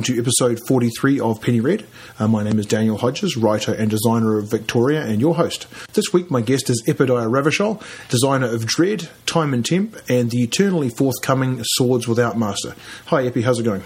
welcome 0.00 0.14
to 0.14 0.18
episode 0.18 0.58
43 0.66 1.20
of 1.20 1.42
Penny 1.42 1.60
Red. 1.60 1.84
Uh, 2.18 2.26
my 2.26 2.42
name 2.42 2.58
is 2.58 2.64
Daniel 2.64 2.96
Hodges, 2.96 3.36
writer 3.36 3.74
and 3.74 3.90
designer 3.90 4.38
of 4.38 4.50
Victoria, 4.50 5.02
and 5.02 5.20
your 5.20 5.34
host. 5.34 5.66
This 5.92 6.10
week, 6.10 6.30
my 6.30 6.40
guest 6.40 6.70
is 6.70 6.82
Epidiah 6.86 7.28
Ravachol, 7.28 7.82
designer 8.08 8.46
of 8.46 8.64
Dread, 8.64 9.10
Time 9.26 9.52
and 9.52 9.62
Temp, 9.62 9.98
and 10.08 10.30
the 10.30 10.38
eternally 10.38 10.88
forthcoming 10.88 11.60
Swords 11.62 12.08
Without 12.08 12.38
Master. 12.38 12.74
Hi, 13.06 13.26
Epi, 13.26 13.42
how's 13.42 13.58
it 13.58 13.64
going? 13.64 13.82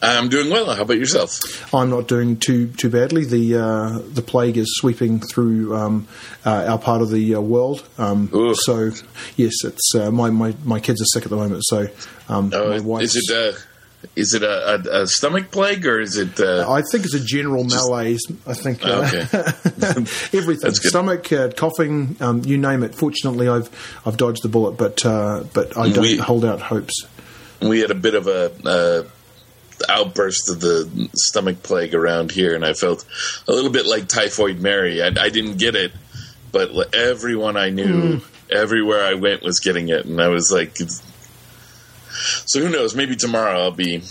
I'm 0.00 0.28
doing 0.28 0.50
well. 0.50 0.72
How 0.72 0.82
about 0.82 0.98
yourself? 0.98 1.74
I'm 1.74 1.90
not 1.90 2.06
doing 2.06 2.36
too 2.36 2.68
too 2.68 2.90
badly. 2.90 3.24
The 3.24 3.56
uh, 3.56 3.98
the 4.12 4.22
plague 4.22 4.58
is 4.58 4.72
sweeping 4.76 5.18
through 5.18 5.74
um, 5.74 6.06
uh, 6.44 6.66
our 6.68 6.78
part 6.78 7.02
of 7.02 7.10
the 7.10 7.34
uh, 7.34 7.40
world. 7.40 7.82
Um, 7.98 8.28
so 8.54 8.92
yes, 9.36 9.64
it's 9.64 9.94
uh, 9.96 10.12
my, 10.12 10.30
my 10.30 10.54
my 10.64 10.78
kids 10.78 11.00
are 11.00 11.06
sick 11.06 11.24
at 11.24 11.30
the 11.30 11.36
moment. 11.36 11.64
So 11.64 11.88
um, 12.28 12.52
oh, 12.54 12.98
is 12.98 13.16
it 13.16 13.34
uh, 13.34 13.58
is 14.16 14.32
it 14.34 14.42
a, 14.42 14.74
a, 14.74 15.02
a, 15.02 15.06
stomach 15.06 15.50
plague 15.50 15.86
or 15.86 16.00
is 16.00 16.16
it? 16.16 16.40
Uh, 16.40 16.68
I 16.68 16.82
think 16.90 17.04
it's 17.04 17.14
a 17.14 17.20
general 17.20 17.64
just, 17.64 17.86
malaise. 17.86 18.22
I 18.46 18.54
think 18.54 18.80
oh, 18.82 19.02
okay. 19.02 19.20
everything, 20.36 20.72
stomach, 20.72 21.28
coughing, 21.56 22.16
um, 22.20 22.42
you 22.44 22.56
name 22.56 22.82
it. 22.82 22.94
Fortunately, 22.94 23.48
I've 23.48 23.68
I've 24.06 24.16
dodged 24.16 24.42
the 24.42 24.48
bullet, 24.48 24.72
but 24.72 25.02
but 25.52 25.76
I 25.76 25.90
don't 25.90 26.02
we, 26.02 26.16
hold 26.16 26.44
out 26.44 26.60
hopes. 26.60 27.06
We 27.60 27.80
had 27.80 27.90
a 27.90 27.94
bit 27.94 28.14
of 28.14 28.26
a 28.26 29.06
outburst 29.88 30.48
of 30.50 30.60
the 30.60 31.10
stomach 31.14 31.62
plague 31.62 31.94
around 31.94 32.32
here, 32.32 32.54
and 32.54 32.64
I 32.64 32.72
felt 32.72 33.04
a 33.46 33.52
little 33.52 33.70
bit 33.70 33.86
like 33.86 34.08
Typhoid 34.08 34.60
Mary. 34.60 35.02
I, 35.02 35.08
I 35.08 35.28
didn't 35.28 35.58
get 35.58 35.76
it, 35.76 35.92
but 36.52 36.94
everyone 36.94 37.56
I 37.56 37.70
knew, 37.70 38.18
mm. 38.18 38.24
everywhere 38.50 39.04
I 39.04 39.14
went, 39.14 39.42
was 39.42 39.60
getting 39.60 39.88
it, 39.88 40.06
and 40.06 40.20
I 40.20 40.28
was 40.28 40.50
like, 40.52 40.78
so 42.46 42.60
who 42.60 42.68
knows? 42.68 42.94
Maybe 42.94 43.16
tomorrow 43.16 43.64
I'll 43.64 43.70
be 43.70 44.02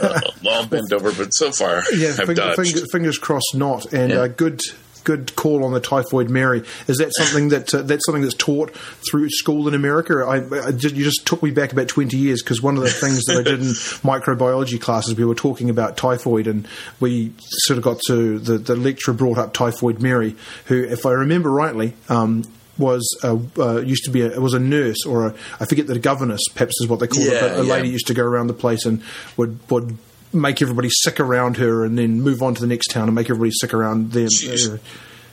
uh, 0.00 0.20
all 0.46 0.66
bent 0.66 0.92
over, 0.92 1.12
but 1.12 1.30
so 1.30 1.52
far 1.52 1.82
yeah, 1.94 2.08
I've 2.08 2.16
finger, 2.16 2.34
dodged. 2.34 2.56
Fingers, 2.56 2.92
fingers 2.92 3.18
crossed, 3.18 3.54
not. 3.54 3.92
And 3.92 4.12
yeah. 4.12 4.20
uh, 4.20 4.26
good 4.28 4.60
good 5.04 5.34
call 5.36 5.64
on 5.64 5.72
the 5.72 5.80
typhoid 5.80 6.30
Mary. 6.30 6.62
Is 6.86 6.98
that 6.98 7.12
something 7.14 7.48
that 7.48 7.72
uh, 7.74 7.82
that's 7.82 8.04
something 8.06 8.22
that's 8.22 8.34
taught 8.34 8.74
through 9.10 9.28
school 9.30 9.68
in 9.68 9.74
America? 9.74 10.24
I, 10.26 10.68
I 10.68 10.72
just, 10.72 10.94
you 10.94 11.04
just 11.04 11.26
took 11.26 11.42
me 11.42 11.50
back 11.50 11.72
about 11.72 11.88
twenty 11.88 12.16
years 12.16 12.42
because 12.42 12.62
one 12.62 12.76
of 12.76 12.82
the 12.82 12.90
things 12.90 13.24
that 13.24 13.38
I 13.38 13.42
did 13.42 13.60
in 13.60 13.66
microbiology 14.02 14.80
classes, 14.80 15.16
we 15.16 15.24
were 15.24 15.34
talking 15.34 15.70
about 15.70 15.96
typhoid, 15.96 16.46
and 16.46 16.66
we 17.00 17.32
sort 17.38 17.78
of 17.78 17.84
got 17.84 18.00
to 18.08 18.38
the, 18.38 18.58
the 18.58 18.76
lecturer 18.76 19.14
brought 19.14 19.38
up 19.38 19.52
typhoid 19.52 20.00
Mary, 20.00 20.36
who, 20.66 20.82
if 20.84 21.06
I 21.06 21.12
remember 21.12 21.50
rightly. 21.50 21.94
Um, 22.08 22.44
was 22.78 23.18
a, 23.22 23.38
uh, 23.58 23.80
used 23.80 24.04
to 24.04 24.10
be 24.10 24.22
a, 24.22 24.40
was 24.40 24.54
a 24.54 24.58
nurse 24.58 25.04
or 25.06 25.26
a, 25.26 25.34
I 25.60 25.66
forget 25.66 25.86
the 25.86 25.98
governess 25.98 26.40
perhaps 26.54 26.80
is 26.80 26.88
what 26.88 27.00
they 27.00 27.06
called 27.06 27.26
yeah, 27.26 27.32
it, 27.32 27.40
but 27.40 27.60
a 27.60 27.64
yeah. 27.64 27.72
lady 27.72 27.88
used 27.90 28.06
to 28.06 28.14
go 28.14 28.24
around 28.24 28.46
the 28.46 28.54
place 28.54 28.86
and 28.86 29.02
would 29.36 29.58
would 29.70 29.98
make 30.32 30.62
everybody 30.62 30.88
sick 30.90 31.20
around 31.20 31.58
her 31.58 31.84
and 31.84 31.98
then 31.98 32.20
move 32.20 32.42
on 32.42 32.54
to 32.54 32.60
the 32.60 32.66
next 32.66 32.88
town 32.88 33.08
and 33.08 33.14
make 33.14 33.28
everybody 33.28 33.50
sick 33.52 33.74
around 33.74 34.12
them. 34.12 34.28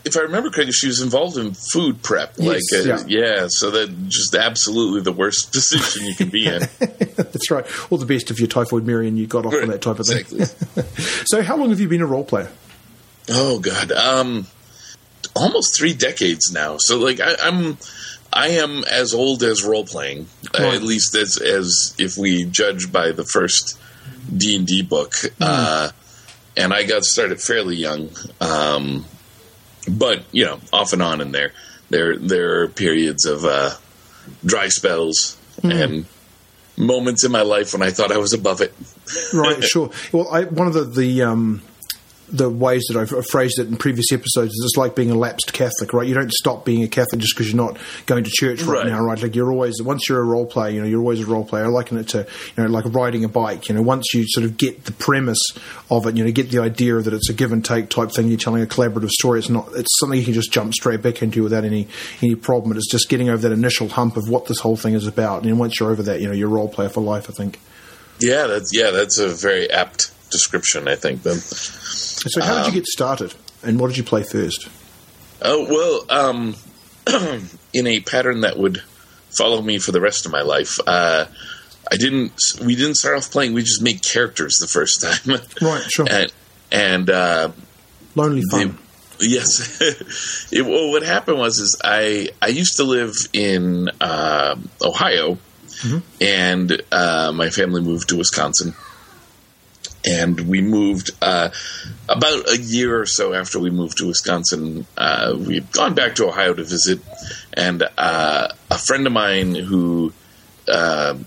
if 0.06 0.18
I 0.18 0.22
remember 0.22 0.50
correctly, 0.50 0.72
she 0.72 0.88
was 0.88 1.02
involved 1.02 1.38
in 1.38 1.54
food 1.54 2.02
prep. 2.02 2.38
Like, 2.38 2.62
yes, 2.72 2.86
uh, 2.86 3.04
yeah. 3.08 3.20
yeah. 3.20 3.46
so 3.50 3.72
that 3.72 4.08
just 4.08 4.36
absolutely 4.36 5.02
the 5.02 5.12
worst 5.12 5.52
position 5.54 6.06
you 6.06 6.16
can 6.16 6.30
be 6.30 6.48
in. 6.48 6.60
That's 6.80 7.52
right. 7.52 7.66
All 7.92 7.98
the 7.98 8.06
best 8.06 8.32
if 8.32 8.40
you're 8.40 8.48
Typhoid 8.48 8.86
Mary 8.86 9.08
and 9.08 9.18
you 9.18 9.28
got 9.28 9.46
off 9.46 9.54
right. 9.54 9.64
on 9.64 9.70
that 9.70 9.82
type 9.82 10.00
of 10.00 10.08
thing. 10.08 10.20
Exactly. 10.20 10.84
so, 11.26 11.42
how 11.42 11.58
long 11.58 11.70
have 11.70 11.80
you 11.80 11.88
been 11.88 12.02
a 12.02 12.06
role 12.06 12.24
player? 12.24 12.50
Oh 13.30 13.60
God, 13.60 13.92
um, 13.92 14.48
almost 15.36 15.78
three 15.78 15.94
decades 15.94 16.52
now. 16.52 16.78
So, 16.78 17.00
like, 17.00 17.20
I, 17.20 17.36
am 17.48 17.78
I 18.32 18.50
am 18.50 18.84
as 18.84 19.14
old 19.14 19.44
as 19.44 19.64
role 19.64 19.86
playing, 19.86 20.28
uh, 20.58 20.70
at 20.70 20.84
least 20.84 21.16
as 21.16 21.38
as 21.38 21.96
if 21.98 22.18
we 22.18 22.46
judge 22.46 22.92
by 22.92 23.12
the 23.12 23.24
first 23.24 23.80
D 24.36 24.56
and 24.56 24.68
D 24.68 24.82
book, 24.82 25.12
mm. 25.12 25.32
uh, 25.42 25.92
and 26.56 26.74
I 26.74 26.84
got 26.84 27.04
started 27.04 27.42
fairly 27.42 27.76
young. 27.76 28.10
Um, 28.40 29.06
but 29.90 30.24
you 30.32 30.46
know, 30.46 30.60
off 30.72 30.94
and 30.94 31.02
on 31.02 31.22
in 31.22 31.32
there, 31.32 31.54
there 31.90 32.18
there 32.18 32.62
are 32.62 32.68
periods 32.68 33.26
of 33.26 33.46
uh, 33.46 33.72
dry 34.46 34.68
spells 34.68 35.38
mm. 35.62 35.84
and 35.84 36.06
moments 36.78 37.26
in 37.26 37.32
my 37.32 37.42
life 37.42 37.74
when 37.74 37.82
I 37.82 37.90
thought 37.92 38.12
I 38.12 38.18
was 38.18 38.34
above 38.34 38.62
it. 38.62 38.74
right, 39.34 39.64
sure. 39.74 39.90
Well, 40.12 40.30
I, 40.30 40.44
one 40.44 40.68
of 40.68 40.74
the 40.74 40.84
the 40.84 41.24
um, 41.24 41.62
the 42.32 42.50
ways 42.50 42.86
that 42.90 42.98
I've 42.98 43.26
phrased 43.28 43.60
it 43.60 43.68
in 43.68 43.78
previous 43.78 44.12
episodes 44.12 44.52
is 44.52 44.62
it's 44.64 44.78
like 44.78 44.96
being 44.96 45.12
a 45.12 45.16
lapsed 45.16 45.54
Catholic, 45.54 45.94
right? 45.94 46.08
You 46.08 46.14
don't 46.14 46.32
stop 46.32 46.66
being 46.66 46.84
a 46.84 46.88
Catholic 46.88 47.22
just 47.22 47.36
because 47.36 47.52
you're 47.52 47.64
not 47.64 47.78
going 48.06 48.24
to 48.24 48.30
church 48.30 48.62
right, 48.62 48.84
right, 48.84 48.88
now, 48.88 49.00
right? 49.00 49.22
Like 49.22 49.36
you're 49.36 49.52
always 49.52 49.82
once 49.82 50.08
you're 50.08 50.20
a 50.20 50.24
role 50.24 50.46
player, 50.46 50.72
you 50.72 50.82
know, 50.82 50.88
you're 50.88 51.00
always 51.00 51.22
a 51.22 51.26
role 51.26 51.46
player. 51.46 51.66
I 51.66 51.68
liken 51.68 51.98
it 51.98 52.10
to 52.10 52.28
you 52.56 52.64
know 52.64 52.70
like 52.70 52.86
riding 52.88 53.24
a 53.24 53.30
bike. 53.30 53.70
You 53.70 53.76
know, 53.76 53.82
once 53.82 54.14
you 54.14 54.26
sort 54.28 54.46
of 54.46 54.58
get 54.58 54.86
the 54.86 54.92
premise 54.92 55.42
of 55.90 56.06
it, 56.06 56.18
you 56.18 56.24
know, 56.24 56.32
get 56.32 56.52
the 56.52 56.60
idea 56.60 57.00
that 57.02 57.14
it's 57.14 57.30
a 57.30 57.34
give 57.34 57.52
and 57.52 57.64
take 57.64 57.90
type 57.90 58.12
thing. 58.12 58.28
You're 58.28 58.38
telling 58.38 58.64
a 58.64 58.68
collaborative 58.68 59.10
story. 59.10 59.40
It's 59.40 59.50
not. 59.50 59.70
It's 59.76 59.98
something 60.00 60.20
you 60.20 60.26
can 60.26 60.34
just 60.34 60.52
jump 60.52 60.74
straight 60.74 61.02
back 61.02 61.22
into 61.22 61.44
without 61.44 61.64
any 61.64 61.88
any 62.22 62.36
problem. 62.36 62.78
It's 62.78 62.90
just 62.90 63.10
getting 63.10 63.30
over 63.30 63.42
that 63.48 63.52
initial 63.52 63.90
hump 63.90 64.18
of 64.18 64.30
what 64.30 64.46
this 64.46 64.60
whole 64.60 64.78
thing 64.78 64.94
is 64.94 65.08
about. 65.08 65.44
And 65.44 65.60
once 65.60 65.80
you're 65.80 65.92
over 65.92 66.04
that, 66.04 66.22
you 66.22 66.28
know, 66.28 66.34
you're 66.34 66.50
a 66.50 66.52
role 66.52 66.70
player 66.70 66.90
for 66.90 67.02
life. 67.02 67.30
I 67.30 67.34
think. 67.34 67.60
Yeah, 68.20 68.48
that's 68.48 68.72
yeah, 68.74 68.92
that's 68.92 69.18
a 69.18 69.30
very 69.30 69.70
apt 69.72 70.12
description. 70.30 70.88
I 70.88 70.96
think 70.96 71.24
then. 71.24 71.38
So, 71.38 72.42
how 72.42 72.56
did 72.56 72.62
you 72.62 72.68
um, 72.68 72.74
get 72.74 72.86
started, 72.86 73.34
and 73.64 73.80
what 73.80 73.88
did 73.88 73.98
you 73.98 74.04
play 74.04 74.24
first? 74.24 74.70
Oh 75.42 75.66
well, 75.70 76.20
um, 76.30 76.56
in 77.74 77.88
a 77.88 78.00
pattern 78.02 78.42
that 78.42 78.58
would 78.58 78.84
follow 79.38 79.62
me 79.62 79.80
for 79.80 79.92
the 79.92 80.02
rest 80.02 80.26
of 80.26 80.32
my 80.32 80.42
life. 80.42 80.80
Uh, 80.86 81.26
I 81.92 81.98
didn't. 81.98 82.34
We 82.64 82.76
didn't 82.76 82.96
start 82.96 83.18
off 83.18 83.32
playing. 83.32 83.54
We 83.54 83.62
just 83.62 83.82
made 83.82 84.04
characters 84.04 84.58
the 84.60 84.68
first 84.68 85.02
time. 85.26 85.42
Right. 85.62 85.84
Sure. 85.92 86.08
And, 86.10 86.32
and 86.72 87.10
uh, 87.10 87.52
lonely 88.16 88.44
fun. 88.52 88.78
yes. 89.20 89.82
it, 90.52 90.66
well, 90.66 90.92
what 90.92 91.04
happened 91.04 91.40
was 91.40 91.60
is 91.60 91.80
I 91.84 92.30
I 92.42 92.48
used 92.48 92.78
to 92.78 92.84
live 92.84 93.14
in 93.34 93.90
uh, 94.02 94.56
Ohio, 94.82 95.38
mm-hmm. 95.68 96.00
and 96.22 96.82
uh, 96.92 97.32
my 97.34 97.50
family 97.50 97.82
moved 97.82 98.10
to 98.10 98.18
Wisconsin 98.18 98.76
and 100.06 100.40
we 100.42 100.62
moved 100.62 101.12
uh, 101.22 101.50
about 102.08 102.50
a 102.50 102.58
year 102.58 103.02
or 103.02 103.06
so 103.06 103.34
after 103.34 103.60
we 103.60 103.70
moved 103.70 103.98
to 103.98 104.08
Wisconsin. 104.08 104.86
Uh, 104.98 105.36
we'd 105.38 105.72
gone 105.72 105.94
back 105.94 106.16
to 106.16 106.28
Ohio 106.28 106.54
to 106.54 106.64
visit, 106.64 107.00
and 107.54 107.84
uh, 107.98 108.48
a 108.72 108.78
friend 108.78 109.06
of 109.08 109.14
mine 109.14 109.56
who 109.56 110.14
uh, 110.68 111.18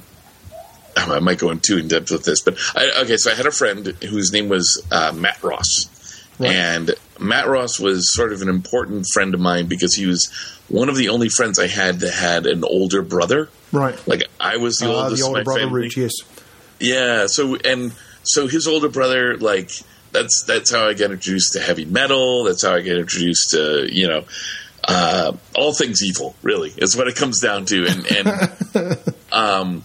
I 0.97 1.21
might 1.21 1.39
go 1.39 1.51
in 1.51 1.61
too 1.61 1.79
in 1.79 1.89
depth 1.89 2.11
with 2.11 2.25
this, 2.25 2.41
but 2.41 2.57
I, 2.75 3.03
okay. 3.03 3.17
So 3.17 3.31
I 3.31 3.35
had 3.35 3.47
a 3.47 3.53
friend 3.53 3.87
whose 3.87 4.33
name 4.33 4.49
was 4.49 4.83
uh, 4.91 5.13
Matt 5.15 5.43
Ross, 5.43 6.31
right. 6.39 6.51
and 6.51 6.91
Matt 7.19 7.49
Ross 7.49 7.79
was 7.79 8.15
sort 8.15 8.33
of 8.33 8.43
an 8.43 8.49
important 8.49 9.07
friend 9.13 9.35
of 9.35 9.41
mine 9.41 9.67
because 9.67 9.95
he 9.95 10.07
was 10.07 10.31
one 10.69 10.89
of 10.89 10.97
the 10.97 11.09
only 11.11 11.29
friends 11.29 11.59
I 11.59 11.67
had 11.67 12.01
that 12.01 12.13
had 12.13 12.47
an 12.47 12.65
older 12.65 13.03
brother. 13.03 13.49
Right, 13.71 13.97
like 14.07 14.25
I 14.41 14.57
was 14.59 14.79
the 14.79 14.89
ah, 14.89 15.05
oldest. 15.05 15.23
The 15.23 15.29
older 15.29 15.45
brother 15.45 15.61
family. 15.61 15.91
yes. 15.95 16.13
Yeah. 16.81 17.27
So 17.27 17.57
and 17.57 17.93
so 18.23 18.47
his 18.47 18.67
older 18.67 18.89
brother, 18.89 19.37
like 19.37 19.71
that's 20.13 20.45
that's 20.47 20.73
how 20.73 20.87
I 20.87 20.95
get 20.95 21.11
introduced 21.11 21.55
to 21.55 21.61
heavy 21.61 21.85
metal. 21.85 22.45
That's 22.45 22.65
how 22.65 22.75
I 22.75 22.81
get 22.81 22.99
introduced 22.99 23.51
to 23.51 23.89
you 23.91 24.09
know 24.09 24.25
uh, 24.85 25.33
all 25.55 25.73
things 25.73 26.03
evil. 26.03 26.35
Really, 26.43 26.73
is 26.77 26.97
what 26.97 27.09
it 27.09 27.17
comes 27.17 27.41
down 27.41 27.65
to. 27.67 27.87
And 27.87 28.07
and 28.07 29.05
um, 29.33 29.85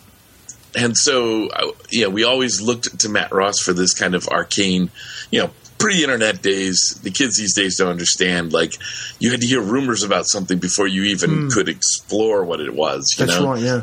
and 0.75 0.95
so 0.95 1.49
you 1.89 2.03
know 2.03 2.09
we 2.09 2.23
always 2.23 2.61
looked 2.61 2.99
to 2.99 3.09
Matt 3.09 3.31
Ross 3.31 3.59
for 3.59 3.73
this 3.73 3.93
kind 3.93 4.15
of 4.15 4.27
arcane, 4.27 4.91
you 5.31 5.41
know. 5.41 5.51
Pre-internet 5.79 6.41
days, 6.41 6.99
the 7.03 7.11
kids 7.11 7.37
these 7.37 7.53
days 7.53 7.77
don't 7.77 7.89
understand. 7.89 8.51
Like, 8.51 8.73
you 9.19 9.29
had 9.29 9.41
to 9.41 9.45
hear 9.45 9.61
rumors 9.61 10.01
about 10.01 10.25
something 10.27 10.57
before 10.57 10.87
you 10.87 11.03
even 11.03 11.29
mm. 11.29 11.51
could 11.51 11.69
explore 11.69 12.43
what 12.43 12.61
it 12.61 12.73
was. 12.73 13.13
That's 13.15 13.39
know? 13.39 13.51
right. 13.51 13.61
Yeah 13.61 13.81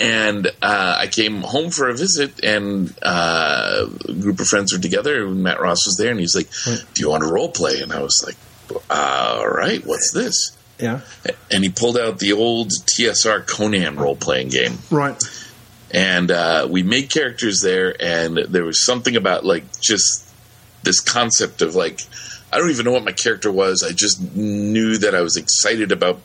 and 0.00 0.50
uh, 0.64 0.96
I 1.00 1.08
came 1.08 1.42
home 1.42 1.70
for 1.70 1.90
a 1.90 1.94
visit, 1.94 2.42
and 2.42 2.94
uh, 3.02 3.86
a 4.08 4.12
group 4.14 4.40
of 4.40 4.46
friends 4.46 4.72
were 4.72 4.80
together. 4.80 5.26
And 5.26 5.42
Matt 5.42 5.60
Ross 5.60 5.84
was 5.84 5.96
there, 5.98 6.10
and 6.10 6.18
he's 6.18 6.34
like, 6.34 6.48
"Do 6.94 7.02
you 7.02 7.10
want 7.10 7.22
to 7.22 7.30
role 7.30 7.50
play?" 7.50 7.82
And 7.82 7.92
I 7.92 8.00
was 8.00 8.24
like, 8.24 8.36
"All 8.88 9.46
right, 9.46 9.84
what's 9.84 10.10
this?" 10.14 10.56
Yeah. 10.80 11.02
And 11.50 11.62
he 11.62 11.68
pulled 11.68 11.98
out 11.98 12.18
the 12.18 12.32
old 12.32 12.70
TSR 12.70 13.46
Conan 13.46 13.96
role 13.96 14.16
playing 14.16 14.48
game. 14.48 14.78
Right. 14.90 15.22
And 15.90 16.30
uh, 16.30 16.66
we 16.70 16.82
made 16.82 17.10
characters 17.10 17.60
there, 17.60 17.94
and 18.00 18.38
there 18.38 18.64
was 18.64 18.86
something 18.86 19.16
about 19.16 19.44
like 19.44 19.64
just 19.82 20.26
this 20.82 20.98
concept 21.00 21.60
of 21.60 21.74
like 21.74 22.00
I 22.50 22.56
don't 22.56 22.70
even 22.70 22.86
know 22.86 22.92
what 22.92 23.04
my 23.04 23.12
character 23.12 23.52
was. 23.52 23.82
I 23.82 23.92
just 23.92 24.34
knew 24.34 24.96
that 24.96 25.14
I 25.14 25.20
was 25.20 25.36
excited 25.36 25.92
about 25.92 26.22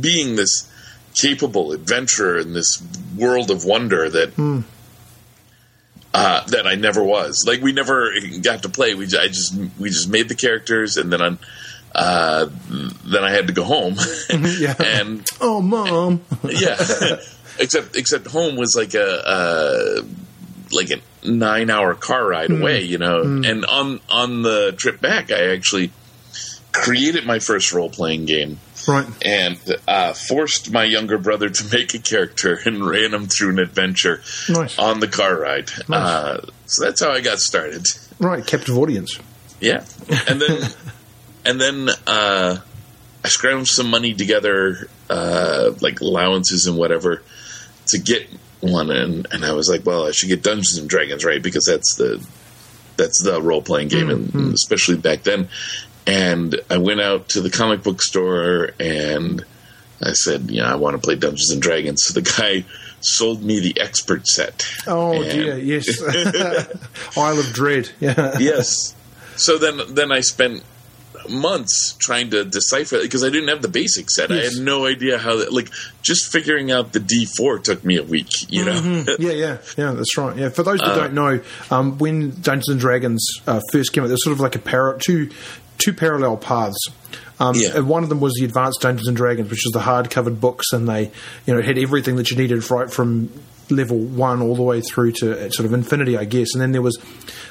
being 0.00 0.36
this 0.36 0.69
capable 1.14 1.72
adventurer 1.72 2.38
in 2.38 2.52
this 2.52 2.82
world 3.16 3.50
of 3.50 3.64
wonder 3.64 4.08
that 4.08 4.36
mm. 4.36 4.64
uh, 6.14 6.44
that 6.46 6.66
I 6.66 6.74
never 6.74 7.02
was. 7.02 7.44
Like 7.46 7.60
we 7.60 7.72
never 7.72 8.12
got 8.42 8.62
to 8.62 8.68
play. 8.68 8.94
We 8.94 9.04
I 9.06 9.28
just 9.28 9.54
we 9.78 9.90
just 9.90 10.08
made 10.08 10.28
the 10.28 10.34
characters, 10.34 10.96
and 10.96 11.12
then 11.12 11.22
on. 11.22 11.38
Uh, 11.92 12.46
then 13.04 13.24
I 13.24 13.32
had 13.32 13.48
to 13.48 13.52
go 13.52 13.64
home. 13.64 13.96
yeah. 14.30 14.76
And 14.78 15.28
oh, 15.40 15.60
mom. 15.60 16.22
yeah. 16.44 16.76
except 17.58 17.96
except 17.96 18.28
home 18.28 18.54
was 18.54 18.76
like 18.76 18.94
a 18.94 19.26
uh, 19.26 20.02
like 20.70 20.90
an 20.90 21.00
nine 21.24 21.68
hour 21.68 21.96
car 21.96 22.28
ride 22.28 22.52
away, 22.52 22.82
you 22.82 22.98
know. 22.98 23.22
And 23.22 23.64
on 23.64 24.00
on 24.08 24.42
the 24.42 24.72
trip 24.78 25.00
back, 25.00 25.32
I 25.32 25.48
actually 25.48 25.90
created 26.72 27.26
my 27.26 27.40
first 27.40 27.72
role 27.72 27.90
playing 27.90 28.26
game 28.26 28.60
Right. 28.88 29.06
and 29.22 29.58
uh, 29.86 30.12
forced 30.14 30.70
my 30.72 30.84
younger 30.84 31.18
brother 31.18 31.48
to 31.50 31.64
make 31.72 31.94
a 31.94 31.98
character 31.98 32.58
and 32.64 32.84
ran 32.84 33.12
him 33.14 33.26
through 33.28 33.50
an 33.50 33.58
adventure 33.58 34.22
Nice. 34.48 34.78
on 34.78 35.00
the 35.00 35.08
car 35.08 35.38
ride. 35.38 35.70
Uh, 35.88 36.40
so 36.66 36.84
that's 36.84 37.00
how 37.02 37.10
I 37.10 37.20
got 37.20 37.38
started. 37.40 37.84
Right. 38.18 38.46
Captive 38.46 38.76
audience. 38.78 39.18
Yeah, 39.60 39.84
and 40.28 40.40
then 40.40 40.62
and 41.44 41.60
then 41.60 41.88
uh, 42.06 42.56
I 43.24 43.28
scrounged 43.28 43.68
some 43.68 43.90
money 43.90 44.14
together, 44.14 44.88
uh, 45.10 45.72
like 45.80 46.00
allowances 46.00 46.66
and 46.66 46.76
whatever, 46.78 47.22
to 47.88 47.98
get 47.98 48.28
one. 48.60 48.90
And, 48.90 49.26
and 49.30 49.44
I 49.44 49.52
was 49.52 49.68
like, 49.68 49.84
well, 49.84 50.06
I 50.06 50.12
should 50.12 50.28
get 50.30 50.42
Dungeons 50.42 50.78
and 50.78 50.88
Dragons, 50.88 51.24
right? 51.24 51.42
Because 51.42 51.64
that's 51.66 51.94
the 51.96 52.26
that's 52.96 53.22
the 53.22 53.40
role 53.42 53.62
playing 53.62 53.88
game, 53.88 54.08
and 54.10 54.54
especially 54.54 54.96
back 54.96 55.22
then. 55.22 55.48
And 56.06 56.58
I 56.68 56.78
went 56.78 57.00
out 57.00 57.28
to 57.30 57.40
the 57.40 57.50
comic 57.50 57.82
book 57.82 58.02
store 58.02 58.70
and 58.80 59.44
I 60.02 60.12
said, 60.12 60.50
yeah, 60.50 60.70
I 60.72 60.76
want 60.76 60.94
to 60.96 61.02
play 61.02 61.14
Dungeons 61.16 61.50
and 61.50 61.60
Dragons. 61.62 62.02
So 62.04 62.18
the 62.18 62.22
guy 62.22 62.64
sold 63.00 63.42
me 63.42 63.60
the 63.60 63.80
expert 63.80 64.26
set. 64.26 64.66
Oh 64.86 65.22
And- 65.22 65.30
dear. 65.30 65.58
Yes. 65.58 66.00
Isle 67.16 67.38
of 67.38 67.52
Dread. 67.52 67.90
Yeah. 68.00 68.36
yes. 68.38 68.94
So 69.36 69.58
then, 69.58 69.80
then 69.94 70.10
I 70.12 70.20
spent 70.20 70.62
months 71.28 71.92
trying 71.98 72.30
to 72.30 72.44
decipher 72.44 72.96
it 72.96 73.02
because 73.02 73.22
I 73.22 73.28
didn't 73.28 73.48
have 73.48 73.62
the 73.62 73.68
basic 73.68 74.10
set. 74.10 74.32
I 74.32 74.36
had 74.36 74.54
no 74.58 74.86
idea 74.86 75.18
how 75.18 75.36
that. 75.36 75.52
Like 75.52 75.68
just 76.02 76.32
figuring 76.32 76.70
out 76.72 76.92
the 76.92 76.98
D 77.00 77.26
four 77.36 77.58
took 77.58 77.84
me 77.84 77.96
a 77.98 78.02
week. 78.02 78.50
You 78.50 78.64
know. 78.64 79.04
Yeah, 79.18 79.32
yeah, 79.32 79.58
yeah. 79.76 79.92
That's 79.92 80.16
right. 80.16 80.36
Yeah, 80.36 80.48
for 80.48 80.62
those 80.62 80.78
that 80.80 80.88
Uh, 80.88 80.96
don't 80.96 81.14
know, 81.14 81.40
um, 81.70 81.98
when 81.98 82.30
Dungeons 82.40 82.68
and 82.68 82.80
Dragons 82.80 83.24
uh, 83.46 83.60
first 83.70 83.92
came 83.92 84.02
out, 84.02 84.06
there's 84.08 84.24
sort 84.24 84.32
of 84.34 84.40
like 84.40 84.56
a 84.56 84.60
par- 84.60 84.96
two 84.98 85.30
two 85.80 85.92
parallel 85.92 86.36
paths. 86.36 86.78
Um, 87.40 87.54
Yeah. 87.56 87.80
one 87.80 88.02
of 88.02 88.08
them 88.10 88.20
was 88.20 88.34
the 88.34 88.44
Advanced 88.44 88.80
Dungeons 88.82 89.08
and 89.08 89.16
Dragons, 89.16 89.50
which 89.50 89.64
is 89.66 89.72
the 89.72 89.80
hard 89.80 90.10
covered 90.10 90.40
books, 90.40 90.66
and 90.72 90.88
they 90.88 91.10
you 91.46 91.54
know 91.54 91.62
had 91.62 91.78
everything 91.78 92.16
that 92.16 92.30
you 92.30 92.36
needed 92.36 92.70
right 92.70 92.90
from 92.92 93.30
level 93.70 93.98
one 93.98 94.42
all 94.42 94.54
the 94.56 94.62
way 94.62 94.80
through 94.80 95.12
to 95.12 95.46
uh, 95.46 95.50
sort 95.50 95.66
of 95.66 95.72
infinity, 95.72 96.16
I 96.16 96.24
guess. 96.24 96.48
And 96.54 96.60
then 96.62 96.72
there 96.72 96.82
was 96.82 96.98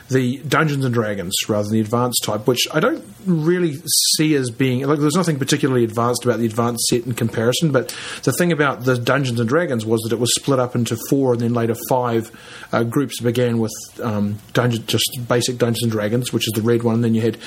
the 0.10 0.38
Dungeons 0.40 0.84
and 0.86 0.94
Dragons 0.94 1.36
rather 1.48 1.64
than 1.66 1.74
the 1.74 1.82
advanced 1.82 2.24
type, 2.24 2.48
which 2.48 2.68
I 2.74 2.80
don't 2.80 3.04
really 3.26 3.76
see 4.16 4.34
as 4.36 4.50
being 4.50 4.82
like. 4.88 5.00
There's 5.00 5.16
nothing 5.16 5.38
particularly 5.38 5.84
advanced 5.84 6.26
about 6.26 6.40
the 6.40 6.46
advanced 6.46 6.86
set 6.88 7.06
in 7.06 7.14
comparison, 7.14 7.72
but 7.72 7.96
the 8.24 8.32
thing 8.32 8.52
about 8.52 8.86
the 8.86 8.98
Dungeons 8.98 9.40
and 9.40 9.48
Dragons 9.48 9.86
was 9.86 10.02
that 10.02 10.12
it 10.14 10.20
was 10.20 10.34
split 10.36 10.60
up 10.60 10.76
into 10.76 10.98
four 11.10 11.34
and 11.34 11.42
then 11.42 11.54
later 11.54 11.76
five 11.90 12.32
uh, 12.72 12.84
groups. 12.84 13.20
Began 13.22 13.60
with 13.60 13.72
um, 14.02 14.40
dungeon, 14.54 14.86
just 14.88 15.06
basic 15.28 15.58
Dungeons 15.60 15.84
and 15.84 15.92
Dragons, 15.92 16.34
which 16.34 16.48
is 16.48 16.54
the 16.54 16.62
red 16.62 16.82
one. 16.84 16.96
And 16.96 17.04
then 17.04 17.14
you 17.14 17.22
had 17.22 17.38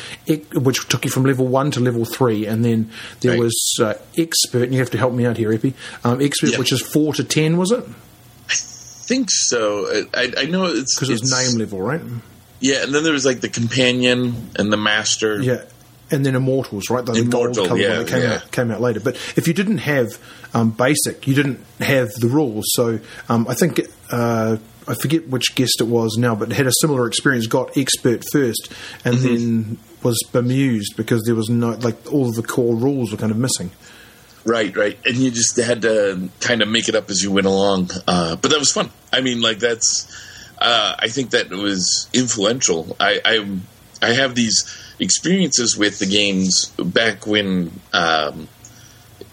which 0.54 0.86
took 0.88 1.04
you 1.04 1.10
from 1.10 1.24
level 1.24 1.48
one 1.48 1.70
to 1.72 1.80
level 1.80 2.04
three, 2.04 2.46
and 2.46 2.64
then 2.64 2.90
there 3.20 3.32
Right. 3.32 3.40
was 3.40 3.74
uh, 3.80 3.94
expert. 4.16 4.64
And 4.64 4.72
you 4.72 4.78
have 4.78 4.90
to 4.90 4.98
help 4.98 5.12
me 5.14 5.26
out 5.26 5.36
here, 5.36 5.52
Epi. 5.52 5.74
Um, 6.04 6.20
expert, 6.20 6.50
Yeah. 6.52 6.58
which 6.58 6.72
is 6.72 6.80
four 6.80 7.12
to 7.14 7.24
ten, 7.24 7.56
was 7.56 7.72
it? 7.72 7.84
Think 9.02 9.28
so. 9.30 10.04
I, 10.14 10.32
I 10.38 10.44
know 10.46 10.66
it's 10.66 10.94
Because 10.96 11.10
it's 11.10 11.22
it's- 11.32 11.50
name 11.50 11.58
level, 11.60 11.80
right? 11.80 12.00
Yeah, 12.60 12.84
and 12.84 12.94
then 12.94 13.02
there 13.02 13.12
was 13.12 13.24
like 13.26 13.40
the 13.40 13.48
companion 13.48 14.50
and 14.56 14.72
the 14.72 14.76
master. 14.76 15.40
Yeah, 15.40 15.62
and 16.12 16.24
then 16.24 16.36
Immortals, 16.36 16.90
right? 16.90 17.04
The 17.04 17.14
Immortal, 17.14 17.66
gold 17.66 17.80
yeah, 17.80 17.96
that 17.98 18.08
came 18.08 18.22
yeah. 18.22 18.34
out 18.34 18.50
came 18.52 18.70
out 18.70 18.80
later. 18.80 19.00
But 19.00 19.16
if 19.36 19.48
you 19.48 19.54
didn't 19.54 19.78
have 19.78 20.16
um, 20.54 20.70
basic, 20.70 21.26
you 21.26 21.34
didn't 21.34 21.58
have 21.80 22.10
the 22.12 22.28
rules. 22.28 22.66
So 22.74 23.00
um, 23.28 23.48
I 23.48 23.54
think 23.54 23.80
uh, 24.12 24.58
I 24.86 24.94
forget 24.94 25.26
which 25.26 25.56
guest 25.56 25.80
it 25.80 25.88
was 25.88 26.16
now, 26.16 26.36
but 26.36 26.52
had 26.52 26.68
a 26.68 26.72
similar 26.80 27.08
experience. 27.08 27.48
Got 27.48 27.76
expert 27.76 28.22
first, 28.30 28.72
and 29.04 29.16
Mm-hmm. 29.16 29.26
then 29.26 29.78
was 30.04 30.20
bemused 30.32 30.96
because 30.96 31.22
there 31.24 31.34
was 31.34 31.48
no 31.48 31.70
like 31.70 32.12
all 32.12 32.28
of 32.28 32.36
the 32.36 32.42
core 32.44 32.76
rules 32.76 33.10
were 33.10 33.18
kind 33.18 33.32
of 33.32 33.38
missing. 33.38 33.70
Right, 34.44 34.76
right, 34.76 34.98
and 35.04 35.16
you 35.16 35.30
just 35.30 35.56
had 35.56 35.82
to 35.82 36.28
kind 36.40 36.62
of 36.62 36.68
make 36.68 36.88
it 36.88 36.94
up 36.94 37.08
as 37.10 37.22
you 37.22 37.30
went 37.30 37.46
along. 37.46 37.90
Uh, 38.08 38.36
but 38.36 38.50
that 38.50 38.58
was 38.58 38.72
fun. 38.72 38.90
I 39.12 39.20
mean, 39.20 39.40
like 39.40 39.58
that's. 39.58 40.08
Uh, 40.58 40.94
I 40.98 41.08
think 41.08 41.30
that 41.30 41.50
was 41.50 42.08
influential. 42.12 42.96
I, 43.00 43.20
I 43.24 43.58
I 44.00 44.12
have 44.14 44.34
these 44.34 44.64
experiences 44.98 45.76
with 45.76 45.98
the 45.98 46.06
games 46.06 46.66
back 46.76 47.26
when 47.26 47.80
um, 47.92 48.48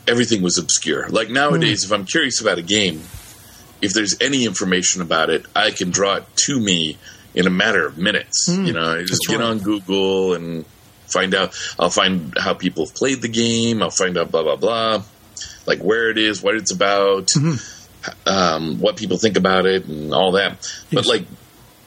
everything 0.08 0.42
was 0.42 0.58
obscure. 0.58 1.08
Like 1.10 1.30
nowadays, 1.30 1.84
if 1.84 1.92
I'm 1.92 2.06
curious 2.06 2.42
about 2.42 2.58
a 2.58 2.64
game, 2.64 3.02
if 3.82 3.94
there's 3.94 4.16
any 4.22 4.46
information 4.46 5.02
about 5.02 5.30
it, 5.30 5.46
I 5.56 5.72
can 5.72 5.92
draw 5.92 6.16
it 6.16 6.26
to 6.48 6.60
me 6.60 6.98
in 7.34 7.46
a 7.48 7.52
matter 7.52 7.86
of 7.86 7.98
minutes. 7.98 8.48
You 8.48 8.74
know, 8.74 8.94
I 8.96 9.02
just 9.02 9.12
That's 9.12 9.28
get 9.28 9.40
right. 9.40 9.50
on 9.50 9.60
Google 9.60 10.34
and 10.34 10.66
find 11.12 11.34
out. 11.36 11.54
I'll 11.80 11.90
find 11.90 12.34
how 12.38 12.54
people 12.54 12.86
have 12.86 12.96
played 12.96 13.22
the 13.22 13.28
game. 13.30 13.82
I'll 13.84 13.90
find 13.92 14.18
out 14.18 14.32
blah 14.32 14.44
blah 14.44 14.56
blah, 14.56 15.04
like 15.66 15.80
where 15.80 16.10
it 16.10 16.18
is, 16.18 16.42
what 16.42 16.56
it's 16.56 16.72
about, 16.72 17.28
Mm-hmm. 17.36 18.30
um, 18.30 18.80
what 18.80 18.96
people 18.98 19.18
think 19.18 19.38
about 19.38 19.66
it, 19.66 19.86
and 19.86 20.14
all 20.14 20.34
that. 20.34 20.66
But 20.92 21.06
like 21.06 21.26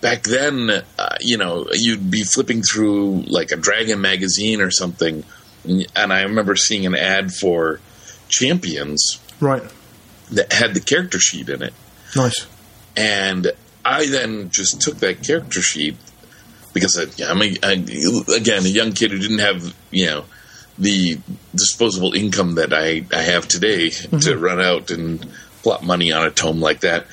back 0.00 0.24
then, 0.24 0.70
uh, 0.98 1.16
you 1.20 1.38
know, 1.38 1.66
you'd 1.72 2.10
be 2.10 2.22
flipping 2.24 2.62
through 2.62 3.22
like 3.28 3.52
a 3.52 3.56
Dragon 3.56 4.00
magazine 4.00 4.60
or 4.60 4.70
something, 4.70 5.24
and 5.64 5.86
and 5.96 6.12
I 6.12 6.22
remember 6.22 6.56
seeing 6.56 6.86
an 6.86 6.94
ad 6.94 7.32
for 7.32 7.80
Champions 8.28 9.18
Right. 9.40 9.62
that 10.30 10.52
had 10.52 10.74
the 10.74 10.80
character 10.80 11.18
sheet 11.20 11.48
in 11.48 11.62
it. 11.62 11.74
Nice. 12.16 12.46
And 12.96 13.52
I 13.84 14.06
then 14.06 14.50
just 14.50 14.80
took 14.80 14.98
that 14.98 15.22
character 15.22 15.60
sheet 15.62 15.96
because 16.72 16.98
I, 16.98 17.30
I'm 17.30 17.42
a, 17.42 17.56
I, 17.62 17.72
again 18.36 18.64
a 18.64 18.68
young 18.68 18.92
kid 18.92 19.10
who 19.10 19.18
didn't 19.18 19.40
have 19.40 19.74
you 19.90 20.06
know 20.06 20.24
the 20.78 21.18
disposable 21.54 22.14
income 22.14 22.54
that 22.54 22.72
I, 22.72 23.04
I 23.12 23.22
have 23.22 23.46
today 23.46 23.90
to 23.90 24.36
run 24.38 24.60
out 24.60 24.90
and 24.90 25.24
plop 25.62 25.82
money 25.82 26.12
on 26.12 26.26
a 26.26 26.30
tome 26.30 26.60
like 26.60 26.80
that. 26.80 27.06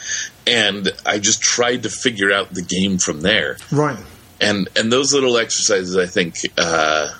And 0.47 0.89
I 1.05 1.19
just 1.19 1.41
tried 1.41 1.83
to 1.83 1.89
figure 1.89 2.31
out 2.31 2.53
the 2.53 2.61
game 2.63 2.97
from 2.97 3.21
there. 3.21 3.57
Right. 3.71 3.99
And 4.41 4.69
and 4.77 4.91
those 4.91 5.13
little 5.13 5.37
exercises, 5.37 5.97
I 5.97 6.05
think, 6.05 6.37
uh, 6.57 7.13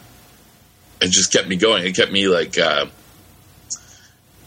it 1.02 1.12
just 1.12 1.32
kept 1.34 1.48
me 1.48 1.58
going. 1.58 1.86
It 1.86 1.96
kept 1.96 2.12
me 2.12 2.28
like 2.30 2.58
uh, 2.58 2.86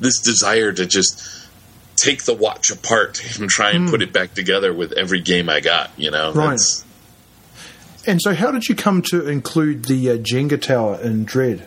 this 0.01 0.19
desire 0.21 0.73
to 0.73 0.87
just 0.87 1.47
take 1.97 2.25
the 2.25 2.35
watch 2.35 2.71
apart 2.71 3.23
and 3.39 3.49
try 3.49 3.71
and 3.71 3.89
put 3.91 4.03
it 4.03 4.13
back 4.13 4.35
together 4.35 4.73
with 4.73 4.93
every 4.93 5.21
game 5.21 5.49
I 5.49 5.61
got. 5.61 5.91
You 5.99 6.11
know, 6.11 6.33
Right. 6.33 6.45
That's- 6.47 6.85
And 8.07 8.21
so, 8.21 8.35
how 8.35 8.51
did 8.51 8.69
you 8.69 8.75
come 8.75 9.03
to 9.11 9.29
include 9.29 9.85
the 9.85 10.11
uh, 10.11 10.17
Jenga 10.17 10.61
tower 10.61 11.01
in 11.01 11.25
Dread? 11.25 11.67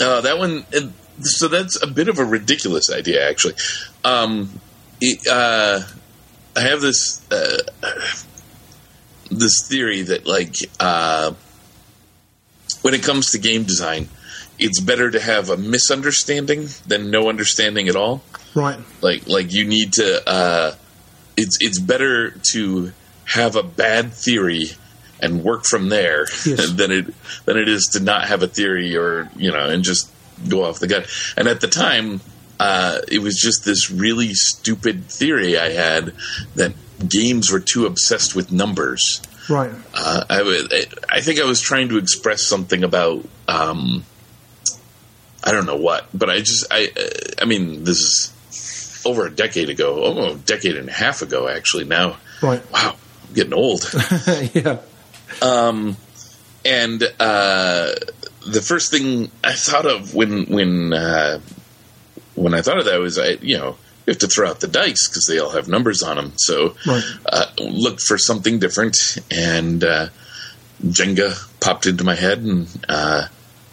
Uh, 0.00 0.20
that 0.20 0.38
one. 0.38 0.64
it- 0.72 0.90
So 1.22 1.48
that's 1.48 1.76
a 1.82 1.86
bit 1.86 2.08
of 2.08 2.18
a 2.18 2.24
ridiculous 2.24 2.90
idea, 2.90 3.28
actually. 3.28 3.54
Um, 4.04 4.58
it, 5.02 5.26
uh, 5.26 5.80
I 6.56 6.60
have 6.60 6.80
this 6.80 7.20
uh, 7.30 7.58
this 9.30 9.66
theory 9.68 10.02
that, 10.02 10.26
like, 10.26 10.56
uh, 10.80 11.32
when 12.82 12.94
it 12.94 13.02
comes 13.02 13.30
to 13.32 13.38
game 13.38 13.64
design, 13.64 14.08
it's 14.58 14.80
better 14.80 15.10
to 15.10 15.20
have 15.20 15.50
a 15.50 15.56
misunderstanding 15.56 16.68
than 16.86 17.10
no 17.10 17.28
understanding 17.28 17.88
at 17.88 17.96
all. 17.96 18.22
Right. 18.54 18.78
Like, 19.00 19.26
like 19.28 19.52
you 19.52 19.64
need 19.66 19.92
to. 19.94 20.28
Uh, 20.28 20.74
it's 21.36 21.58
it's 21.60 21.78
better 21.78 22.30
to 22.52 22.92
have 23.24 23.56
a 23.56 23.62
bad 23.62 24.12
theory 24.12 24.70
and 25.22 25.42
work 25.44 25.64
from 25.64 25.88
there 25.88 26.26
Yes. 26.44 26.70
than 26.76 26.90
it 26.90 27.06
than 27.44 27.56
it 27.56 27.68
is 27.68 27.90
to 27.92 28.00
not 28.00 28.28
have 28.28 28.42
a 28.42 28.46
theory 28.48 28.96
or 28.96 29.30
you 29.36 29.50
know 29.52 29.68
and 29.68 29.82
just 29.84 30.10
go 30.48 30.64
off 30.64 30.78
the 30.78 30.86
gut. 30.86 31.06
And 31.36 31.46
at 31.48 31.60
the 31.60 31.68
time, 31.68 32.20
uh, 32.58 33.00
it 33.08 33.18
was 33.20 33.36
just 33.36 33.64
this 33.64 33.90
really 33.90 34.32
stupid 34.34 35.04
theory 35.06 35.58
I 35.58 35.70
had 35.70 36.14
that 36.54 36.72
games 37.08 37.50
were 37.50 37.60
too 37.60 37.86
obsessed 37.86 38.34
with 38.34 38.50
numbers. 38.52 39.20
Right. 39.48 39.70
Uh, 39.94 40.24
I, 40.30 41.20
think 41.22 41.40
I 41.40 41.44
was 41.44 41.60
trying 41.60 41.88
to 41.90 41.98
express 41.98 42.44
something 42.46 42.84
about 42.84 43.24
um, 43.48 44.04
I 45.42 45.52
don't 45.52 45.66
know 45.66 45.76
what, 45.76 46.06
but 46.14 46.30
I 46.30 46.38
just 46.40 46.66
I 46.70 46.90
I 47.40 47.44
mean 47.46 47.84
this 47.84 47.98
is 47.98 49.02
over 49.06 49.26
a 49.26 49.30
decade 49.30 49.70
ago, 49.70 50.04
oh, 50.04 50.32
a 50.32 50.34
decade 50.36 50.76
and 50.76 50.88
a 50.88 50.92
half 50.92 51.22
ago 51.22 51.48
actually. 51.48 51.84
Now, 51.84 52.16
Right. 52.42 52.62
wow, 52.72 52.94
I'm 53.26 53.34
getting 53.34 53.54
old. 53.54 53.82
yeah. 54.54 54.78
And 55.42 57.02
uh, 57.18 57.92
the 58.46 58.62
first 58.62 58.90
thing 58.90 59.30
I 59.44 59.54
thought 59.54 59.86
of 59.86 60.14
when 60.14 60.46
when 60.46 60.92
uh, 60.92 61.40
when 62.34 62.54
I 62.54 62.62
thought 62.62 62.78
of 62.78 62.84
that 62.86 63.00
was 63.00 63.18
I 63.18 63.30
you 63.42 63.58
know 63.58 63.76
you 64.06 64.12
have 64.12 64.18
to 64.18 64.28
throw 64.28 64.48
out 64.48 64.60
the 64.60 64.66
dice 64.68 65.08
because 65.08 65.26
they 65.28 65.38
all 65.38 65.50
have 65.50 65.68
numbers 65.68 66.02
on 66.02 66.16
them. 66.16 66.32
So 66.36 66.74
Right. 66.86 67.04
uh, 67.26 67.46
looked 67.58 68.00
for 68.02 68.16
something 68.18 68.58
different, 68.58 68.96
and 69.30 69.84
uh, 69.84 70.08
Jenga 70.84 71.36
popped 71.60 71.86
into 71.86 72.04
my 72.04 72.14
head, 72.14 72.38
and 72.38 72.68
uh, 72.88 73.26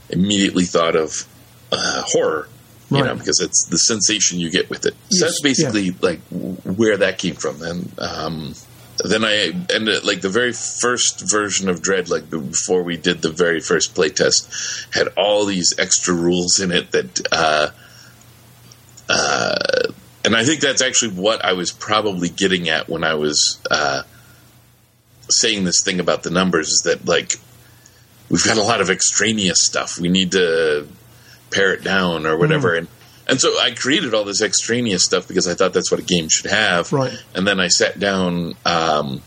immediately 0.09 0.65
thought 0.65 0.95
of 0.95 1.25
uh, 1.71 2.03
horror. 2.05 2.49
You 2.89 3.03
know, 3.03 3.15
because 3.15 3.41
it's 3.41 3.65
the 3.65 3.77
sensation 3.77 4.39
you 4.39 4.49
get 4.49 4.69
with 4.69 4.85
it. 4.85 4.93
So 5.09 5.17
Yes, 5.17 5.19
that's 5.21 5.41
basically 5.41 5.91
like 6.01 6.21
where 6.63 6.95
that 6.95 7.17
came 7.17 7.35
from. 7.35 7.61
And 7.61 7.91
um, 7.99 8.53
then 9.03 9.23
I 9.23 9.53
ended 9.73 10.03
like 10.03 10.21
the 10.21 10.29
very 10.29 10.53
first 10.53 11.29
version 11.29 11.69
of 11.69 11.81
Dread, 11.81 12.09
like 12.09 12.29
before 12.29 12.83
we 12.83 12.97
did 12.97 13.21
the 13.21 13.29
very 13.29 13.59
first 13.59 13.95
playtest, 13.95 14.93
had 14.93 15.09
all 15.15 15.45
these 15.45 15.75
extra 15.77 16.13
rules 16.13 16.59
in 16.59 16.71
it 16.71 16.91
that, 16.91 17.27
uh, 17.31 17.69
uh, 19.09 19.91
and 20.25 20.35
I 20.35 20.43
think 20.43 20.61
that's 20.61 20.81
actually 20.81 21.13
what 21.13 21.45
I 21.45 21.53
was 21.53 21.71
probably 21.71 22.29
getting 22.29 22.69
at 22.69 22.89
when 22.89 23.03
I 23.03 23.13
was 23.13 23.61
uh, 23.69 24.03
saying 25.29 25.63
this 25.63 25.81
thing 25.83 25.99
about 25.99 26.23
the 26.23 26.31
numbers 26.31 26.69
is 26.69 26.81
that 26.85 27.05
like 27.05 27.33
we've 28.29 28.43
got 28.43 28.57
a 28.57 28.63
lot 28.63 28.81
of 28.81 28.89
extraneous 28.89 29.59
stuff. 29.61 29.99
We 29.99 30.09
need 30.09 30.31
to 30.31 30.87
pare 31.51 31.73
it 31.73 31.83
down 31.83 32.25
or 32.25 32.37
whatever, 32.37 32.71
mm. 32.71 32.79
and 32.79 32.87
and 33.27 33.39
so 33.39 33.59
I 33.59 33.71
created 33.71 34.13
all 34.13 34.23
this 34.23 34.41
extraneous 34.41 35.03
stuff 35.03 35.27
because 35.27 35.47
I 35.47 35.53
thought 35.53 35.73
that's 35.73 35.91
what 35.91 35.99
a 35.99 36.03
game 36.03 36.29
should 36.29 36.49
have. 36.49 36.91
Right. 36.93 37.13
And 37.35 37.45
then 37.45 37.59
I 37.59 37.67
sat 37.67 37.99
down 37.99 38.55
um, 38.65 39.21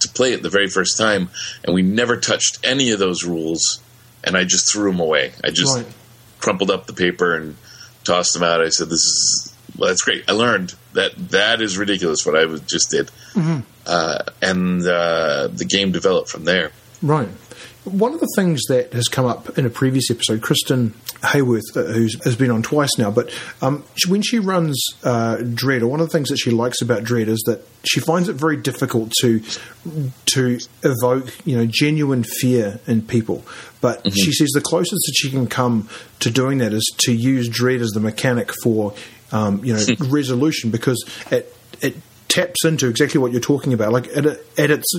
to 0.00 0.08
play 0.08 0.32
it 0.32 0.42
the 0.42 0.50
very 0.50 0.68
first 0.68 0.98
time, 0.98 1.30
and 1.64 1.74
we 1.74 1.82
never 1.82 2.16
touched 2.16 2.58
any 2.62 2.90
of 2.90 2.98
those 2.98 3.24
rules, 3.24 3.80
and 4.22 4.36
I 4.36 4.44
just 4.44 4.70
threw 4.70 4.90
them 4.90 5.00
away. 5.00 5.32
I 5.42 5.50
just 5.50 5.76
right. 5.76 5.86
crumpled 6.38 6.70
up 6.70 6.86
the 6.86 6.92
paper 6.92 7.34
and 7.34 7.56
tossed 8.04 8.34
them 8.34 8.42
out. 8.42 8.60
I 8.60 8.68
said, 8.68 8.88
"This 8.88 9.00
is 9.00 9.54
well, 9.76 9.88
that's 9.88 10.02
great. 10.02 10.24
I 10.28 10.32
learned 10.32 10.74
that 10.92 11.12
that 11.30 11.60
is 11.62 11.78
ridiculous 11.78 12.26
what 12.26 12.36
I 12.36 12.44
just 12.66 12.90
did." 12.90 13.06
Mm-hmm. 13.32 13.60
Uh, 13.86 14.18
and 14.42 14.86
uh, 14.86 15.48
the 15.48 15.64
game 15.64 15.92
developed 15.92 16.28
from 16.28 16.44
there. 16.44 16.72
Right. 17.02 17.28
One 17.86 18.12
of 18.12 18.20
the 18.20 18.28
things 18.34 18.62
that 18.68 18.92
has 18.94 19.06
come 19.06 19.26
up 19.26 19.56
in 19.58 19.64
a 19.64 19.70
previous 19.70 20.10
episode, 20.10 20.42
Kristen 20.42 20.90
Hayworth, 21.22 21.76
uh, 21.76 21.84
who 21.84 22.08
has 22.24 22.34
been 22.34 22.50
on 22.50 22.62
twice 22.62 22.98
now, 22.98 23.12
but 23.12 23.32
um, 23.62 23.84
when 24.08 24.22
she 24.22 24.40
runs 24.40 24.84
uh, 25.04 25.36
Dread, 25.36 25.82
or 25.82 25.86
one 25.86 26.00
of 26.00 26.08
the 26.08 26.12
things 26.12 26.28
that 26.30 26.38
she 26.38 26.50
likes 26.50 26.82
about 26.82 27.04
Dread 27.04 27.28
is 27.28 27.40
that 27.46 27.62
she 27.84 28.00
finds 28.00 28.28
it 28.28 28.34
very 28.34 28.56
difficult 28.56 29.12
to 29.20 29.40
to 30.26 30.58
evoke, 30.82 31.32
you 31.46 31.56
know, 31.56 31.66
genuine 31.66 32.24
fear 32.24 32.80
in 32.88 33.02
people. 33.02 33.44
But 33.80 34.00
mm-hmm. 34.00 34.10
she 34.10 34.32
says 34.32 34.50
the 34.52 34.60
closest 34.60 35.02
that 35.06 35.14
she 35.16 35.30
can 35.30 35.46
come 35.46 35.88
to 36.20 36.30
doing 36.30 36.58
that 36.58 36.72
is 36.72 36.92
to 36.98 37.12
use 37.12 37.48
Dread 37.48 37.80
as 37.80 37.90
the 37.90 38.00
mechanic 38.00 38.50
for, 38.64 38.94
um, 39.30 39.64
you 39.64 39.74
know, 39.74 39.84
resolution 40.08 40.70
because 40.70 41.08
it 41.30 41.54
it 41.80 41.96
taps 42.28 42.64
into 42.64 42.88
exactly 42.88 43.20
what 43.20 43.30
you're 43.30 43.40
talking 43.40 43.72
about. 43.72 43.92
Like 43.92 44.08
at, 44.08 44.26
at 44.26 44.70
its 44.70 44.92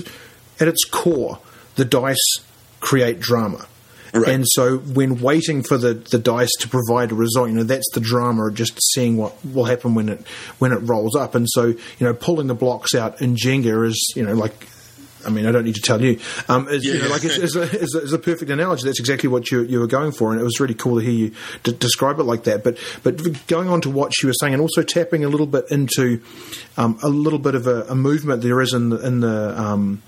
at 0.58 0.68
its 0.68 0.84
core, 0.84 1.38
the 1.76 1.84
dice 1.84 2.38
create 2.80 3.20
drama. 3.20 3.66
Right. 4.14 4.28
And 4.28 4.44
so, 4.48 4.78
when 4.78 5.20
waiting 5.20 5.62
for 5.62 5.76
the, 5.76 5.92
the 5.94 6.18
dice 6.18 6.52
to 6.60 6.68
provide 6.68 7.12
a 7.12 7.14
result, 7.14 7.50
you 7.50 7.54
know 7.54 7.62
that's 7.62 7.90
the 7.92 8.00
drama 8.00 8.46
of 8.46 8.54
just 8.54 8.78
seeing 8.94 9.18
what 9.18 9.34
will 9.44 9.66
happen 9.66 9.94
when 9.94 10.08
it 10.08 10.26
when 10.58 10.72
it 10.72 10.76
rolls 10.76 11.14
up. 11.14 11.34
And 11.34 11.46
so, 11.48 11.66
you 11.66 11.76
know, 12.00 12.14
pulling 12.14 12.46
the 12.46 12.54
blocks 12.54 12.94
out 12.94 13.20
in 13.20 13.36
Jenga 13.36 13.86
is, 13.86 14.12
you 14.16 14.24
know, 14.24 14.32
like 14.32 14.66
I 15.26 15.30
mean, 15.30 15.46
I 15.46 15.52
don't 15.52 15.64
need 15.64 15.74
to 15.74 15.82
tell 15.82 16.00
you. 16.00 16.18
Um, 16.48 16.68
is, 16.68 16.86
yeah. 16.86 16.94
you 16.94 17.02
know, 17.02 17.08
like 17.08 17.24
it's, 17.24 17.36
a, 17.36 17.62
it's, 17.62 17.94
a, 17.94 17.98
it's, 17.98 18.12
a, 18.12 18.18
perfect 18.18 18.50
analogy. 18.50 18.84
That's 18.84 19.00
exactly 19.00 19.28
what 19.28 19.50
you, 19.50 19.62
you 19.62 19.80
were 19.80 19.86
going 19.86 20.12
for, 20.12 20.32
and 20.32 20.40
it 20.40 20.44
was 20.44 20.60
really 20.60 20.74
cool 20.74 20.98
to 20.98 21.04
hear 21.04 21.12
you 21.12 21.34
d- 21.64 21.72
describe 21.72 22.18
it 22.18 22.22
like 22.22 22.44
that. 22.44 22.62
But 22.64 22.78
but 23.02 23.46
going 23.46 23.68
on 23.68 23.80
to 23.82 23.90
what 23.90 24.12
she 24.14 24.26
was 24.26 24.38
saying, 24.40 24.54
and 24.54 24.62
also 24.62 24.82
tapping 24.82 25.24
a 25.24 25.28
little 25.28 25.46
bit 25.46 25.66
into 25.70 26.22
um, 26.76 26.98
a 27.02 27.08
little 27.08 27.38
bit 27.38 27.54
of 27.54 27.66
a, 27.66 27.82
a, 27.84 27.94
movement 27.94 28.42
there 28.42 28.60
is 28.60 28.72
in 28.72 28.90
the, 28.90 29.06
in 29.06 29.20
the 29.20 29.60
um, 29.60 30.02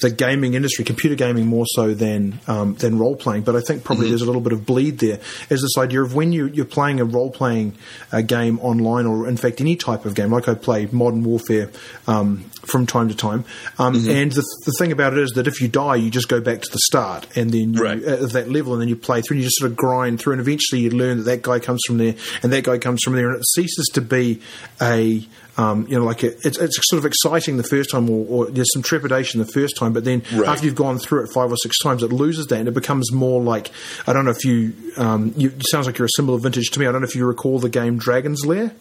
the 0.00 0.10
gaming 0.10 0.54
industry, 0.54 0.84
computer 0.84 1.14
gaming 1.14 1.46
more 1.46 1.66
so 1.66 1.94
than 1.94 2.38
um, 2.46 2.74
than 2.74 2.98
role 2.98 3.16
playing. 3.16 3.42
But 3.42 3.56
I 3.56 3.60
think 3.60 3.84
probably 3.84 4.06
mm-hmm. 4.06 4.12
there's 4.12 4.22
a 4.22 4.26
little 4.26 4.40
bit 4.40 4.52
of 4.52 4.66
bleed 4.66 4.98
there. 4.98 5.20
Is 5.50 5.62
this 5.62 5.78
idea 5.78 6.02
of 6.02 6.14
when 6.14 6.32
you, 6.32 6.46
you're 6.46 6.64
playing 6.64 7.00
a 7.00 7.04
role 7.04 7.30
playing 7.30 7.74
uh, 8.12 8.20
game 8.22 8.58
online, 8.60 9.06
or 9.06 9.28
in 9.28 9.36
fact 9.36 9.60
any 9.60 9.76
type 9.76 10.04
of 10.04 10.14
game, 10.14 10.30
like 10.30 10.48
I 10.48 10.54
play 10.54 10.86
Modern 10.90 11.22
Warfare 11.22 11.70
um, 12.06 12.50
from 12.64 12.86
time 12.86 13.08
to 13.08 13.14
time. 13.14 13.44
Um, 13.78 13.94
mm-hmm. 13.94 14.10
And 14.10 14.32
the, 14.32 14.44
the 14.66 14.72
thing 14.78 14.92
about 14.92 15.12
it 15.12 15.20
is 15.20 15.32
that 15.32 15.46
if 15.46 15.60
you 15.60 15.68
die, 15.68 15.96
you 15.96 16.10
just 16.10 16.28
go 16.28 16.40
back 16.40 16.60
to 16.62 16.70
the 16.70 16.80
start, 16.84 17.26
and 17.36 17.50
then 17.50 17.74
you, 17.74 17.82
right. 17.82 18.04
uh, 18.04 18.26
that 18.26 18.50
level, 18.50 18.72
and 18.72 18.82
then 18.82 18.88
you 18.88 18.96
play 18.96 19.20
through, 19.20 19.36
and 19.36 19.42
you 19.42 19.46
just 19.46 19.58
sort 19.58 19.70
of 19.70 19.76
grind 19.76 20.20
through, 20.20 20.32
and 20.34 20.40
eventually 20.40 20.82
you 20.82 20.90
learn 20.90 21.18
that 21.18 21.24
that 21.24 21.42
guy 21.42 21.58
comes 21.58 21.80
from 21.86 21.98
there, 21.98 22.14
and 22.42 22.52
that 22.52 22.64
guy 22.64 22.78
comes 22.78 23.00
from 23.02 23.14
there, 23.14 23.28
and 23.30 23.38
it 23.38 23.46
ceases 23.46 23.90
to 23.94 24.00
be 24.00 24.40
a 24.80 25.26
um, 25.56 25.86
you 25.88 25.98
know, 25.98 26.04
like 26.04 26.24
it, 26.24 26.38
it's, 26.44 26.58
it's 26.58 26.78
sort 26.88 26.98
of 26.98 27.06
exciting 27.06 27.56
the 27.56 27.62
first 27.62 27.90
time, 27.90 28.10
or, 28.10 28.26
or, 28.28 28.50
there's 28.50 28.72
some 28.72 28.82
trepidation 28.82 29.40
the 29.40 29.46
first 29.46 29.76
time, 29.76 29.92
but 29.92 30.04
then 30.04 30.22
right. 30.32 30.48
after 30.48 30.66
you've 30.66 30.74
gone 30.74 30.98
through 30.98 31.24
it 31.24 31.30
five 31.32 31.50
or 31.50 31.56
six 31.56 31.78
times, 31.78 32.02
it 32.02 32.12
loses 32.12 32.46
that, 32.48 32.58
and 32.58 32.68
it 32.68 32.74
becomes 32.74 33.12
more 33.12 33.40
like 33.40 33.70
I 34.06 34.12
don't 34.12 34.24
know 34.24 34.32
if 34.32 34.44
you, 34.44 34.74
um, 34.96 35.32
you 35.36 35.48
it 35.48 35.66
sounds 35.68 35.86
like 35.86 35.98
you're 35.98 36.06
a 36.06 36.16
symbol 36.16 36.34
of 36.34 36.42
vintage 36.42 36.70
to 36.70 36.80
me. 36.80 36.86
I 36.86 36.92
don't 36.92 37.02
know 37.02 37.06
if 37.06 37.14
you 37.14 37.26
recall 37.26 37.58
the 37.58 37.68
game 37.68 37.98
Dragon's 37.98 38.44
Lair. 38.44 38.74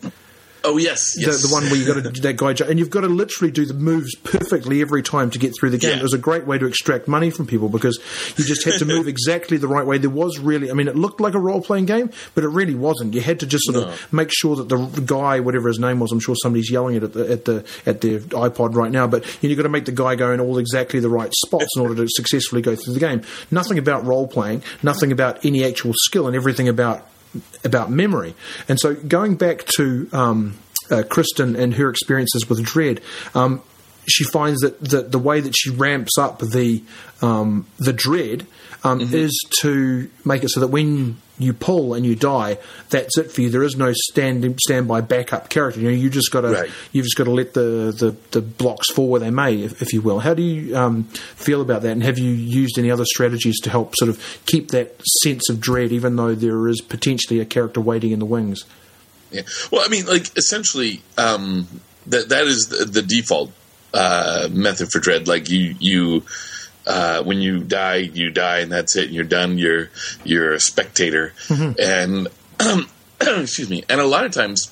Oh 0.65 0.77
yes, 0.77 1.15
yes. 1.17 1.41
The, 1.41 1.48
the, 1.50 1.53
one 1.53 1.63
where 1.63 1.75
you 1.75 1.86
got 1.86 2.01
to 2.01 2.10
do 2.10 2.22
that 2.22 2.38
guy, 2.38 2.51
and 2.65 2.79
you've 2.79 2.89
got 2.89 3.01
to 3.01 3.08
literally 3.08 3.51
do 3.51 3.65
the 3.65 3.74
moves 3.74 4.15
perfectly 4.15 4.82
every 4.82 5.03
time 5.03 5.29
to 5.32 5.39
get 5.39 5.53
through 5.60 5.72
the 5.72 5.77
game. 5.77 5.91
Yeah. 5.91 6.00
It 6.00 6.03
was 6.03 6.13
a 6.13 6.17
great 6.17 6.48
way 6.48 6.58
to 6.58 6.65
extract 6.65 7.08
money 7.08 7.32
from 7.32 7.48
people 7.48 7.67
because 7.67 8.00
you 8.38 8.46
just 8.46 8.63
had 8.63 8.79
to 8.79 8.86
move 8.86 9.08
exactly 9.10 9.58
the 9.58 9.67
right 9.67 9.86
way. 9.86 9.98
There 9.98 10.10
was 10.10 10.39
really, 10.39 10.72
I 10.72 10.74
mean, 10.74 10.88
it 10.88 10.96
looked 10.96 11.20
like 11.20 11.34
a 11.34 11.39
role 11.39 11.60
playing 11.60 11.86
game, 11.86 12.12
but 12.34 12.46
it 12.46 12.48
really 12.48 12.75
wasn't. 12.75 13.13
You 13.13 13.20
had 13.20 13.41
to 13.41 13.46
just 13.46 13.65
sort 13.65 13.75
no. 13.75 13.91
of 13.91 14.13
make 14.13 14.29
sure 14.32 14.55
that 14.55 14.70
the 14.70 15.03
guy, 15.05 15.41
whatever 15.41 15.67
his 15.67 15.79
name 15.79 16.00
was, 16.00 16.13
I'm 16.13 16.22
sure 16.22 16.36
somebody's 16.41 16.72
yelling 16.72 16.96
it 16.96 17.03
at 17.03 17.13
the 17.13 17.29
at 17.29 17.46
the 17.46 17.65
at 17.86 18.00
their 18.00 18.20
iPod 18.20 18.74
right 18.74 18.91
now, 18.91 19.05
but 19.05 19.25
you 19.43 19.50
have 19.50 19.58
got 19.58 19.63
to 19.63 19.70
make 19.70 19.86
the 19.86 19.91
guy 19.91 20.15
go 20.15 20.32
in 20.32 20.39
all 20.39 20.58
exactly 20.58 21.01
the 21.01 21.10
right 21.10 21.34
spots 21.34 21.75
in 21.75 21.82
order 21.82 21.96
to 21.96 22.08
successfully 22.10 22.62
go 22.62 22.75
through 22.75 22.93
the 22.93 23.01
game. 23.01 23.22
Nothing 23.51 23.79
about 23.79 24.05
role 24.05 24.27
playing, 24.27 24.63
nothing 24.82 25.12
about 25.12 25.43
any 25.46 25.65
actual 25.65 25.91
skill, 25.93 26.25
and 26.27 26.38
everything 26.38 26.70
about 26.70 27.05
about 27.63 27.89
memory. 27.89 28.35
And 28.67 28.79
so 28.79 28.95
going 28.95 29.35
back 29.35 29.65
to 29.77 30.09
um, 30.11 30.59
uh, 30.91 31.03
Kristen 31.09 31.55
and 31.55 31.73
her 31.75 31.89
experiences 31.89 32.49
with 32.49 32.63
Dread, 32.63 33.01
um, 33.33 33.61
she 34.07 34.23
finds 34.25 34.61
that 34.61 34.79
the, 34.79 35.01
the 35.01 35.19
way 35.19 35.39
that 35.39 35.55
she 35.55 35.69
ramps 35.69 36.17
up 36.17 36.39
the 36.39 36.83
um, 37.21 37.65
the 37.77 37.93
dread 37.93 38.45
um, 38.83 38.99
mm-hmm. 38.99 39.15
is 39.15 39.31
to 39.61 40.09
make 40.25 40.43
it 40.43 40.49
so 40.49 40.59
that 40.59 40.67
when 40.67 41.17
you 41.39 41.53
pull 41.53 41.93
and 41.93 42.05
you 42.05 42.15
die, 42.15 42.57
that's 42.89 43.17
it 43.17 43.31
for 43.31 43.41
you. 43.41 43.49
There 43.49 43.63
is 43.63 43.75
no 43.75 43.91
stand 43.93 44.59
standby 44.61 45.01
backup 45.01 45.49
character. 45.49 45.79
You 45.79 45.89
know, 45.89 45.95
you 45.95 46.09
just 46.09 46.31
got 46.31 46.41
to 46.41 46.51
right. 46.51 46.71
you've 46.91 47.05
just 47.05 47.17
got 47.17 47.23
to 47.23 47.31
let 47.31 47.53
the, 47.53 47.93
the, 47.97 48.15
the, 48.31 48.41
blocks 48.41 48.91
fall 48.91 49.09
where 49.09 49.19
they 49.19 49.31
may, 49.31 49.63
if, 49.63 49.81
if 49.81 49.93
you 49.93 50.01
will. 50.01 50.19
How 50.19 50.33
do 50.33 50.43
you 50.43 50.77
um, 50.77 51.05
feel 51.05 51.61
about 51.61 51.81
that? 51.81 51.91
And 51.91 52.03
have 52.03 52.19
you 52.19 52.29
used 52.31 52.77
any 52.77 52.91
other 52.91 53.05
strategies 53.05 53.59
to 53.61 53.69
help 53.69 53.95
sort 53.95 54.09
of 54.09 54.41
keep 54.45 54.69
that 54.71 55.01
sense 55.23 55.49
of 55.49 55.59
dread, 55.59 55.91
even 55.91 56.15
though 56.15 56.35
there 56.35 56.67
is 56.67 56.81
potentially 56.81 57.39
a 57.39 57.45
character 57.45 57.81
waiting 57.81 58.11
in 58.11 58.19
the 58.19 58.25
wings? 58.25 58.65
Yeah. 59.31 59.41
Well, 59.71 59.83
I 59.83 59.89
mean, 59.89 60.05
like 60.05 60.37
essentially, 60.37 61.01
um, 61.17 61.67
that 62.07 62.29
that 62.29 62.45
is 62.45 62.67
the, 62.67 62.85
the 62.85 63.01
default 63.01 63.51
uh, 63.93 64.49
method 64.51 64.89
for 64.91 64.99
dread. 64.99 65.27
Like 65.27 65.49
you, 65.49 65.75
you 65.79 66.23
uh, 66.85 67.23
when 67.23 67.41
you 67.41 67.59
die, 67.59 67.97
you 67.97 68.29
die, 68.29 68.59
and 68.59 68.71
that's 68.71 68.95
it. 68.95 69.05
And 69.05 69.13
you're 69.13 69.23
done. 69.23 69.57
You're 69.57 69.89
you're 70.23 70.53
a 70.53 70.59
spectator, 70.59 71.33
mm-hmm. 71.47 71.79
and 71.79 72.27
excuse 73.41 73.69
me. 73.69 73.83
And 73.89 74.01
a 74.01 74.05
lot 74.05 74.25
of 74.25 74.31
times, 74.31 74.71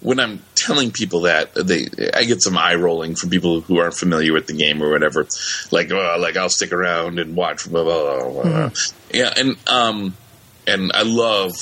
when 0.00 0.18
I'm 0.18 0.42
telling 0.54 0.90
people 0.90 1.22
that, 1.22 1.54
they 1.54 1.86
I 2.14 2.24
get 2.24 2.42
some 2.42 2.58
eye 2.58 2.74
rolling 2.74 3.14
from 3.14 3.30
people 3.30 3.60
who 3.60 3.78
aren't 3.78 3.94
familiar 3.94 4.32
with 4.32 4.46
the 4.46 4.54
game 4.54 4.82
or 4.82 4.90
whatever. 4.90 5.26
Like, 5.70 5.90
oh, 5.92 6.16
like 6.18 6.36
I'll 6.36 6.48
stick 6.48 6.72
around 6.72 7.18
and 7.18 7.36
watch. 7.36 7.68
Blah, 7.68 7.84
blah, 7.84 8.30
blah, 8.30 8.42
mm-hmm. 8.42 9.16
Yeah, 9.16 9.32
and 9.36 9.56
um, 9.68 10.16
and 10.66 10.92
I 10.92 11.02
love 11.02 11.52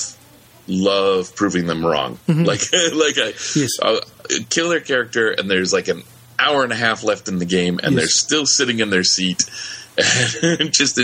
love 0.67 1.35
proving 1.35 1.67
them 1.67 1.85
wrong. 1.85 2.19
Mm-hmm. 2.29 2.45
Like 2.45 2.61
like 2.95 3.19
I 3.19 3.35
yes. 3.59 3.71
I'll 3.83 4.01
kill 4.49 4.71
their 4.71 4.81
character 4.81 5.31
and 5.31 5.51
there's 5.51 5.73
like 5.73 5.89
an 5.89 6.03
hour 6.41 6.65
and 6.65 6.73
a 6.73 6.77
half 6.77 7.05
left 7.05 7.29
in 7.29 7.39
the 7.39 7.45
game 7.45 7.79
and 7.83 7.93
yes. 7.93 8.01
they're 8.01 8.09
still 8.09 8.47
sitting 8.47 8.81
in 8.81 8.91
their 8.91 9.05
seat. 9.05 9.45
just 10.71 10.99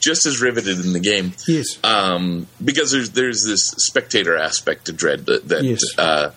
just 0.00 0.26
as 0.26 0.40
riveted 0.40 0.84
in 0.84 0.92
the 0.92 0.98
game, 0.98 1.34
yes. 1.46 1.78
Um, 1.84 2.48
because 2.62 2.90
there's 2.90 3.10
there's 3.10 3.44
this 3.46 3.68
spectator 3.76 4.36
aspect 4.36 4.86
to 4.86 4.92
Dread 4.92 5.26
that, 5.26 5.46
that 5.48 5.62
yes. 5.62 5.80
uh, 5.98 6.32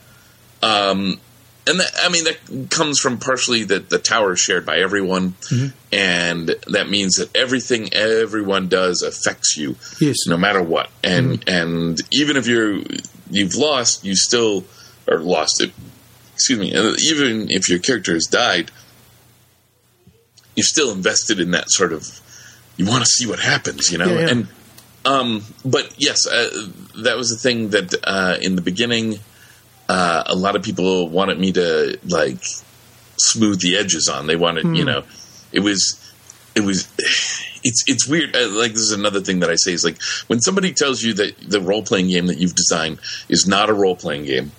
um, 0.62 1.20
and 1.66 1.80
that, 1.80 1.92
I 2.04 2.10
mean 2.10 2.26
that 2.26 2.70
comes 2.70 3.00
from 3.00 3.18
partially 3.18 3.64
that 3.66 3.90
the 3.90 4.00
tower 4.00 4.34
is 4.34 4.40
shared 4.40 4.66
by 4.66 4.78
everyone, 4.78 5.32
mm-hmm. 5.44 5.76
and 5.92 6.56
that 6.68 6.90
means 6.90 7.16
that 7.16 7.36
everything 7.36 7.94
everyone 7.94 8.68
does 8.68 9.02
affects 9.02 9.56
you, 9.58 9.78
yes, 10.00 10.28
no 10.28 10.38
matter 10.38 10.62
what. 10.62 10.90
And 11.04 11.40
mm-hmm. 11.40 11.50
and 11.50 12.00
even 12.12 12.38
if 12.38 12.48
you're 12.48 12.82
you've 13.30 13.56
lost, 13.56 14.04
you 14.04 14.16
still 14.16 14.66
or 15.08 15.20
lost 15.20 15.62
it. 15.62 15.72
Excuse 16.34 16.60
me. 16.60 16.72
Even 16.72 17.50
if 17.50 17.70
your 17.70 17.80
character 17.80 18.14
has 18.14 18.26
died, 18.26 18.72
you're 20.56 20.64
still 20.64 20.92
invested 20.92 21.40
in 21.40 21.52
that 21.52 21.70
sort 21.70 21.94
of. 21.94 22.20
You 22.78 22.86
want 22.86 23.04
to 23.04 23.10
see 23.10 23.28
what 23.28 23.40
happens, 23.40 23.92
you 23.92 24.00
know, 24.00 24.06
yeah, 24.08 24.20
yeah. 24.20 24.30
and 24.30 24.48
um, 25.06 25.44
but 25.64 25.94
yes, 25.98 26.26
uh, 26.26 26.50
that 27.04 27.18
was 27.18 27.30
the 27.30 27.38
thing 27.38 27.70
that 27.70 27.94
uh, 28.04 28.38
in 28.42 28.56
the 28.56 28.62
beginning 28.62 29.20
uh, 29.90 30.24
a 30.26 30.36
lot 30.36 30.56
of 30.56 30.64
people 30.64 31.10
wanted 31.10 31.40
me 31.40 31.52
to 31.52 32.00
like 32.06 32.40
smooth 33.18 33.62
the 33.62 33.78
edges 33.78 34.10
on. 34.10 34.28
They 34.28 34.36
wanted, 34.36 34.66
mm. 34.66 34.76
you 34.76 34.84
hmm. 34.84 34.90
know, 34.90 35.04
it 35.52 35.60
was, 35.60 36.00
it 36.56 36.62
was, 36.62 36.88
it's 37.64 37.84
it's 37.88 38.08
weird. 38.08 38.36
Uh, 38.36 38.50
like 38.50 38.72
this 38.72 38.82
is 38.82 38.92
another 38.92 39.22
thing 39.22 39.40
that 39.42 39.50
I 39.50 39.56
say 39.56 39.74
is 39.74 39.84
like 39.84 40.02
when 40.28 40.40
somebody 40.40 40.74
tells 40.74 41.02
you 41.04 41.14
that 41.16 41.38
the 41.38 41.62
role 41.62 41.84
playing 41.84 42.10
game 42.10 42.28
that 42.28 42.38
you've 42.38 42.56
designed 42.56 43.00
is 43.30 43.46
not 43.48 43.70
a 43.70 43.74
role 43.74 43.96
playing 43.96 44.26
game, 44.26 44.52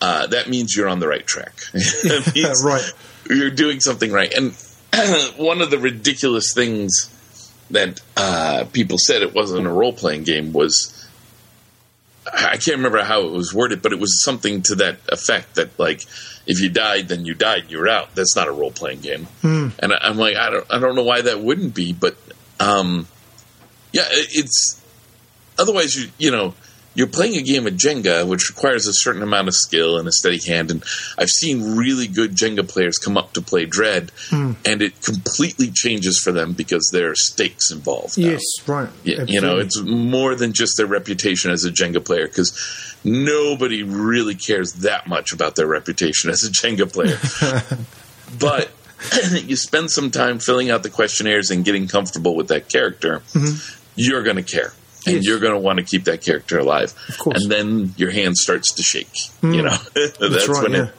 uh, 0.00 0.26
that 0.28 0.48
means 0.48 0.74
you're 0.76 0.88
on 0.88 1.00
the 1.00 1.08
right 1.08 1.26
track. 1.26 1.54
right. 2.64 2.92
you're 3.28 3.50
doing 3.50 3.80
something 3.80 4.10
right. 4.10 4.32
And 4.32 4.54
one 5.36 5.60
of 5.60 5.70
the 5.70 5.78
ridiculous 5.78 6.52
things 6.54 7.14
that 7.70 8.00
uh, 8.16 8.64
people 8.72 8.98
said 8.98 9.22
it 9.22 9.34
wasn't 9.34 9.66
a 9.66 9.70
role 9.70 9.92
playing 9.92 10.24
game 10.24 10.52
was 10.52 10.96
I 12.32 12.56
can't 12.56 12.76
remember 12.76 13.02
how 13.02 13.22
it 13.22 13.32
was 13.32 13.54
worded, 13.54 13.82
but 13.82 13.92
it 13.92 13.98
was 13.98 14.22
something 14.22 14.62
to 14.62 14.76
that 14.76 14.98
effect 15.08 15.56
that 15.56 15.78
like 15.78 16.04
if 16.46 16.60
you 16.60 16.68
died, 16.68 17.08
then 17.08 17.24
you 17.24 17.34
died, 17.34 17.64
you're 17.68 17.88
out. 17.88 18.14
That's 18.14 18.36
not 18.36 18.48
a 18.48 18.52
role 18.52 18.70
playing 18.70 19.00
game. 19.00 19.24
Hmm. 19.42 19.68
And 19.78 19.92
I, 19.92 20.08
am 20.08 20.16
like, 20.16 20.36
I 20.36 20.50
don't, 20.50 20.66
I 20.70 20.78
don't 20.78 20.94
know 20.94 21.02
why 21.02 21.22
that 21.22 21.40
wouldn't 21.40 21.74
be, 21.74 21.92
but 21.92 22.16
um, 22.58 23.06
yeah, 23.92 24.06
it, 24.10 24.28
it's 24.32 24.82
otherwise 25.58 25.96
you 25.96 26.10
you 26.18 26.30
know 26.30 26.54
you're 26.94 27.06
playing 27.06 27.36
a 27.36 27.42
game 27.42 27.66
of 27.68 27.74
Jenga, 27.74 28.26
which 28.26 28.50
requires 28.50 28.86
a 28.88 28.92
certain 28.92 29.22
amount 29.22 29.46
of 29.48 29.54
skill 29.54 29.96
and 29.98 30.08
a 30.08 30.12
steady 30.12 30.40
hand. 30.46 30.70
And 30.72 30.82
I've 31.16 31.28
seen 31.28 31.76
really 31.76 32.08
good 32.08 32.32
Jenga 32.32 32.68
players 32.68 32.98
come 32.98 33.16
up 33.16 33.32
to 33.34 33.40
play 33.40 33.64
Dread, 33.64 34.10
Hmm. 34.28 34.52
and 34.64 34.82
it 34.82 35.00
completely 35.02 35.70
changes 35.70 36.18
for 36.18 36.32
them 36.32 36.52
because 36.52 36.90
there 36.92 37.10
are 37.10 37.14
stakes 37.14 37.70
involved. 37.70 38.18
now. 38.18 38.30
Yes, 38.30 38.42
right. 38.66 38.88
Yeah, 39.04 39.24
you 39.28 39.40
know, 39.40 39.58
it's 39.58 39.80
more 39.80 40.34
than 40.34 40.52
just 40.52 40.76
their 40.76 40.86
reputation 40.86 41.50
as 41.52 41.64
a 41.64 41.70
Jenga 41.70 42.04
player 42.04 42.26
because 42.26 42.52
nobody 43.04 43.82
really 43.84 44.34
cares 44.34 44.72
that 44.74 45.06
much 45.06 45.32
about 45.32 45.54
their 45.56 45.66
reputation 45.68 46.28
as 46.30 46.42
a 46.44 46.50
Jenga 46.50 46.92
player. 46.92 47.18
but 48.38 48.70
you 49.46 49.56
spend 49.56 49.90
some 49.90 50.10
time 50.10 50.38
filling 50.40 50.70
out 50.70 50.82
the 50.82 50.90
questionnaires 50.90 51.50
and 51.50 51.64
getting 51.64 51.88
comfortable 51.88 52.34
with 52.34 52.48
that 52.48 52.68
character, 52.68 53.22
you're 53.96 54.22
going 54.22 54.36
to 54.36 54.42
care. 54.42 54.72
And 55.06 55.16
Yes. 55.16 55.26
you're 55.26 55.38
going 55.38 55.54
to 55.54 55.58
want 55.58 55.78
to 55.78 55.84
keep 55.84 56.04
that 56.04 56.20
character 56.22 56.58
alive. 56.58 56.92
Of 57.08 57.18
course. 57.18 57.42
And 57.42 57.50
then 57.50 57.94
your 57.96 58.10
hand 58.10 58.36
starts 58.36 58.72
to 58.74 58.82
shake. 58.82 59.08
You 59.42 59.62
know, 59.62 59.70
that's, 59.94 60.18
That's 60.18 60.48
right. 60.48 60.62
when 60.64 60.72
yeah. 60.72 60.82
it. 60.84 60.94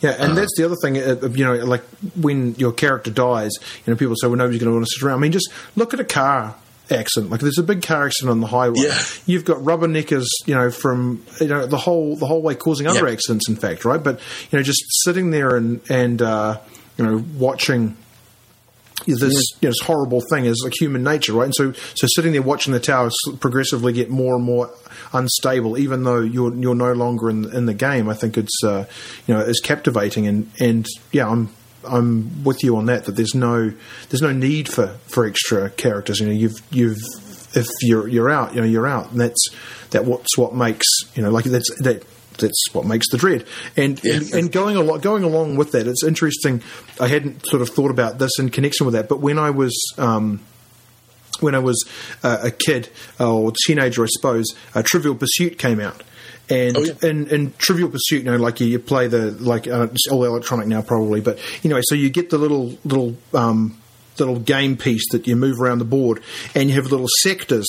Yeah, 0.00 0.10
Uh-huh. 0.10 0.24
and 0.24 0.36
that's 0.36 0.52
the 0.56 0.64
other 0.64 0.74
thing. 0.82 0.98
Uh, 0.98 1.28
you 1.28 1.44
know, 1.44 1.54
like 1.64 1.82
when 2.20 2.56
your 2.56 2.72
character 2.72 3.10
dies, 3.10 3.52
you 3.86 3.92
know, 3.92 3.96
people 3.96 4.16
say, 4.16 4.26
"Well, 4.26 4.36
nobody's 4.36 4.60
going 4.60 4.70
to 4.70 4.74
want 4.74 4.84
to 4.86 4.90
sit 4.90 5.02
around." 5.02 5.18
I 5.18 5.20
mean, 5.22 5.32
just 5.32 5.48
look 5.76 5.94
at 5.94 6.00
a 6.00 6.04
car 6.04 6.56
accident. 6.90 7.30
Like, 7.30 7.40
there's 7.40 7.56
a 7.58 7.62
big 7.62 7.80
car 7.82 8.04
accident 8.06 8.30
on 8.32 8.40
the 8.40 8.46
highway. 8.48 8.80
Yeah. 8.80 8.98
You've 9.24 9.44
got 9.46 9.58
rubberneckers, 9.58 10.26
you 10.46 10.54
know, 10.54 10.70
from 10.70 11.24
you 11.40 11.46
know 11.46 11.64
the 11.66 11.78
whole 11.78 12.16
the 12.16 12.26
whole 12.26 12.42
way 12.42 12.54
causing 12.56 12.86
other 12.86 13.06
accidents. 13.08 13.48
In 13.48 13.56
fact, 13.56 13.84
right? 13.86 14.02
But 14.02 14.20
you 14.50 14.58
know, 14.58 14.62
just 14.62 14.82
sitting 15.04 15.30
there 15.30 15.56
and 15.56 15.80
and 15.88 16.20
uh, 16.20 16.58
you 16.98 17.06
know 17.06 17.24
watching 17.38 17.96
this 19.06 19.34
you 19.60 19.68
know, 19.68 19.70
this 19.70 19.80
horrible 19.80 20.22
thing 20.30 20.44
is 20.44 20.60
like 20.64 20.72
human 20.78 21.02
nature, 21.02 21.32
right? 21.32 21.46
And 21.46 21.54
so, 21.54 21.72
so 21.72 22.06
sitting 22.14 22.32
there 22.32 22.42
watching 22.42 22.72
the 22.72 22.80
tower 22.80 23.10
progressively 23.40 23.92
get 23.92 24.10
more 24.10 24.36
and 24.36 24.44
more 24.44 24.70
unstable, 25.12 25.78
even 25.78 26.04
though 26.04 26.20
you're 26.20 26.54
you're 26.54 26.74
no 26.74 26.92
longer 26.92 27.30
in 27.30 27.54
in 27.54 27.66
the 27.66 27.74
game. 27.74 28.08
I 28.08 28.14
think 28.14 28.36
it's 28.36 28.64
uh, 28.64 28.86
you 29.26 29.34
know 29.34 29.40
is 29.40 29.60
captivating, 29.60 30.26
and 30.26 30.50
and 30.60 30.86
yeah, 31.12 31.28
I'm 31.28 31.50
I'm 31.86 32.44
with 32.44 32.62
you 32.62 32.76
on 32.76 32.86
that. 32.86 33.04
That 33.04 33.12
there's 33.12 33.34
no 33.34 33.72
there's 34.10 34.22
no 34.22 34.32
need 34.32 34.68
for 34.68 34.88
for 35.06 35.26
extra 35.26 35.70
characters. 35.70 36.20
You 36.20 36.26
know, 36.26 36.32
you've 36.32 36.60
you've 36.70 36.98
if 37.56 37.68
you're 37.82 38.08
you're 38.08 38.30
out, 38.30 38.54
you 38.54 38.60
know, 38.60 38.66
you're 38.66 38.86
out, 38.86 39.12
and 39.12 39.20
that's 39.20 39.46
that 39.90 40.04
what's 40.04 40.36
what 40.36 40.54
makes 40.54 40.86
you 41.14 41.22
know 41.22 41.30
like 41.30 41.44
that's 41.44 41.70
that 41.80 42.04
that's 42.38 42.64
what 42.72 42.84
makes 42.86 43.08
the 43.10 43.16
dread. 43.18 43.44
And 43.76 44.00
Yeah. 44.04 44.14
and, 44.14 44.34
and 44.34 44.52
going 44.52 44.76
along 44.76 45.00
going 45.00 45.24
along 45.24 45.56
with 45.56 45.72
that, 45.72 45.86
it's 45.86 46.02
interesting. 46.04 46.62
I 47.00 47.08
hadn't 47.08 47.46
sort 47.46 47.62
of 47.62 47.68
thought 47.70 47.90
about 47.90 48.18
this 48.18 48.32
in 48.38 48.50
connection 48.50 48.86
with 48.86 48.94
that, 48.94 49.08
but 49.08 49.20
when 49.20 49.38
I 49.38 49.50
was 49.50 49.74
um, 49.98 50.40
when 51.40 51.54
I 51.54 51.58
was 51.58 51.84
uh, 52.22 52.38
a 52.44 52.50
kid 52.50 52.88
uh, 53.18 53.32
or 53.32 53.52
teenager, 53.66 54.04
I 54.04 54.06
suppose, 54.08 54.46
uh, 54.74 54.82
Trivial 54.84 55.14
Pursuit 55.16 55.58
came 55.58 55.80
out. 55.80 56.02
And 56.48 56.76
Oh, 56.76 56.80
yeah. 56.82 57.08
in, 57.10 57.26
in 57.28 57.52
Trivial 57.58 57.88
Pursuit, 57.88 58.24
you 58.24 58.30
know, 58.30 58.36
like 58.36 58.60
you, 58.60 58.66
you 58.66 58.78
play 58.78 59.08
the 59.08 59.30
like 59.32 59.66
uh, 59.66 59.88
it's 59.90 60.06
all 60.08 60.24
electronic 60.24 60.66
now, 60.66 60.82
probably, 60.82 61.20
but 61.20 61.38
anyway, 61.64 61.80
so 61.84 61.94
you 61.94 62.10
get 62.10 62.30
the 62.30 62.38
little 62.38 62.76
little 62.84 63.16
um, 63.32 63.78
little 64.18 64.38
game 64.38 64.76
piece 64.76 65.02
that 65.12 65.26
you 65.26 65.36
move 65.36 65.60
around 65.60 65.78
the 65.78 65.84
board, 65.86 66.20
and 66.54 66.68
you 66.68 66.74
have 66.76 66.90
little 66.90 67.08
sectors 67.22 67.66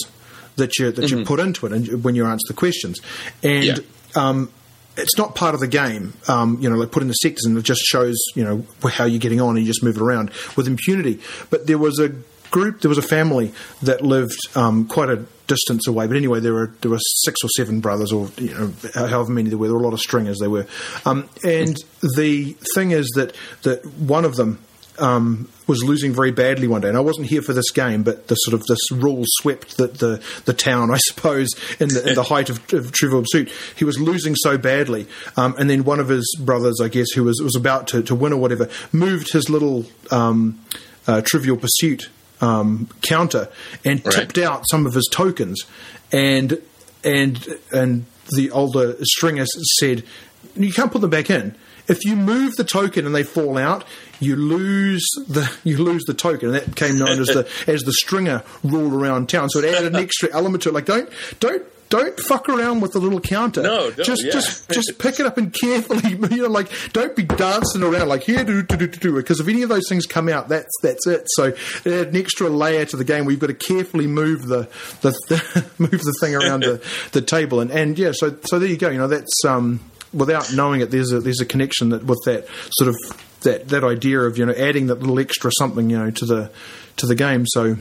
that 0.58 0.78
you 0.78 0.92
that 0.92 1.10
you 1.10 1.24
put 1.26 1.40
into 1.40 1.66
it, 1.66 1.72
and 1.74 2.04
when 2.04 2.16
you 2.16 2.26
answer 2.26 2.44
the 2.50 2.54
questions, 2.54 3.00
and 3.44 3.64
Yeah. 3.64 3.78
Um, 4.16 4.52
it's 4.98 5.18
not 5.18 5.36
part 5.36 5.54
of 5.54 5.62
the 5.62 5.68
game. 5.68 6.14
Um, 6.28 6.58
you 6.62 6.70
know, 6.70 6.76
like 6.76 6.92
put 6.92 7.02
in 7.02 7.08
the 7.08 7.14
sectors 7.14 7.46
and 7.46 7.58
it 7.58 7.64
just 7.64 7.82
shows, 7.82 8.16
you 8.34 8.44
know, 8.44 8.66
how 8.90 9.06
you're 9.06 9.20
getting 9.20 9.42
on 9.42 9.58
and 9.58 9.60
you 9.60 9.66
just 9.66 9.84
move 9.84 9.98
it 9.98 10.02
around 10.02 10.32
with 10.56 10.68
impunity. 10.68 11.20
But 11.50 11.68
there 11.68 11.78
was 11.78 12.00
a 12.00 12.10
group, 12.52 12.82
there 12.82 12.90
was 12.90 12.98
a 12.98 13.04
family 13.04 13.52
that 13.84 14.02
lived 14.02 14.38
um, 14.56 14.88
quite 14.88 15.10
a 15.10 15.26
distance 15.48 15.88
away. 15.88 16.08
But 16.08 16.18
anyway, 16.18 16.40
there 16.40 16.54
were 16.54 16.72
there 16.82 16.92
were 16.92 17.00
six 17.00 17.44
or 17.44 17.50
seven 17.50 17.80
brothers, 17.82 18.12
or 18.12 18.30
you 18.38 18.54
know, 18.54 18.74
however 18.94 19.32
many 19.32 19.50
there 19.50 19.58
were. 19.58 19.68
There 19.68 19.76
were 19.76 19.82
a 19.82 19.84
lot 19.84 19.94
of 19.94 20.00
stringers. 20.00 20.40
They 20.40 20.48
were, 20.48 20.66
um, 21.06 21.30
and 21.44 21.76
the 22.02 22.56
thing 22.74 22.92
is 22.92 23.12
that 23.16 23.36
that 23.64 23.86
one 23.86 24.26
of 24.26 24.36
them 24.36 24.60
um, 25.00 25.50
was 25.68 25.84
losing 25.84 26.14
very 26.14 26.32
badly 26.32 26.68
one 26.68 26.82
day, 26.82 26.88
and 26.90 26.98
I 26.98 27.02
wasn't 27.02 27.28
here 27.28 27.42
for 27.42 27.54
this 27.54 27.70
game, 27.72 28.04
but 28.04 28.28
the 28.28 28.36
sort 28.36 28.54
of 28.54 28.66
this 28.68 28.92
rule 28.92 29.24
swept 29.28 29.78
the 29.78 29.88
the, 29.88 30.24
the 30.46 30.54
town, 30.54 30.92
I 30.92 30.98
suppose, 30.98 31.50
in 31.80 31.90
the, 31.90 32.10
in 32.10 32.16
the 32.16 32.24
height 32.24 32.50
of, 32.50 32.62
of 32.74 32.92
Trivial 32.92 33.22
Pursuit. 33.22 33.52
He 33.76 33.84
was 33.84 34.00
losing 34.00 34.36
so 34.36 34.58
badly, 34.58 35.08
um, 35.38 35.56
and 35.58 35.70
then 35.70 35.84
one 35.84 36.00
of 36.00 36.08
his 36.08 36.26
brothers, 36.40 36.80
I 36.82 36.88
guess, 36.88 37.12
who 37.12 37.24
was 37.24 37.42
was 37.44 37.56
about 37.56 37.88
to, 37.90 38.02
to 38.04 38.16
win 38.16 38.34
or 38.34 38.38
whatever, 38.40 38.70
moved 38.92 39.32
his 39.34 39.50
little 39.50 39.86
um, 40.12 40.60
uh, 41.08 41.22
Trivial 41.26 41.58
Pursuit 41.58 42.10
um, 42.42 42.88
counter 43.02 43.50
and 43.84 44.06
Right. 44.06 44.14
tipped 44.16 44.38
out 44.38 44.64
some 44.70 44.86
of 44.86 44.94
his 44.94 45.08
tokens, 45.12 45.64
and 46.12 46.62
and 47.04 47.46
and 47.72 48.06
the 48.36 48.50
older 48.52 48.96
stringer 49.04 49.46
said, 49.80 50.04
"You 50.56 50.72
can't 50.72 50.92
put 50.92 51.02
them 51.02 51.10
back 51.10 51.30
in." 51.30 51.56
If 51.88 52.04
you 52.04 52.16
move 52.16 52.56
the 52.56 52.64
token 52.64 53.06
and 53.06 53.14
they 53.14 53.24
fall 53.24 53.58
out, 53.58 53.84
you 54.20 54.36
lose 54.36 55.06
the 55.28 55.52
you 55.64 55.78
lose 55.78 56.04
the 56.06 56.14
token, 56.14 56.50
and 56.50 56.56
that 56.56 56.68
became 56.68 56.98
known 56.98 57.20
as 57.20 57.28
the 57.28 57.48
as 57.68 57.82
the 57.82 57.94
stringer 57.94 58.44
rule 58.64 58.94
around 58.94 59.30
town. 59.30 59.50
So 59.50 59.60
it 59.60 59.66
added 59.66 59.96
an 59.96 60.02
extra 60.02 60.30
element 60.32 60.64
to 60.64 60.70
it. 60.70 60.74
Like 60.74 60.86
don't 60.86 61.10
don't 61.40 61.64
don't 61.90 62.20
fuck 62.20 62.50
around 62.50 62.82
with 62.82 62.94
the 62.94 63.00
little 63.00 63.20
counter. 63.20 63.62
No, 63.62 63.92
don't, 63.92 64.06
just 64.06 64.24
yeah. 64.24 64.32
just 64.32 64.70
just 64.72 64.98
pick 64.98 65.20
it 65.20 65.26
up 65.26 65.38
and 65.38 65.54
carefully, 65.54 66.12
you 66.36 66.44
know, 66.44 66.50
like 66.50 66.72
don't 66.94 67.16
be 67.16 67.24
dancing 67.24 67.84
around 67.84 68.08
like 68.08 68.24
here 68.24 68.44
do 68.44 68.64
do 68.64 68.78
do 68.78 68.88
do 68.88 69.00
do. 69.00 69.16
Because 69.16 69.40
if 69.40 69.48
any 69.48 69.62
of 69.62 69.70
those 69.70 69.88
things 69.88 70.06
come 70.06 70.30
out, 70.30 70.50
that's 70.50 70.72
that's 70.82 71.06
it. 71.08 71.24
So 71.28 71.46
it 71.46 71.88
added 71.88 72.08
an 72.10 72.16
extra 72.18 72.50
layer 72.50 72.86
to 72.86 72.98
the 72.98 73.04
game 73.04 73.26
where 73.26 73.32
you've 73.32 73.42
got 73.42 73.48
to 73.48 73.54
carefully 73.54 74.08
move 74.08 74.48
the 74.48 74.68
the, 75.02 75.12
the 75.30 75.66
move 75.78 75.92
the 75.92 76.16
thing 76.20 76.36
around 76.36 76.64
the, 76.64 76.84
the 77.12 77.22
table, 77.22 77.60
and 77.60 77.72
and 77.72 77.98
yeah, 77.98 78.12
so 78.14 78.36
so 78.46 78.60
there 78.60 78.70
you 78.70 78.78
go. 78.78 78.90
You 78.90 78.98
know, 78.98 79.08
that's 79.08 79.46
um 79.46 79.80
without 80.16 80.54
knowing 80.54 80.82
it, 80.82 80.92
there's 80.92 81.12
a 81.12 81.20
there's 81.20 81.42
a 81.42 81.46
connection 81.46 81.90
that 81.90 82.06
with 82.06 82.22
that 82.26 82.48
sort 82.72 82.90
of 82.90 82.96
that 83.42 83.68
that 83.70 83.84
idea 83.84 84.22
of 84.22 84.38
you 84.38 84.46
know 84.46 84.54
adding 84.54 84.88
that 84.88 85.00
little 85.00 85.20
extra 85.20 85.52
something 85.58 85.90
you 85.90 85.98
know 85.98 86.12
to 86.12 86.26
the 86.26 86.52
to 86.98 87.06
the 87.06 87.16
game. 87.16 87.46
So 87.48 87.76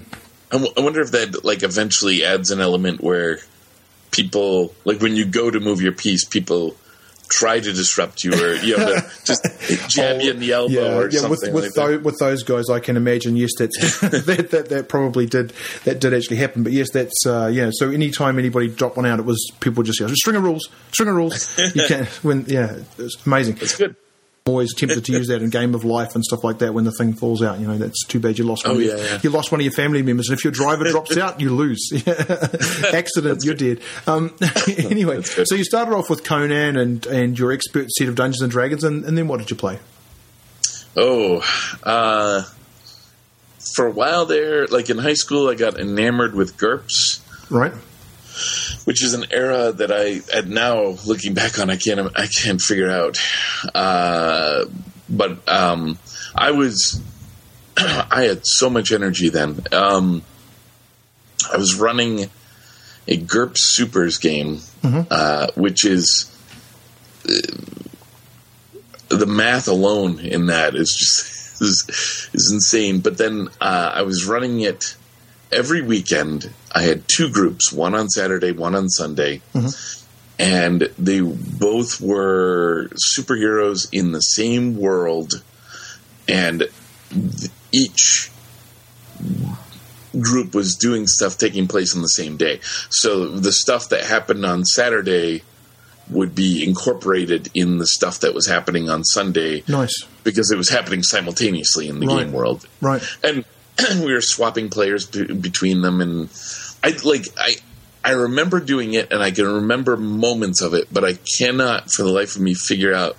I, 0.50 0.58
w- 0.58 0.72
I 0.76 0.80
wonder 0.80 1.00
if 1.00 1.12
that 1.12 1.44
like 1.44 1.62
eventually 1.62 2.24
adds 2.24 2.50
an 2.50 2.60
element 2.60 3.00
where 3.02 3.38
people 4.10 4.74
like 4.84 5.00
when 5.00 5.16
you 5.16 5.24
go 5.24 5.50
to 5.50 5.60
move 5.60 5.80
your 5.80 5.92
piece, 5.92 6.24
people 6.24 6.76
try 7.34 7.58
to 7.58 7.72
disrupt 7.72 8.22
you 8.22 8.32
or 8.32 8.54
you 8.56 8.76
know 8.76 8.96
just 9.24 9.44
jab 9.88 10.20
you 10.20 10.30
in 10.30 10.38
the 10.38 10.52
elbow 10.52 10.72
yeah, 10.72 10.96
or 10.96 11.10
yeah. 11.10 11.20
something 11.20 11.30
With 11.30 11.42
like 11.42 11.54
with, 11.54 11.74
that. 11.74 11.86
those, 11.86 12.02
with 12.02 12.18
those 12.18 12.42
guys, 12.44 12.70
I 12.70 12.80
can 12.80 12.96
imagine. 12.96 13.36
Yes, 13.36 13.50
that's 13.58 14.00
that, 14.00 14.48
that 14.50 14.68
that 14.68 14.88
probably 14.88 15.26
did 15.26 15.52
that 15.84 16.00
did 16.00 16.14
actually 16.14 16.36
happen. 16.36 16.62
But 16.62 16.72
yes, 16.72 16.90
that's 16.90 17.26
uh, 17.26 17.50
yeah. 17.52 17.70
So 17.72 17.90
anytime 17.90 18.38
anybody 18.38 18.68
dropped 18.68 18.96
one 18.96 19.06
out, 19.06 19.18
it 19.18 19.24
was 19.24 19.50
people 19.60 19.82
just 19.82 19.98
go 19.98 20.06
stringer 20.14 20.40
rules, 20.40 20.68
stringer 20.92 21.14
rules. 21.14 21.58
You 21.74 21.82
can't 21.88 22.08
when 22.24 22.44
yeah, 22.46 22.76
it's 22.98 23.26
amazing. 23.26 23.58
It's 23.60 23.76
good. 23.76 23.96
I'm 24.46 24.52
always 24.52 24.74
tempted 24.74 25.06
to 25.06 25.12
use 25.12 25.28
that 25.28 25.40
in 25.40 25.48
Game 25.48 25.74
of 25.74 25.84
Life 25.86 26.14
and 26.14 26.22
stuff 26.22 26.44
like 26.44 26.58
that 26.58 26.74
when 26.74 26.84
the 26.84 26.92
thing 26.92 27.14
falls 27.14 27.42
out. 27.42 27.58
You 27.60 27.66
know, 27.66 27.78
that's 27.78 28.04
too 28.04 28.20
bad 28.20 28.36
you 28.36 28.44
lost 28.44 28.66
one. 28.66 28.76
Oh, 28.76 28.78
of 28.78 28.84
your, 28.84 28.98
yeah, 28.98 29.02
yeah. 29.02 29.20
You 29.22 29.30
lost 29.30 29.50
one 29.50 29.62
of 29.62 29.64
your 29.64 29.72
family 29.72 30.02
members, 30.02 30.28
and 30.28 30.36
if 30.36 30.44
your 30.44 30.52
driver 30.52 30.84
drops 30.84 31.16
out, 31.16 31.40
you 31.40 31.48
lose. 31.48 31.90
Accident, 32.92 33.42
you're 33.42 33.54
dead. 33.54 33.80
Um, 34.06 34.34
anyway, 34.68 35.22
so 35.22 35.54
you 35.54 35.64
started 35.64 35.94
off 35.94 36.10
with 36.10 36.24
Conan 36.24 36.76
and 36.76 37.06
and 37.06 37.38
your 37.38 37.52
expert 37.52 37.90
set 37.90 38.06
of 38.08 38.16
Dungeons 38.16 38.42
and 38.42 38.50
Dragons, 38.50 38.84
and, 38.84 39.02
and 39.06 39.16
then 39.16 39.28
what 39.28 39.38
did 39.38 39.48
you 39.48 39.56
play? 39.56 39.78
Oh, 40.94 41.42
uh, 41.82 42.42
for 43.74 43.86
a 43.86 43.90
while 43.90 44.26
there, 44.26 44.66
like 44.66 44.90
in 44.90 44.98
high 44.98 45.14
school, 45.14 45.48
I 45.48 45.54
got 45.54 45.80
enamored 45.80 46.34
with 46.34 46.58
GURPS, 46.58 47.20
Right. 47.50 47.72
Which 48.84 49.02
is 49.02 49.14
an 49.14 49.26
era 49.30 49.72
that 49.72 49.90
I, 49.92 50.20
at 50.36 50.46
now 50.46 50.96
looking 51.06 51.34
back 51.34 51.58
on, 51.58 51.70
I 51.70 51.76
can't, 51.76 52.10
I 52.16 52.26
can't 52.26 52.60
figure 52.60 52.90
out. 52.90 53.18
Uh, 53.74 54.66
but 55.08 55.48
um, 55.48 55.98
I 56.34 56.50
was, 56.52 57.00
I 57.76 58.24
had 58.24 58.40
so 58.44 58.70
much 58.70 58.92
energy 58.92 59.28
then. 59.28 59.60
Um, 59.72 60.22
I 61.52 61.56
was 61.56 61.74
running 61.74 62.30
a 63.06 63.16
GURPS 63.18 63.58
Supers 63.58 64.18
game, 64.18 64.60
uh, 65.10 65.48
which 65.54 65.84
is 65.84 66.30
the 69.08 69.26
math 69.26 69.68
alone 69.68 70.20
in 70.20 70.46
that 70.46 70.74
is 70.74 70.94
just 70.94 71.34
is, 71.60 72.30
is 72.32 72.50
insane. 72.52 73.00
But 73.00 73.18
then 73.18 73.48
uh, 73.60 73.92
I 73.94 74.02
was 74.02 74.26
running 74.26 74.60
it 74.60 74.96
every 75.54 75.82
weekend. 75.82 76.52
I 76.74 76.82
had 76.82 77.06
two 77.08 77.30
groups, 77.30 77.72
one 77.72 77.94
on 77.94 78.08
Saturday, 78.08 78.52
one 78.52 78.74
on 78.74 78.88
Sunday, 78.88 79.40
mm-hmm. 79.54 79.68
and 80.38 80.90
they 80.98 81.20
both 81.20 82.00
were 82.00 82.90
superheroes 83.16 83.88
in 83.92 84.12
the 84.12 84.20
same 84.20 84.76
world. 84.76 85.42
and 86.28 86.68
th- 87.10 87.50
each 87.72 88.30
group 90.20 90.54
was 90.54 90.74
doing 90.76 91.06
stuff 91.06 91.36
taking 91.38 91.66
place 91.66 91.94
on 91.94 92.02
the 92.02 92.08
same 92.08 92.36
day. 92.36 92.60
So 92.90 93.26
the 93.28 93.52
stuff 93.52 93.88
that 93.90 94.04
happened 94.04 94.44
on 94.46 94.64
Saturday 94.64 95.42
would 96.10 96.34
be 96.34 96.62
incorporated 96.64 97.50
in 97.54 97.78
the 97.78 97.86
stuff 97.86 98.20
that 98.20 98.34
was 98.34 98.46
happening 98.46 98.88
on 98.88 99.04
Sunday. 99.04 99.64
Nice. 99.66 100.04
Because 100.22 100.50
it 100.50 100.56
was 100.56 100.68
happening 100.68 101.02
simultaneously 101.02 101.88
in 101.88 101.98
the 101.98 102.06
Right. 102.06 102.24
game 102.24 102.32
world. 102.32 102.66
Right. 102.80 103.02
And 103.22 103.44
we 104.04 104.12
were 104.12 104.20
swapping 104.20 104.70
players 104.70 105.06
be- 105.06 105.32
between 105.34 105.82
them 105.82 106.00
and 106.00 106.28
I 106.82 106.90
like 107.04 107.26
I 107.38 107.56
I 108.04 108.10
remember 108.12 108.60
doing 108.60 108.94
it 108.94 109.12
and 109.12 109.22
I 109.22 109.30
can 109.30 109.46
remember 109.46 109.96
moments 109.96 110.60
of 110.60 110.74
it, 110.74 110.88
but 110.92 111.04
I 111.04 111.14
cannot 111.38 111.90
for 111.90 112.02
the 112.02 112.10
life 112.10 112.36
of 112.36 112.42
me 112.42 112.54
figure 112.54 112.92
out 112.94 113.16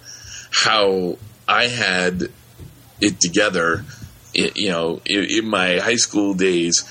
how 0.51 1.17
I 1.47 1.67
had 1.67 2.29
it 3.01 3.19
together 3.19 3.83
i 4.37 4.51
you 4.55 4.69
know 4.69 5.01
in, 5.05 5.23
in 5.25 5.45
my 5.47 5.79
high 5.79 5.95
school 5.97 6.33
days 6.33 6.83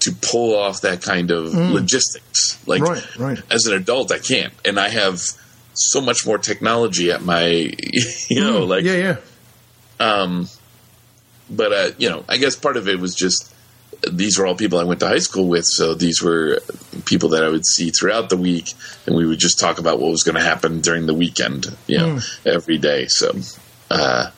to 0.00 0.12
pull 0.12 0.54
off 0.56 0.82
that 0.82 1.02
kind 1.02 1.30
of 1.32 1.52
logistics 1.52 2.58
like 2.66 2.80
Mm. 2.82 2.88
Right, 2.88 3.18
right. 3.18 3.42
as 3.50 3.66
an 3.66 3.74
adult 3.74 4.12
i 4.12 4.18
can't 4.18 4.52
and 4.64 4.78
i 4.78 4.88
have 4.88 5.20
so 5.74 6.00
much 6.00 6.24
more 6.26 6.38
technology 6.38 7.10
at 7.10 7.22
my 7.22 7.44
you 8.28 8.40
know 8.40 8.64
like 8.64 8.84
yeah, 8.84 9.16
yeah. 10.00 10.36
But 11.50 11.72
uh, 11.72 11.90
you 11.98 12.08
know, 12.08 12.24
I 12.28 12.36
guess 12.36 12.56
part 12.56 12.76
of 12.76 12.88
it 12.88 12.98
was 12.98 13.14
just 13.14 13.54
these 14.10 14.38
were 14.38 14.46
all 14.46 14.54
people 14.54 14.78
I 14.78 14.84
went 14.84 15.00
to 15.00 15.08
high 15.08 15.18
school 15.18 15.48
with, 15.48 15.64
so 15.64 15.94
these 15.94 16.22
were 16.22 16.60
people 17.04 17.30
that 17.30 17.42
I 17.42 17.48
would 17.48 17.66
see 17.66 17.90
throughout 17.90 18.28
the 18.28 18.36
week, 18.36 18.72
and 19.06 19.16
we 19.16 19.26
would 19.26 19.38
just 19.38 19.58
talk 19.58 19.78
about 19.78 19.98
what 19.98 20.10
was 20.10 20.22
going 20.22 20.36
to 20.36 20.42
happen 20.42 20.80
during 20.80 21.06
the 21.06 21.14
weekend, 21.14 21.76
you 21.86 21.98
know, 21.98 22.20
every 22.44 22.78
day. 22.78 23.06
So, 23.08 23.34
uh, 23.90 24.30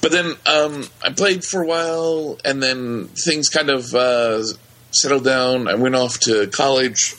but 0.00 0.12
then 0.12 0.34
um, 0.46 0.84
I 1.02 1.10
played 1.10 1.44
for 1.44 1.62
a 1.62 1.66
while, 1.66 2.38
and 2.44 2.62
then 2.62 3.08
things 3.08 3.48
kind 3.48 3.70
of 3.70 3.94
uh, 3.94 4.44
settled 4.90 5.24
down. 5.24 5.66
I 5.66 5.74
went 5.74 5.96
off 5.96 6.20
to 6.20 6.46
college, 6.48 7.14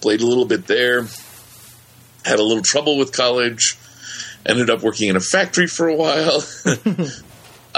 played 0.00 0.20
a 0.20 0.26
little 0.26 0.46
bit 0.46 0.66
there, 0.66 1.06
had 2.24 2.38
a 2.38 2.44
little 2.44 2.62
trouble 2.62 2.98
with 2.98 3.12
college 3.12 3.76
ended 4.46 4.70
up 4.70 4.82
working 4.82 5.08
in 5.08 5.16
a 5.16 5.20
factory 5.20 5.66
for 5.66 5.88
a 5.88 5.94
while. 5.94 6.42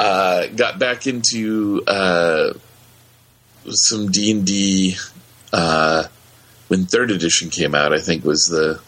uh, 0.00 0.46
got 0.46 0.78
back 0.78 1.06
into 1.06 1.82
uh, 1.86 2.54
some 3.68 4.10
D 4.10 4.30
and 4.30 4.46
D 4.46 4.96
uh, 5.52 6.04
when 6.68 6.86
third 6.86 7.10
edition 7.10 7.50
came 7.50 7.74
out. 7.74 7.92
I 7.92 7.98
think 7.98 8.24
was 8.24 8.46
the. 8.46 8.80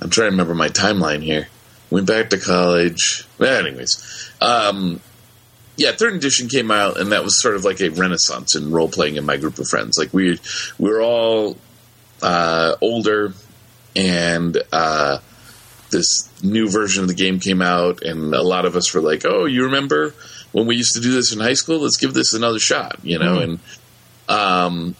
I'm 0.00 0.10
trying 0.10 0.26
to 0.26 0.32
remember 0.32 0.54
my 0.54 0.68
timeline 0.68 1.22
here. 1.22 1.48
Went 1.88 2.06
back 2.06 2.28
to 2.30 2.38
college. 2.38 3.26
Well, 3.38 3.64
anyways, 3.64 4.30
um, 4.42 5.00
yeah, 5.78 5.92
third 5.92 6.12
edition 6.12 6.48
came 6.48 6.70
out, 6.70 7.00
and 7.00 7.12
that 7.12 7.24
was 7.24 7.40
sort 7.40 7.54
of 7.54 7.64
like 7.64 7.80
a 7.80 7.88
renaissance 7.88 8.54
in 8.54 8.70
role 8.70 8.90
playing 8.90 9.16
in 9.16 9.24
my 9.24 9.38
group 9.38 9.58
of 9.58 9.68
friends. 9.68 9.96
Like 9.96 10.12
we 10.12 10.38
we 10.78 10.90
were 10.90 11.00
all 11.00 11.56
uh, 12.20 12.76
older, 12.82 13.32
and 13.96 14.62
uh, 14.70 15.20
this 15.90 16.28
new 16.42 16.68
version 16.70 17.02
of 17.02 17.08
the 17.08 17.14
game 17.14 17.40
came 17.40 17.62
out, 17.62 18.02
and 18.02 18.34
a 18.34 18.42
lot 18.42 18.64
of 18.64 18.76
us 18.76 18.92
were 18.94 19.00
like, 19.00 19.24
"Oh, 19.24 19.46
you 19.46 19.64
remember 19.64 20.14
when 20.52 20.66
we 20.66 20.76
used 20.76 20.94
to 20.94 21.00
do 21.00 21.12
this 21.12 21.32
in 21.32 21.40
high 21.40 21.54
school? 21.54 21.80
Let's 21.80 21.96
give 21.96 22.14
this 22.14 22.34
another 22.34 22.58
shot," 22.58 22.98
you 23.02 23.18
know. 23.18 23.38
And 23.38 23.58
um, 24.28 24.96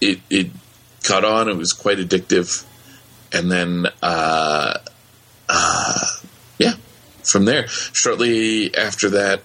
it 0.00 0.20
it 0.30 0.50
caught 1.02 1.24
on. 1.24 1.48
It 1.48 1.56
was 1.56 1.72
quite 1.72 1.98
addictive, 1.98 2.64
and 3.32 3.50
then 3.50 3.86
uh, 4.02 4.78
uh, 5.48 6.06
yeah, 6.58 6.74
from 7.24 7.44
there, 7.44 7.66
shortly 7.68 8.74
after 8.74 9.10
that, 9.10 9.42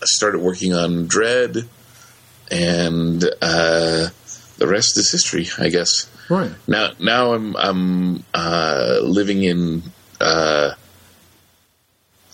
I 0.00 0.04
started 0.06 0.40
working 0.40 0.74
on 0.74 1.06
Dread, 1.06 1.68
and 2.50 3.24
uh, 3.42 4.08
the 4.58 4.66
rest 4.68 4.96
is 4.98 5.10
history, 5.10 5.48
I 5.58 5.68
guess. 5.70 6.08
Right. 6.28 6.50
Now, 6.66 6.90
now 6.98 7.32
I'm 7.32 7.56
I'm 7.56 8.24
uh, 8.34 8.98
living 9.02 9.42
in 9.42 9.82
uh, 10.20 10.72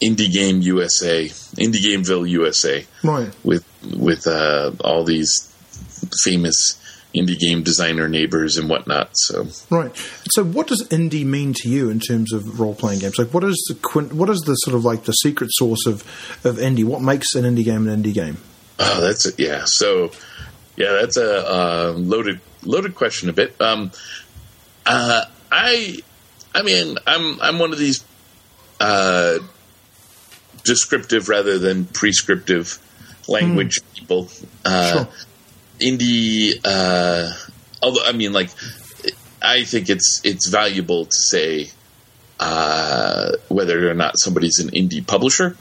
Indie 0.01 0.33
Game 0.33 0.61
USA, 0.63 1.25
Indie 1.57 1.81
Gameville 1.83 2.29
USA, 2.29 2.85
Right. 3.03 3.31
with 3.45 3.65
with 3.97 4.27
uh, 4.27 4.73
all 4.81 5.05
these 5.05 5.33
famous 6.25 6.81
indie 7.15 7.39
game 7.39 7.63
designer 7.63 8.09
neighbors 8.09 8.57
and 8.57 8.69
whatnot. 8.69 9.11
So, 9.15 9.47
Right. 9.71 9.93
So, 10.33 10.43
what 10.45 10.67
does 10.67 10.83
indie 10.89 11.25
mean 11.25 11.55
to 11.63 11.69
you 11.69 11.89
in 11.89 12.01
terms 12.01 12.33
of 12.33 12.59
role 12.59 12.75
playing 12.75 12.99
games? 13.01 13.19
Like, 13.19 13.33
what 13.33 13.45
is 13.45 13.65
the 13.69 13.77
quint- 13.77 14.13
what 14.13 14.29
is 14.29 14.41
the 14.41 14.55
sort 14.55 14.75
of 14.75 14.85
like 14.85 15.05
the 15.05 15.13
secret 15.13 15.51
source 15.53 15.87
of 15.87 16.03
of 16.45 16.57
indie? 16.57 16.85
What 16.85 17.01
makes 17.03 17.35
an 17.37 17.45
indie 17.45 17.65
game 17.65 17.87
an 17.87 18.03
indie 18.03 18.13
game? 18.15 18.39
oh, 18.81 19.01
that's 19.01 19.25
it. 19.27 19.39
Yeah. 19.39 19.63
So, 19.67 20.11
yeah, 20.77 20.93
that's 21.01 21.17
a 21.17 21.47
uh, 21.49 21.93
loaded 21.97 22.41
loaded 22.63 22.95
question 22.95 23.29
a 23.29 23.33
bit. 23.33 23.55
Um, 23.61 23.91
uh, 24.87 25.25
I, 25.51 25.99
I 26.55 26.63
mean, 26.63 26.97
I'm 27.07 27.41
I'm 27.41 27.59
one 27.59 27.73
of 27.73 27.79
these 27.79 28.05
uh, 28.81 29.39
descriptive 30.65 31.29
rather 31.29 31.59
than 31.59 31.85
prescriptive 31.87 32.79
language 33.29 33.81
people. 33.95 34.29
Uh, 34.65 34.93
Sure. 34.93 35.09
Indie, 35.81 36.61
uh, 36.65 37.33
although 37.83 38.05
I 38.05 38.13
mean, 38.13 38.33
like, 38.33 38.51
I 39.43 39.65
think 39.65 39.89
it's 39.91 40.21
it's 40.25 40.49
valuable 40.49 41.07
to 41.07 41.17
say 41.17 41.71
uh, 42.39 43.33
whether 43.49 43.91
or 43.91 43.95
not 43.95 44.19
somebody's 44.19 44.59
an 44.61 44.71
indie 44.71 45.05
publisher, 45.05 45.57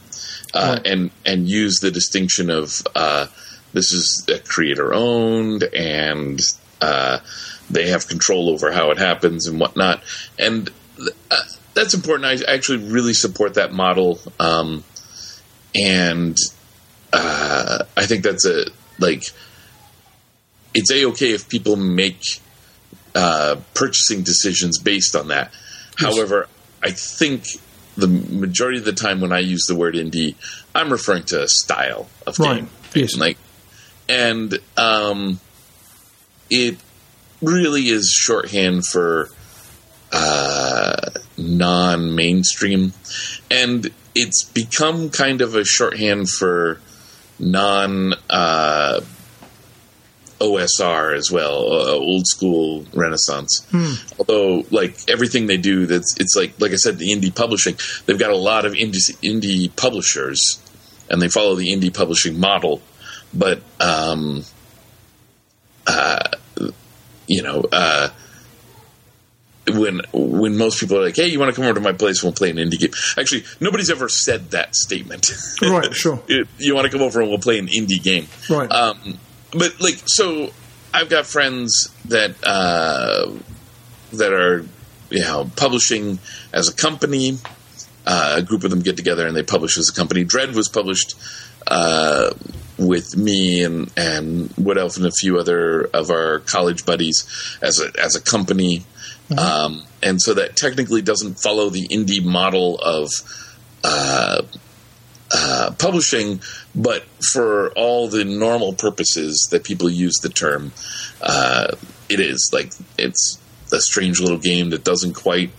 uh, 0.54 0.76
Right. 0.76 0.86
and 0.86 1.10
and 1.26 1.48
use 1.48 1.80
the 1.80 1.90
distinction 1.90 2.48
of 2.50 2.80
uh, 2.94 3.26
this 3.74 3.92
is 3.92 4.26
a 4.32 4.38
creator 4.38 4.94
owned 4.94 5.64
and 5.76 6.40
uh, 6.80 7.18
they 7.70 7.88
have 7.88 8.08
control 8.08 8.48
over 8.48 8.72
how 8.72 8.90
it 8.90 8.98
happens 8.98 9.46
and 9.46 9.60
whatnot, 9.60 10.02
and 10.38 10.70
uh, 11.30 11.36
that's 11.74 11.92
important. 11.94 12.24
I 12.24 12.52
actually 12.52 12.78
really 12.90 13.14
support 13.14 13.54
that 13.54 13.72
model, 13.72 14.20
um, 14.40 14.84
and 15.74 16.36
uh, 17.12 17.84
I 17.96 18.06
think 18.06 18.22
that's 18.24 18.46
a 18.46 18.66
like 18.98 19.24
it's 20.74 20.90
a 20.90 21.04
okay 21.06 21.32
if 21.32 21.48
people 21.48 21.76
make 21.76 22.22
uh, 23.14 23.56
purchasing 23.74 24.22
decisions 24.22 24.78
based 24.78 25.16
on 25.16 25.28
that. 25.28 25.52
However, 25.96 26.48
I 26.82 26.90
think 26.90 27.44
the 27.96 28.08
majority 28.08 28.78
of 28.78 28.84
the 28.84 28.92
time 28.92 29.20
when 29.20 29.32
I 29.32 29.38
use 29.38 29.66
the 29.68 29.74
word 29.76 29.94
indie, 29.94 30.34
I'm 30.74 30.90
referring 30.90 31.22
to 31.24 31.42
a 31.44 31.48
style 31.48 32.08
of 32.26 32.38
Right. 32.38 32.56
game, 32.56 32.68
Yes. 32.94 33.16
like, 33.16 33.38
and 34.08 34.58
um, 34.76 35.40
it 36.50 36.78
really 37.42 37.88
is 37.88 38.10
shorthand 38.10 38.84
for 38.86 39.28
uh, 40.12 41.10
non-mainstream, 41.36 42.92
and 43.50 43.90
it's 44.14 44.44
become 44.44 45.10
kind 45.10 45.40
of 45.40 45.54
a 45.54 45.64
shorthand 45.64 46.28
for 46.28 46.80
non. 47.38 48.14
Uh, 48.30 49.00
OSR 50.40 51.16
as 51.16 51.30
well, 51.30 51.72
uh, 51.72 51.92
old 51.92 52.26
school 52.26 52.84
Renaissance. 52.92 53.66
Although, 54.18 54.64
like 54.70 55.08
everything 55.08 55.46
they 55.46 55.56
do, 55.56 55.86
that's 55.86 56.14
it's 56.18 56.34
like 56.36 56.60
like 56.60 56.72
I 56.72 56.76
said, 56.76 56.98
the 56.98 57.10
indie 57.10 57.34
publishing. 57.34 57.76
They've 58.04 58.18
got 58.18 58.30
a 58.30 58.36
lot 58.36 58.66
of 58.66 58.72
indie 58.72 59.16
indie 59.22 59.74
publishers, 59.74 60.60
and 61.08 61.22
they 61.22 61.28
follow 61.28 61.54
the 61.54 61.68
indie 61.68 61.94
publishing 61.94 62.38
model. 62.38 62.82
But 63.34 63.62
um, 63.80 64.44
uh, 65.86 66.20
you 67.26 67.42
know, 67.42 67.64
uh, 67.72 68.08
when 69.68 70.00
when 70.12 70.56
most 70.56 70.78
people 70.80 70.98
are 70.98 71.04
like, 71.04 71.16
"Hey, 71.16 71.28
you 71.28 71.38
want 71.38 71.50
to 71.50 71.56
come 71.56 71.64
over 71.64 71.74
to 71.74 71.80
my 71.80 71.92
place? 71.92 72.22
and 72.22 72.28
We'll 72.28 72.32
play 72.36 72.50
an 72.50 72.56
indie 72.56 72.78
game." 72.78 72.90
Actually, 73.18 73.44
nobody's 73.60 73.90
ever 73.90 74.08
said 74.08 74.50
that 74.50 74.74
statement. 74.76 75.30
Right, 75.62 75.94
sure. 75.94 76.22
you 76.28 76.46
you 76.58 76.74
want 76.74 76.84
to 76.84 76.90
come 76.90 77.00
over 77.02 77.20
and 77.20 77.30
we'll 77.30 77.38
play 77.38 77.58
an 77.58 77.68
indie 77.68 78.02
game 78.02 78.26
Right. 78.50 78.70
um, 78.70 79.18
but 79.52 79.80
like 79.80 79.98
so 80.04 80.50
i've 80.92 81.08
got 81.08 81.24
friends 81.26 81.88
that 82.06 82.34
uh, 82.44 83.32
that 84.12 84.32
are 84.32 84.66
you 85.10 85.20
know 85.22 85.50
publishing 85.56 86.18
as 86.52 86.68
a 86.68 86.74
company 86.74 87.38
uh, 88.06 88.34
a 88.38 88.42
group 88.42 88.62
of 88.64 88.70
them 88.70 88.80
get 88.80 88.96
together 88.96 89.26
and 89.26 89.34
they 89.34 89.42
publish 89.42 89.78
as 89.78 89.88
a 89.88 89.92
company 89.94 90.22
dread 90.24 90.54
was 90.54 90.68
published 90.68 91.14
uh, 91.66 92.34
with 92.78 93.16
me 93.16 93.62
and 93.62 93.90
and 93.96 94.52
Wood 94.56 94.78
Elf 94.78 94.96
and 94.96 95.06
a 95.06 95.12
few 95.12 95.38
other 95.38 95.84
of 95.94 96.10
our 96.10 96.40
college 96.40 96.84
buddies 96.84 97.58
as 97.62 97.80
a 97.80 97.90
as 98.02 98.16
a 98.16 98.20
company 98.20 98.84
um, 99.36 99.84
and 100.02 100.20
so 100.20 100.34
that 100.34 100.56
technically 100.56 101.02
doesn't 101.02 101.40
follow 101.40 101.70
the 101.70 101.88
indie 101.88 102.22
model 102.22 102.78
of 102.78 103.08
uh, 103.82 104.42
uh, 105.32 105.70
publishing, 105.78 106.40
but 106.74 107.04
for 107.32 107.70
all 107.70 108.08
the 108.08 108.24
normal 108.24 108.74
purposes 108.74 109.48
that 109.50 109.64
people 109.64 109.88
use 109.88 110.14
the 110.22 110.28
term, 110.28 110.72
uh, 111.22 111.68
it 112.08 112.20
is 112.20 112.50
like 112.52 112.72
it's 112.98 113.38
a 113.72 113.80
strange 113.80 114.20
little 114.20 114.38
game 114.38 114.70
that 114.70 114.84
doesn't 114.84 115.14
quite 115.14 115.50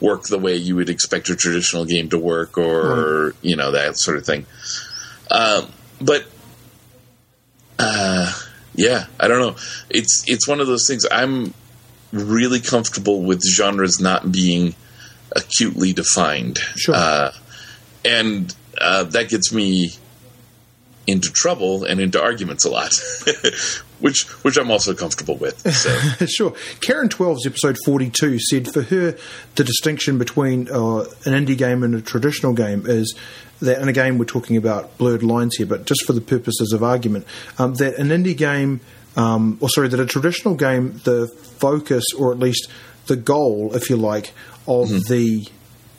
work 0.00 0.24
the 0.24 0.38
way 0.38 0.56
you 0.56 0.76
would 0.76 0.90
expect 0.90 1.30
a 1.30 1.34
traditional 1.34 1.86
game 1.86 2.10
to 2.10 2.18
work, 2.18 2.58
or 2.58 3.32
mm. 3.32 3.34
you 3.40 3.56
know 3.56 3.72
that 3.72 3.98
sort 3.98 4.18
of 4.18 4.26
thing. 4.26 4.44
Um, 5.30 5.66
but 6.00 6.26
uh, 7.78 8.32
yeah, 8.74 9.06
I 9.18 9.28
don't 9.28 9.40
know. 9.40 9.56
It's 9.90 10.24
it's 10.26 10.48
one 10.48 10.60
of 10.60 10.66
those 10.66 10.86
things. 10.86 11.06
I'm 11.10 11.54
really 12.12 12.60
comfortable 12.60 13.22
with 13.22 13.42
genres 13.42 14.00
not 14.00 14.30
being 14.30 14.74
acutely 15.32 15.92
defined, 15.92 16.58
sure. 16.76 16.94
uh, 16.94 17.32
and 18.04 18.54
uh, 18.80 19.04
that 19.04 19.28
gets 19.28 19.52
me 19.52 19.92
into 21.06 21.30
trouble 21.30 21.84
and 21.84 22.00
into 22.00 22.22
arguments 22.22 22.64
a 22.64 22.70
lot, 22.70 22.92
which 24.00 24.22
which 24.42 24.56
I'm 24.56 24.70
also 24.70 24.94
comfortable 24.94 25.36
with. 25.36 25.60
So. 25.72 26.26
sure. 26.26 26.54
Karen 26.80 27.08
Twelves 27.08 27.46
episode 27.46 27.76
42 27.84 28.38
said 28.40 28.68
for 28.68 28.82
her 28.82 29.16
the 29.54 29.64
distinction 29.64 30.18
between 30.18 30.68
uh, 30.70 31.00
an 31.24 31.32
indie 31.32 31.58
game 31.58 31.82
and 31.82 31.94
a 31.94 32.00
traditional 32.00 32.52
game 32.52 32.84
is 32.86 33.14
that 33.60 33.78
and 33.78 33.88
again 33.88 34.18
we're 34.18 34.24
talking 34.24 34.56
about 34.56 34.96
blurred 34.98 35.22
lines 35.22 35.56
here, 35.56 35.66
but 35.66 35.86
just 35.86 36.04
for 36.06 36.12
the 36.12 36.20
purposes 36.20 36.72
of 36.72 36.82
argument, 36.82 37.26
um, 37.58 37.74
that 37.74 37.96
an 37.98 38.08
indie 38.08 38.36
game, 38.36 38.80
um, 39.16 39.58
or 39.60 39.68
sorry, 39.68 39.88
that 39.88 40.00
a 40.00 40.06
traditional 40.06 40.54
game, 40.54 41.00
the 41.04 41.28
focus 41.58 42.04
or 42.18 42.32
at 42.32 42.38
least 42.38 42.68
the 43.06 43.16
goal, 43.16 43.74
if 43.74 43.90
you 43.90 43.96
like, 43.96 44.32
of 44.66 44.88
mm-hmm. 44.88 45.12
the 45.12 45.46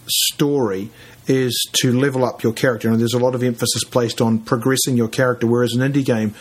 story 0.08 0.90
is 1.28 1.68
to 1.82 1.92
level 1.92 2.24
up 2.24 2.44
your 2.44 2.54
character. 2.54 2.90
And 2.90 3.00
there's 3.00 3.14
a 3.14 3.20
lot 3.20 3.36
of 3.36 3.44
emphasis 3.44 3.84
placed 3.84 4.22
on 4.22 4.40
progressing 4.40 4.98
your 4.98 5.08
character, 5.08 5.48
whereas 5.48 5.74
an 5.74 5.82
indie 5.82 6.06
game, 6.06 6.36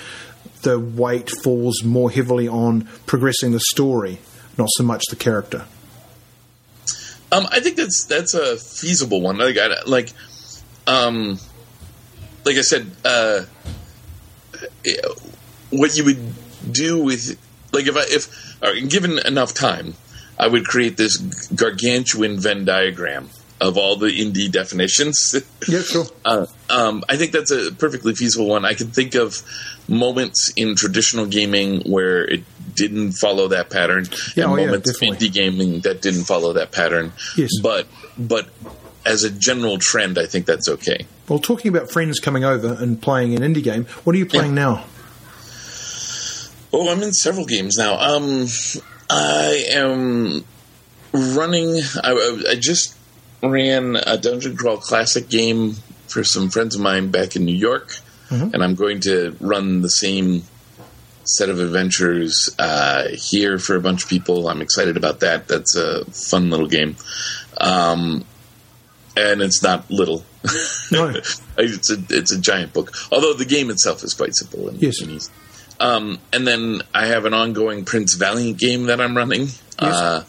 the 0.63 0.79
weight 0.79 1.31
falls 1.43 1.83
more 1.85 2.11
heavily 2.11 2.49
on 2.49 2.89
progressing 3.07 3.53
the 3.53 3.61
story, 3.61 4.19
not 4.57 4.69
so 4.73 4.85
much 4.85 5.03
the 5.11 5.17
character. 5.17 5.67
Um, 7.33 7.47
I 7.51 7.61
think 7.61 7.77
that's 7.77 8.05
that's 8.05 8.35
a 8.35 8.57
feasible 8.57 9.21
one. 9.21 9.39
Like, 9.39 9.59
I, 9.59 9.83
like, 9.87 10.13
um, 10.87 11.39
like 12.45 12.57
I 12.57 12.61
said, 12.61 12.91
uh, 13.05 13.43
what 15.71 15.97
you 15.97 16.05
would 16.05 16.35
do 16.71 17.03
with 17.03 17.39
like 17.73 17.87
if 17.87 17.97
I 17.97 18.05
if 18.07 18.89
given 18.89 19.19
enough 19.19 19.55
time, 19.55 19.95
I 20.39 20.47
would 20.47 20.65
create 20.65 20.97
this 20.97 21.17
gargantuan 21.49 22.39
Venn 22.39 22.65
diagram 22.65 23.31
of 23.61 23.79
all 23.79 23.97
the 23.97 24.07
indie 24.07 24.51
definitions. 24.51 25.35
Yeah, 25.67 25.81
sure. 25.81 26.05
uh, 26.27 26.45
um, 26.69 27.05
I 27.09 27.17
think 27.17 27.33
that's 27.33 27.51
a 27.51 27.73
perfectly 27.73 28.15
feasible 28.15 28.47
one. 28.47 28.67
I 28.67 28.75
can 28.75 28.89
think 28.89 29.15
of 29.15 29.41
moments 29.89 30.53
in 30.57 30.77
traditional 30.77 31.25
gaming 31.25 31.81
where 31.91 32.23
it 32.23 32.45
didn't 32.75 33.13
follow 33.13 33.49
that 33.49 33.71
pattern, 33.71 34.07
yeah, 34.37 34.45
and 34.45 34.53
oh, 34.53 34.57
moments 34.57 35.01
yeah, 35.01 35.09
in 35.09 35.15
indie 35.15 35.33
gaming 35.33 35.81
that 35.81 36.03
didn't 36.03 36.25
follow 36.25 36.53
that 36.53 36.71
pattern. 36.71 37.15
Yes, 37.35 37.49
but 37.63 37.87
but 38.19 38.51
as 39.07 39.25
a 39.25 39.31
general 39.31 39.79
trend, 39.79 40.19
I 40.19 40.27
think 40.27 40.45
that's 40.45 40.69
okay. 40.69 41.07
Well, 41.29 41.39
talking 41.39 41.75
about 41.75 41.91
friends 41.91 42.21
coming 42.21 42.45
over 42.45 42.75
and 42.75 43.01
playing 43.01 43.35
an 43.35 43.41
indie 43.41 43.63
game, 43.63 43.87
what 44.05 44.15
are 44.15 44.19
you 44.19 44.27
playing 44.27 44.57
yeah. 44.57 44.65
now? 44.65 44.85
Oh, 46.75 46.91
I'm 46.91 47.03
in 47.03 47.13
several 47.13 47.47
games 47.47 47.77
now. 47.79 47.99
Um, 47.99 48.47
I 49.09 49.67
am 49.71 50.45
running. 51.13 51.81
I, 52.03 52.43
I 52.51 52.55
just 52.57 52.97
ran 53.51 53.97
a 53.97 54.17
Dungeon 54.17 54.57
Crawl 54.57 54.79
Classic 54.79 55.29
game 55.29 55.75
for 56.09 56.25
some 56.25 56.51
friends 56.51 56.75
of 56.75 56.81
mine 56.81 57.11
back 57.11 57.37
in 57.37 57.45
New 57.45 57.55
York, 57.55 57.89
mm-hmm. 58.29 58.55
and 58.55 58.63
I'm 58.63 58.75
going 58.75 59.01
to 59.01 59.37
run 59.41 59.83
the 59.83 59.89
same 59.89 60.43
set 61.25 61.49
of 61.49 61.59
adventures 61.59 62.55
uh, 62.59 63.09
here 63.09 63.59
for 63.59 63.77
a 63.77 63.81
bunch 63.81 64.05
of 64.05 64.11
people. 64.11 64.49
I'm 64.49 64.61
excited 64.61 64.97
about 64.97 65.21
that. 65.21 65.49
That's 65.49 65.75
a 65.75 66.05
fun 66.07 66.51
little 66.51 66.67
game. 66.67 66.97
Um, 67.57 68.25
and 69.17 69.41
it's 69.41 69.63
not 69.63 69.91
little. 69.91 70.25
No. 70.91 71.09
it's 71.59 71.91
a 71.91 71.97
it's 72.11 72.33
a 72.33 72.39
giant 72.39 72.73
book. 72.73 72.93
Although 73.11 73.35
the 73.35 73.45
game 73.45 73.71
itself 73.71 74.03
is 74.03 74.13
quite 74.13 74.35
simple 74.35 74.69
and, 74.69 74.83
yes. 74.83 75.01
and 75.01 75.13
easy. 75.13 75.33
Um, 75.81 76.19
and 76.33 76.47
then 76.47 76.83
I 76.95 77.07
have 77.07 77.25
an 77.25 77.35
ongoing 77.35 77.85
Prince 77.85 78.15
Valiant 78.15 78.59
game 78.59 78.85
that 78.85 79.01
I'm 79.01 79.17
running. 79.17 79.43
Yes. 79.43 79.61
Uh, 79.81 80.25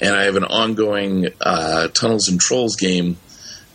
and 0.00 0.14
I 0.14 0.24
have 0.24 0.36
an 0.36 0.44
ongoing 0.44 1.28
uh, 1.40 1.88
Tunnels 1.88 2.28
and 2.28 2.40
Trolls 2.40 2.76
game 2.76 3.16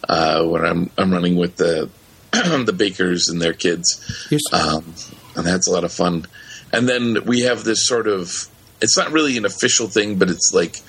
uh, 0.08 0.46
where 0.46 0.66
I'm 0.66 0.90
I'm 0.98 1.12
running 1.12 1.36
with 1.36 1.58
the 1.58 1.90
the 2.32 2.74
bakers 2.76 3.30
and 3.30 3.42
their 3.42 3.54
kids, 3.54 4.30
um, 4.54 4.94
and 5.36 5.46
that's 5.46 5.68
a 5.68 5.72
lot 5.72 5.84
of 5.84 5.92
fun. 5.92 6.28
And 6.74 6.88
then 6.88 7.26
we 7.26 7.42
have 7.42 7.64
this 7.64 7.86
sort 7.86 8.08
of 8.08 8.48
it's 8.82 8.98
not 8.98 9.12
really 9.12 9.38
an 9.38 9.46
official 9.46 9.88
thing, 9.88 10.18
but 10.18 10.30
it's 10.30 10.54
like 10.54 10.82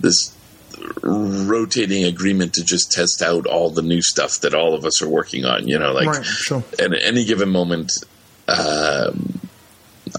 this 0.00 0.34
rotating 1.02 2.04
agreement 2.04 2.54
to 2.54 2.64
just 2.64 2.92
test 2.92 3.22
out 3.22 3.46
all 3.46 3.70
the 3.70 3.82
new 3.82 4.02
stuff 4.02 4.40
that 4.40 4.54
all 4.54 4.74
of 4.74 4.84
us 4.84 5.02
are 5.02 5.08
working 5.08 5.44
on. 5.44 5.68
You 5.68 5.78
know, 5.78 5.92
like 5.92 6.06
right, 6.06 6.24
sure. 6.24 6.64
at 6.78 6.92
any 7.02 7.24
given 7.24 7.50
moment. 7.50 7.92
Um, 8.48 9.40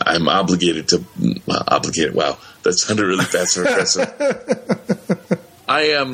I'm 0.06 0.28
obligated 0.28 0.90
to 0.90 1.04
well, 1.46 1.64
obligated. 1.68 2.14
Wow, 2.14 2.38
that 2.64 2.74
sounded 2.74 3.06
really 3.06 3.26
passive 3.26 3.66
aggressive. 3.68 5.38
I 5.68 5.82
am. 5.82 6.14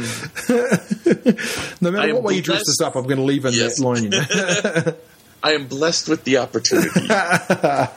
no 1.82 1.92
matter 1.92 2.10
I 2.10 2.14
what 2.14 2.24
way 2.24 2.36
you 2.36 2.42
dress 2.42 2.64
this 2.66 2.82
up, 2.82 2.96
I'm 2.96 3.04
going 3.04 3.18
to 3.18 3.24
leave 3.24 3.46
in 3.46 3.54
yes. 3.54 3.78
that 3.78 3.84
line. 3.84 4.96
I 5.44 5.54
am 5.54 5.68
blessed 5.68 6.08
with 6.08 6.24
the 6.24 6.38
opportunity 6.38 7.06
uh, 7.10 7.88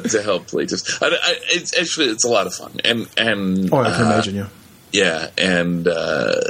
to 0.00 0.22
help 0.22 0.46
playtest. 0.46 1.02
I, 1.02 1.08
I, 1.08 1.36
it's 1.48 1.76
actually 1.76 2.06
it's 2.06 2.24
a 2.24 2.28
lot 2.28 2.46
of 2.46 2.54
fun, 2.54 2.80
and 2.84 3.08
and 3.16 3.72
oh, 3.72 3.78
I 3.78 3.90
can 3.90 4.02
uh, 4.02 4.06
imagine, 4.06 4.34
yeah, 4.36 4.48
yeah, 4.92 5.30
and 5.36 5.88
uh, 5.88 6.42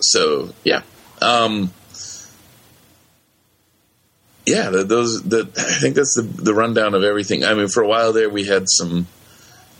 so 0.00 0.54
yeah. 0.64 0.80
Um, 1.20 1.72
yeah, 4.46 4.70
those. 4.70 5.22
The, 5.22 5.40
I 5.58 5.78
think 5.78 5.94
that's 5.94 6.14
the 6.14 6.22
the 6.22 6.54
rundown 6.54 6.94
of 6.94 7.04
everything. 7.04 7.44
I 7.44 7.52
mean, 7.52 7.68
for 7.68 7.82
a 7.82 7.86
while 7.86 8.14
there, 8.14 8.30
we 8.30 8.46
had 8.46 8.64
some 8.66 9.06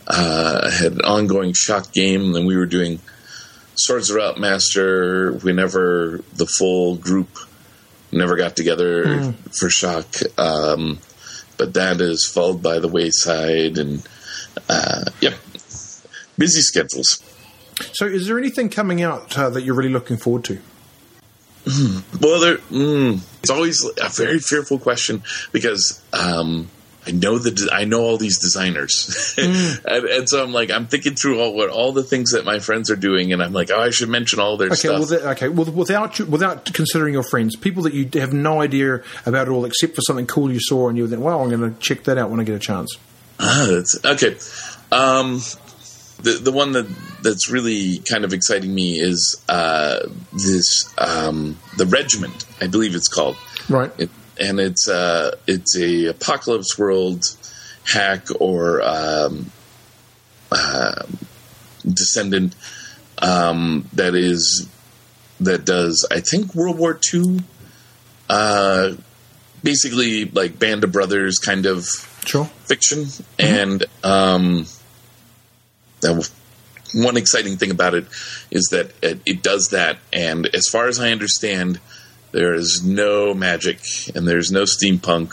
uh, 0.08 0.70
had 0.70 0.92
an 0.92 1.02
ongoing 1.02 1.52
shock 1.52 1.92
game, 1.92 2.34
and 2.34 2.46
we 2.46 2.56
were 2.56 2.66
doing 2.66 2.98
Swords 3.76 4.10
Without 4.10 4.38
Master. 4.40 5.34
We 5.44 5.52
never 5.52 6.22
the 6.34 6.46
full 6.46 6.96
group 6.96 7.38
never 8.10 8.36
got 8.36 8.56
together 8.56 9.04
mm. 9.04 9.58
for 9.58 9.68
shock, 9.68 10.06
um, 10.38 10.98
but 11.58 11.74
that 11.74 12.00
is 12.00 12.26
followed 12.26 12.62
by 12.62 12.78
the 12.78 12.88
wayside, 12.88 13.76
and 13.76 14.06
uh, 14.68 15.04
yeah, 15.20 15.34
busy 16.38 16.62
schedules. 16.62 17.22
So, 17.92 18.06
is 18.06 18.26
there 18.26 18.38
anything 18.38 18.70
coming 18.70 19.02
out 19.02 19.36
uh, 19.38 19.50
that 19.50 19.62
you're 19.62 19.74
really 19.74 19.92
looking 19.92 20.16
forward 20.16 20.44
to? 20.44 20.58
Mm. 21.64 22.20
Well, 22.20 22.40
there, 22.40 22.56
mm, 22.56 23.20
it's 23.42 23.50
always 23.50 23.84
a 23.84 24.08
very 24.08 24.38
fearful 24.38 24.78
question 24.78 25.22
because 25.52 26.02
um, 26.14 26.70
I 27.08 27.10
know 27.10 27.38
that 27.38 27.70
I 27.72 27.84
know 27.84 28.02
all 28.02 28.18
these 28.18 28.38
designers, 28.38 29.34
mm. 29.38 29.84
and, 29.84 30.04
and, 30.04 30.28
so 30.28 30.42
I'm 30.42 30.52
like 30.52 30.70
I'm 30.70 30.86
thinking 30.86 31.14
through 31.14 31.40
all 31.40 31.54
what 31.54 31.70
all 31.70 31.92
the 31.92 32.02
things 32.02 32.32
that 32.32 32.44
my 32.44 32.58
friends 32.58 32.90
are 32.90 32.96
doing, 32.96 33.32
and 33.32 33.42
I'm 33.42 33.54
like, 33.54 33.70
oh, 33.70 33.80
I 33.80 33.90
should 33.90 34.10
mention 34.10 34.40
all 34.40 34.58
their 34.58 34.68
okay, 34.68 34.76
stuff. 34.76 34.98
Well, 34.98 35.06
the, 35.06 35.30
okay, 35.30 35.48
well, 35.48 35.70
without 35.72 36.20
without 36.20 36.70
considering 36.74 37.14
your 37.14 37.22
friends, 37.22 37.56
people 37.56 37.82
that 37.84 37.94
you 37.94 38.08
have 38.20 38.34
no 38.34 38.60
idea 38.60 39.02
about 39.24 39.48
it 39.48 39.50
all, 39.50 39.64
except 39.64 39.94
for 39.94 40.02
something 40.02 40.26
cool 40.26 40.52
you 40.52 40.60
saw, 40.60 40.88
and 40.88 40.98
you 40.98 41.08
think, 41.08 41.22
well, 41.22 41.40
I'm 41.40 41.48
going 41.48 41.74
to 41.74 41.80
check 41.80 42.04
that 42.04 42.18
out 42.18 42.30
when 42.30 42.40
I 42.40 42.44
get 42.44 42.56
a 42.56 42.58
chance. 42.58 42.98
Ah, 43.40 43.66
that's 43.70 44.04
okay. 44.04 44.36
Um, 44.92 45.40
the 46.22 46.38
the 46.42 46.52
one 46.52 46.72
that 46.72 46.86
that's 47.22 47.50
really 47.50 47.98
kind 48.00 48.24
of 48.24 48.34
exciting 48.34 48.74
me 48.74 48.98
is 48.98 49.42
uh, 49.48 50.00
this 50.32 50.92
um, 50.98 51.56
the 51.78 51.86
regiment, 51.86 52.44
I 52.60 52.66
believe 52.66 52.94
it's 52.94 53.08
called. 53.08 53.36
Right. 53.68 53.92
It, 53.98 54.10
and 54.40 54.60
it's 54.60 54.88
uh, 54.88 55.36
it's 55.46 55.76
a 55.76 56.06
apocalypse 56.06 56.78
world 56.78 57.24
hack 57.84 58.26
or 58.40 58.82
um, 58.82 59.50
uh, 60.52 61.02
descendant 61.86 62.54
um, 63.18 63.88
that 63.92 64.14
is 64.14 64.68
that 65.40 65.64
does 65.64 66.06
I 66.10 66.20
think 66.20 66.54
World 66.54 66.78
War 66.78 66.98
II. 67.12 67.40
Uh, 68.28 68.92
basically, 69.62 70.26
like 70.26 70.58
Band 70.58 70.84
of 70.84 70.92
Brothers 70.92 71.38
kind 71.38 71.66
of 71.66 71.86
sure. 72.26 72.44
fiction, 72.44 73.04
mm-hmm. 73.04 73.42
and 73.42 73.84
um, 74.04 74.66
one 76.94 77.16
exciting 77.16 77.56
thing 77.56 77.70
about 77.70 77.94
it 77.94 78.06
is 78.50 78.68
that 78.70 78.92
it, 79.02 79.20
it, 79.26 79.42
does 79.42 79.68
that, 79.68 79.98
and 80.12 80.46
as 80.54 80.68
far 80.68 80.88
as 80.88 81.00
I 81.00 81.10
understand, 81.10 81.80
there 82.32 82.54
is 82.54 82.82
no 82.84 83.34
magic 83.34 83.80
and 84.14 84.26
there's 84.26 84.50
no 84.50 84.64
steampunk, 84.64 85.32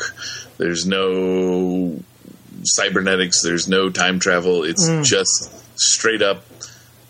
there's 0.58 0.86
no 0.86 2.00
cybernetics, 2.64 3.42
there's 3.44 3.68
no 3.68 3.90
time 3.90 4.20
travel. 4.20 4.64
It's 4.64 4.88
mm. 4.88 5.04
just 5.04 5.52
straight 5.78 6.22
up 6.22 6.46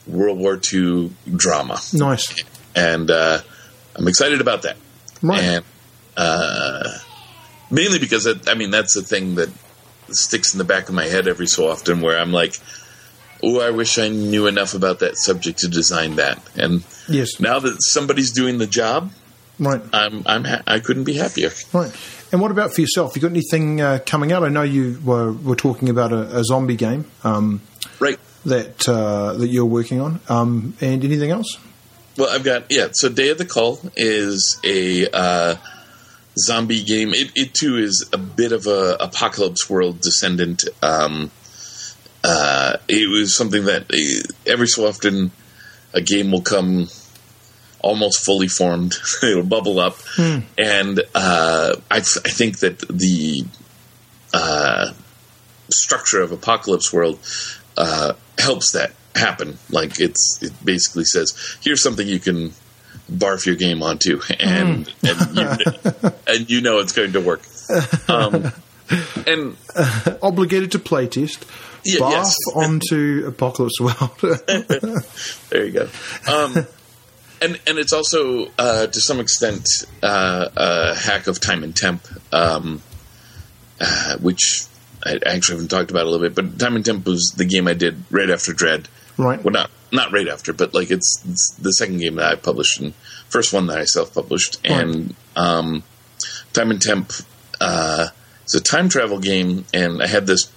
World 0.08 0.40
War 0.40 0.60
II 0.74 1.12
drama. 1.36 1.80
Nice, 1.94 2.44
and 2.76 3.10
uh, 3.10 3.42
I'm 3.96 4.08
excited 4.08 4.42
about 4.42 4.64
that. 4.64 4.78
Right. 5.22 5.42
And 5.42 5.66
uh, 6.18 6.98
mainly 7.70 8.00
because 8.00 8.26
it, 8.26 8.50
I 8.50 8.56
mean 8.56 8.72
that's 8.72 8.94
the 8.94 9.02
thing 9.02 9.36
that 9.36 9.50
sticks 10.10 10.54
in 10.54 10.60
the 10.60 10.64
back 10.64 10.88
of 10.90 10.96
my 10.96 11.06
head 11.06 11.28
every 11.28 11.48
so 11.48 11.70
often, 11.70 12.02
where 12.02 12.18
I'm 12.20 12.32
like 12.32 12.60
oh, 13.44 13.62
I 13.62 13.70
wish 13.70 13.98
I 13.98 14.10
knew 14.10 14.48
enough 14.48 14.74
about 14.74 15.00
that 15.00 15.18
subject 15.18 15.60
to 15.60 15.68
design 15.68 16.16
that. 16.16 16.42
And 16.56 16.84
Yes. 17.08 17.40
now 17.40 17.60
that 17.60 17.78
somebody's 17.80 18.32
doing 18.32 18.58
the 18.58 18.68
job, 18.68 19.12
Right. 19.60 19.82
I'm 19.94 20.24
I'm 20.26 20.44
ha- 20.44 20.62
I 20.68 20.80
couldn't 20.80 21.06
be 21.06 21.14
happier. 21.14 21.52
Right. 21.74 21.92
And 22.32 22.42
what 22.42 22.52
about 22.52 22.74
for 22.74 22.82
yourself? 22.82 23.16
You 23.16 23.22
got 23.22 23.32
anything 23.32 23.80
uh, 23.80 24.00
coming 24.06 24.32
out? 24.34 24.44
I 24.44 24.50
know 24.50 24.64
you 24.64 25.00
were, 25.06 25.32
were 25.32 25.56
talking 25.56 25.90
about 25.90 26.12
a, 26.12 26.40
a 26.40 26.44
zombie 26.44 26.76
game 26.76 27.06
um, 27.24 27.62
Right. 28.00 28.20
that 28.46 28.88
uh, 28.90 29.34
that 29.34 29.48
you're 29.48 29.66
working 29.66 30.02
on, 30.02 30.20
um, 30.28 30.74
and 30.82 31.04
anything 31.06 31.32
else? 31.32 31.58
Well, 32.18 32.30
I've 32.30 32.44
got 32.44 32.66
yeah. 32.70 32.88
So 32.94 33.08
Day 33.10 33.30
of 33.30 33.38
the 33.38 33.46
Call 33.46 33.80
is 33.96 34.60
a 34.66 35.08
uh, 35.10 35.56
zombie 36.38 36.84
game. 36.84 37.14
It, 37.14 37.32
it 37.36 37.54
too 37.54 37.78
is 37.78 38.10
a 38.12 38.18
bit 38.18 38.52
of 38.52 38.68
a 38.68 38.98
apocalypse 39.00 39.70
world 39.70 40.02
descendant. 40.02 40.66
Um, 40.82 41.32
uh, 42.24 42.78
it 42.90 43.10
was 43.10 43.36
something 43.38 43.66
that 43.66 43.84
uh, 43.94 44.34
every 44.50 44.68
so 44.68 44.88
often 44.88 45.32
a 45.94 46.02
game 46.02 46.32
will 46.32 46.42
come 46.42 46.88
almost 47.86 48.26
fully 48.26 48.48
formed. 48.48 48.96
It'll 49.24 49.44
bubble 49.44 49.80
up, 49.80 49.98
and 50.18 51.00
uh, 51.14 51.76
I, 51.90 51.98
I 51.98 52.02
think 52.02 52.60
that 52.60 52.80
the 52.80 53.46
uh, 54.34 54.92
structure 55.70 56.22
of 56.22 56.32
apocalypse 56.32 56.92
world 56.92 57.20
uh, 57.78 58.14
helps 58.38 58.72
that 58.74 58.92
happen. 59.16 59.58
Like 59.70 60.00
it's 60.00 60.40
it 60.42 60.54
basically 60.66 61.06
says 61.06 61.58
here's 61.62 61.82
something 61.82 62.08
you 62.08 62.20
can 62.20 62.52
barf 63.12 63.46
your 63.46 63.56
game 63.56 63.84
onto, 63.84 64.20
and 64.40 64.92
and, 65.04 65.38
you, 65.38 66.12
and 66.28 66.50
you 66.50 66.62
know 66.62 66.80
it's 66.80 66.92
going 66.92 67.14
to 67.14 67.22
work. 67.22 67.42
Um, 68.10 68.52
and 69.26 69.58
Obligated 70.22 70.72
to 70.74 70.80
playtest. 70.80 71.46
Yeah, 71.84 72.00
barf 72.00 72.12
yes. 72.12 72.36
onto 72.56 73.26
Apocalypse 73.28 73.80
World. 73.80 74.10
there 75.50 75.66
you 75.66 75.72
go. 75.72 75.88
Um, 76.28 76.66
and 77.42 77.60
and 77.68 77.78
it's 77.78 77.94
also 77.94 78.48
uh, 78.58 78.88
to 78.88 79.02
some 79.02 79.20
extent 79.20 79.68
uh, 80.02 80.50
a 80.56 80.96
hack 80.96 81.28
of 81.28 81.40
time 81.40 81.64
and 81.64 81.76
temp, 81.76 82.06
um, 82.32 82.82
uh, 83.80 84.18
which 84.18 84.66
I 85.04 85.20
actually 85.26 85.56
haven't 85.56 85.70
talked 85.70 85.92
about 85.92 86.06
a 86.06 86.10
little 86.10 86.28
bit. 86.28 86.36
But 86.36 86.60
time 86.60 86.76
and 86.76 86.86
temp 86.86 87.06
was 87.06 87.34
the 87.38 87.46
game 87.46 87.68
I 87.68 87.74
did 87.74 88.04
right 88.10 88.30
after 88.30 88.54
Dread. 88.54 88.88
right. 89.18 89.44
Well, 89.44 89.54
not 89.54 89.72
not 89.92 90.12
right 90.12 90.28
after, 90.28 90.54
but 90.54 90.74
like 90.74 90.92
it's, 90.92 91.24
it's 91.28 91.56
the 91.56 91.72
second 91.72 92.00
game 92.00 92.16
that 92.16 92.32
I 92.32 92.36
published 92.36 92.80
and 92.80 92.94
first 93.30 93.54
one 93.54 93.68
that 93.68 93.78
I 93.78 93.86
self 93.86 94.14
published. 94.14 94.60
And 94.66 95.16
um, 95.36 95.84
Time 96.54 96.72
and 96.72 96.82
Temp 96.82 97.12
uh, 97.62 98.08
is 98.46 98.56
a 98.56 98.62
time 98.62 98.90
travel 98.90 99.20
game, 99.20 99.66
and 99.74 100.02
I 100.02 100.08
had 100.08 100.28
this 100.28 100.52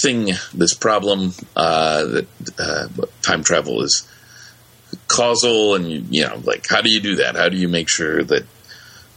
thing, 0.00 0.32
this 0.52 0.74
problem 0.74 1.32
uh, 1.54 2.04
that 2.04 2.26
uh, 2.58 3.06
time 3.22 3.44
travel 3.44 3.82
is 3.82 4.08
causal, 5.08 5.74
and 5.74 5.90
you, 5.90 6.04
you 6.10 6.26
know, 6.26 6.40
like 6.44 6.66
how 6.68 6.80
do 6.82 6.90
you 6.90 7.00
do 7.00 7.16
that? 7.16 7.36
How 7.36 7.48
do 7.48 7.56
you 7.56 7.68
make 7.68 7.88
sure 7.88 8.22
that 8.24 8.44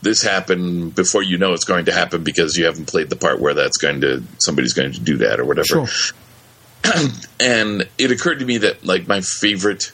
this 0.02 0.22
happened 0.24 0.96
before 0.96 1.22
you 1.24 1.38
know 1.38 1.54
it's 1.54 1.66
going 1.66 1.86
to 1.86 1.92
happen 1.92 2.24
because 2.24 2.56
you 2.58 2.66
haven't 2.66 2.88
played 2.88 3.10
the 3.10 3.16
part 3.18 3.40
where 3.40 3.54
that's 3.54 3.78
going 3.78 4.00
to 4.02 4.24
somebody's 4.38 4.74
going 4.74 4.94
to 4.94 5.00
do 5.02 5.18
that 5.18 5.40
or 5.42 5.46
whatever 5.46 5.66
Sure. 5.86 5.88
and 7.42 7.88
it 7.98 8.10
occurred 8.10 8.40
to 8.40 8.46
me 8.46 8.60
that 8.60 8.86
like 8.86 9.10
my 9.10 9.20
favorite 9.20 9.92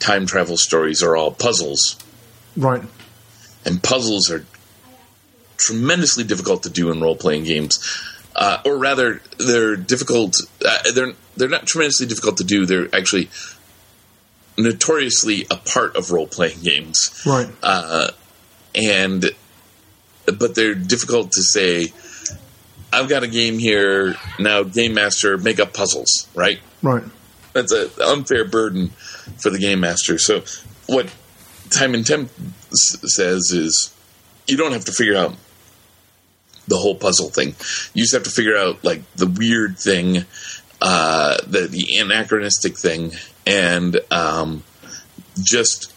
time 0.00 0.26
travel 0.26 0.56
stories 0.56 1.04
are 1.04 1.16
all 1.16 1.30
puzzles 1.30 1.96
Right. 2.56 2.82
and 3.64 3.80
puzzles 3.80 4.28
are 4.32 4.44
tremendously 5.56 6.24
difficult 6.24 6.64
to 6.64 6.70
do 6.70 6.90
in 6.90 7.00
role-playing 7.00 7.44
games 7.44 7.78
uh, 8.34 8.58
or 8.64 8.76
rather 8.76 9.22
they're 9.38 9.76
difficult 9.76 10.34
uh, 10.66 10.78
they're 10.94 11.12
they're 11.36 11.48
not 11.48 11.66
tremendously 11.66 12.06
difficult 12.06 12.38
to 12.38 12.44
do 12.44 12.66
they're 12.66 12.88
actually 12.94 13.30
notoriously 14.56 15.46
a 15.50 15.56
part 15.56 15.96
of 15.96 16.10
role-playing 16.10 16.60
games 16.62 17.22
Right. 17.26 17.48
uh, 17.62 18.10
and 18.74 19.24
but 20.38 20.54
they're 20.54 20.74
difficult 20.74 21.32
to 21.32 21.42
say 21.42 21.92
i've 22.92 23.08
got 23.08 23.22
a 23.24 23.28
game 23.28 23.58
here 23.58 24.14
now 24.38 24.62
game 24.62 24.94
master 24.94 25.36
make 25.38 25.58
up 25.60 25.72
puzzles 25.74 26.28
right 26.34 26.60
right. 26.82 27.02
that's 27.52 27.72
an 27.72 27.90
unfair 28.04 28.44
burden 28.44 28.90
for 29.38 29.50
the 29.50 29.58
game 29.58 29.80
master. 29.80 30.18
So, 30.18 30.42
what 30.86 31.10
Time 31.70 31.94
and 31.94 32.04
Temp 32.06 32.30
s- 32.70 32.98
says 33.14 33.50
is 33.52 33.92
you 34.46 34.56
don't 34.58 34.72
have 34.72 34.84
to 34.84 34.92
figure 34.92 35.16
out 35.16 35.34
the 36.68 36.76
whole 36.76 36.94
puzzle 36.94 37.30
thing. 37.30 37.54
You 37.94 38.02
just 38.02 38.12
have 38.12 38.22
to 38.24 38.30
figure 38.30 38.56
out 38.56 38.84
like 38.84 39.02
the 39.16 39.26
weird 39.26 39.78
thing, 39.78 40.24
uh, 40.82 41.38
the 41.46 41.66
the 41.68 41.96
anachronistic 41.98 42.76
thing, 42.78 43.12
and 43.46 43.98
um, 44.10 44.62
just 45.42 45.92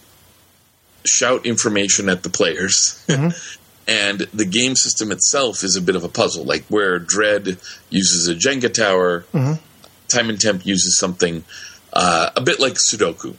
shout 1.05 1.45
information 1.45 2.09
at 2.09 2.23
the 2.23 2.29
players. 2.29 3.03
and 3.87 4.19
the 4.33 4.45
game 4.45 4.75
system 4.75 5.11
itself 5.11 5.63
is 5.63 5.75
a 5.75 5.81
bit 5.81 5.95
of 5.95 6.03
a 6.03 6.09
puzzle, 6.09 6.43
like 6.43 6.65
where 6.65 6.99
Dread 6.99 7.57
uses 7.89 8.27
a 8.27 8.35
Jenga 8.35 8.73
tower. 8.73 9.25
Time 10.09 10.29
and 10.29 10.39
Temp 10.39 10.65
uses 10.65 10.97
something 10.97 11.43
uh, 11.91 12.29
a 12.35 12.41
bit 12.41 12.59
like 12.61 12.73
Sudoku, 12.75 13.35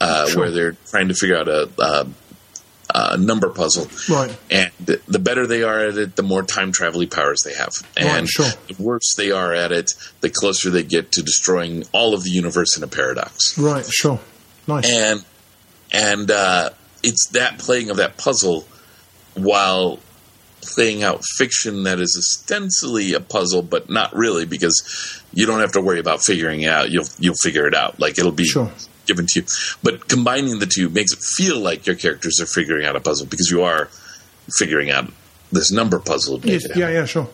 uh, 0.00 0.26
Sure. 0.28 0.40
where 0.42 0.50
they're 0.50 0.76
trying 0.90 1.08
to 1.08 1.14
figure 1.14 1.36
out 1.36 1.48
a, 1.48 1.70
a, 1.78 2.06
a 2.94 3.16
number 3.16 3.48
puzzle. 3.50 3.86
Right. 4.08 4.36
And 4.50 4.70
the 5.06 5.18
better 5.18 5.46
they 5.46 5.62
are 5.62 5.80
at 5.80 5.96
it, 5.98 6.16
the 6.16 6.22
more 6.22 6.42
time 6.42 6.72
travel 6.72 7.06
powers 7.06 7.40
they 7.44 7.54
have. 7.54 7.72
And 7.96 8.08
Right, 8.08 8.28
sure. 8.28 8.46
the 8.68 8.82
worse 8.82 9.14
they 9.16 9.30
are 9.30 9.52
at 9.52 9.72
it, 9.72 9.92
the 10.20 10.30
closer 10.30 10.70
they 10.70 10.82
get 10.82 11.12
to 11.12 11.22
destroying 11.22 11.84
all 11.92 12.14
of 12.14 12.22
the 12.24 12.30
universe 12.30 12.76
in 12.76 12.82
a 12.82 12.88
paradox. 12.88 13.56
Right. 13.58 13.86
Sure. 13.90 14.20
Nice. 14.66 14.88
And 14.90 15.24
and 15.92 16.30
uh, 16.30 16.70
it's 17.02 17.28
that 17.32 17.58
playing 17.58 17.90
of 17.90 17.96
that 17.96 18.16
puzzle 18.16 18.64
while 19.34 19.98
playing 20.62 21.02
out 21.02 21.22
fiction 21.36 21.84
that 21.84 21.98
is 22.00 22.16
ostensibly 22.18 23.14
a 23.14 23.20
puzzle, 23.20 23.62
but 23.62 23.88
not 23.88 24.14
really 24.14 24.44
because 24.44 25.22
you 25.32 25.46
don't 25.46 25.60
have 25.60 25.72
to 25.72 25.80
worry 25.80 25.98
about 25.98 26.22
figuring 26.22 26.62
it 26.62 26.68
out. 26.68 26.90
You'll 26.90 27.06
you'll 27.18 27.34
figure 27.34 27.66
it 27.66 27.74
out. 27.74 27.98
Like 27.98 28.18
it'll 28.18 28.32
be 28.32 28.44
Sure. 28.44 28.70
Given 29.10 29.26
to 29.26 29.40
you. 29.40 29.46
But 29.82 30.08
combining 30.08 30.58
the 30.58 30.66
two 30.66 30.88
makes 30.88 31.12
it 31.12 31.18
feel 31.36 31.58
like 31.58 31.86
your 31.86 31.96
characters 31.96 32.40
are 32.40 32.46
figuring 32.46 32.86
out 32.86 32.96
a 32.96 33.00
puzzle 33.00 33.26
because 33.26 33.50
you 33.50 33.62
are 33.62 33.88
figuring 34.58 34.90
out 34.90 35.10
this 35.52 35.72
number 35.72 35.98
puzzle. 35.98 36.40
Yes, 36.40 36.62
yeah, 36.76 36.90
yeah, 36.90 37.04
sure. 37.04 37.28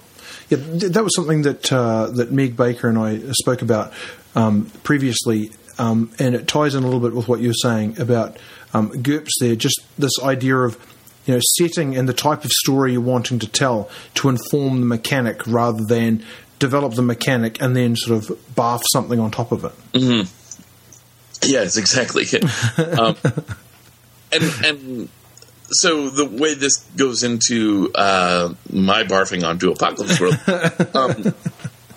Yeah, 0.49 0.59
that 0.59 1.03
was 1.03 1.15
something 1.15 1.43
that 1.43 1.73
uh, 1.73 2.07
that 2.07 2.33
Meg 2.33 2.57
Baker 2.57 2.89
and 2.89 2.99
I 2.99 3.19
spoke 3.33 3.63
about 3.63 3.93
um, 4.35 4.71
previously, 4.85 5.51
um, 5.79 6.11
and 6.19 6.35
it 6.35 6.47
ties 6.47 6.75
in 6.75 6.83
a 6.83 6.87
little 6.87 7.01
bit 7.01 7.15
with 7.15 7.29
what 7.29 7.41
you 7.41 7.49
were 7.49 7.61
saying 7.61 8.01
about 8.01 8.39
um, 8.73 8.91
GURPS. 8.91 9.31
There, 9.41 9.57
just 9.57 9.81
this 9.99 10.13
idea 10.23 10.57
of 10.57 10.79
you 11.27 11.35
know 11.35 11.41
setting 11.43 11.97
and 11.97 12.09
the 12.09 12.15
type 12.15 12.45
of 12.45 12.51
story 12.53 12.93
you're 12.93 13.01
wanting 13.01 13.41
to 13.41 13.49
tell 13.49 13.91
to 14.15 14.29
inform 14.29 14.81
the 14.81 14.87
mechanic 14.87 15.47
rather 15.47 15.85
than 15.85 16.25
develop 16.59 16.95
the 16.95 17.03
mechanic 17.03 17.61
and 17.61 17.77
then 17.77 17.97
sort 17.97 18.17
of 18.23 18.39
barf 18.55 18.81
something 18.93 19.21
on 19.21 19.31
top 19.31 19.53
of 19.53 19.65
it. 19.65 19.73
Yes, 21.45 21.77
exactly. 21.77 22.25
um, 22.99 23.17
and 24.33 24.65
and 24.65 25.09
so 25.71 26.09
the 26.11 26.25
way 26.25 26.55
this 26.55 26.79
goes 26.97 27.23
into 27.23 27.91
uh, 27.95 28.55
my 28.73 29.05
barfing 29.05 29.47
onto 29.47 29.71
Apocalypse 29.71 30.21
World 30.21 30.39
um, 30.95 31.35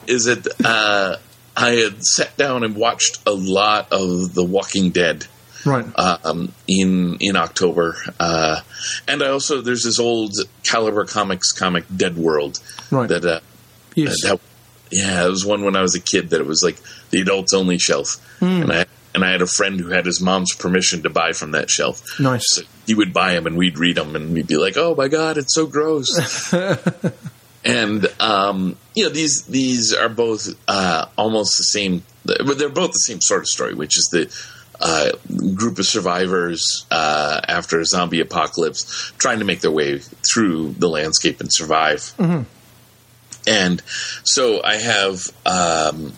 is 0.07 0.25
that 0.25 0.47
uh, 0.65 1.17
I 1.55 1.71
had 1.71 2.03
sat 2.03 2.35
down 2.37 2.63
and 2.63 2.75
watched 2.75 3.19
a 3.27 3.31
lot 3.31 3.91
of 3.91 4.33
The 4.33 4.43
Walking 4.43 4.91
Dead 4.91 5.25
Right. 5.65 5.85
um, 5.97 6.53
in 6.67 7.17
in 7.19 7.35
October, 7.35 7.97
uh, 8.17 8.61
and 9.09 9.21
I 9.21 9.27
also 9.27 9.59
there's 9.61 9.83
this 9.83 9.99
old 9.99 10.31
Caliber 10.63 11.03
Comics 11.03 11.51
comic 11.51 11.83
Dead 11.93 12.17
World 12.17 12.61
Right. 12.89 13.09
that 13.09 13.25
uh, 13.25 13.39
yes. 13.93 14.15
that, 14.23 14.39
yeah, 14.89 15.25
it 15.25 15.29
was 15.29 15.45
one 15.45 15.65
when 15.65 15.75
I 15.75 15.81
was 15.81 15.95
a 15.95 15.99
kid 15.99 16.29
that 16.29 16.39
it 16.39 16.47
was 16.47 16.63
like 16.63 16.77
the 17.09 17.19
adults 17.19 17.53
only 17.53 17.77
shelf, 17.77 18.25
and 18.41 18.71
I 18.71 18.85
and 19.13 19.23
I 19.23 19.31
had 19.31 19.41
a 19.41 19.47
friend 19.47 19.79
who 19.79 19.89
had 19.89 20.05
his 20.05 20.21
mom's 20.21 20.53
permission 20.55 21.03
to 21.03 21.09
buy 21.09 21.33
from 21.33 21.51
that 21.51 21.69
shelf. 21.69 22.01
Nice. 22.19 22.45
So 22.47 22.61
he 22.85 22.93
would 22.93 23.13
buy 23.13 23.33
them, 23.33 23.47
and 23.47 23.57
we'd 23.57 23.77
read 23.77 23.97
them, 23.97 24.15
and 24.15 24.33
we'd 24.33 24.47
be 24.47 24.57
like, 24.57 24.77
"Oh 24.77 24.95
my 24.95 25.07
god, 25.07 25.37
it's 25.37 25.53
so 25.53 25.65
gross." 25.67 26.53
and 27.65 28.07
um, 28.19 28.77
you 28.95 29.03
know, 29.03 29.09
these 29.09 29.43
these 29.43 29.93
are 29.93 30.09
both 30.09 30.49
uh, 30.67 31.05
almost 31.17 31.57
the 31.57 31.63
same, 31.63 32.03
but 32.23 32.57
they're 32.57 32.69
both 32.69 32.91
the 32.91 32.99
same 32.99 33.21
sort 33.21 33.41
of 33.41 33.47
story, 33.47 33.73
which 33.73 33.97
is 33.97 34.09
the. 34.11 34.55
Uh, 34.81 35.11
group 35.55 35.77
of 35.77 35.85
survivors 35.85 36.85
uh, 36.89 37.41
after 37.49 37.81
a 37.81 37.85
zombie 37.85 38.21
apocalypse 38.21 39.11
trying 39.17 39.39
to 39.39 39.43
make 39.43 39.59
their 39.59 39.69
way 39.69 39.99
through 39.99 40.71
the 40.71 40.87
landscape 40.87 41.41
and 41.41 41.51
survive. 41.51 42.13
And 43.45 43.81
so 44.23 44.63
I 44.63 44.77
have 44.77 45.19
um, 45.45 46.13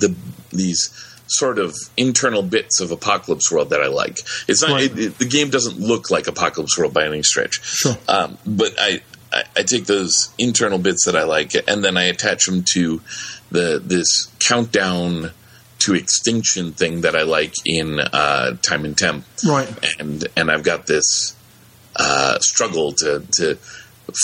the 0.00 0.16
these 0.50 0.90
sort 1.28 1.58
of 1.58 1.74
internal 1.96 2.42
bits 2.42 2.80
of 2.80 2.90
Apocalypse 2.92 3.50
World 3.50 3.70
that 3.70 3.80
I 3.82 3.88
like. 3.88 4.18
It's 4.48 4.62
not 4.62 4.70
Right. 4.72 4.84
it, 4.90 4.98
it- 4.98 5.18
the 5.18 5.24
game 5.26 5.50
doesn't 5.50 5.78
look 5.80 6.10
like 6.10 6.26
Apocalypse 6.26 6.76
World 6.78 6.94
by 6.94 7.04
any 7.06 7.22
stretch. 7.22 7.60
Sure. 7.64 7.96
Um, 8.08 8.38
but 8.46 8.74
I, 8.78 9.00
I 9.32 9.42
I 9.56 9.62
take 9.64 9.86
those 9.86 10.30
internal 10.38 10.78
bits 10.78 11.04
that 11.06 11.16
I 11.16 11.24
like 11.24 11.52
and 11.68 11.82
then 11.84 11.96
I 11.96 12.04
attach 12.04 12.46
them 12.46 12.62
to 12.74 13.00
the 13.50 13.80
this 13.84 14.30
countdown 14.38 15.32
to 15.80 15.94
extinction 15.94 16.72
thing 16.72 17.02
that 17.02 17.14
I 17.14 17.22
like 17.22 17.52
in 17.66 18.00
uh, 18.00 18.56
Time 18.62 18.84
and 18.84 18.96
Temp. 18.96 19.24
Right. 19.46 19.68
And 19.98 20.26
and 20.36 20.50
I've 20.50 20.62
got 20.62 20.86
this 20.86 21.36
uh, 21.96 22.38
struggle 22.38 22.92
to 22.92 23.24
to 23.32 23.58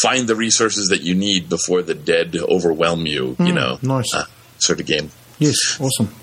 find 0.03 0.29
the 0.29 0.37
resources 0.37 0.89
that 0.91 1.03
you 1.03 1.15
need 1.15 1.49
before 1.49 1.83
the 1.83 1.95
dead 1.95 2.37
overwhelm 2.37 3.05
you. 3.07 3.37
you 3.41 3.53
know, 3.53 3.79
nice. 3.83 4.15
uh, 4.15 4.25
sort 4.59 4.79
of 4.81 4.87
game. 4.87 5.11
Yes, 5.39 5.81
awesome. 5.81 6.15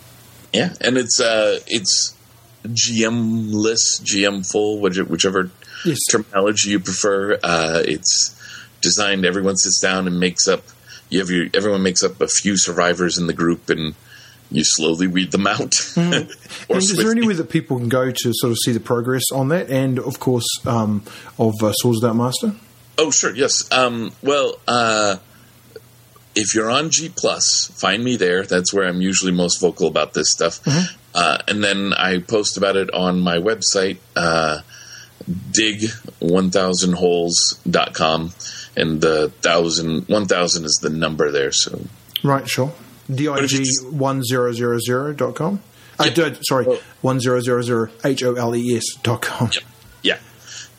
Yeah, 0.54 0.74
and 0.82 0.98
it's 0.98 1.20
uh, 1.20 1.60
it's 1.68 2.16
GM 2.66 3.54
less, 3.54 4.00
GM 4.00 4.50
full, 4.50 4.80
whichever 4.80 5.52
Yes. 5.86 5.98
terminology 6.12 6.72
you 6.72 6.80
prefer. 6.80 7.40
Uh, 7.42 7.82
it's 7.86 8.36
designed. 8.82 9.26
Everyone 9.26 9.56
sits 9.56 9.80
down 9.80 10.08
and 10.08 10.20
makes 10.20 10.48
up. 10.48 10.64
You 11.10 11.20
have 11.20 11.30
your 11.30 11.48
everyone 11.54 11.84
makes 11.84 12.04
up 12.04 12.20
a 12.22 12.28
few 12.28 12.58
survivors 12.58 13.18
in 13.18 13.28
the 13.28 13.34
group, 13.34 13.70
and 13.70 13.96
you 14.52 14.64
slowly 14.66 15.08
weed 15.08 15.32
them 15.32 15.48
out. 15.48 15.74
And 15.96 16.30
is 16.84 16.96
there 16.98 17.12
anywhere 17.12 17.36
that 17.36 17.50
people 17.50 17.78
can 17.78 17.90
go 17.90 18.12
to 18.12 18.32
sort 18.34 18.52
of 18.52 18.58
see 18.64 18.72
the 18.72 18.80
progress 18.80 19.24
on 19.32 19.48
that? 19.50 19.70
And 19.70 19.98
of 20.00 20.20
course, 20.20 20.46
um, 20.66 21.04
of 21.38 21.54
uh, 21.64 21.72
Swords 21.74 22.02
Without 22.02 22.16
Master. 22.16 22.54
Oh, 22.98 23.12
sure. 23.12 23.34
Yes. 23.34 23.72
Um, 23.72 24.12
well, 24.22 24.60
uh, 24.68 25.18
if 26.36 26.54
you're 26.56 26.70
on 26.70 26.90
G 26.92 27.10
Plus, 27.10 27.72
find 27.76 28.04
me 28.04 28.16
there. 28.16 28.44
That's 28.44 28.72
where 28.74 28.88
I'm 28.88 29.02
usually 29.02 29.32
most 29.32 29.60
vocal 29.60 29.88
about 29.88 30.14
this 30.14 30.32
stuff. 30.32 30.60
Uh, 31.14 31.38
and 31.48 31.64
then 31.64 31.94
I 31.94 32.20
post 32.20 32.56
about 32.58 32.76
it 32.78 32.92
on 32.94 33.20
my 33.20 33.38
website, 33.38 33.98
uh, 34.16 34.62
dig1000holes.com. 35.52 38.34
And 38.76 39.02
the 39.02 39.30
thousand, 39.42 40.08
1000 40.08 40.66
is 40.66 40.80
the 40.82 40.90
number 40.90 41.32
there. 41.32 41.52
So, 41.52 41.82
Right, 42.24 42.48
sure. 42.48 42.72
if 43.10 43.20
it's- 43.20 43.84
dig1000.com. 43.84 45.60
Uh, 46.00 46.04
Yeah. 46.06 46.30
d- 46.30 46.38
sorry, 46.44 46.66
Oh. 46.68 46.80
1000 47.02 47.90
H 48.06 48.24
O 48.24 48.36
L 48.36 48.56
E 48.56 48.78
S 48.78 48.86
dot 49.04 49.22
com. 49.22 49.50
yeah. 50.02 50.18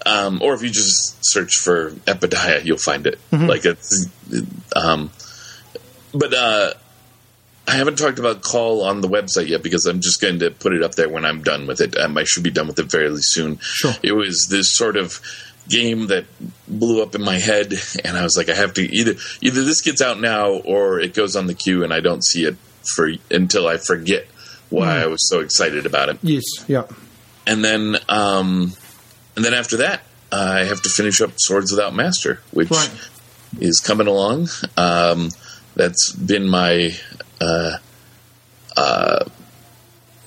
Um, 0.06 0.40
or 0.40 0.54
if 0.54 0.62
you 0.62 0.70
just 0.70 1.16
search 1.22 1.52
for 1.62 1.90
Epidiah, 2.06 2.64
you'll 2.64 2.78
find 2.78 3.06
it. 3.06 3.18
Like 3.30 3.66
it's, 3.66 4.06
um, 4.74 5.10
but 6.14 6.34
uh, 6.34 6.74
I 7.68 7.72
haven't 7.76 7.98
talked 7.98 8.18
about 8.18 8.42
Call 8.42 8.82
on 8.84 9.00
the 9.00 9.08
website 9.08 9.48
yet 9.48 9.62
because 9.62 9.86
I'm 9.86 10.00
just 10.00 10.20
going 10.20 10.40
to 10.40 10.50
put 10.50 10.72
it 10.72 10.82
up 10.82 10.94
there 10.94 11.08
when 11.08 11.24
I'm 11.24 11.42
done 11.42 11.66
with 11.66 11.80
it. 11.80 11.96
Um, 11.98 12.16
I 12.18 12.24
should 12.24 12.42
be 12.42 12.50
done 12.50 12.66
with 12.68 12.78
it 12.78 12.90
fairly 12.90 13.20
soon. 13.22 13.58
Sure. 13.60 13.92
It 14.02 14.12
was 14.12 14.46
this 14.50 14.74
sort 14.76 14.96
of 14.96 15.20
game 15.68 16.08
that 16.08 16.24
blew 16.66 17.00
up 17.02 17.14
in 17.14 17.22
my 17.22 17.38
head, 17.38 17.72
and 18.04 18.16
I 18.16 18.22
was 18.24 18.36
like, 18.36 18.48
I 18.48 18.54
have 18.54 18.74
to 18.74 18.82
either 18.82 19.14
either 19.40 19.62
this 19.64 19.82
gets 19.82 20.02
out 20.02 20.20
now 20.20 20.50
or 20.52 20.98
it 20.98 21.14
goes 21.14 21.36
on 21.36 21.46
the 21.46 21.54
queue, 21.54 21.84
and 21.84 21.92
I 21.92 22.00
don't 22.00 22.24
see 22.24 22.44
it 22.44 22.56
for 22.94 23.08
until 23.30 23.68
I 23.68 23.76
forget 23.76 24.26
why 24.70 24.98
I 25.00 25.06
was 25.06 25.28
so 25.28 25.40
excited 25.40 25.84
about 25.84 26.08
it 26.10 26.18
Yes, 26.22 26.44
yeah. 26.68 26.84
and 27.46 27.62
then 27.64 27.96
um, 28.08 28.72
and 29.36 29.44
then 29.44 29.52
after 29.54 29.76
that, 29.78 30.02
I 30.32 30.60
have 30.64 30.80
to 30.82 30.88
finish 30.88 31.20
up 31.20 31.32
Swords 31.36 31.70
Without 31.70 31.94
Master, 31.94 32.40
which 32.52 32.70
Right. 32.70 32.90
is 33.60 33.80
coming 33.80 34.06
along. 34.06 34.48
Um, 34.76 35.30
that's 35.74 36.12
been 36.12 36.48
my. 36.48 36.90
Uh, 37.40 37.78
uh, 38.76 39.24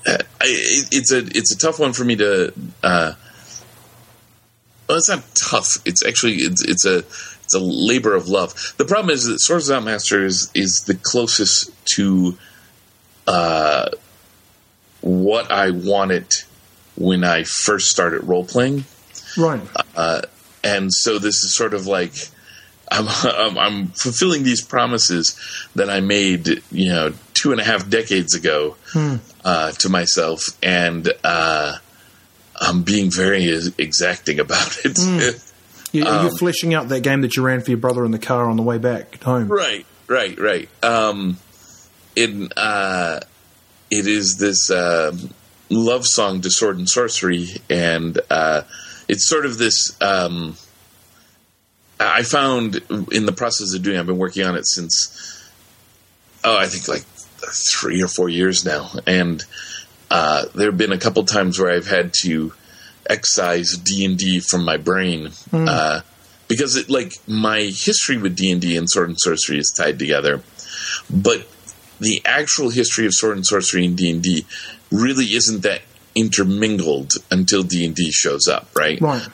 I, 0.06 0.20
it's 0.42 1.12
a 1.12 1.20
it's 1.20 1.54
a 1.54 1.58
tough 1.58 1.80
one 1.80 1.94
for 1.94 2.04
me 2.04 2.16
to. 2.18 2.54
Uh, 2.84 3.14
well, 4.88 4.98
it's 4.98 5.10
not 5.10 5.24
tough. 5.36 5.70
It's 5.86 6.06
actually 6.06 6.36
it's 6.36 6.64
it's 6.64 6.86
a 6.86 7.00
it's 7.00 7.54
a 7.56 7.60
labor 7.60 8.16
of 8.16 8.28
love. 8.28 8.74
The 8.78 8.86
problem 8.86 9.14
is 9.14 9.26
that 9.26 9.40
Swords 9.40 9.68
Without 9.68 9.84
Master 9.84 10.26
is 10.26 10.52
is 10.54 10.84
the 10.86 10.96
closest 10.96 11.72
to 11.96 12.38
uh, 13.28 13.90
what 15.02 15.52
I 15.52 15.72
wanted 15.72 16.32
when 16.96 17.24
I 17.24 17.44
first 17.44 17.90
started 17.90 18.24
role 18.24 18.46
playing 18.46 18.86
Right. 19.38 19.62
Uh, 19.96 20.22
and 20.64 20.94
so 20.94 21.20
this 21.20 21.44
is 21.44 21.56
sort 21.56 21.74
of 21.74 21.88
like 21.88 22.14
I'm, 23.24 23.58
I'm, 23.58 23.88
fulfilling 23.88 24.44
these 24.44 24.62
promises 24.62 25.36
that 25.76 25.90
I 25.90 26.00
made, 26.00 26.62
you 26.72 26.90
know, 26.90 27.14
two 27.34 27.52
and 27.52 27.60
a 27.60 27.64
half 27.64 27.90
decades 27.90 28.36
ago 28.36 28.76
uh, 29.44 29.72
to 29.72 29.90
myself, 29.90 30.44
and 30.62 31.12
uh, 31.24 31.78
I'm 32.62 32.84
being 32.84 33.10
very 33.12 33.46
exacting 33.78 34.40
about 34.40 34.78
it. 34.86 35.44
You, 35.94 36.08
Um, 36.08 36.26
you're 36.26 36.38
fleshing 36.38 36.74
out 36.74 36.90
that 36.90 37.02
game 37.02 37.22
that 37.22 37.36
you 37.36 37.44
ran 37.44 37.62
for 37.62 37.70
your 37.70 37.78
brother 37.78 38.04
in 38.04 38.10
the 38.10 38.18
car 38.18 38.50
on 38.50 38.58
the 38.58 38.64
way 38.64 38.80
back 38.80 39.22
home. 39.22 39.48
right, 39.48 39.86
right, 40.08 40.38
right. 40.40 40.68
Um, 40.84 41.38
it 42.16 42.52
uh, 42.58 43.20
it 43.92 44.08
is 44.08 44.38
this 44.40 44.72
uh, 44.72 45.16
love 45.70 46.04
song 46.04 46.42
to 46.42 46.50
sword 46.50 46.80
and 46.80 46.90
sorcery, 46.90 47.50
and 47.70 48.20
uh, 48.32 48.64
it's 49.08 49.30
sort 49.30 49.46
of 49.46 49.60
this. 49.60 49.96
Um, 50.02 50.58
I 52.00 52.24
found 52.24 52.82
in 53.12 53.26
the 53.26 53.32
process 53.32 53.74
of 53.74 53.84
doing. 53.84 53.98
I've 54.00 54.06
been 54.08 54.18
working 54.18 54.46
on 54.46 54.56
it 54.56 54.66
since. 54.68 55.52
Oh, 56.44 56.58
I 56.58 56.66
think 56.68 56.88
like 56.88 57.04
three 57.72 58.02
or 58.02 58.08
four 58.08 58.30
years 58.30 58.66
now, 58.66 58.90
and 59.08 59.44
uh, 60.12 60.46
there 60.56 60.68
have 60.68 60.78
been 60.78 60.92
a 60.92 60.98
couple 60.98 61.24
times 61.24 61.60
where 61.60 61.72
I've 61.72 61.88
had 61.88 62.14
to 62.24 62.54
excise 63.10 63.78
D 63.78 64.06
and 64.06 64.18
D 64.18 64.40
from 64.40 64.64
my 64.64 64.78
brain 64.78 65.32
uh, 65.52 66.02
because 66.48 66.76
it 66.76 66.90
like 66.90 67.14
my 67.28 67.60
history 67.60 68.18
with 68.18 68.36
D 68.36 68.52
and 68.52 68.62
D 68.62 68.78
and 68.78 68.90
sword 68.90 69.10
and 69.10 69.20
sorcery 69.20 69.58
is 69.58 69.74
tied 69.76 70.00
together, 70.00 70.42
but 71.10 71.48
the 72.00 72.22
actual 72.26 72.70
history 72.70 73.06
of 73.06 73.14
sword 73.14 73.38
and 73.38 73.46
sorcery 73.46 73.86
and 73.86 73.98
D 73.98 74.12
and 74.12 74.22
D 74.22 74.46
really 74.92 75.26
isn't 75.26 75.62
that 75.62 75.82
intermingled 76.16 77.14
until 77.32 77.64
D 77.64 77.86
and 77.86 77.96
D 77.96 78.12
shows 78.12 78.48
up, 78.48 78.68
right? 78.76 79.00
Right. 79.02 79.28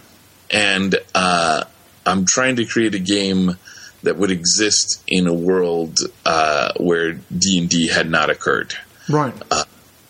and 0.52 0.96
uh, 1.16 1.64
I'm 2.10 2.26
trying 2.26 2.58
to 2.58 2.66
create 2.66 2.96
a 2.96 3.00
game 3.00 3.58
that 4.04 4.18
would 4.18 4.32
exist 4.32 5.04
in 5.08 5.28
a 5.28 5.34
world 5.34 6.00
uh, 6.26 6.72
where 6.78 7.14
D 7.14 7.60
and 7.60 7.70
D 7.70 7.88
had 7.88 8.10
not 8.10 8.30
occurred. 8.30 8.74
Right. 9.10 9.34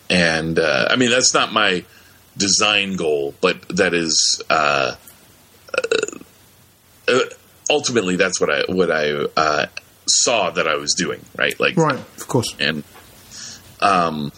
And 0.08 0.58
uh, 0.58 0.88
I 0.90 0.96
mean, 0.96 1.10
that's 1.10 1.34
not 1.34 1.52
my 1.52 1.84
design 2.36 2.96
goal, 2.96 3.34
but 3.40 3.68
that 3.68 3.94
is 3.94 4.42
uh, 4.50 4.94
uh, 7.08 7.20
ultimately 7.68 8.16
that's 8.16 8.40
what 8.40 8.50
I 8.50 8.64
what 8.68 8.90
I 8.90 9.10
uh, 9.36 9.66
saw 10.06 10.50
that 10.50 10.66
I 10.66 10.76
was 10.76 10.94
doing. 10.94 11.24
Right, 11.36 11.58
like 11.60 11.76
right. 11.76 11.98
Of 11.98 12.28
course. 12.28 12.54
and 12.58 12.82
um, 13.80 14.32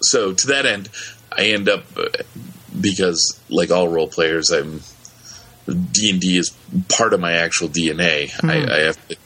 so 0.00 0.32
to 0.32 0.46
that 0.48 0.66
end, 0.66 0.88
I 1.30 1.46
end 1.46 1.68
up 1.68 1.84
uh, 1.96 2.08
because 2.80 3.38
like 3.48 3.70
all 3.70 3.88
role 3.88 4.08
players, 4.08 4.50
I'm 4.50 4.80
D 5.66 6.10
and 6.10 6.20
D 6.20 6.36
is 6.36 6.50
part 6.88 7.12
of 7.12 7.20
my 7.20 7.32
actual 7.32 7.68
DNA. 7.68 8.32
I, 8.44 8.74
I 8.74 8.80
have 8.86 9.08
to 9.08 9.16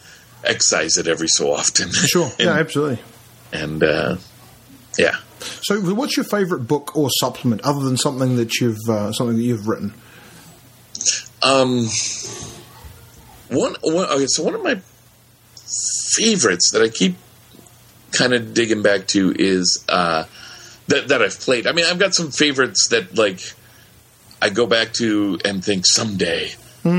excise 0.44 0.96
it 0.96 1.06
every 1.08 1.28
so 1.28 1.52
often. 1.52 1.90
Sure. 1.92 2.26
and, 2.26 2.34
yeah, 2.38 2.52
absolutely. 2.52 2.98
and 3.52 3.82
uh, 3.82 4.16
yeah. 4.98 5.16
So, 5.62 5.80
what's 5.94 6.16
your 6.16 6.24
favourite 6.24 6.66
book 6.66 6.96
or 6.96 7.10
supplement 7.20 7.62
other 7.62 7.80
than 7.80 7.96
something 7.96 8.36
that 8.36 8.54
you've 8.60 8.88
uh, 8.88 9.12
something 9.12 9.36
that 9.36 9.42
you've 9.42 9.68
written? 9.68 9.94
Um, 11.42 11.86
one, 13.48 13.76
one 13.82 14.06
okay, 14.06 14.26
so 14.28 14.42
one 14.42 14.54
of 14.54 14.62
my 14.62 14.80
favorites 16.16 16.70
that 16.72 16.82
I 16.82 16.88
keep 16.88 17.16
kind 18.12 18.32
of 18.32 18.54
digging 18.54 18.82
back 18.82 19.06
to 19.08 19.34
is 19.38 19.84
uh, 19.88 20.24
that 20.88 21.08
that 21.08 21.22
I've 21.22 21.38
played. 21.38 21.66
I 21.66 21.72
mean, 21.72 21.84
I've 21.84 21.98
got 21.98 22.14
some 22.14 22.30
favorites 22.30 22.88
that 22.90 23.16
like 23.16 23.40
I 24.46 24.50
go 24.50 24.66
back 24.68 24.92
to 24.94 25.40
and 25.44 25.64
think 25.64 25.84
someday, 25.86 26.52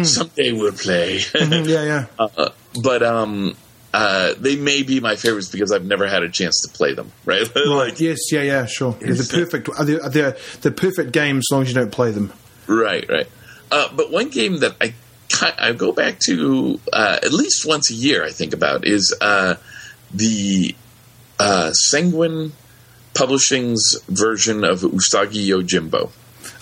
someday 0.03 0.51
we'll 0.51 0.73
play. 0.73 1.21
yeah, 1.33 1.63
yeah. 1.63 2.05
uh, 2.19 2.49
but 2.83 3.03
um, 3.03 3.55
uh, 3.93 4.33
they 4.37 4.57
may 4.57 4.83
be 4.83 4.99
my 4.99 5.15
favorites 5.15 5.49
because 5.49 5.71
I've 5.71 5.85
never 5.85 6.07
had 6.07 6.23
a 6.23 6.29
chance 6.29 6.61
to 6.63 6.77
play 6.77 6.93
them. 6.93 7.09
Right? 7.23 7.47
like, 7.65 8.01
yes, 8.01 8.17
yeah, 8.33 8.41
yeah, 8.41 8.65
sure. 8.65 8.97
They're 8.99 9.13
the 9.13 9.29
perfect. 9.31 9.69
They're, 9.85 10.09
they're 10.09 10.37
the 10.61 10.71
perfect 10.71 11.13
game 11.13 11.37
as 11.37 11.45
long 11.49 11.61
as 11.61 11.69
you 11.69 11.75
don't 11.75 11.91
play 11.91 12.11
them. 12.11 12.33
Right, 12.67 13.07
right. 13.07 13.27
Uh, 13.71 13.87
but 13.95 14.11
one 14.11 14.27
game 14.29 14.59
that 14.59 14.75
I 14.81 14.93
I 15.41 15.71
go 15.71 15.93
back 15.93 16.19
to 16.25 16.81
uh, 16.91 17.19
at 17.23 17.31
least 17.31 17.65
once 17.65 17.89
a 17.91 17.93
year. 17.93 18.25
I 18.25 18.31
think 18.31 18.53
about 18.53 18.85
is 18.85 19.15
uh, 19.21 19.55
the 20.13 20.75
uh, 21.39 21.71
Sanguine 21.71 22.51
Publishing's 23.13 24.01
version 24.09 24.65
of 24.65 24.81
Usagi 24.81 25.47
Yojimbo, 25.47 26.11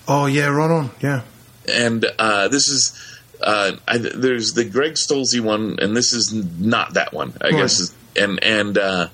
Oh 0.08 0.26
yeah, 0.28 0.48
right 0.48 0.72
on. 0.72 0.92
Yeah, 1.02 1.22
and 1.68 2.06
uh, 2.20 2.48
this 2.48 2.68
is. 2.70 3.02
Uh, 3.42 3.74
I, 3.88 3.98
there's 3.98 4.54
the 4.54 4.64
Greg 4.64 4.94
Stolze 4.94 5.40
one, 5.42 5.78
and 5.82 5.96
this 5.96 6.14
is 6.14 6.34
not 6.34 6.94
that 6.94 7.14
one. 7.14 7.34
I 7.42 7.50
Right. 7.50 7.58
guess, 7.58 7.94
and 8.16 8.42
and 8.44 8.78
uh, 8.78 9.08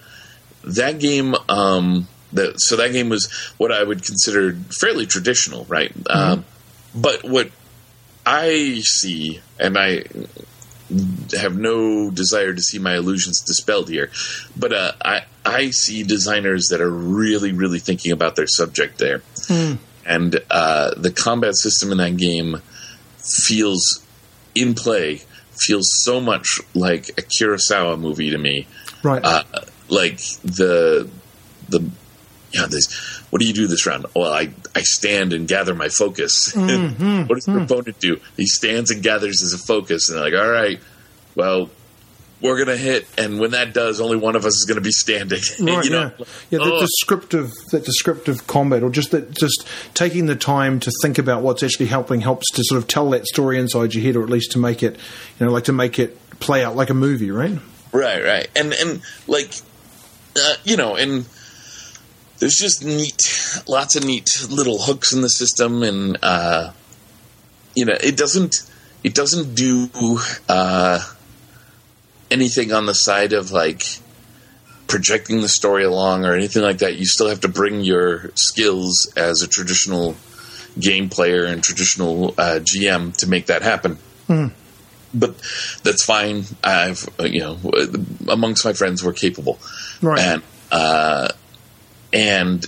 that 0.63 0.99
game. 0.99 1.35
Um, 1.49 2.07
that 2.33 2.53
so 2.61 2.77
that 2.77 2.93
game 2.93 3.09
was 3.09 3.29
what 3.57 3.71
I 3.73 3.83
would 3.83 4.05
consider 4.05 4.53
fairly 4.79 5.05
traditional, 5.05 5.65
right? 5.65 5.91
Um, 6.09 6.45
but 6.95 7.23
what 7.25 7.51
I 8.25 8.79
see, 8.83 9.41
and 9.59 9.77
I 9.77 10.03
have 11.37 11.57
no 11.57 12.09
desire 12.11 12.53
to 12.53 12.61
see 12.61 12.79
my 12.79 12.95
illusions 12.95 13.41
dispelled 13.41 13.89
here, 13.89 14.11
but 14.57 14.71
uh, 14.71 14.91
I 15.03 15.25
I 15.45 15.71
see 15.71 16.03
designers 16.03 16.67
that 16.69 16.79
are 16.79 16.89
really 16.89 17.51
really 17.51 17.79
thinking 17.79 18.11
about 18.13 18.35
their 18.35 18.47
subject 18.47 18.97
there, 18.97 19.19
mm. 19.47 19.77
And 20.11 20.39
uh, 20.49 20.93
the 20.97 21.11
combat 21.11 21.55
system 21.55 21.91
in 21.91 21.97
that 21.99 22.17
game 22.17 22.61
feels 23.17 24.05
in 24.53 24.73
play 24.73 25.21
feels 25.53 25.87
so 26.03 26.19
much 26.19 26.59
like 26.73 27.09
a 27.09 27.21
Kurosawa 27.21 27.99
movie 27.99 28.31
to 28.31 28.37
me. 28.37 28.67
Right. 29.03 29.23
Uh, 29.23 29.43
like 29.89 30.17
the 30.43 31.09
the 31.69 31.89
yeah, 32.51 32.65
this. 32.69 32.93
What 33.29 33.41
do 33.41 33.47
you 33.47 33.53
do 33.53 33.67
this 33.67 33.85
round? 33.85 34.07
Well, 34.13 34.33
I, 34.33 34.49
I 34.75 34.81
stand 34.81 35.31
and 35.31 35.47
gather 35.47 35.73
my 35.73 35.87
focus. 35.87 36.53
Mm-hmm. 36.61 37.27
what 37.27 37.35
does 37.35 37.47
your 37.47 37.59
mm. 37.59 37.63
opponent 37.63 37.99
do? 37.99 38.19
He 38.35 38.45
stands 38.45 38.91
and 38.91 39.01
gathers 39.01 39.41
his 39.41 39.63
focus, 39.65 40.09
and 40.09 40.17
they're 40.17 40.25
like, 40.25 40.33
all 40.33 40.49
right, 40.49 40.79
well, 41.35 41.69
we're 42.41 42.55
going 42.55 42.75
to 42.75 42.77
hit, 42.77 43.07
and 43.17 43.39
when 43.39 43.51
that 43.51 43.73
does, 43.73 44.01
only 44.01 44.17
one 44.17 44.35
of 44.35 44.45
us 44.45 44.55
is 44.55 44.65
going 44.65 44.77
to 44.77 44.81
be 44.81 44.91
standing. 44.91 45.41
Right, 45.61 45.85
you 45.85 45.91
know? 45.91 46.11
yeah, 46.17 46.25
yeah. 46.49 46.59
The 46.59 46.73
oh. 46.73 46.79
descriptive, 46.79 47.51
that 47.71 47.85
descriptive 47.85 48.47
combat, 48.47 48.81
or 48.83 48.89
just 48.89 49.11
that, 49.11 49.31
just 49.31 49.67
taking 49.93 50.25
the 50.25 50.35
time 50.35 50.79
to 50.79 50.91
think 51.03 51.19
about 51.19 51.43
what's 51.43 51.61
actually 51.61 51.85
helping 51.85 52.21
helps 52.21 52.49
to 52.55 52.63
sort 52.65 52.81
of 52.81 52.87
tell 52.87 53.09
that 53.11 53.27
story 53.27 53.59
inside 53.59 53.93
your 53.93 54.03
head, 54.03 54.15
or 54.15 54.23
at 54.23 54.29
least 54.29 54.51
to 54.53 54.59
make 54.59 54.81
it, 54.81 54.97
you 55.39 55.45
know, 55.45 55.51
like 55.51 55.65
to 55.65 55.73
make 55.73 55.99
it 55.99 56.17
play 56.39 56.63
out 56.63 56.75
like 56.75 56.89
a 56.89 56.95
movie, 56.95 57.29
right? 57.29 57.57
Right, 57.93 58.23
right, 58.23 58.49
and 58.55 58.73
and 58.73 59.01
like, 59.27 59.53
uh, 60.35 60.55
you 60.63 60.77
know, 60.77 60.95
and 60.95 61.25
there's 62.39 62.55
just 62.55 62.83
neat, 62.83 63.21
lots 63.67 63.95
of 63.95 64.03
neat 64.03 64.29
little 64.49 64.79
hooks 64.79 65.13
in 65.13 65.21
the 65.21 65.29
system, 65.29 65.83
and 65.83 66.17
uh, 66.23 66.71
you 67.75 67.85
know, 67.85 67.95
it 68.01 68.17
doesn't 68.17 68.63
it 69.03 69.13
doesn't 69.13 69.55
do 69.55 69.89
uh, 70.49 70.99
anything 72.31 72.71
on 72.73 72.85
the 72.85 72.93
side 72.93 73.33
of 73.33 73.51
like 73.51 73.83
projecting 74.87 75.41
the 75.41 75.49
story 75.49 75.83
along 75.83 76.25
or 76.25 76.33
anything 76.35 76.63
like 76.63 76.79
that. 76.79 76.95
You 76.95 77.05
still 77.05 77.29
have 77.29 77.41
to 77.41 77.47
bring 77.47 77.81
your 77.81 78.31
skills 78.35 79.11
as 79.15 79.41
a 79.41 79.47
traditional 79.47 80.15
game 80.79 81.09
player 81.09 81.45
and 81.45 81.63
traditional 81.63 82.29
uh, 82.37 82.59
GM 82.59 83.15
to 83.17 83.27
make 83.27 83.47
that 83.47 83.61
happen. 83.61 83.97
Mm. 84.27 84.51
But 85.13 85.35
that's 85.83 86.03
fine. 86.05 86.45
I've 86.63 87.07
you 87.19 87.41
know 87.41 87.59
amongst 88.29 88.63
my 88.63 88.73
friends 88.73 89.03
we're 89.03 89.13
capable, 89.13 89.59
right? 90.01 90.19
And 90.19 90.43
uh, 90.71 91.27
and 92.13 92.65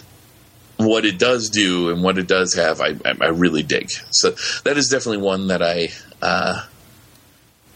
what 0.77 1.05
it 1.05 1.17
does 1.17 1.49
do 1.49 1.89
and 1.89 2.03
what 2.03 2.17
it 2.17 2.27
does 2.27 2.55
have, 2.55 2.81
I, 2.81 2.95
I 3.05 3.27
really 3.27 3.63
dig. 3.63 3.91
So 4.11 4.31
that 4.63 4.77
is 4.77 4.89
definitely 4.89 5.23
one 5.23 5.47
that 5.47 5.61
I, 5.61 5.89
uh, 6.21 6.65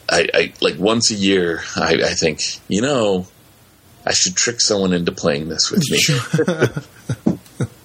I, 0.09 0.27
I, 0.33 0.53
like 0.61 0.77
once 0.77 1.11
a 1.11 1.15
year. 1.15 1.61
I, 1.75 1.95
I 2.03 2.13
think 2.13 2.39
you 2.67 2.81
know, 2.81 3.27
I 4.05 4.13
should 4.13 4.35
trick 4.35 4.61
someone 4.61 4.93
into 4.93 5.11
playing 5.11 5.49
this 5.49 5.71
with 5.71 5.83
me. 5.89 5.99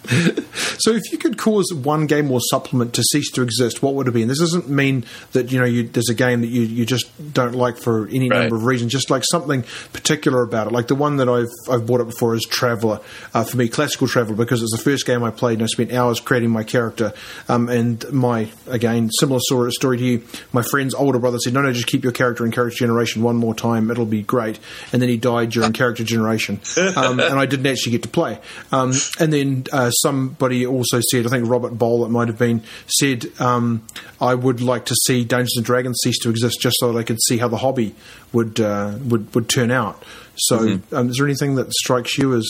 so, 0.04 0.90
if 0.90 1.12
you 1.12 1.18
could 1.18 1.38
cause 1.38 1.72
one 1.72 2.06
game 2.06 2.30
or 2.30 2.40
supplement 2.40 2.94
to 2.94 3.02
cease 3.04 3.30
to 3.32 3.42
exist, 3.42 3.82
what 3.82 3.94
would 3.94 4.08
it 4.08 4.10
be? 4.10 4.22
And 4.22 4.30
this 4.30 4.40
doesn't 4.40 4.68
mean 4.68 5.04
that 5.32 5.52
you 5.52 5.60
know 5.60 5.64
you, 5.64 5.84
there's 5.84 6.08
a 6.08 6.14
game 6.14 6.40
that 6.40 6.48
you, 6.48 6.62
you 6.62 6.84
just 6.84 7.06
don't 7.32 7.54
like 7.54 7.76
for 7.76 8.08
any 8.08 8.28
right. 8.28 8.40
number 8.40 8.56
of 8.56 8.64
reasons. 8.64 8.90
Just 8.90 9.10
like 9.10 9.22
something 9.30 9.62
particular 9.92 10.42
about 10.42 10.66
it. 10.66 10.72
Like 10.72 10.88
the 10.88 10.96
one 10.96 11.18
that 11.18 11.28
I've 11.28 11.50
I've 11.70 11.86
brought 11.86 12.00
up 12.00 12.08
before 12.08 12.34
is 12.34 12.44
Traveller. 12.44 13.00
Uh, 13.32 13.44
for 13.44 13.56
me, 13.56 13.68
classical 13.68 14.08
Traveller 14.08 14.34
because 14.34 14.60
it's 14.60 14.76
the 14.76 14.82
first 14.82 15.06
game 15.06 15.22
I 15.22 15.30
played 15.30 15.54
and 15.54 15.62
I 15.62 15.66
spent 15.66 15.92
hours 15.92 16.18
creating 16.18 16.50
my 16.50 16.64
character. 16.64 17.12
Um, 17.48 17.68
and 17.68 18.04
my 18.12 18.48
again 18.66 19.10
similar 19.12 19.38
story 19.40 19.98
to 19.98 20.04
you. 20.04 20.26
My 20.52 20.62
friend's 20.62 20.94
older 20.94 21.20
brother 21.20 21.38
said, 21.38 21.52
"No, 21.52 21.62
no, 21.62 21.72
just 21.72 21.86
keep 21.86 22.02
your 22.02 22.12
character 22.12 22.44
in 22.44 22.50
character 22.50 22.78
generation 22.78 23.22
one 23.22 23.36
more 23.36 23.54
time. 23.54 23.90
It'll 23.90 24.04
be 24.04 24.22
great." 24.22 24.58
And 24.92 25.00
then 25.00 25.08
he 25.08 25.16
died 25.16 25.50
during 25.50 25.72
character 25.72 26.02
generation, 26.02 26.60
um, 26.96 27.20
and 27.20 27.38
I 27.38 27.46
didn't 27.46 27.66
actually 27.66 27.92
get 27.92 28.02
to 28.02 28.08
play. 28.08 28.40
Um, 28.72 28.92
and 29.20 29.32
then 29.32 29.64
uh, 29.72 29.91
somebody 30.00 30.66
also 30.66 31.00
said, 31.10 31.26
I 31.26 31.28
think 31.28 31.48
Robert 31.48 31.74
Bohl, 31.74 32.04
it 32.06 32.10
might 32.10 32.28
have 32.28 32.38
been, 32.38 32.62
said, 32.86 33.26
um, 33.40 33.82
I 34.20 34.34
would 34.34 34.60
like 34.60 34.86
to 34.86 34.94
see 35.06 35.24
Dungeons 35.24 35.56
and 35.56 35.66
Dragons 35.66 35.98
cease 36.02 36.18
to 36.20 36.30
exist 36.30 36.60
just 36.60 36.76
so 36.78 36.92
that 36.92 36.98
I 36.98 37.02
could 37.02 37.20
see 37.22 37.38
how 37.38 37.48
the 37.48 37.58
hobby 37.58 37.94
would 38.32 38.60
uh, 38.60 38.96
would, 39.04 39.34
would 39.34 39.48
turn 39.48 39.70
out. 39.70 40.02
So, 40.36 40.58
mm-hmm. 40.58 40.94
um, 40.94 41.10
is 41.10 41.16
there 41.16 41.26
anything 41.26 41.56
that 41.56 41.72
strikes 41.72 42.16
you 42.16 42.34
as? 42.34 42.48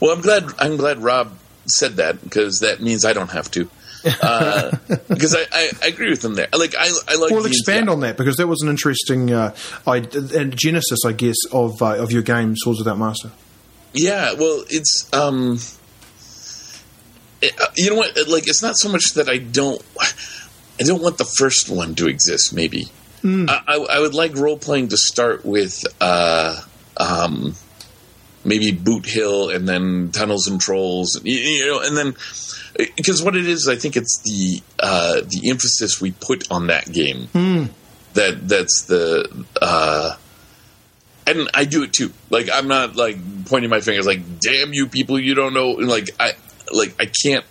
Well, 0.00 0.12
I'm 0.12 0.20
glad 0.20 0.44
I'm 0.58 0.76
glad 0.76 0.98
Rob 0.98 1.36
said 1.66 1.96
that 1.96 2.22
because 2.22 2.60
that 2.60 2.80
means 2.80 3.04
I 3.04 3.12
don't 3.12 3.30
have 3.30 3.50
to. 3.52 3.68
uh, 4.22 4.76
because 5.08 5.34
I, 5.34 5.44
I, 5.52 5.70
I, 5.82 5.86
agree 5.88 6.10
with 6.10 6.24
him 6.24 6.34
there. 6.34 6.46
Like 6.52 6.74
I, 6.78 6.90
I 7.08 7.16
like. 7.16 7.32
Well, 7.32 7.44
expand 7.46 7.90
on 7.90 8.00
that 8.00 8.16
because 8.16 8.36
that 8.36 8.46
was 8.46 8.62
an 8.62 8.68
interesting 8.68 9.32
uh, 9.32 9.54
I, 9.86 9.96
and 9.96 10.56
genesis, 10.56 11.00
I 11.04 11.12
guess, 11.12 11.36
of 11.52 11.82
uh, 11.82 11.96
of 11.96 12.12
your 12.12 12.22
game, 12.22 12.56
Swords 12.56 12.78
Without 12.78 12.98
Master. 12.98 13.30
Yeah, 13.92 14.34
well, 14.34 14.64
it's 14.68 15.08
um, 15.12 15.58
you 17.76 17.90
know 17.90 17.96
what? 17.96 18.16
Like, 18.28 18.48
it's 18.48 18.62
not 18.62 18.76
so 18.76 18.88
much 18.88 19.14
that 19.14 19.28
I 19.28 19.38
don't, 19.38 19.82
I 20.00 20.84
don't 20.84 21.02
want 21.02 21.18
the 21.18 21.24
first 21.38 21.68
one 21.68 21.94
to 21.96 22.08
exist. 22.08 22.52
Maybe 22.52 22.88
mm. 23.22 23.48
I, 23.48 23.76
I, 23.76 24.00
would 24.00 24.14
like 24.14 24.34
role 24.36 24.58
playing 24.58 24.88
to 24.88 24.96
start 24.96 25.44
with, 25.44 25.84
uh, 26.00 26.60
um, 26.96 27.54
maybe 28.44 28.72
Boot 28.72 29.06
Hill 29.06 29.50
and 29.50 29.68
then 29.68 30.10
Tunnels 30.12 30.46
and 30.48 30.60
Trolls, 30.60 31.20
you, 31.24 31.38
you 31.38 31.66
know, 31.66 31.80
and 31.80 31.96
then 31.96 32.14
because 32.96 33.22
what 33.22 33.36
it 33.36 33.46
is, 33.46 33.68
I 33.68 33.76
think 33.76 33.96
it's 33.96 34.20
the 34.22 34.62
uh, 34.78 35.20
the 35.26 35.50
emphasis 35.50 36.00
we 36.00 36.12
put 36.12 36.50
on 36.50 36.68
that 36.68 36.90
game 36.90 37.28
mm. 37.32 37.68
that 38.14 38.48
that's 38.48 38.82
the. 38.82 39.46
Uh, 39.60 40.14
and 41.26 41.50
I 41.52 41.64
do 41.64 41.82
it 41.82 41.92
too. 41.92 42.12
Like 42.30 42.48
I'm 42.52 42.68
not 42.68 42.96
like 42.96 43.18
pointing 43.46 43.70
my 43.70 43.80
fingers, 43.80 44.06
like 44.06 44.40
"damn 44.40 44.72
you 44.72 44.86
people, 44.86 45.18
you 45.18 45.34
don't 45.34 45.52
know." 45.52 45.70
Like 45.70 46.10
I, 46.18 46.32
like 46.72 46.94
I 47.00 47.10
can't 47.22 47.44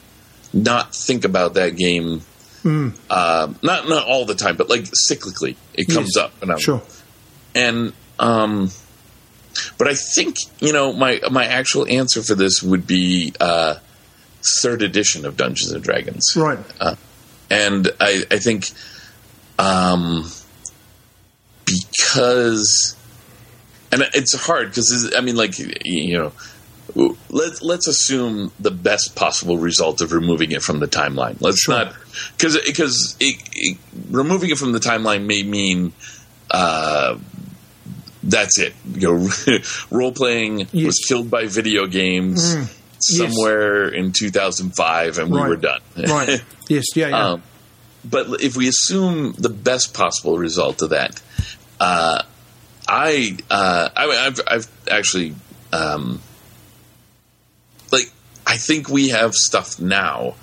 not 0.54 0.96
think 0.96 1.26
about 1.26 1.56
that 1.56 1.76
game. 1.76 2.22
Mm. 2.64 2.98
Uh, 3.10 3.54
not 3.62 3.88
not 3.88 4.08
all 4.08 4.26
the 4.26 4.36
time, 4.36 4.56
but 4.58 4.70
like 4.70 4.84
cyclically, 5.10 5.56
it 5.74 5.86
comes 5.86 6.14
yes. 6.16 6.26
up, 6.26 6.42
and 6.42 6.52
I'm, 6.52 6.60
sure. 6.60 6.82
And 7.56 7.94
um, 8.20 8.70
but 9.78 9.88
I 9.88 9.94
think 9.94 10.38
you 10.60 10.74
know 10.74 10.94
my 10.94 11.22
my 11.32 11.46
actual 11.46 11.88
answer 11.88 12.22
for 12.24 12.36
this 12.36 12.62
would 12.62 12.86
be 12.88 13.34
uh, 13.40 13.76
third 14.62 14.82
edition 14.82 15.26
of 15.26 15.38
Dungeons 15.38 15.72
and 15.72 15.84
Dragons, 15.84 16.34
right? 16.36 16.60
Uh, 16.80 16.96
and 17.50 17.90
I 18.00 18.24
I 18.30 18.38
think 18.38 18.70
um, 19.60 20.30
because 21.66 22.96
and 23.92 24.04
it's 24.14 24.34
hard 24.46 24.70
because 24.70 25.14
I 25.16 25.22
mean 25.22 25.36
like 25.36 25.58
you 25.60 26.18
know 26.18 26.32
let's 26.96 27.62
let's 27.62 27.88
assume 27.88 28.52
the 28.60 28.72
best 28.72 29.16
possible 29.16 29.58
result 29.58 30.02
of 30.02 30.12
removing 30.12 30.52
it 30.52 30.62
from 30.62 30.80
the 30.80 30.88
timeline. 30.88 31.40
Let's 31.42 31.62
sure. 31.62 31.76
not 31.76 31.96
because 32.38 32.58
because 32.66 33.18
removing 34.10 34.50
it 34.50 34.58
from 34.58 34.72
the 34.72 34.80
timeline 34.80 35.26
may 35.26 35.44
mean 35.44 35.94
uh, 36.50 37.18
that's 38.24 38.60
it. 38.60 38.74
You 38.94 39.20
know, 39.20 39.30
role 39.92 40.12
playing 40.12 40.68
yes. 40.72 40.86
was 40.86 41.06
killed 41.08 41.30
by 41.30 41.48
video 41.48 41.88
games 41.88 42.56
mm. 42.56 42.74
somewhere 43.00 43.94
yes. 43.94 44.06
in 44.06 44.12
2005, 44.12 45.18
and 45.18 45.32
right. 45.32 45.44
we 45.44 45.50
were 45.50 45.56
done. 45.56 45.82
right. 46.08 46.44
Yes. 46.68 46.86
Yeah. 46.96 47.10
yeah. 47.10 47.28
Um, 47.30 47.44
but 48.06 48.42
if 48.42 48.56
we 48.56 48.68
assume 48.68 49.34
the 49.34 49.50
best 49.50 49.94
possible 49.94 50.38
result 50.38 50.82
of 50.82 50.92
that, 50.92 51.22
uh, 51.80 52.24
I 52.88 53.38
uh, 53.50 53.90
I 53.96 54.06
have 54.24 54.42
I've 54.48 54.68
actually. 54.90 55.36
Um, 55.74 56.22
I 58.48 58.56
think 58.56 58.88
we 58.88 59.10
have 59.10 59.36
stuff 59.36 59.80
now 59.80 60.36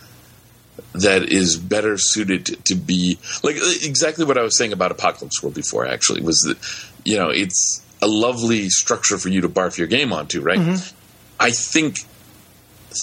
that 0.92 1.22
is 1.24 1.56
better 1.56 1.96
suited 1.96 2.46
to, 2.66 2.74
be 2.74 3.18
like 3.42 3.56
exactly 3.82 4.24
what 4.24 4.36
I 4.36 4.42
was 4.42 4.56
saying 4.58 4.72
about 4.72 4.92
Apocalypse 4.92 5.42
World 5.42 5.54
before. 5.54 5.86
Actually, 5.86 6.20
was 6.22 6.38
that 6.40 6.58
you 7.04 7.16
know 7.16 7.30
it's 7.30 7.82
a 8.02 8.06
lovely 8.06 8.68
structure 8.68 9.16
for 9.16 9.30
you 9.30 9.40
to 9.40 9.48
barf 9.48 9.78
your 9.78 9.86
game 9.86 10.12
onto, 10.12 10.42
right? 10.42 10.58
Mm-hmm. 10.58 10.96
I 11.40 11.50
think 11.50 12.00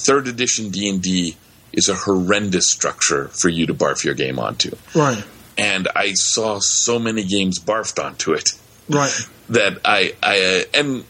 third 0.06 0.28
edition 0.28 0.70
D 0.70 0.88
and 0.88 1.02
D 1.02 1.36
is 1.74 1.90
a 1.90 1.96
horrendous 1.96 2.70
structure 2.70 3.30
for 3.30 3.50
you 3.50 3.66
to 3.66 3.74
barf 3.74 4.04
your 4.04 4.14
game 4.14 4.38
onto, 4.38 4.76
right? 4.94 5.24
And 5.58 5.88
I 5.96 6.14
saw 6.14 6.60
so 6.60 7.00
many 7.00 7.24
games 7.24 7.60
barfed 7.60 8.04
onto 8.04 8.34
it, 8.34 8.52
right? 8.88 9.28
That 9.50 9.80
I 9.84 10.14
I 10.22 10.66
uh, 10.74 10.80
and 10.80 11.06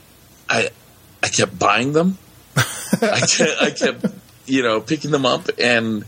I 0.49 0.69
I 1.21 1.27
kept 1.27 1.59
buying 1.59 1.91
them 1.91 2.17
I, 2.57 3.21
kept, 3.21 3.61
I 3.61 3.71
kept, 3.71 4.05
you 4.45 4.63
know, 4.63 4.81
picking 4.81 5.11
them 5.11 5.25
up 5.25 5.49
and 5.59 6.05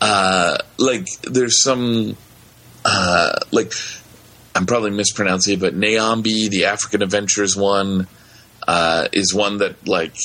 uh, 0.00 0.58
like 0.78 1.08
there's 1.22 1.62
some 1.62 2.16
uh, 2.84 3.38
like 3.50 3.72
I'm 4.54 4.66
probably 4.66 4.90
mispronouncing 4.90 5.54
it, 5.54 5.60
but 5.60 5.74
Nayambi, 5.74 6.48
the 6.50 6.66
African 6.66 7.02
Adventures 7.02 7.56
one, 7.56 8.06
uh, 8.66 9.08
is 9.12 9.34
one 9.34 9.58
that 9.58 9.86
like 9.86 10.16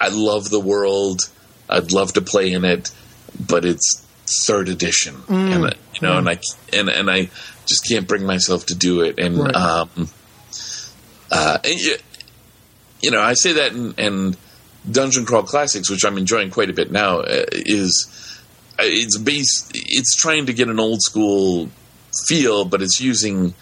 I 0.00 0.08
love 0.08 0.50
the 0.50 0.60
world. 0.60 1.28
I'd 1.68 1.92
love 1.92 2.14
to 2.14 2.20
play 2.20 2.52
in 2.52 2.64
it, 2.64 2.90
but 3.38 3.64
it's 3.64 4.06
third 4.46 4.68
edition, 4.68 5.14
mm. 5.14 5.54
and 5.54 5.74
you 5.94 6.00
know, 6.02 6.18
and 6.18 6.28
I 6.28 6.38
and 6.72 6.88
and 6.88 7.10
I 7.10 7.30
just 7.66 7.86
can't 7.88 8.08
bring 8.08 8.24
myself 8.24 8.66
to 8.66 8.74
do 8.74 9.02
it. 9.02 9.18
And 9.18 9.38
Right. 9.38 9.54
um, 9.54 10.08
uh, 11.30 11.58
and 11.64 11.80
you, 11.80 11.96
you 13.02 13.10
know, 13.10 13.20
I 13.20 13.34
say 13.34 13.52
that 13.54 13.72
and, 13.72 13.98
and 13.98 14.36
Dungeon 14.90 15.26
Crawl 15.26 15.42
Classics, 15.42 15.90
which 15.90 16.04
I'm 16.04 16.16
enjoying 16.18 16.50
quite 16.50 16.70
a 16.70 16.72
bit 16.72 16.90
now, 16.90 17.20
uh, 17.20 17.44
is 17.52 18.40
uh, 18.78 18.82
it's 18.84 19.18
based. 19.18 19.70
It's 19.74 20.14
trying 20.16 20.46
to 20.46 20.52
get 20.52 20.68
an 20.68 20.80
old 20.80 21.02
school 21.02 21.68
feel, 22.28 22.64
but 22.64 22.82
it's 22.82 23.00
using 23.00 23.54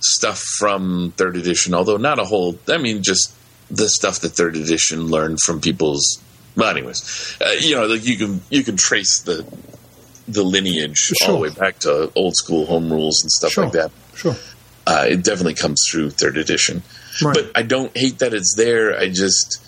stuff 0.00 0.42
from 0.58 1.12
third 1.16 1.36
edition. 1.36 1.74
Although 1.74 1.96
not 1.96 2.18
a 2.18 2.24
whole. 2.24 2.58
I 2.68 2.78
mean, 2.78 3.02
just 3.02 3.34
the 3.70 3.88
stuff 3.88 4.20
that 4.20 4.30
third 4.30 4.56
edition 4.56 5.06
learned 5.06 5.40
from 5.44 5.60
people's. 5.60 6.22
Well, 6.56 6.68
anyways, 6.70 7.36
uh, 7.40 7.50
you 7.60 7.76
know, 7.76 7.86
like 7.86 8.04
you 8.04 8.16
can 8.16 8.40
you 8.50 8.62
can 8.64 8.76
trace 8.76 9.20
the 9.22 9.46
the 10.28 10.42
lineage 10.44 11.12
all 11.26 11.32
the 11.34 11.38
way 11.40 11.50
back 11.50 11.80
to 11.80 12.12
old 12.14 12.36
school 12.36 12.66
home 12.66 12.92
rules 12.92 13.22
and 13.22 13.30
stuff 13.32 13.50
Sure. 13.52 13.64
like 13.64 13.72
that. 13.72 13.90
Sure. 14.14 14.36
Uh, 14.86 15.06
it 15.08 15.24
definitely 15.24 15.54
comes 15.54 15.82
through 15.90 16.10
third 16.10 16.36
edition, 16.36 16.82
Right. 17.22 17.34
but 17.34 17.50
I 17.54 17.62
don't 17.62 17.96
hate 17.96 18.20
that 18.20 18.32
it's 18.34 18.54
there. 18.56 18.96
I 18.96 19.08
just 19.08 19.60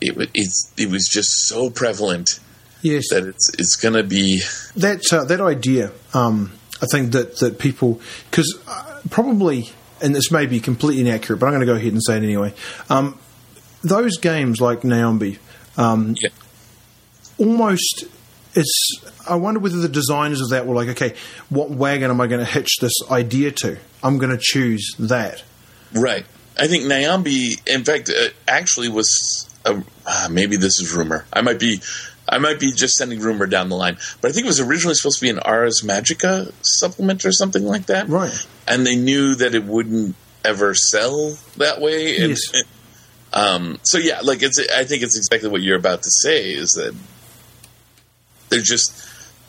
it 0.00 0.30
it's 0.34 0.72
it 0.76 0.90
was 0.90 1.08
just 1.10 1.48
so 1.48 1.70
prevalent 1.70 2.40
Yes. 2.82 3.04
that 3.10 3.26
it's 3.26 3.50
it's 3.58 3.76
gonna 3.76 4.02
be 4.04 4.40
that 4.76 5.02
uh, 5.12 5.24
that 5.24 5.40
idea, 5.40 5.90
um, 6.14 6.52
I 6.80 6.86
think 6.86 7.12
that 7.12 7.38
that 7.38 7.58
people 7.58 8.00
because 8.30 8.56
uh, 8.68 9.00
probably, 9.10 9.70
and 10.00 10.14
this 10.14 10.30
may 10.30 10.46
be 10.46 10.60
completely 10.60 11.00
inaccurate, 11.02 11.38
but 11.38 11.46
I'm 11.46 11.52
going 11.52 11.60
to 11.60 11.66
go 11.66 11.74
ahead 11.74 11.92
and 11.92 12.02
say 12.04 12.16
it 12.16 12.22
anyway. 12.22 12.54
Um, 12.88 13.18
those 13.82 14.18
games 14.18 14.60
like 14.60 14.82
Naombi, 14.82 15.38
um, 15.76 16.14
yeah, 16.22 16.30
almost 17.38 18.04
it's. 18.54 19.02
I 19.28 19.34
wonder 19.34 19.60
whether 19.60 19.76
the 19.78 19.88
designers 19.88 20.40
of 20.40 20.50
that 20.50 20.66
were 20.66 20.74
like, 20.74 20.88
okay, 20.88 21.14
what 21.48 21.70
wagon 21.70 22.10
am 22.10 22.20
I 22.20 22.26
going 22.26 22.40
to 22.40 22.50
hitch 22.50 22.76
this 22.80 22.94
idea 23.10 23.50
to? 23.50 23.76
I'm 24.02 24.18
going 24.18 24.30
to 24.30 24.38
choose 24.40 24.94
that. 24.98 25.42
right. 25.92 26.24
I 26.60 26.66
think 26.66 26.84
Nyambi, 26.84 27.68
in 27.68 27.84
fact, 27.84 28.10
uh, 28.10 28.30
actually 28.48 28.88
was 28.88 29.47
a, 29.68 29.82
uh, 30.06 30.28
maybe 30.30 30.56
this 30.56 30.80
is 30.80 30.92
rumor. 30.94 31.24
I 31.32 31.42
might 31.42 31.58
be. 31.60 31.80
I 32.30 32.36
might 32.36 32.60
be 32.60 32.72
just 32.72 32.96
sending 32.96 33.20
rumor 33.20 33.46
down 33.46 33.70
the 33.70 33.76
line, 33.76 33.96
but 34.20 34.28
I 34.30 34.32
think 34.32 34.44
it 34.44 34.48
was 34.48 34.60
originally 34.60 34.94
supposed 34.94 35.18
to 35.20 35.24
be 35.24 35.30
an 35.30 35.38
Ars 35.38 35.80
Magica 35.82 36.52
supplement 36.60 37.24
or 37.24 37.32
something 37.32 37.64
like 37.64 37.86
that. 37.86 38.06
Right. 38.08 38.46
and 38.66 38.86
they 38.86 38.96
knew 38.96 39.34
that 39.36 39.54
it 39.54 39.64
wouldn't 39.64 40.14
ever 40.44 40.74
sell 40.74 41.38
that 41.56 41.80
way. 41.80 42.18
And, 42.18 42.30
Yes. 42.52 42.64
um, 43.32 43.78
so 43.82 43.96
yeah, 43.96 44.20
like 44.22 44.42
it's. 44.42 44.58
I 44.58 44.84
think 44.84 45.02
it's 45.02 45.16
exactly 45.16 45.48
what 45.48 45.62
you're 45.62 45.78
about 45.78 46.02
to 46.02 46.10
say. 46.10 46.50
Is 46.50 46.70
that 46.72 46.94
they're 48.50 48.60
just 48.60 48.92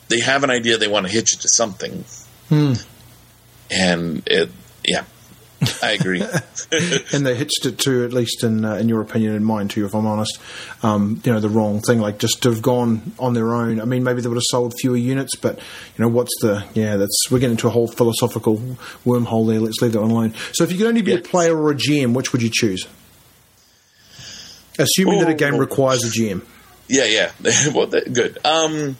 they 0.08 0.20
have 0.20 0.42
an 0.44 0.50
idea 0.50 0.78
they 0.78 0.88
want 0.88 1.06
to 1.06 1.12
hitch 1.12 1.34
it 1.34 1.40
to 1.40 1.48
something, 1.48 2.04
Hmm. 2.48 2.72
and 3.70 4.22
it. 4.26 4.50
Yeah, 4.84 5.04
I 5.82 5.92
agree. 5.92 6.22
and 7.12 7.26
they 7.26 7.34
hitched 7.34 7.66
it 7.66 7.78
to, 7.80 8.04
at 8.04 8.12
least 8.14 8.44
in 8.44 8.64
uh, 8.64 8.76
in 8.76 8.88
your 8.88 9.02
opinion 9.02 9.34
and 9.34 9.44
mine 9.44 9.68
too, 9.68 9.84
if 9.84 9.94
I'm 9.94 10.06
honest, 10.06 10.38
um, 10.82 11.20
you 11.24 11.32
know, 11.32 11.40
the 11.40 11.50
wrong 11.50 11.80
thing. 11.80 12.00
Like 12.00 12.18
just 12.18 12.42
to 12.44 12.50
have 12.50 12.62
gone 12.62 13.12
on 13.18 13.34
their 13.34 13.52
own. 13.54 13.78
I 13.80 13.84
mean, 13.84 14.02
maybe 14.02 14.22
they 14.22 14.28
would 14.28 14.36
have 14.38 14.42
sold 14.50 14.72
fewer 14.80 14.96
units, 14.96 15.36
but 15.36 15.58
you 15.58 16.02
know, 16.02 16.08
what's 16.08 16.32
the 16.40 16.64
yeah? 16.74 16.96
That's 16.96 17.30
we're 17.30 17.40
getting 17.40 17.52
into 17.52 17.66
a 17.66 17.70
whole 17.70 17.88
philosophical 17.88 18.56
wormhole 19.04 19.46
there. 19.48 19.60
Let's 19.60 19.82
leave 19.82 19.92
that 19.92 20.00
one 20.00 20.10
alone. 20.10 20.34
So, 20.52 20.64
if 20.64 20.72
you 20.72 20.78
could 20.78 20.86
only 20.86 21.02
be 21.02 21.14
a 21.14 21.20
player 21.20 21.54
or 21.54 21.70
a 21.70 21.74
GM, 21.74 22.14
which 22.14 22.32
would 22.32 22.40
you 22.42 22.50
choose? 22.52 22.86
Assuming 24.78 25.18
that 25.20 25.28
a 25.28 25.34
game 25.34 25.54
Oh. 25.56 25.58
requires 25.58 26.04
a 26.04 26.08
GM. 26.08 26.42
yeah, 26.88 27.04
yeah. 27.04 27.32
well, 27.74 27.86
that, 27.88 28.10
good. 28.12 28.38
Um, 28.46 28.96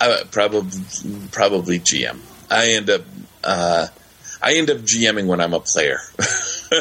I, 0.00 0.22
probably 0.30 0.80
probably 1.30 1.78
GM. 1.78 2.18
I 2.50 2.72
end 2.72 2.90
up. 2.90 3.02
Uh, 3.44 3.86
I 4.42 4.54
end 4.54 4.70
up 4.70 4.78
GMing 4.78 5.26
when 5.26 5.40
I'm 5.40 5.54
a 5.54 5.60
player. 5.60 5.98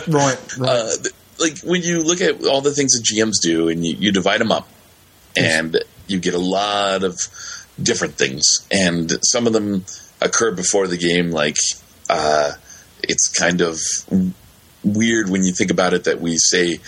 Right, 0.07 0.57
right. 0.57 0.67
uh, 0.67 0.91
like 1.37 1.59
when 1.59 1.83
you 1.83 2.01
look 2.01 2.19
at 2.19 2.43
all 2.43 2.61
the 2.61 2.71
things 2.71 2.93
that 2.93 3.03
GMs 3.03 3.35
do, 3.39 3.69
and 3.69 3.85
you, 3.85 3.95
you 3.95 4.11
divide 4.11 4.41
them 4.41 4.51
up, 4.51 4.67
and 5.37 5.77
you 6.07 6.19
get 6.19 6.33
a 6.33 6.39
lot 6.39 7.03
of 7.03 7.15
different 7.81 8.15
things, 8.15 8.67
and 8.71 9.13
some 9.21 9.45
of 9.45 9.53
them 9.53 9.85
occur 10.21 10.51
before 10.51 10.87
the 10.87 10.97
game. 10.97 11.29
Like 11.29 11.57
uh, 12.09 12.53
it's 13.03 13.27
kind 13.27 13.61
of 13.61 13.79
weird 14.83 15.29
when 15.29 15.43
you 15.43 15.51
think 15.51 15.69
about 15.69 15.93
it 15.93 16.05
that 16.05 16.19
we 16.19 16.37
say 16.37 16.79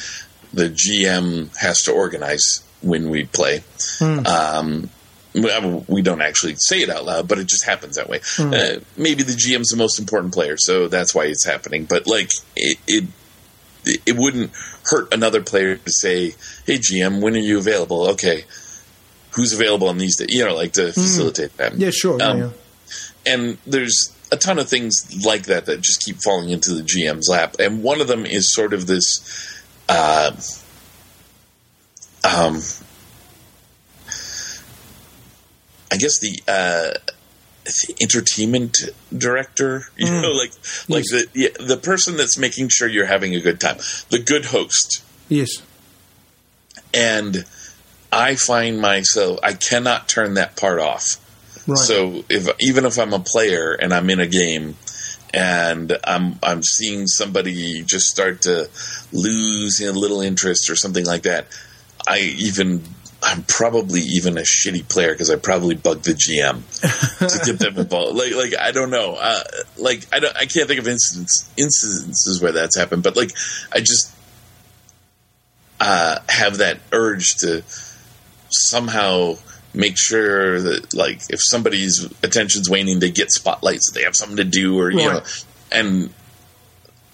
the 0.54 0.70
GM 0.70 1.56
has 1.58 1.84
to 1.84 1.92
organize 1.92 2.64
when 2.82 3.10
we 3.10 3.26
play. 3.26 3.64
Um, 4.02 4.26
well, 4.26 4.90
we 5.34 6.02
don't 6.02 6.22
actually 6.22 6.56
say 6.58 6.80
it 6.82 6.90
out 6.90 7.06
loud, 7.06 7.28
but 7.28 7.38
it 7.38 7.48
just 7.48 7.66
happens 7.66 7.96
that 7.96 8.10
way. 8.10 8.22
Uh, 8.40 8.80
maybe 8.96 9.24
the 9.24 9.34
GM's 9.34 9.70
the 9.70 9.78
most 9.78 10.00
important 10.00 10.34
player, 10.34 10.56
so 10.58 10.88
that's 10.88 11.14
why 11.14 11.26
it's 11.26 11.46
happening. 11.46 11.86
But 11.86 12.08
like 12.08 12.32
it, 12.56 12.78
it, 12.88 13.06
it 14.06 14.16
wouldn't 14.16 14.52
hurt 14.86 15.14
another 15.14 15.42
player 15.42 15.78
to 15.78 15.92
say, 15.92 16.36
"Hey, 16.66 16.78
GM, 16.78 17.22
when 17.22 17.36
are 17.36 17.40
you 17.40 17.58
available?" 17.58 18.10
Okay, 18.12 18.46
who's 19.32 19.54
available 19.54 19.90
on 19.90 19.98
these 19.98 20.18
days? 20.18 20.36
You 20.36 20.46
know, 20.46 20.56
like 20.56 20.74
to 20.74 20.92
facilitate 20.92 21.56
that. 21.58 21.76
yeah, 21.76 21.92
sure. 21.92 22.22
um, 22.22 22.38
yeah, 22.38 22.46
yeah. 22.46 22.52
And 23.34 23.58
there's 23.68 24.14
a 24.32 24.38
ton 24.38 24.58
of 24.60 24.70
things 24.70 25.26
like 25.26 25.44
that 25.44 25.66
that 25.66 25.82
just 25.82 26.02
keep 26.04 26.18
falling 26.24 26.50
into 26.50 26.74
the 26.74 26.82
GM's 26.82 27.30
lap, 27.30 27.58
and 27.60 27.84
one 27.84 28.02
of 28.02 28.08
them 28.08 28.26
is 28.26 28.54
sort 28.54 28.74
of 28.74 28.88
this. 28.88 29.54
Uh, 29.90 30.32
um, 32.24 32.60
I 35.92 35.98
guess 35.98 36.20
the 36.20 36.40
uh, 36.48 36.98
the 37.66 37.96
entertainment 38.02 38.78
director, 39.16 39.84
you 39.98 40.10
know, 40.10 40.32
like 40.32 40.52
like 40.88 41.04
the 41.06 41.28
yeah, 41.34 41.50
the 41.60 41.78
person 41.78 42.18
that's 42.18 42.38
making 42.38 42.70
sure 42.70 42.88
you're 42.88 43.06
having 43.06 43.36
a 43.36 43.40
good 43.42 43.60
time, 43.60 43.78
the 44.10 44.20
good 44.20 44.46
host, 44.46 45.04
Yes. 45.30 45.62
and 46.94 47.46
I 48.12 48.36
find 48.36 48.80
myself 48.80 49.40
I 49.44 49.54
cannot 49.54 50.08
turn 50.08 50.36
that 50.36 50.56
part 50.56 50.80
off. 50.80 51.18
Right. 51.68 51.78
So 51.78 52.24
if 52.30 52.48
even 52.60 52.86
if 52.86 52.98
I'm 52.98 53.14
a 53.14 53.20
player 53.20 53.74
and 53.74 53.94
I'm 53.94 54.10
in 54.10 54.20
a 54.22 54.28
game 54.28 54.76
and 55.34 55.98
I'm 56.06 56.40
I'm 56.42 56.64
seeing 56.64 57.08
somebody 57.08 57.84
just 57.84 58.06
start 58.08 58.44
to 58.44 58.70
lose 59.12 59.82
a 59.82 59.92
little 59.92 60.22
interest 60.22 60.70
or 60.70 60.76
something 60.78 61.06
like 61.06 61.24
that, 61.24 61.48
I 62.08 62.20
even 62.20 62.84
I'm 63.22 63.44
probably 63.44 64.02
even 64.02 64.38
a 64.38 64.42
shitty 64.42 64.88
player 64.88 65.12
because 65.12 65.30
I 65.30 65.38
probably 65.38 65.76
bugged 65.76 66.06
the 66.06 66.12
GM 66.12 66.62
to 67.20 67.46
get 67.46 67.60
them 67.60 67.78
involved. 67.78 68.18
Like 68.18 68.36
like 68.36 68.60
I 68.60 68.72
don't 68.72 68.92
know. 68.92 69.16
Uh, 69.20 69.44
like 69.78 70.06
I 70.14 70.20
don't 70.20 70.36
I 70.36 70.46
can't 70.46 70.68
think 70.68 70.80
of 70.80 70.88
instance 70.88 71.50
instances 71.58 72.42
where 72.42 72.52
that's 72.52 72.78
happened, 72.78 73.04
but 73.04 73.16
like 73.16 73.32
I 73.74 73.80
just 73.80 74.14
uh, 75.80 76.20
have 76.30 76.58
that 76.58 76.80
urge 76.92 77.36
to 77.38 77.64
somehow 78.50 79.36
make 79.74 79.98
sure 79.98 80.60
that 80.60 80.94
like 80.94 81.22
if 81.30 81.40
somebody's 81.42 82.06
attention's 82.24 82.70
waning 82.70 83.00
they 83.00 83.12
get 83.12 83.30
spotlights 83.32 83.92
they 83.92 84.04
have 84.04 84.16
something 84.16 84.38
to 84.38 84.44
do 84.44 84.80
or 84.80 84.90
you 84.90 85.06
know 85.06 85.22
and 85.72 86.10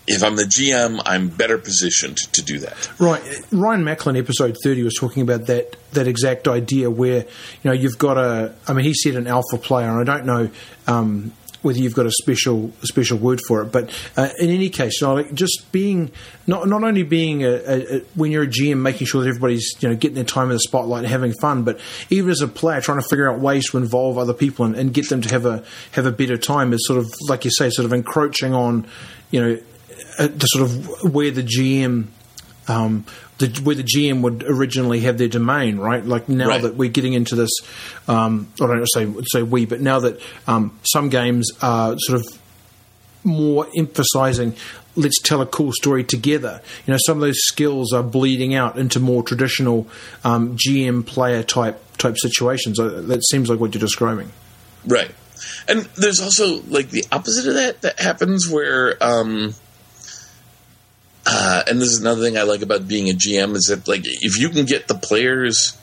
if 0.08 0.24
i'm 0.24 0.36
the 0.36 0.44
gm 0.44 1.02
i'm 1.06 1.30
better 1.30 1.58
positioned 1.58 2.18
to 2.18 2.42
do 2.42 2.60
that 2.60 2.74
Right, 3.00 3.22
Ryan 3.52 3.84
Macklin, 3.84 4.16
episode 4.18 4.56
thirty, 4.64 4.84
was 4.84 4.96
talking 4.96 5.24
about 5.24 5.48
that 5.48 5.76
that 5.92 6.08
exact 6.08 6.48
idea 6.48 6.90
where 6.90 7.20
you 7.20 7.26
know 7.64 7.72
you've 7.72 7.98
got 7.98 8.18
a. 8.18 8.54
I 8.68 8.74
mean, 8.74 8.86
he 8.86 8.94
said 8.94 9.16
an 9.16 9.28
alpha 9.28 9.58
player, 9.58 9.90
and 9.90 10.00
I 10.00 10.04
don't 10.04 10.26
know 10.26 10.50
um, 10.88 11.32
whether 11.62 11.80
you've 11.80 11.96
got 11.96 12.06
a 12.06 12.12
special 12.12 12.72
a 12.82 12.86
special 12.86 13.18
word 13.18 13.42
for 13.48 13.62
it, 13.62 13.72
but 13.72 13.90
uh, 14.16 14.30
in 14.40 14.50
any 14.50 14.70
case, 14.70 15.02
you 15.02 15.08
know, 15.08 15.16
like 15.16 15.34
just 15.34 15.72
being 15.72 16.12
not 16.48 16.68
not 16.68 16.84
only 16.84 17.04
being 17.04 17.44
a, 17.44 17.50
a, 17.50 17.96
a 17.98 18.00
when 18.16 18.32
you're 18.32 18.44
a 18.44 18.48
GM, 18.48 18.78
making 18.78 19.08
sure 19.08 19.22
that 19.24 19.30
everybody's 19.30 19.74
you 19.80 19.90
know 19.90 19.96
getting 19.96 20.16
their 20.16 20.24
time 20.24 20.50
in 20.50 20.54
the 20.54 20.60
spotlight 20.60 21.04
and 21.04 21.12
having 21.12 21.34
fun, 21.34 21.64
but 21.64 21.80
even 22.10 22.30
as 22.30 22.42
a 22.42 22.48
player, 22.48 22.80
trying 22.82 23.02
to 23.02 23.08
figure 23.08 23.32
out 23.32 23.40
ways 23.40 23.70
to 23.72 23.78
involve 23.78 24.18
other 24.18 24.34
people 24.34 24.66
and, 24.66 24.76
and 24.76 24.94
get 24.94 25.10
them 25.10 25.22
to 25.22 25.30
have 25.30 25.46
a 25.46 25.64
have 25.92 26.06
a 26.06 26.12
better 26.12 26.38
time 26.38 26.74
is 26.74 26.86
sort 26.86 27.00
of 27.00 27.12
like 27.28 27.46
you 27.46 27.52
say, 27.52 27.70
sort 27.70 27.86
of 27.86 27.94
encroaching 27.94 28.54
on 28.54 28.86
you 29.32 29.42
know 29.42 29.60
the 30.18 30.46
sort 30.48 30.70
of 30.70 31.14
where 31.14 31.32
the 31.32 31.44
GM 31.44 32.08
um, 32.68 33.06
the, 33.40 33.48
where 33.64 33.76
the 33.76 33.84
GM 33.84 34.22
would 34.22 34.44
originally 34.44 35.02
have 35.02 35.18
their 35.18 35.28
domain, 35.28 35.78
right? 35.78 36.06
Like 36.06 36.30
now 36.30 36.48
Right. 36.48 36.62
that 36.62 36.76
we're 36.76 36.90
getting 36.90 37.12
into 37.14 37.36
this, 37.36 37.50
um, 38.08 38.48
I 38.62 38.68
don't 38.68 38.86
say 38.94 39.08
say 39.34 39.44
we, 39.44 39.66
but 39.66 39.82
now 39.82 40.00
that 40.00 40.22
um, 40.48 40.80
some 40.84 41.10
games 41.10 41.52
are 41.62 41.96
sort 41.98 42.22
of 42.22 42.26
more 43.24 43.68
emphasizing 43.78 44.54
let's 44.96 45.20
tell 45.22 45.42
a 45.42 45.46
cool 45.48 45.72
story 45.72 46.04
together. 46.04 46.62
You 46.86 46.92
know, 46.94 47.00
some 47.08 47.18
of 47.18 47.22
those 47.22 47.40
skills 47.46 47.94
are 47.94 48.04
bleeding 48.04 48.54
out 48.54 48.78
into 48.78 49.00
more 49.00 49.24
traditional 49.24 49.88
um, 50.24 50.56
GM 50.56 51.04
player 51.04 51.42
type 51.42 51.82
type 51.98 52.16
situations. 52.20 52.80
Uh, 52.80 53.02
That 53.08 53.24
seems 53.26 53.50
like 53.50 53.60
what 53.60 53.74
you're 53.74 53.82
describing. 53.82 54.32
right 54.86 55.10
and 55.68 55.82
there's 55.98 56.22
also 56.22 56.62
like 56.70 56.90
the 56.92 57.04
opposite 57.12 57.48
of 57.48 57.56
that 57.56 57.82
that 57.82 58.00
happens 58.00 58.48
where 58.50 58.96
um 59.04 59.54
uh, 61.26 61.64
and 61.68 61.82
this 61.82 61.90
is 61.90 62.00
another 62.02 62.22
thing 62.22 62.38
I 62.38 62.44
like 62.44 62.62
about 62.62 62.88
being 62.88 63.10
a 63.10 63.14
GM 63.14 63.56
is 63.56 63.66
that 63.66 63.88
like 63.88 64.02
if 64.06 64.40
you 64.40 64.50
can 64.50 64.66
get 64.66 64.88
the 64.88 64.96
players 64.96 65.78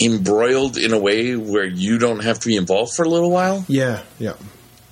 embroiled 0.00 0.76
in 0.76 0.92
a 0.92 0.98
way 0.98 1.34
where 1.36 1.64
you 1.64 1.98
don't 1.98 2.20
have 2.22 2.38
to 2.40 2.46
be 2.46 2.56
involved 2.56 2.92
for 2.94 3.04
a 3.04 3.08
little 3.08 3.30
while. 3.30 3.64
Yeah, 3.68 4.02
yeah. 4.18 4.34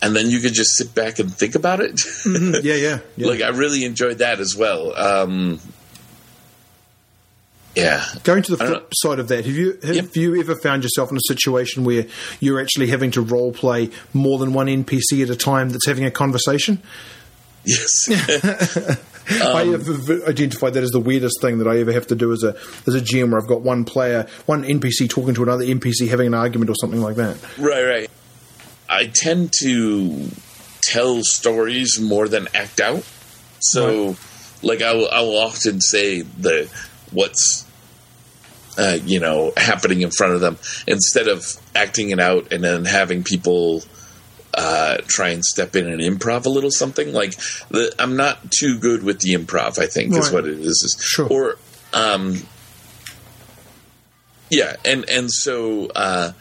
And 0.03 0.15
then 0.15 0.29
you 0.29 0.41
could 0.41 0.53
just 0.53 0.73
sit 0.77 0.95
back 0.95 1.19
and 1.21 1.33
think 1.33 1.55
about 1.55 1.81
it. 1.81 1.95
Mm-hmm. 1.95 2.55
Yeah, 2.67 2.75
yeah, 2.75 2.99
yeah. 3.17 3.27
like 3.29 3.41
I 3.41 3.49
really 3.49 3.85
enjoyed 3.85 4.19
that 4.19 4.41
as 4.41 4.55
well. 4.57 4.95
Um, 4.97 5.61
yeah. 7.77 8.05
Going 8.25 8.43
to 8.43 8.57
the 8.57 8.65
flip 8.65 8.89
side 8.95 9.19
of 9.19 9.29
that, 9.29 9.45
have 9.45 9.55
you 9.55 9.79
have 9.83 9.95
Yep. 9.95 10.17
you 10.17 10.41
ever 10.41 10.57
found 10.57 10.83
yourself 10.83 11.11
in 11.11 11.17
a 11.17 11.21
situation 11.29 11.85
where 11.85 12.07
you're 12.41 12.61
actually 12.61 12.89
having 12.89 13.11
to 13.13 13.21
role 13.21 13.53
play 13.53 13.91
more 14.13 14.39
than 14.39 14.53
one 14.55 14.67
NPC 14.67 15.23
at 15.23 15.31
a 15.31 15.37
time 15.37 15.69
that's 15.71 15.87
having 15.87 16.05
a 16.05 16.11
conversation? 16.11 16.83
Yes. 17.67 18.09
I 19.29 19.65
have 19.65 19.89
identified 20.29 20.75
that 20.75 20.85
as 20.85 20.91
the 20.91 21.01
weirdest 21.01 21.41
thing 21.41 21.59
that 21.59 21.67
I 21.67 21.81
ever 21.81 21.93
have 21.93 22.07
to 22.09 22.15
do 22.15 22.33
as 22.33 22.45
a 22.45 22.57
as 22.87 22.95
a 22.95 23.01
GM, 23.01 23.31
where 23.31 23.41
I've 23.41 23.49
got 23.49 23.61
one 23.61 23.85
player, 23.85 24.27
one 24.47 24.63
NPC 24.63 25.11
talking 25.11 25.35
to 25.35 25.43
another 25.43 25.65
NPC, 25.65 26.09
having 26.09 26.29
an 26.29 26.35
argument 26.35 26.71
or 26.71 26.75
something 26.81 27.01
like 27.01 27.17
that. 27.17 27.37
Right, 27.59 27.85
right. 27.85 28.11
I 28.89 29.07
tend 29.07 29.53
to 29.61 30.29
tell 30.81 31.23
stories 31.23 32.01
more 32.01 32.29
than 32.29 32.47
act 32.55 32.81
out. 32.81 33.05
So, 33.59 34.17
like, 34.63 34.81
I 34.81 34.95
will, 34.95 35.09
I 35.11 35.21
will 35.23 35.39
often 35.39 35.81
say 35.81 36.21
the 36.23 36.71
what's 37.11 37.67
uh, 38.79 38.99
you 39.05 39.19
know 39.19 39.53
happening 39.57 40.03
in 40.03 40.11
front 40.11 40.35
of 40.35 40.41
them 40.41 40.59
instead 40.87 41.27
of 41.27 41.45
acting 41.75 42.11
it 42.11 42.21
out 42.21 42.53
and 42.53 42.63
then 42.63 42.85
having 42.85 43.25
people 43.25 43.83
uh, 44.57 44.99
try 45.07 45.29
and 45.29 45.45
step 45.45 45.77
in 45.77 45.87
and 45.87 46.01
improv 46.01 46.47
a 46.47 46.49
little 46.49 46.71
something. 46.71 47.13
Like, 47.13 47.37
the, 47.69 47.95
I'm 47.99 48.17
not 48.17 48.51
too 48.51 48.79
good 48.79 49.03
with 49.03 49.21
the 49.21 49.35
improv. 49.35 49.79
I 49.79 49.87
think 49.87 50.15
is 50.15 50.33
what 50.33 50.47
it 50.47 50.59
is. 50.59 50.67
is 50.67 50.97
Sure. 51.01 51.29
Or 51.29 51.59
um, 51.93 52.43
yeah, 54.51 54.77
and 54.85 55.09
and 55.09 55.31
so 55.31 55.91
uh, 55.95 56.33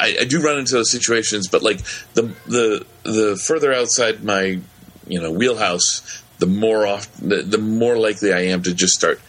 I, 0.00 0.16
I 0.20 0.24
do 0.24 0.42
run 0.42 0.58
into 0.58 0.74
those 0.74 0.90
situations, 0.90 1.48
but 1.48 1.62
like 1.62 1.78
the 2.14 2.34
the 2.46 2.86
the 3.04 3.36
further 3.36 3.72
outside 3.72 4.24
my 4.24 4.60
you 5.06 5.20
know 5.20 5.30
wheelhouse, 5.30 6.22
the 6.38 6.46
more 6.46 6.86
off 6.86 7.12
the, 7.16 7.42
the 7.42 7.58
more 7.58 7.96
likely 7.96 8.32
I 8.32 8.40
am 8.46 8.62
to 8.62 8.74
just 8.74 8.94
start 8.94 9.20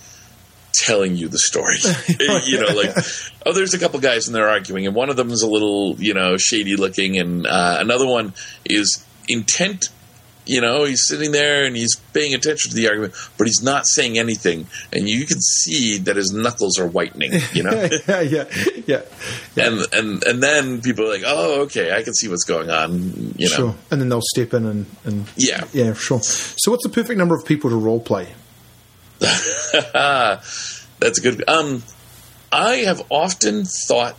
telling 0.78 1.16
you 1.16 1.28
the 1.28 1.40
story. 1.40 1.78
you 2.46 2.60
know, 2.60 2.74
like 2.74 2.96
oh, 3.46 3.54
there's 3.54 3.74
a 3.74 3.80
couple 3.80 4.00
guys 4.00 4.28
and 4.28 4.36
they're 4.36 4.50
arguing, 4.50 4.86
and 4.86 4.96
one 4.96 5.10
of 5.10 5.16
them 5.16 5.30
is 5.30 5.42
a 5.42 5.50
little 5.50 5.96
you 5.98 6.14
know 6.14 6.38
shady 6.38 6.76
looking, 6.76 7.18
and 7.18 7.46
uh, 7.48 7.78
another 7.80 8.08
one 8.08 8.34
is 8.66 9.06
intent. 9.28 9.90
You 10.48 10.62
know, 10.62 10.84
he's 10.84 11.08
sitting 11.08 11.32
there 11.32 11.66
and 11.66 11.76
he's 11.76 11.96
paying 12.14 12.36
attention 12.36 12.70
to 12.70 12.76
the 12.76 12.88
argument, 12.88 13.16
but 13.36 13.48
he's 13.48 13.64
not 13.64 13.88
saying 13.88 14.20
anything, 14.20 14.68
and 14.94 15.10
you 15.10 15.26
can 15.26 15.42
see 15.42 15.98
that 15.98 16.18
his 16.18 16.34
knuckles 16.34 16.78
are 16.78 16.86
whitening. 16.86 17.32
You 17.52 17.64
know, 17.64 17.90
yeah, 18.08 18.22
yeah, 18.22 18.46
yeah. 18.86 19.02
and 19.58 19.82
and 19.92 20.24
and 20.24 20.44
then 20.44 20.82
people 20.84 21.06
are 21.06 21.10
like, 21.10 21.24
"Oh, 21.26 21.62
okay, 21.64 21.96
I 21.96 22.04
can 22.04 22.14
see 22.14 22.28
what's 22.28 22.44
going 22.44 22.70
on." 22.70 23.34
You 23.38 23.50
know, 23.50 23.56
Sure. 23.56 23.76
And 23.90 24.02
then 24.02 24.10
they'll 24.10 24.22
step 24.22 24.54
in 24.54 24.66
and, 24.66 24.86
and 25.04 25.26
yeah. 25.36 25.64
yeah, 25.74 25.94
sure. 25.94 26.22
So, 26.22 26.70
what's 26.70 26.84
the 26.84 26.94
perfect 26.94 27.18
number 27.18 27.34
of 27.34 27.44
people 27.44 27.72
to 27.72 27.76
role 27.76 28.00
play? 28.00 28.28
That's 31.00 31.20
a 31.20 31.22
good. 31.22 31.44
Um, 31.48 31.84
I 32.52 32.76
have 32.78 33.04
often 33.10 33.66
thought 33.88 34.16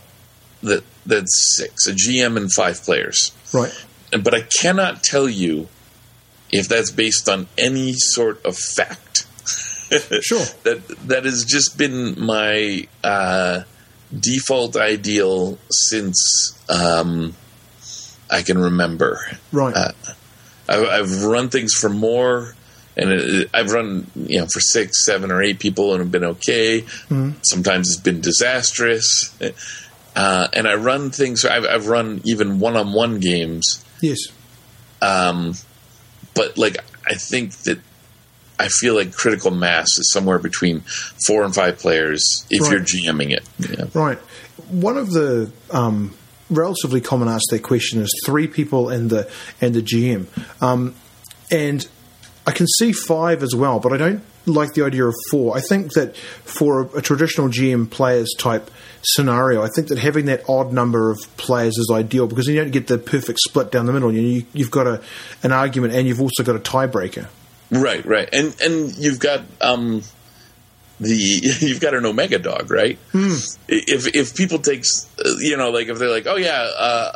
that 0.61 0.83
that's 1.05 1.55
six, 1.57 1.87
a 1.87 1.91
GM 1.93 2.37
and 2.37 2.51
five 2.51 2.81
players, 2.83 3.31
Right. 3.53 3.71
but 4.11 4.33
I 4.33 4.41
cannot 4.61 5.03
tell 5.03 5.27
you 5.29 5.67
if 6.51 6.67
that's 6.67 6.91
based 6.91 7.27
on 7.29 7.47
any 7.57 7.93
sort 7.93 8.43
of 8.45 8.57
fact. 8.57 9.25
Sure. 10.21 10.43
that 10.63 10.85
that 11.07 11.23
has 11.23 11.45
just 11.45 11.77
been 11.77 12.19
my 12.19 12.85
uh, 13.05 13.61
default 14.13 14.75
ideal 14.75 15.57
since 15.71 16.59
um, 16.69 17.33
I 18.29 18.41
can 18.41 18.57
remember. 18.57 19.21
Right. 19.53 19.73
Uh, 19.73 19.91
I've, 20.67 20.83
I've 20.83 21.23
run 21.23 21.47
things 21.47 21.71
for 21.73 21.87
more, 21.87 22.53
and 22.97 23.11
it, 23.11 23.49
I've 23.53 23.71
run 23.71 24.09
you 24.15 24.39
know 24.39 24.47
for 24.51 24.59
six, 24.59 25.05
seven, 25.05 25.31
or 25.31 25.41
eight 25.41 25.59
people, 25.59 25.93
and 25.93 26.01
have 26.01 26.11
been 26.11 26.23
okay. 26.25 26.83
Sometimes 27.43 27.89
it's 27.89 28.01
been 28.01 28.21
disastrous, 28.21 29.33
uh, 30.15 30.47
and 30.53 30.67
I 30.67 30.75
run 30.75 31.11
things. 31.11 31.45
I've, 31.45 31.65
I've 31.65 31.87
run 31.87 32.21
even 32.25 32.59
one-on-one 32.59 33.19
games, 33.19 33.85
yes. 34.01 34.17
um, 35.01 35.53
but 36.33 36.57
like 36.57 36.77
I 37.09 37.13
think 37.13 37.53
that 37.63 37.79
I 38.59 38.67
feel 38.69 38.95
like 38.95 39.13
critical 39.13 39.51
mass 39.51 39.87
is 39.99 40.11
somewhere 40.11 40.39
between 40.39 40.81
four 41.27 41.43
and 41.43 41.53
five 41.53 41.77
players 41.77 42.45
if 42.49 42.63
Right. 42.63 42.71
you're 42.71 42.81
GMing 42.81 43.31
it. 43.31 43.43
Yeah. 43.59 43.85
Right. 43.93 44.17
One 44.69 44.97
of 44.97 45.11
the 45.11 45.51
um, 45.69 46.15
relatively 46.49 46.99
common 46.99 47.27
asked 47.27 47.47
that 47.51 47.61
question 47.61 48.01
is 48.01 48.09
three 48.25 48.47
people 48.47 48.89
and 48.89 49.09
the 49.09 49.29
and 49.61 49.75
the 49.75 49.81
GM, 49.83 50.25
um, 50.61 50.95
and 51.51 51.87
I 52.47 52.51
can 52.51 52.65
see 52.79 52.93
five 52.93 53.43
as 53.43 53.53
well, 53.53 53.81
but 53.81 53.91
I 53.91 53.97
don't 53.97 54.23
like 54.45 54.73
the 54.73 54.85
idea 54.85 55.05
of 55.05 55.13
four. 55.29 55.57
I 55.57 55.59
think 55.59 55.91
that 55.93 56.15
for 56.15 56.83
a, 56.83 56.99
a 56.99 57.01
traditional 57.01 57.49
GM 57.49 57.91
players 57.91 58.33
type 58.39 58.71
scenario, 59.01 59.61
I 59.61 59.67
think 59.67 59.89
that 59.89 59.99
having 59.99 60.27
that 60.27 60.49
odd 60.49 60.71
number 60.71 61.11
of 61.11 61.19
players 61.35 61.77
is 61.77 61.91
ideal 61.93 62.25
because 62.25 62.47
you 62.47 62.55
don't 62.55 62.71
get 62.71 62.87
the 62.87 62.97
perfect 62.97 63.39
split 63.39 63.69
down 63.69 63.85
the 63.85 63.91
middle. 63.91 64.13
You, 64.13 64.21
you, 64.21 64.45
you've 64.53 64.71
got 64.71 64.87
a 64.87 65.03
an 65.43 65.51
argument 65.51 65.93
and 65.93 66.07
you've 66.07 66.21
also 66.21 66.41
got 66.43 66.55
a 66.55 66.59
tiebreaker. 66.59 67.27
Right, 67.69 68.05
right, 68.05 68.29
and 68.31 68.55
and 68.61 68.95
you've 68.95 69.19
got 69.19 69.41
um, 69.59 70.01
the 71.01 71.13
you've 71.59 71.81
got 71.81 71.95
an 71.95 72.05
Omega 72.05 72.39
dog, 72.39 72.71
right? 72.71 72.97
If 73.67 74.15
if 74.15 74.35
people 74.35 74.59
take 74.59 74.85
uh, 75.19 75.31
you 75.39 75.57
know 75.57 75.69
like 75.71 75.89
if 75.89 75.99
they're 75.99 76.09
like, 76.09 76.27
oh 76.27 76.37
yeah, 76.37 76.61
uh, 76.77 77.11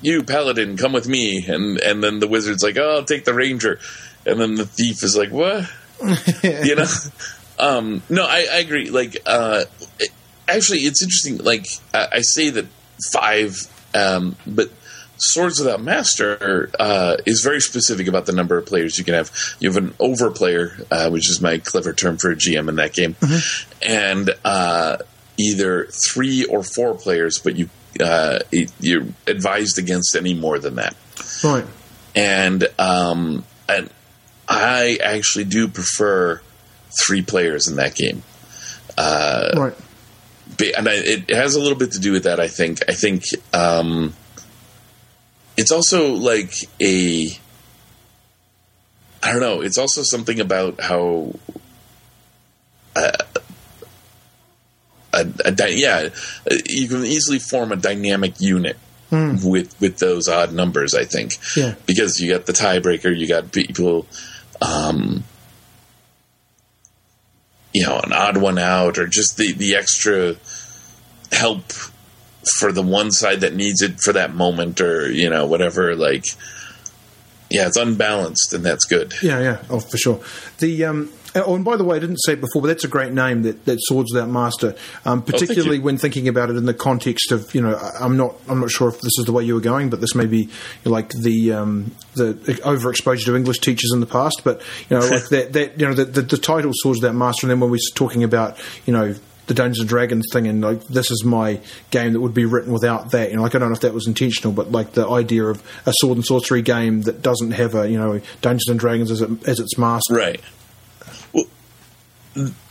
you 0.00 0.24
paladin, 0.24 0.76
come 0.76 0.92
with 0.92 1.06
me, 1.06 1.44
and 1.46 1.78
and 1.78 2.02
then 2.02 2.18
the 2.18 2.26
wizard's 2.26 2.64
like, 2.64 2.76
oh, 2.76 2.96
I'll 2.96 3.04
take 3.04 3.24
the 3.24 3.34
ranger, 3.34 3.78
and 4.28 4.40
then 4.40 4.54
the 4.54 4.66
thief 4.66 5.02
is 5.02 5.16
like, 5.16 5.30
what? 5.30 5.68
you 6.42 6.76
know? 6.76 6.86
Um, 7.58 8.02
no, 8.08 8.24
I, 8.24 8.46
I 8.52 8.58
agree. 8.58 8.90
Like, 8.90 9.16
uh, 9.26 9.64
it- 9.98 10.10
actually, 10.46 10.78
it's 10.80 11.02
interesting. 11.02 11.38
Like, 11.38 11.66
I, 11.92 12.08
I 12.12 12.20
say 12.20 12.50
that 12.50 12.66
five, 13.12 13.56
um, 13.94 14.36
but 14.46 14.70
Swords 15.16 15.58
Without 15.58 15.82
Master 15.82 16.70
uh, 16.78 17.16
is 17.26 17.42
very 17.42 17.60
specific 17.60 18.06
about 18.06 18.26
the 18.26 18.32
number 18.32 18.56
of 18.56 18.66
players 18.66 18.96
you 18.98 19.04
can 19.04 19.14
have. 19.14 19.32
You 19.58 19.68
have 19.72 19.76
an 19.82 19.90
overplayer, 19.94 20.86
uh, 20.92 21.10
which 21.10 21.28
is 21.28 21.40
my 21.40 21.58
clever 21.58 21.92
term 21.92 22.18
for 22.18 22.30
a 22.30 22.36
GM 22.36 22.68
in 22.68 22.76
that 22.76 22.92
game, 22.92 23.16
and 23.82 24.30
uh, 24.44 24.98
either 25.36 25.86
three 25.86 26.44
or 26.44 26.62
four 26.62 26.94
players, 26.94 27.40
but 27.40 27.56
you 27.56 27.68
uh, 28.00 28.38
it, 28.52 28.70
you're 28.78 29.06
advised 29.26 29.78
against 29.78 30.14
any 30.14 30.34
more 30.34 30.60
than 30.60 30.76
that 30.76 30.94
Right. 31.42 31.64
and 32.14 32.68
um, 32.78 33.44
and 33.68 33.90
I 34.48 34.98
actually 35.02 35.44
do 35.44 35.68
prefer 35.68 36.40
three 37.04 37.20
players 37.22 37.68
in 37.68 37.76
that 37.76 37.94
game. 37.94 38.22
right. 38.96 39.74
Ba- 40.56 40.78
And 40.78 40.88
I, 40.88 40.94
it 40.94 41.28
has 41.30 41.54
a 41.54 41.60
little 41.60 41.76
bit 41.76 41.92
to 41.92 41.98
do 42.00 42.12
with 42.12 42.24
that. 42.24 42.40
I 42.40 42.48
think. 42.48 42.78
I 42.88 42.94
think 42.94 43.24
um, 43.52 44.14
it's 45.56 45.70
also 45.70 46.14
like 46.14 46.52
a. 46.80 47.28
I 49.22 49.32
don't 49.32 49.40
know. 49.40 49.60
It's 49.60 49.76
also 49.78 50.02
something 50.02 50.40
about 50.40 50.80
how. 50.80 51.34
Uh, 52.96 53.12
a, 55.12 55.20
a 55.44 55.50
dy- 55.52 55.76
yeah, 55.80 56.08
uh, 56.50 56.54
you 56.66 56.88
can 56.88 57.04
easily 57.04 57.38
form 57.38 57.72
a 57.72 57.76
dynamic 57.76 58.40
unit 58.40 58.76
with 59.10 59.74
with 59.80 59.98
those 59.98 60.28
odd 60.28 60.52
numbers. 60.52 60.94
I 60.94 61.04
think 61.04 61.38
Yeah. 61.56 61.74
because 61.86 62.20
you 62.20 62.32
got 62.32 62.46
the 62.46 62.52
tiebreaker, 62.52 63.14
you 63.16 63.26
got 63.26 63.52
people, 63.52 64.06
um, 64.60 65.24
you 67.72 67.86
know, 67.86 68.00
an 68.00 68.12
odd 68.12 68.36
one 68.36 68.58
out, 68.58 68.98
or 68.98 69.06
just 69.06 69.36
the 69.36 69.52
the 69.52 69.76
extra 69.76 70.36
help 71.32 71.72
for 72.58 72.72
the 72.72 72.82
one 72.82 73.10
side 73.10 73.40
that 73.40 73.54
needs 73.54 73.82
it 73.82 74.00
for 74.00 74.12
that 74.12 74.34
moment, 74.34 74.80
or 74.80 75.10
you 75.10 75.30
know, 75.30 75.46
whatever. 75.46 75.94
Like, 75.94 76.24
yeah, 77.50 77.66
it's 77.66 77.76
unbalanced, 77.76 78.52
and 78.54 78.64
that's 78.64 78.84
good. 78.84 79.14
Yeah, 79.22 79.40
yeah, 79.40 79.62
oh, 79.70 79.80
for 79.80 79.96
sure. 79.96 80.20
The 80.58 80.84
um, 80.84 81.12
oh, 81.44 81.54
and 81.54 81.64
by 81.64 81.76
the 81.76 81.84
way, 81.84 81.96
I 81.96 82.00
didn't 82.00 82.18
say 82.18 82.34
it 82.34 82.40
before, 82.40 82.62
but 82.62 82.68
that's 82.68 82.84
a 82.84 82.88
great 82.88 83.12
name, 83.12 83.42
that, 83.42 83.64
that 83.64 83.78
Swords 83.82 84.12
Without 84.12 84.28
Master. 84.28 84.74
Um, 85.04 85.22
particularly 85.22 85.76
you. 85.76 85.82
when 85.82 85.98
thinking 85.98 86.28
about 86.28 86.50
it 86.50 86.56
in 86.56 86.66
the 86.66 86.74
context 86.74 87.32
of, 87.32 87.54
you 87.54 87.60
know, 87.60 87.76
I'm 88.00 88.16
not, 88.16 88.34
I'm 88.48 88.60
not 88.60 88.70
sure 88.70 88.88
if 88.88 89.00
this 89.00 89.18
is 89.18 89.24
the 89.24 89.32
way 89.32 89.44
you 89.44 89.54
were 89.54 89.60
going, 89.60 89.90
but 89.90 90.00
this 90.00 90.14
may 90.14 90.26
be 90.26 90.48
like 90.84 91.10
the 91.10 91.52
um, 91.52 91.94
the 92.14 92.34
overexposure 92.64 93.26
to 93.26 93.36
English 93.36 93.58
teachers 93.58 93.92
in 93.92 94.00
the 94.00 94.06
past. 94.06 94.42
But 94.44 94.62
you 94.88 94.98
know, 94.98 95.06
like 95.06 95.28
that, 95.30 95.52
that 95.52 95.80
you 95.80 95.86
know, 95.86 95.94
the, 95.94 96.04
the, 96.04 96.22
the 96.22 96.38
title 96.38 96.72
Swords 96.74 97.00
Without 97.00 97.14
Master, 97.14 97.46
and 97.46 97.50
then 97.50 97.60
when 97.60 97.70
we're 97.70 97.78
talking 97.94 98.24
about, 98.24 98.58
you 98.86 98.92
know. 98.92 99.14
The 99.46 99.54
Dungeons 99.54 99.80
and 99.80 99.88
Dragons 99.88 100.26
thing, 100.30 100.46
and 100.46 100.60
like 100.60 100.86
this 100.88 101.10
is 101.10 101.24
my 101.24 101.58
game 101.90 102.12
that 102.12 102.20
would 102.20 102.34
be 102.34 102.44
written 102.44 102.70
without 102.70 103.12
that. 103.12 103.30
You 103.30 103.36
know, 103.36 103.42
like 103.42 103.54
I 103.54 103.58
don't 103.58 103.70
know 103.70 103.74
if 103.74 103.80
that 103.80 103.94
was 103.94 104.06
intentional, 104.06 104.52
but 104.52 104.70
like 104.70 104.92
the 104.92 105.08
idea 105.08 105.42
of 105.46 105.62
a 105.86 105.92
sword 105.94 106.18
and 106.18 106.24
sorcery 106.26 106.60
game 106.60 107.00
that 107.04 107.22
doesn't 107.22 107.52
have 107.52 107.74
a 107.74 107.88
you 107.88 107.96
know 107.96 108.20
Dungeons 108.42 108.68
and 108.68 108.78
Dragons 108.78 109.10
as, 109.10 109.22
it, 109.22 109.48
as 109.48 109.58
its 109.58 109.78
master. 109.78 110.16
Right. 110.16 110.42
Well, 111.32 111.46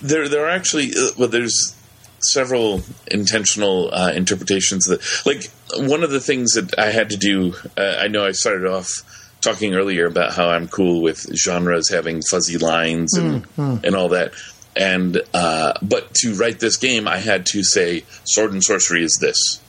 there 0.01 0.29
there 0.29 0.45
are 0.45 0.49
actually 0.49 0.91
uh, 0.97 1.11
well, 1.17 1.27
there's 1.27 1.75
several 2.19 2.81
intentional 3.11 3.93
uh, 3.93 4.11
interpretations 4.11 4.85
that, 4.85 5.01
like, 5.25 5.51
one 5.87 6.03
of 6.03 6.09
the 6.09 6.19
things 6.19 6.53
that 6.53 6.77
I 6.77 6.87
had 6.87 7.11
to 7.11 7.17
do. 7.17 7.53
Uh, 7.77 7.97
I 7.99 8.07
know 8.07 8.25
I 8.25 8.31
started 8.31 8.65
off 8.65 8.89
talking 9.41 9.75
earlier 9.75 10.07
about 10.07 10.33
how 10.33 10.49
I'm 10.49 10.67
cool 10.67 11.01
with 11.03 11.19
genres 11.35 11.89
having 11.89 12.21
fuzzy 12.29 12.57
lines 12.57 13.13
and 13.15 13.45
and 13.85 13.95
all 13.95 14.09
that. 14.09 14.33
And 14.75 15.21
uh, 15.33 15.73
but 15.81 16.13
to 16.15 16.33
write 16.35 16.59
this 16.59 16.77
game, 16.77 17.07
I 17.07 17.17
had 17.17 17.45
to 17.47 17.63
say 17.63 18.03
sword 18.25 18.51
and 18.53 18.63
sorcery 18.63 19.03
is 19.03 19.17
this, 19.21 19.61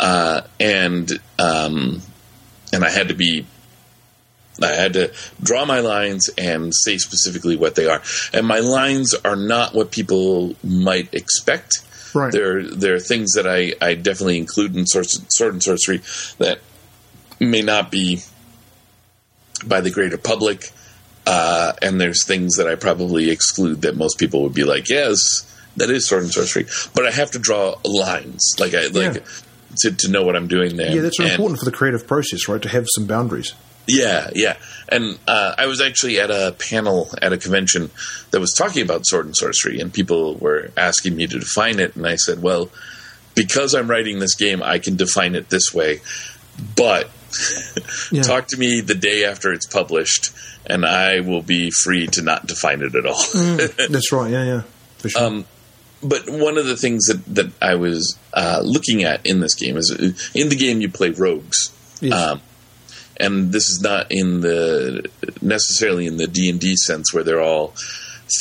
uh, 0.00 0.42
and 0.58 1.10
um, 1.38 2.02
and 2.72 2.84
I 2.84 2.90
had 2.90 3.08
to 3.08 3.14
be. 3.14 3.46
I 4.62 4.74
had 4.74 4.92
to 4.94 5.12
draw 5.42 5.64
my 5.64 5.80
lines 5.80 6.28
and 6.36 6.72
say 6.74 6.98
specifically 6.98 7.56
what 7.56 7.74
they 7.74 7.86
are, 7.86 8.02
and 8.32 8.46
my 8.46 8.58
lines 8.60 9.14
are 9.14 9.36
not 9.36 9.74
what 9.74 9.90
people 9.90 10.54
might 10.64 11.12
expect. 11.14 11.78
Right. 12.14 12.32
There, 12.32 12.62
there 12.64 12.94
are 12.94 13.00
things 13.00 13.34
that 13.34 13.46
I, 13.46 13.74
I 13.84 13.94
definitely 13.94 14.38
include 14.38 14.74
in 14.76 14.86
sword, 14.86 15.06
sword 15.08 15.52
and 15.52 15.62
sorcery 15.62 15.98
that 16.38 16.58
may 17.38 17.62
not 17.62 17.90
be 17.90 18.20
by 19.64 19.80
the 19.80 19.90
greater 19.90 20.16
public, 20.18 20.70
uh, 21.26 21.72
and 21.82 22.00
there's 22.00 22.24
things 22.24 22.56
that 22.56 22.66
I 22.66 22.74
probably 22.76 23.30
exclude 23.30 23.82
that 23.82 23.96
most 23.96 24.18
people 24.18 24.42
would 24.44 24.54
be 24.54 24.64
like, 24.64 24.88
yes, 24.88 25.44
that 25.76 25.90
is 25.90 26.08
sword 26.08 26.22
and 26.24 26.32
sorcery, 26.32 26.66
but 26.94 27.06
I 27.06 27.10
have 27.10 27.30
to 27.32 27.38
draw 27.38 27.74
lines, 27.84 28.42
like 28.58 28.74
I 28.74 28.86
like 28.86 29.14
Yeah. 29.16 29.20
to, 29.82 29.90
to 29.92 30.08
know 30.08 30.22
what 30.24 30.34
I'm 30.36 30.48
doing 30.48 30.76
there. 30.76 30.90
Yeah, 30.94 31.02
that's 31.02 31.18
And- 31.20 31.28
important 31.28 31.58
for 31.58 31.64
the 31.66 31.72
creative 31.72 32.06
process, 32.06 32.48
right? 32.48 32.62
To 32.62 32.68
have 32.68 32.86
some 32.94 33.06
boundaries. 33.06 33.52
Yeah, 33.88 34.30
yeah. 34.34 34.56
And 34.88 35.18
uh, 35.26 35.54
I 35.58 35.66
was 35.66 35.80
actually 35.80 36.20
at 36.20 36.30
a 36.30 36.54
panel 36.58 37.10
at 37.20 37.32
a 37.32 37.38
convention 37.38 37.90
that 38.30 38.40
was 38.40 38.52
talking 38.56 38.82
about 38.82 39.06
sword 39.06 39.26
and 39.26 39.36
sorcery, 39.36 39.80
and 39.80 39.92
people 39.92 40.36
were 40.36 40.70
asking 40.76 41.16
me 41.16 41.26
to 41.26 41.38
define 41.38 41.78
it. 41.80 41.96
And 41.96 42.06
I 42.06 42.16
said, 42.16 42.42
well, 42.42 42.70
because 43.34 43.74
I'm 43.74 43.88
writing 43.90 44.18
this 44.18 44.34
game, 44.34 44.62
I 44.62 44.78
can 44.78 44.96
define 44.96 45.34
it 45.34 45.48
this 45.50 45.72
way. 45.74 46.00
But 46.76 47.10
Yeah. 48.10 48.22
talk 48.22 48.46
to 48.48 48.56
me 48.56 48.80
the 48.80 48.94
day 48.94 49.24
after 49.24 49.52
it's 49.52 49.66
published, 49.66 50.30
and 50.66 50.84
I 50.86 51.20
will 51.20 51.42
be 51.42 51.70
free 51.70 52.06
to 52.08 52.22
not 52.22 52.46
define 52.46 52.80
it 52.82 52.94
at 52.94 53.04
all. 53.06 53.22
That's 53.90 54.12
right. 54.12 54.30
Yeah, 54.30 54.44
yeah, 54.44 54.62
for 54.98 55.08
sure. 55.10 55.22
Um, 55.22 55.44
but 56.02 56.30
one 56.30 56.58
of 56.58 56.66
the 56.66 56.76
things 56.76 57.06
that, 57.06 57.24
that 57.34 57.50
I 57.60 57.74
was 57.74 58.16
uh, 58.32 58.62
looking 58.64 59.02
at 59.04 59.26
in 59.26 59.40
this 59.40 59.54
game 59.54 59.76
is 59.76 59.90
uh, 59.92 60.38
in 60.38 60.48
the 60.48 60.56
game 60.56 60.80
you 60.80 60.88
play 60.88 61.10
rogues. 61.10 61.72
Yes. 62.00 62.12
Um, 62.14 62.40
and 63.20 63.52
this 63.52 63.68
is 63.68 63.80
not 63.82 64.06
in 64.10 64.40
the 64.40 65.08
necessarily 65.42 66.06
in 66.06 66.16
the 66.16 66.26
D 66.26 66.48
and 66.48 66.60
D 66.60 66.76
sense 66.76 67.12
where 67.12 67.24
they're 67.24 67.40
all 67.40 67.74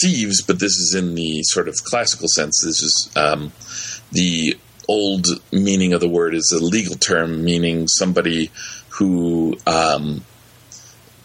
thieves, 0.01 0.41
but 0.41 0.59
this 0.59 0.73
is 0.73 0.93
in 0.95 1.15
the 1.15 1.41
sort 1.43 1.67
of 1.67 1.75
classical 1.83 2.27
sense. 2.27 2.61
This 2.63 2.81
is 2.81 3.11
um, 3.15 3.51
the 4.11 4.57
old 4.87 5.27
meaning 5.51 5.93
of 5.93 5.99
the 5.99 6.09
word 6.09 6.33
is 6.33 6.53
a 6.55 6.63
legal 6.63 6.95
term 6.95 7.43
meaning 7.43 7.87
somebody 7.87 8.51
who 8.89 9.57
um, 9.67 10.23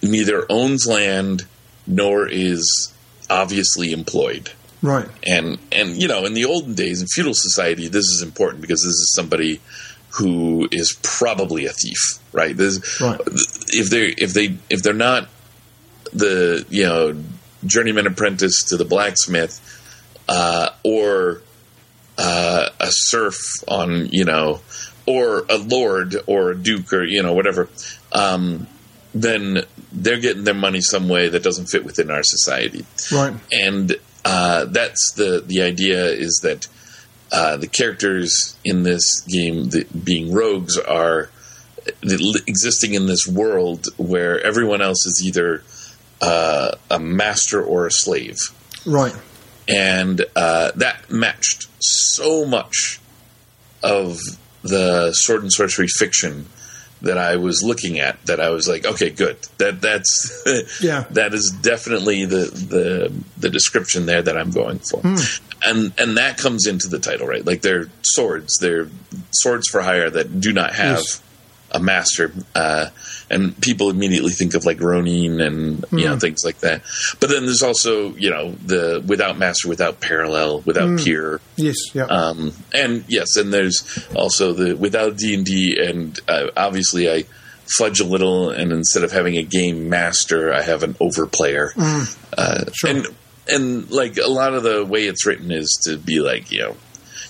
neither 0.02 0.44
owns 0.50 0.86
land 0.86 1.42
nor 1.86 2.28
is 2.28 2.92
obviously 3.30 3.92
employed 3.92 4.50
right. 4.82 5.08
and 5.24 5.58
and 5.70 5.96
you 5.96 6.08
know 6.08 6.24
in 6.24 6.34
the 6.34 6.44
olden 6.44 6.74
days 6.74 7.00
in 7.00 7.06
feudal 7.06 7.34
society 7.34 7.88
this 7.88 8.06
is 8.06 8.22
important 8.22 8.60
because 8.60 8.82
this 8.82 8.94
is 8.94 9.12
somebody 9.14 9.60
who 10.18 10.68
is 10.70 10.98
probably 11.02 11.66
a 11.66 11.72
thief 11.72 11.98
right 12.32 12.56
this 12.56 13.00
Right. 13.00 13.20
if 13.68 13.90
they 13.90 14.06
if 14.08 14.34
they 14.34 14.56
if 14.70 14.82
they're 14.82 14.92
not 14.92 15.28
the 16.12 16.64
you 16.68 16.84
know 16.84 17.16
journeyman 17.64 18.06
apprentice 18.06 18.64
to 18.64 18.76
the 18.76 18.84
blacksmith 18.84 19.60
uh, 20.28 20.68
or 20.84 21.40
uh, 22.18 22.68
a 22.80 22.88
serf 22.90 23.36
on 23.68 24.06
you 24.12 24.24
know 24.24 24.60
or 25.06 25.44
a 25.48 25.56
lord 25.56 26.16
or 26.26 26.50
a 26.50 26.56
duke 26.56 26.92
or 26.92 27.04
you 27.04 27.22
know 27.22 27.32
whatever 27.32 27.68
um, 28.12 28.66
then 29.14 29.62
they're 29.92 30.20
getting 30.20 30.44
their 30.44 30.54
money 30.54 30.80
some 30.80 31.08
way 31.08 31.28
that 31.28 31.42
doesn't 31.42 31.66
fit 31.66 31.84
within 31.84 32.10
our 32.10 32.22
society 32.22 32.84
Right. 33.10 33.34
and 33.50 33.96
uh, 34.24 34.66
that's 34.66 35.12
the 35.16 35.42
the 35.44 35.62
idea 35.62 36.04
is 36.06 36.40
that 36.42 36.66
uh, 37.32 37.56
the 37.56 37.66
characters 37.66 38.56
in 38.64 38.82
this 38.82 39.22
game, 39.22 39.70
the, 39.70 39.84
being 40.04 40.32
rogues, 40.32 40.78
are 40.78 41.30
the, 42.02 42.42
existing 42.46 42.94
in 42.94 43.06
this 43.06 43.26
world 43.26 43.86
where 43.96 44.40
everyone 44.44 44.82
else 44.82 45.04
is 45.06 45.22
either 45.24 45.64
uh, 46.20 46.72
a 46.90 46.98
master 46.98 47.62
or 47.62 47.86
a 47.86 47.90
slave, 47.90 48.36
Right. 48.86 49.14
and 49.66 50.24
uh, 50.36 50.72
that 50.76 51.10
matched 51.10 51.66
so 51.80 52.44
much 52.44 53.00
of 53.82 54.18
the 54.62 55.12
sword 55.12 55.42
and 55.42 55.52
sorcery 55.52 55.88
fiction 55.88 56.46
that 57.02 57.18
I 57.18 57.36
was 57.36 57.62
looking 57.62 57.98
at 58.00 58.24
that 58.26 58.40
I 58.40 58.50
was 58.50 58.68
like, 58.68 58.86
okay, 58.86 59.10
good. 59.10 59.36
That 59.58 59.80
that's 59.80 60.80
Yeah. 60.82 61.04
that 61.10 61.34
is 61.34 61.50
definitely 61.62 62.24
the 62.24 62.46
the 62.46 63.12
the 63.38 63.50
description 63.50 64.06
there 64.06 64.22
that 64.22 64.36
I'm 64.36 64.50
going 64.50 64.78
for. 64.78 65.00
Hmm. 65.00 65.16
And 65.64 65.92
and 65.98 66.16
that 66.16 66.38
comes 66.38 66.66
into 66.66 66.88
the 66.88 66.98
title, 66.98 67.26
right? 67.26 67.44
Like 67.44 67.62
they're 67.62 67.88
swords, 68.02 68.58
they're 68.58 68.88
swords 69.32 69.68
for 69.68 69.82
hire 69.82 70.10
that 70.10 70.40
do 70.40 70.52
not 70.52 70.74
have 70.74 70.98
Yes. 70.98 71.22
A 71.72 71.80
master. 71.80 72.32
Uh, 72.54 72.86
and 73.30 73.58
people 73.60 73.88
immediately 73.90 74.30
think 74.30 74.54
of 74.54 74.64
like 74.66 74.80
Ronin 74.80 75.40
and 75.40 75.84
you 75.90 76.04
know 76.04 76.18
things 76.18 76.44
like 76.44 76.58
that. 76.58 76.82
But 77.18 77.30
then 77.30 77.44
there's 77.46 77.62
also 77.62 78.14
you 78.14 78.30
know 78.30 78.52
the 78.52 79.02
without 79.06 79.38
master, 79.38 79.68
without 79.68 80.00
parallel, 80.00 80.60
without 80.60 80.98
peer. 80.98 81.40
Yes. 81.56 81.76
Yeah. 81.94 82.04
Um, 82.04 82.52
and 82.74 83.04
yes, 83.08 83.36
and 83.36 83.52
there's 83.52 84.06
also 84.14 84.52
the 84.52 84.74
without 84.76 85.16
D 85.16 85.34
and 85.34 85.44
D, 85.46 85.78
and 85.82 86.18
uh, 86.28 86.48
obviously 86.56 87.10
I 87.10 87.24
fudge 87.78 88.00
a 88.00 88.04
little, 88.04 88.50
and 88.50 88.70
instead 88.70 89.02
of 89.02 89.12
having 89.12 89.36
a 89.38 89.42
game 89.42 89.88
master, 89.88 90.52
I 90.52 90.60
have 90.62 90.82
an 90.82 90.94
overplayer. 90.94 91.70
Uh, 92.36 92.64
Sure. 92.74 92.90
And 92.90 93.06
and 93.48 93.90
like 93.90 94.18
a 94.18 94.28
lot 94.28 94.54
of 94.54 94.62
the 94.62 94.84
way 94.84 95.06
it's 95.06 95.24
written 95.26 95.50
is 95.50 95.80
to 95.86 95.96
be 95.96 96.20
like 96.20 96.52
you 96.52 96.60
know. 96.60 96.76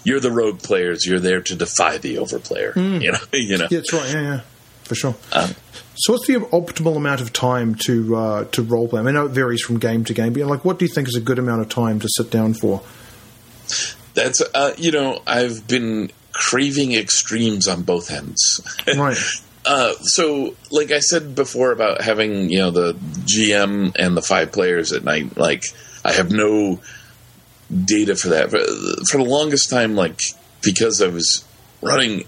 You're 0.05 0.21
the 0.21 0.33
rogue 0.33 0.61
players. 0.61 1.07
You're 1.07 1.21
there 1.21 1.41
to 1.43 1.55
defy 1.55 1.99
the 1.99 2.17
overplayer. 2.17 2.75
You 3.03 3.13
know, 3.13 3.19
you 3.33 3.59
know. 3.59 3.69
yeah, 3.71 3.79
that's 3.79 3.93
right. 3.93 4.13
Yeah, 4.13 4.23
yeah, 4.23 4.41
for 4.85 4.95
sure. 4.95 5.15
Um, 5.33 5.55
so, 5.95 6.13
what's 6.15 6.27
the 6.27 6.35
optimal 6.35 6.97
amount 6.97 7.21
of 7.21 7.33
time 7.33 7.75
to 7.87 8.17
uh, 8.17 8.45
to 8.47 8.63
role 8.63 8.89
play? 8.89 9.01
I, 9.01 9.03
mean, 9.03 9.17
I 9.17 9.21
know 9.21 9.27
it 9.27 9.33
varies 9.33 9.63
from 9.63 9.79
game 9.79 10.05
to 10.05 10.15
game, 10.15 10.33
but 10.33 10.47
like, 10.47 10.65
what 10.65 10.79
do 10.79 10.85
you 10.85 10.91
think 10.93 11.09
is 11.09 11.17
a 11.17 11.21
good 11.21 11.39
amount 11.39 11.63
of 11.63 11.69
time 11.69 12.01
to 12.01 12.09
sit 12.09 12.31
down 12.31 12.55
for? 12.55 12.83
That's 14.15 14.43
uh, 14.55 14.75
you 14.77 14.91
know 14.91 15.23
I've 15.27 15.67
been 15.67 16.11
craving 16.33 16.93
extremes 16.93 17.69
on 17.69 17.83
both 17.83 18.11
ends. 18.11 18.61
Right. 18.97 19.19
Uh, 19.65 19.93
so, 20.01 20.57
like 20.73 20.91
I 20.91 20.99
said 20.99 21.37
before 21.37 21.71
about 21.71 22.01
having 22.01 22.51
you 22.51 22.59
know 22.59 22.71
the 22.73 22.95
GM 22.95 23.95
and 23.95 24.17
the 24.17 24.23
five 24.23 24.51
players 24.51 24.93
at 24.93 25.05
night, 25.05 25.37
like 25.37 25.63
I 26.05 26.13
have 26.13 26.33
no 26.33 26.81
data 27.85 28.17
for 28.17 28.29
that. 28.29 28.51
For, 28.51 28.59
for 29.11 29.19
the 29.23 29.29
longest 29.29 29.71
time, 29.71 29.95
like 29.95 30.21
because 30.63 31.01
I 31.03 31.09
was 31.09 31.45
running 31.81 32.25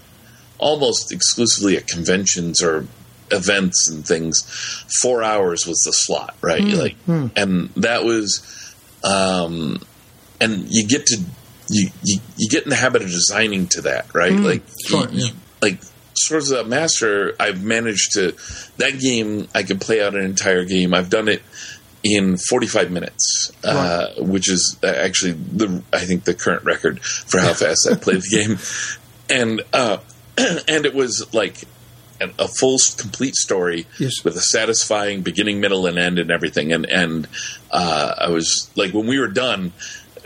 almost 0.57 1.11
exclusively 1.11 1.77
at 1.77 1.87
conventions 1.87 2.63
or 2.63 2.87
events 3.31 3.89
and 3.89 4.05
things, 4.05 4.41
four 5.01 5.23
hours 5.23 5.65
was 5.65 5.79
the 5.85 5.91
slot, 5.93 6.35
right? 6.41 6.61
Hmm. 6.63 6.69
Like, 6.75 6.95
hmm. 7.03 7.27
and 7.35 7.69
that 7.75 8.03
was, 8.03 8.75
um, 9.03 9.81
and 10.39 10.65
you 10.69 10.87
get 10.87 11.07
to 11.07 11.17
you, 11.69 11.89
you 12.03 12.19
you 12.37 12.49
get 12.49 12.63
in 12.63 12.69
the 12.69 12.75
habit 12.75 13.01
of 13.01 13.09
designing 13.09 13.67
to 13.69 13.81
that, 13.81 14.13
right? 14.13 14.33
Hmm. 14.33 14.43
like, 14.43 14.61
Sure, 14.87 15.07
you- 15.09 15.25
yeah. 15.27 15.31
like 15.61 15.79
Swords 16.17 16.49
of 16.51 16.63
the 16.63 16.69
Master, 16.69 17.35
I've 17.39 17.61
managed 17.63 18.13
to 18.13 18.31
that 18.77 18.99
game. 18.99 19.49
I 19.53 19.63
can 19.63 19.79
play 19.79 20.01
out 20.01 20.15
an 20.15 20.23
entire 20.23 20.63
game. 20.63 20.93
I've 20.93 21.09
done 21.09 21.27
it 21.27 21.41
in 22.05 22.37
45 22.37 22.91
minutes, 22.91 23.51
uh, 23.63 24.13
which 24.19 24.47
is 24.49 24.77
actually 24.83 25.31
the 25.33 25.81
I 25.91 25.99
think 26.05 26.23
the 26.23 26.35
current 26.35 26.63
record 26.63 26.99
for 27.03 27.39
how 27.39 27.53
fast 27.53 27.87
I 27.91 27.95
played 27.95 28.21
the 28.21 28.29
game, 28.29 28.57
and 29.39 29.61
uh, 29.73 29.97
and 30.37 30.85
it 30.85 30.93
was 30.93 31.25
like 31.33 31.63
an, 32.21 32.31
a 32.37 32.47
full 32.47 32.77
complete 32.97 33.35
story 33.35 33.87
Yes. 33.99 34.23
with 34.23 34.35
a 34.37 34.41
satisfying 34.41 35.21
beginning, 35.23 35.59
middle, 35.59 35.87
and 35.87 35.97
end, 35.97 36.19
and 36.19 36.29
everything. 36.29 36.71
And 36.71 36.85
and 36.85 37.27
uh, 37.71 38.13
I 38.19 38.29
was 38.29 38.69
like 38.75 38.93
when 38.93 39.07
we 39.07 39.19
were 39.19 39.27
done. 39.27 39.73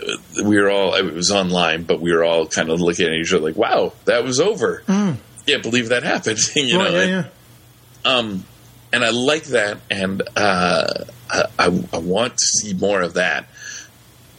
uh, 0.02 0.44
We 0.44 0.58
were 0.62 0.70
all, 0.70 0.96
it 0.96 1.14
was 1.14 1.32
online, 1.32 1.84
but 1.84 2.00
we 2.02 2.12
were 2.14 2.24
all 2.26 2.46
kind 2.48 2.70
of 2.70 2.80
looking 2.82 3.06
at 3.08 3.14
each 3.14 3.34
other 3.34 3.44
like, 3.44 3.56
wow, 3.58 3.94
that 4.06 4.24
was 4.24 4.40
over. 4.40 4.84
Can't 4.88 5.64
believe 5.64 5.90
that 5.90 6.04
happened. 6.04 6.40
you 6.56 6.78
right. 6.78 6.92
know, 6.92 7.02
Yeah, 7.02 7.08
yeah. 8.06 8.12
um, 8.12 8.44
and 8.94 9.04
I 9.04 9.10
like 9.10 9.46
that, 9.46 9.78
and 9.90 10.22
uh, 10.36 11.06
I, 11.30 11.84
I 11.94 11.98
want 11.98 12.34
to 12.34 12.46
see 12.46 12.74
more 12.74 13.02
of 13.02 13.14
that. 13.14 13.48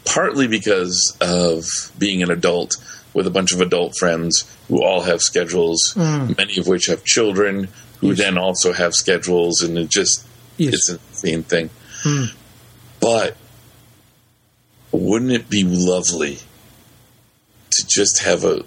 Partly 0.05 0.49
because 0.49 1.16
of 1.20 1.64
being 1.99 2.22
an 2.22 2.30
adult 2.30 2.76
with 3.14 3.26
a 3.26 3.30
bunch 3.30 3.53
of 3.53 3.61
adult 3.61 3.95
friends 3.99 4.45
who 4.68 4.82
all 4.82 5.03
have 5.03 5.20
schedules, 5.20 5.95
many 5.97 6.59
of 6.59 6.66
which 6.66 6.86
have 6.86 7.05
children 7.05 7.68
who 8.01 8.09
Yes. 8.09 8.18
then 8.18 8.38
also 8.38 8.72
have 8.72 8.95
schedules, 8.95 9.62
and 9.62 9.76
it 9.78 9.91
just 9.91 10.24
Yes. 10.57 10.74
it's 10.74 10.88
an 10.88 10.99
insane 11.11 11.43
thing. 11.43 11.70
But 12.99 13.36
wouldn't 14.91 15.32
it 15.32 15.51
be 15.51 15.64
lovely 15.64 16.38
to 17.70 17.86
just 17.86 18.22
have 18.22 18.45
a, 18.45 18.64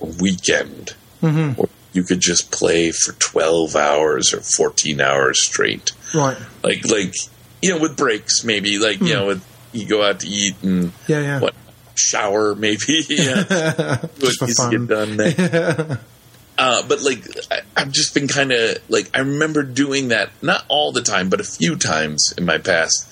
a 0.00 0.04
weekend 0.04 0.94
mm-hmm. 1.22 1.52
where 1.52 1.68
you 1.92 2.02
could 2.02 2.20
just 2.20 2.50
play 2.50 2.92
for 2.92 3.12
12 3.12 3.76
hours 3.76 4.32
or 4.32 4.40
14 4.40 5.00
hours 5.00 5.42
straight. 5.44 5.92
Right. 6.14 6.36
Like, 6.62 6.88
like, 6.88 7.14
you 7.62 7.74
know, 7.74 7.80
with 7.80 7.96
breaks, 7.96 8.44
maybe, 8.44 8.78
like, 8.78 8.98
mm. 8.98 9.08
you 9.08 9.14
know, 9.14 9.26
with, 9.26 9.44
you 9.72 9.86
go 9.86 10.02
out 10.02 10.20
to 10.20 10.26
eat 10.26 10.56
and 10.62 10.92
yeah, 11.06 11.20
yeah. 11.20 11.40
what 11.40 11.54
shower 11.94 12.54
maybe 12.54 13.04
yeah 13.08 13.42
what 14.00 14.34
needs 14.42 14.56
to 14.56 14.70
get 14.70 14.86
done 14.88 15.16
there. 15.16 16.00
uh, 16.58 16.82
but 16.88 17.02
like 17.02 17.24
I, 17.50 17.60
I've 17.76 17.92
just 17.92 18.14
been 18.14 18.28
kind 18.28 18.52
of 18.52 18.78
like 18.88 19.10
I 19.14 19.20
remember 19.20 19.62
doing 19.62 20.08
that 20.08 20.30
not 20.42 20.64
all 20.68 20.92
the 20.92 21.02
time 21.02 21.28
but 21.28 21.40
a 21.40 21.44
few 21.44 21.76
times 21.76 22.32
in 22.36 22.44
my 22.44 22.58
past 22.58 23.06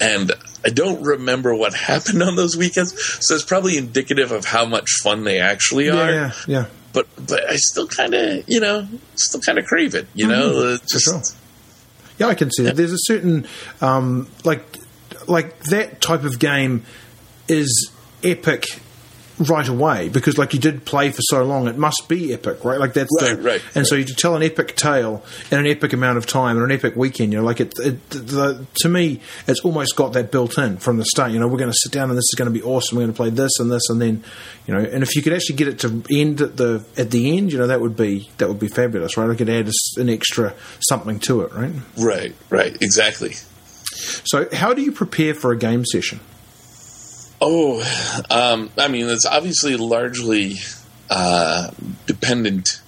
and 0.00 0.32
I 0.64 0.70
don't 0.70 1.02
remember 1.02 1.54
what 1.54 1.74
happened 1.74 2.22
on 2.22 2.36
those 2.36 2.56
weekends 2.56 2.94
so 3.24 3.34
it's 3.34 3.44
probably 3.44 3.76
indicative 3.76 4.32
of 4.32 4.44
how 4.44 4.64
much 4.64 4.88
fun 5.02 5.24
they 5.24 5.38
actually 5.40 5.90
are 5.90 6.10
yeah 6.10 6.32
yeah 6.46 6.66
but 6.92 7.06
but 7.26 7.48
I 7.48 7.56
still 7.56 7.86
kind 7.86 8.14
of 8.14 8.48
you 8.48 8.60
know 8.60 8.88
still 9.14 9.40
kind 9.40 9.58
of 9.58 9.66
crave 9.66 9.94
it 9.94 10.06
you 10.14 10.26
know 10.26 10.50
mm-hmm. 10.50 10.74
uh, 10.74 10.86
just 10.88 11.04
sure. 11.04 11.43
Yeah 12.18 12.26
I 12.26 12.34
can 12.34 12.50
see 12.50 12.64
that. 12.64 12.76
There's 12.76 12.92
a 12.92 12.98
certain 12.98 13.46
um, 13.80 14.28
like 14.44 14.78
like 15.26 15.58
that 15.64 16.00
type 16.00 16.24
of 16.24 16.38
game 16.38 16.84
is 17.48 17.90
epic 18.22 18.64
right 19.38 19.68
away 19.68 20.08
because 20.08 20.38
like 20.38 20.54
you 20.54 20.60
did 20.60 20.84
play 20.84 21.10
for 21.10 21.20
so 21.22 21.42
long 21.42 21.66
it 21.66 21.76
must 21.76 22.08
be 22.08 22.32
epic 22.32 22.64
right? 22.64 22.78
Like 22.78 22.92
that's 22.92 23.10
right, 23.20 23.36
the, 23.36 23.42
right 23.42 23.62
and 23.68 23.76
right. 23.76 23.86
so 23.86 23.96
you 23.96 24.04
tell 24.04 24.36
an 24.36 24.42
epic 24.42 24.76
tale 24.76 25.24
in 25.50 25.58
an 25.58 25.66
epic 25.66 25.92
amount 25.92 26.18
of 26.18 26.26
time 26.26 26.56
and 26.56 26.64
an 26.64 26.72
epic 26.72 26.94
weekend 26.94 27.32
you 27.32 27.38
know 27.40 27.44
like 27.44 27.60
it, 27.60 27.72
it 27.80 28.10
the, 28.10 28.64
to 28.76 28.88
me 28.88 29.20
it's 29.46 29.60
almost 29.60 29.96
got 29.96 30.12
that 30.12 30.30
built 30.30 30.56
in 30.58 30.76
from 30.76 30.98
the 30.98 31.04
start 31.04 31.32
you 31.32 31.40
know 31.40 31.48
we're 31.48 31.58
going 31.58 31.70
to 31.70 31.76
sit 31.76 31.90
down 31.90 32.10
and 32.10 32.16
this 32.16 32.28
is 32.32 32.34
going 32.36 32.52
to 32.52 32.56
be 32.56 32.62
awesome 32.64 32.96
we're 32.96 33.02
going 33.02 33.12
to 33.12 33.16
play 33.16 33.30
this 33.30 33.58
and 33.58 33.72
this 33.72 33.88
and 33.88 34.00
then 34.00 34.22
you 34.66 34.74
know 34.74 34.80
and 34.80 35.02
if 35.02 35.16
you 35.16 35.22
could 35.22 35.32
actually 35.32 35.56
get 35.56 35.66
it 35.66 35.80
to 35.80 36.02
end 36.10 36.40
at 36.40 36.56
the 36.56 36.84
at 36.96 37.10
the 37.10 37.36
end 37.36 37.52
you 37.52 37.58
know 37.58 37.66
that 37.66 37.80
would 37.80 37.96
be 37.96 38.30
that 38.38 38.48
would 38.48 38.60
be 38.60 38.68
fabulous 38.68 39.16
right? 39.16 39.30
I 39.30 39.34
could 39.34 39.48
add 39.48 39.68
an 39.96 40.08
extra 40.08 40.54
something 40.80 41.18
to 41.20 41.42
it 41.42 41.52
right? 41.52 41.72
Right 41.98 42.34
right 42.50 42.76
exactly. 42.80 43.32
So 44.24 44.48
how 44.52 44.74
do 44.74 44.82
you 44.82 44.92
prepare 44.92 45.34
for 45.34 45.50
a 45.50 45.56
game 45.56 45.84
session 45.84 46.20
Oh, 47.46 48.24
um, 48.30 48.70
I 48.78 48.88
mean, 48.88 49.06
it's 49.10 49.26
obviously 49.26 49.76
largely 49.76 50.56
uh, 51.10 51.70
dependent 52.06 52.80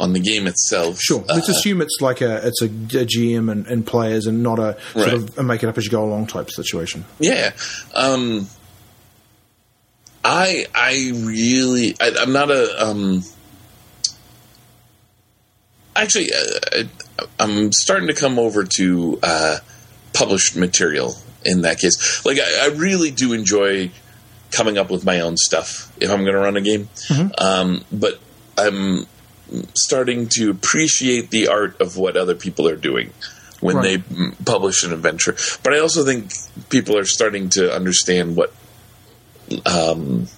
on 0.00 0.14
the 0.14 0.18
game 0.18 0.48
itself. 0.48 1.00
Sure. 1.00 1.24
Let's 1.28 1.48
uh, 1.48 1.52
assume 1.52 1.80
it's 1.80 1.98
like 2.00 2.20
a 2.20 2.48
it's 2.48 2.60
a, 2.60 2.64
a 2.64 3.06
GM 3.06 3.52
and, 3.52 3.68
and, 3.68 3.86
players 3.86 4.26
and 4.26 4.42
not 4.42 4.58
a 4.58 4.76
sort 4.94 5.06
right. 5.06 5.14
of 5.14 5.38
a 5.38 5.44
make 5.44 5.62
it 5.62 5.68
up 5.68 5.78
as 5.78 5.84
you 5.84 5.92
go 5.92 6.02
along 6.02 6.26
type 6.26 6.50
situation. 6.50 7.04
Yeah. 7.20 7.52
Um, 7.94 8.48
I 10.24 10.66
I 10.74 11.12
really 11.14 11.94
I, 12.00 12.08
am 12.22 12.32
not 12.32 12.50
a 12.50 12.84
um, 12.84 13.22
actually 15.94 16.32
uh, 16.32 16.82
I, 17.38 17.44
am 17.44 17.70
starting 17.70 18.08
to 18.08 18.14
come 18.14 18.40
over 18.40 18.64
to 18.64 19.20
uh, 19.22 19.58
published 20.12 20.56
material 20.56 21.14
in 21.44 21.62
that 21.62 21.78
case. 21.78 22.24
Like 22.24 22.38
I, 22.38 22.66
I, 22.66 22.68
really 22.74 23.10
do 23.10 23.32
enjoy 23.32 23.90
coming 24.50 24.78
up 24.78 24.90
with 24.90 25.04
my 25.04 25.20
own 25.20 25.36
stuff 25.36 25.92
if 26.00 26.10
I'm 26.10 26.22
going 26.22 26.34
to 26.34 26.40
run 26.40 26.56
a 26.56 26.60
game, 26.60 26.88
mm-hmm. 27.08 27.28
um, 27.38 27.84
but 27.92 28.18
I'm 28.58 29.06
starting 29.74 30.28
to 30.32 30.50
appreciate 30.50 31.30
the 31.30 31.48
art 31.48 31.80
of 31.80 31.96
what 31.96 32.16
other 32.16 32.34
people 32.34 32.68
are 32.68 32.76
doing 32.76 33.12
when 33.60 33.76
right. 33.76 34.02
they 34.08 34.32
publish 34.44 34.84
an 34.84 34.92
adventure. 34.92 35.36
But 35.62 35.74
I 35.74 35.80
also 35.80 36.04
think 36.04 36.32
people 36.68 36.96
are 36.96 37.04
starting 37.04 37.48
to 37.50 37.74
understand 37.74 38.36
what 38.36 38.52
um, 39.66 40.28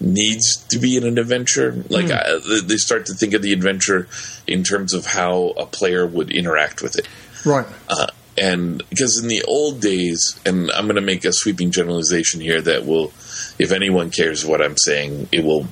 needs 0.00 0.56
to 0.68 0.78
be 0.78 0.96
in 0.96 1.04
an 1.04 1.18
adventure. 1.18 1.72
Like 1.88 2.06
mm. 2.06 2.12
I, 2.12 2.66
they 2.66 2.76
start 2.76 3.06
to 3.06 3.14
think 3.14 3.34
of 3.34 3.42
the 3.42 3.52
adventure 3.52 4.08
in 4.46 4.62
terms 4.62 4.92
of 4.94 5.06
how 5.06 5.54
a 5.56 5.66
player 5.66 6.06
would 6.06 6.30
interact 6.30 6.82
with 6.82 6.98
it. 6.98 7.08
Right. 7.44 7.66
Uh, 7.88 8.06
and 8.36 8.82
because 8.90 9.20
in 9.22 9.28
the 9.28 9.42
old 9.44 9.80
days, 9.80 10.38
and 10.44 10.70
I'm 10.72 10.86
going 10.86 10.96
to 10.96 11.02
make 11.02 11.24
a 11.24 11.32
sweeping 11.32 11.70
generalization 11.70 12.40
here 12.40 12.60
that 12.60 12.84
will, 12.84 13.12
if 13.58 13.70
anyone 13.72 14.10
cares 14.10 14.44
what 14.44 14.60
I'm 14.60 14.76
saying, 14.76 15.28
it 15.30 15.44
will 15.44 15.66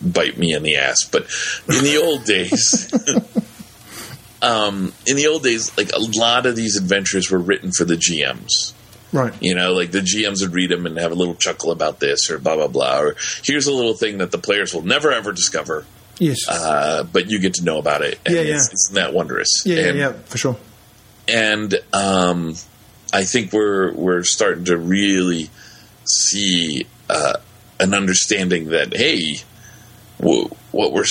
bite 0.00 0.38
me 0.38 0.54
in 0.54 0.62
the 0.62 0.76
ass. 0.76 1.04
But 1.04 1.22
in 1.68 1.82
the 1.82 2.00
old 2.02 2.24
days, 2.24 2.92
um, 4.42 4.92
in 5.06 5.16
the 5.16 5.26
old 5.26 5.42
days, 5.42 5.76
like 5.76 5.92
a 5.92 6.18
lot 6.18 6.46
of 6.46 6.54
these 6.54 6.76
adventures 6.76 7.30
were 7.30 7.38
written 7.38 7.72
for 7.72 7.84
the 7.84 7.96
GMs. 7.96 8.72
Right. 9.12 9.34
You 9.40 9.54
know, 9.54 9.72
like 9.72 9.90
the 9.90 10.00
GMs 10.00 10.42
would 10.42 10.52
read 10.52 10.70
them 10.70 10.86
and 10.86 10.98
have 10.98 11.12
a 11.12 11.14
little 11.14 11.36
chuckle 11.36 11.72
about 11.72 12.00
this 12.00 12.30
or 12.30 12.38
blah, 12.38 12.56
blah, 12.56 12.68
blah. 12.68 13.00
Or 13.00 13.16
here's 13.42 13.66
a 13.66 13.72
little 13.72 13.94
thing 13.94 14.18
that 14.18 14.30
the 14.30 14.38
players 14.38 14.74
will 14.74 14.82
never 14.82 15.10
ever 15.10 15.32
discover. 15.32 15.84
Yes. 16.18 16.48
Uh, 16.48 17.04
but 17.04 17.30
you 17.30 17.40
get 17.40 17.54
to 17.54 17.64
know 17.64 17.78
about 17.78 18.02
it. 18.02 18.18
yeah, 18.26 18.40
yeah. 18.40 18.54
It's, 18.54 18.72
it's 18.72 18.88
that 18.94 19.12
wondrous. 19.12 19.64
Yeah, 19.64 19.88
and, 19.88 19.98
yeah, 19.98 20.08
yeah, 20.10 20.12
for 20.24 20.38
sure 20.38 20.56
and 21.28 21.74
um, 21.92 22.54
I 23.12 23.24
think 23.24 23.52
we're 23.52 23.92
we're 23.92 24.22
starting 24.22 24.64
to 24.66 24.76
really 24.76 25.50
see 26.04 26.86
uh, 27.08 27.34
an 27.80 27.94
understanding 27.94 28.68
that 28.68 28.96
hey, 28.96 29.38
w- 30.20 30.48
what 30.72 30.92
we're 30.92 31.04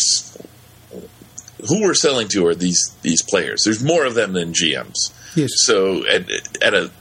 who 1.68 1.82
we're 1.82 1.94
selling 1.94 2.28
to 2.30 2.48
are 2.48 2.56
these 2.56 2.96
these 3.02 3.22
players. 3.22 3.64
There's 3.64 3.84
more 3.84 4.06
of 4.06 4.16
them 4.16 4.34
than 4.34 4.54
GMs. 4.54 5.12
Yes. 5.36 5.52
So 5.56 6.06
at, 6.08 6.30
at 6.62 6.74
a 6.74 6.92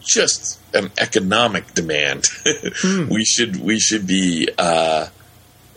just 0.00 0.60
an 0.74 0.90
economic 0.98 1.74
demand, 1.74 2.22
mm. 2.44 3.08
we 3.10 3.24
should 3.24 3.56
we 3.56 3.78
should 3.78 4.06
be 4.06 4.48
uh, 4.58 5.08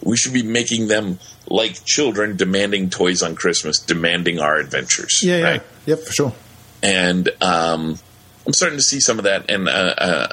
we 0.03 0.17
should 0.17 0.33
be 0.33 0.43
making 0.43 0.87
them 0.87 1.19
like 1.47 1.83
children 1.85 2.35
demanding 2.35 2.89
toys 2.89 3.21
on 3.21 3.35
Christmas, 3.35 3.79
demanding 3.79 4.39
our 4.39 4.57
adventures. 4.57 5.21
Yeah, 5.23 5.41
right? 5.41 5.61
yeah, 5.85 5.95
yep, 5.95 5.99
for 5.99 6.13
sure 6.13 6.33
and 6.81 7.29
um, 7.41 7.97
I'm 8.45 8.53
starting 8.53 8.77
to 8.77 8.83
see 8.83 8.99
some 8.99 9.17
of 9.17 9.25
that, 9.25 9.49
and 9.49 9.67
uh, 9.67 9.93
uh, 9.97 10.27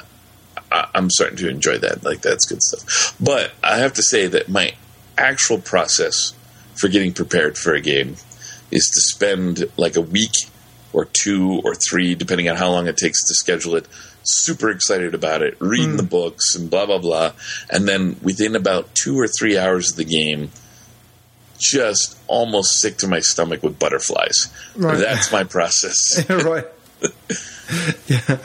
I'm 0.93 1.09
starting 1.09 1.37
to 1.37 1.49
enjoy 1.49 1.77
that. 1.79 2.03
Like 2.03 2.21
that's 2.21 2.45
good 2.45 2.61
stuff. 2.61 3.15
But 3.19 3.51
I 3.63 3.77
have 3.77 3.93
to 3.93 4.03
say 4.03 4.27
that 4.27 4.49
my 4.49 4.73
actual 5.17 5.59
process 5.59 6.33
for 6.75 6.87
getting 6.87 7.13
prepared 7.13 7.57
for 7.57 7.73
a 7.73 7.81
game 7.81 8.15
is 8.71 8.85
to 8.87 9.01
spend 9.01 9.69
like 9.77 9.95
a 9.95 10.01
week 10.01 10.33
or 10.93 11.05
two 11.05 11.61
or 11.63 11.75
three, 11.75 12.15
depending 12.15 12.49
on 12.49 12.55
how 12.55 12.71
long 12.71 12.87
it 12.87 12.97
takes 12.97 13.25
to 13.27 13.33
schedule 13.35 13.75
it. 13.75 13.87
Super 14.23 14.71
excited 14.71 15.13
about 15.13 15.41
it, 15.43 15.55
reading 15.59 15.93
mm. 15.93 15.97
the 15.97 16.03
books 16.03 16.55
and 16.55 16.69
blah 16.69 16.85
blah 16.85 16.97
blah, 16.97 17.33
and 17.69 17.87
then 17.87 18.17
within 18.23 18.55
about 18.55 18.95
two 18.95 19.19
or 19.19 19.27
three 19.27 19.57
hours 19.57 19.91
of 19.91 19.97
the 19.97 20.05
game 20.05 20.49
just 21.71 22.17
almost 22.27 22.79
sick 22.79 22.97
to 22.97 23.07
my 23.07 23.19
stomach 23.19 23.63
with 23.63 23.79
butterflies. 23.79 24.51
Right. 24.75 24.97
That's 24.97 25.31
my 25.31 25.43
process. 25.43 26.27
right. 26.29 26.65
yeah. 28.07 28.37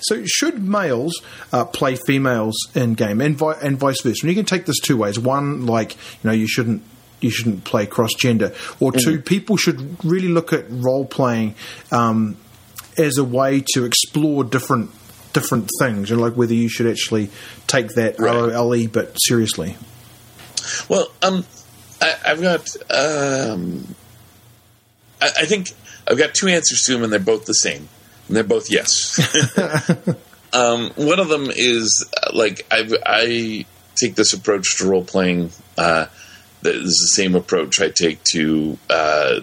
So, 0.00 0.24
should 0.26 0.62
males 0.62 1.20
uh, 1.52 1.64
play 1.64 1.96
females 1.96 2.56
in 2.74 2.94
game, 2.94 3.20
and, 3.20 3.36
vi- 3.36 3.58
and 3.62 3.78
vice 3.78 4.00
versa? 4.02 4.18
And 4.22 4.30
you 4.30 4.34
can 4.34 4.44
take 4.44 4.66
this 4.66 4.80
two 4.80 4.96
ways. 4.96 5.18
One, 5.18 5.66
like 5.66 5.94
you 5.94 5.98
know, 6.24 6.32
you 6.32 6.48
shouldn't 6.48 6.82
you 7.20 7.30
shouldn't 7.30 7.64
play 7.64 7.86
cross 7.86 8.12
gender, 8.14 8.54
or 8.80 8.92
2 8.92 8.98
mm 8.98 9.24
people 9.24 9.56
should 9.56 10.04
really 10.04 10.28
look 10.28 10.52
at 10.52 10.64
role 10.70 11.04
playing 11.04 11.54
um, 11.92 12.36
as 12.96 13.18
a 13.18 13.24
way 13.24 13.62
to 13.74 13.84
explore 13.84 14.42
different 14.42 14.90
different 15.32 15.68
things, 15.78 16.10
and 16.10 16.20
like 16.20 16.34
whether 16.34 16.54
you 16.54 16.68
should 16.68 16.86
actually 16.86 17.30
take 17.66 17.88
that 17.94 18.18
right. 18.18 18.52
ROLE 18.52 18.88
but 18.88 19.14
seriously. 19.16 19.76
Well, 20.88 21.10
um, 21.22 21.44
I, 22.00 22.16
have 22.24 22.40
got. 22.40 22.76
Um, 22.90 23.94
I, 25.20 25.30
I, 25.40 25.44
think 25.46 25.72
I've 26.08 26.18
got 26.18 26.34
two 26.34 26.48
answers 26.48 26.82
to 26.82 26.92
them, 26.92 27.02
and 27.02 27.12
they're 27.12 27.20
both 27.20 27.44
the 27.44 27.54
same, 27.54 27.88
and 28.28 28.36
they're 28.36 28.44
both 28.44 28.70
yes. 28.70 29.18
um, 30.52 30.90
one 30.96 31.20
of 31.20 31.28
them 31.28 31.48
is 31.50 32.08
uh, 32.22 32.30
like 32.34 32.66
I, 32.70 32.88
I 33.04 33.66
take 33.96 34.14
this 34.14 34.32
approach 34.32 34.78
to 34.78 34.88
role 34.88 35.04
playing. 35.04 35.50
Uh, 35.76 36.06
that 36.62 36.74
is 36.74 36.84
the 36.84 37.22
same 37.22 37.34
approach 37.34 37.80
I 37.80 37.88
take 37.88 38.22
to, 38.32 38.78
uh, 38.90 39.40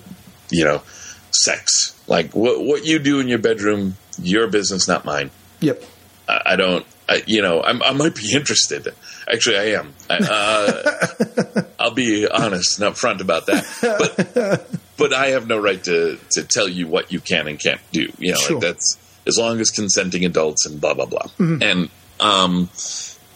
you 0.52 0.64
know, 0.64 0.84
sex. 1.32 2.00
Like 2.08 2.34
what 2.34 2.64
what 2.64 2.86
you 2.86 3.00
do 3.00 3.20
in 3.20 3.28
your 3.28 3.40
bedroom, 3.40 3.98
your 4.22 4.48
business, 4.48 4.88
not 4.88 5.06
mine. 5.06 5.32
Yep. 5.62 5.84
I, 6.28 6.42
I 6.46 6.56
don't. 6.56 6.86
I, 7.10 7.24
you 7.26 7.42
know, 7.42 7.64
I'm, 7.64 7.82
i 7.84 7.92
might 7.94 8.16
be 8.16 8.34
interested. 8.34 8.88
Actually, 9.32 9.58
I 9.58 9.64
am. 9.80 9.94
I, 10.10 10.18
uh, 10.18 11.62
I'll 11.80 11.92
be 11.92 12.28
honest 12.28 12.80
and 12.80 12.94
upfront 12.94 13.22
about 13.22 13.46
that. 13.46 13.66
But 13.82 14.68
but 14.98 15.14
I 15.14 15.28
have 15.28 15.48
no 15.48 15.58
right 15.60 15.82
to 15.86 16.18
to 16.32 16.44
tell 16.44 16.68
you 16.68 16.88
what 16.88 17.12
you 17.12 17.20
can 17.20 17.48
and 17.48 17.60
can't 17.60 17.82
do. 17.92 18.12
You 18.18 18.32
know, 18.32 18.38
sure. 18.38 18.56
like 18.58 18.66
that's 18.66 18.98
as 19.26 19.38
long 19.38 19.60
as 19.60 19.70
consenting 19.70 20.26
adults 20.26 20.66
and 20.66 20.82
blah 20.82 20.94
blah 20.94 21.06
blah. 21.06 21.24
Mm-hmm. 21.38 21.64
And 21.64 21.90
um, 22.20 22.70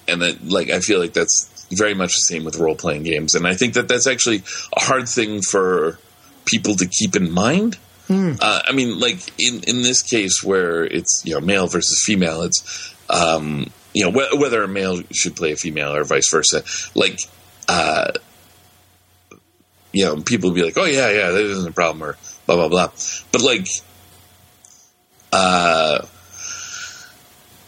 and 0.07 0.21
then 0.21 0.49
like 0.49 0.69
I 0.69 0.79
feel 0.79 0.99
like 0.99 1.13
that's 1.13 1.67
very 1.71 1.93
much 1.93 2.09
the 2.09 2.33
same 2.33 2.43
with 2.43 2.57
role 2.57 2.75
playing 2.75 3.03
games. 3.03 3.35
And 3.35 3.47
I 3.47 3.53
think 3.53 3.75
that 3.75 3.87
that's 3.87 4.07
actually 4.07 4.43
a 4.75 4.83
hard 4.83 5.07
thing 5.07 5.41
for 5.41 5.97
people 6.45 6.75
to 6.75 6.87
keep 6.87 7.15
in 7.15 7.31
mind. 7.31 7.77
Mm. 8.07 8.37
Uh, 8.41 8.61
I 8.67 8.73
mean, 8.73 8.99
like 8.99 9.19
in 9.39 9.63
in 9.63 9.83
this 9.83 10.01
case 10.01 10.43
where 10.43 10.83
it's 10.83 11.21
you 11.23 11.33
know 11.33 11.39
male 11.39 11.67
versus 11.67 12.03
female, 12.05 12.41
it's 12.41 12.90
um, 13.11 13.67
you 13.93 14.03
know 14.03 14.11
wh- 14.11 14.39
whether 14.39 14.63
a 14.63 14.67
male 14.67 15.01
should 15.11 15.35
play 15.35 15.51
a 15.51 15.55
female 15.55 15.93
or 15.95 16.03
vice 16.03 16.29
versa. 16.31 16.63
Like, 16.95 17.19
uh, 17.67 18.11
you 19.91 20.05
know, 20.05 20.21
people 20.21 20.49
would 20.49 20.55
be 20.55 20.63
like, 20.63 20.77
"Oh 20.77 20.85
yeah, 20.85 21.09
yeah, 21.11 21.29
that 21.31 21.41
isn't 21.41 21.67
a 21.67 21.73
problem," 21.73 22.03
or 22.03 22.17
blah 22.45 22.55
blah 22.55 22.69
blah. 22.69 22.91
But 23.31 23.41
like, 23.41 23.67
uh, 25.33 26.05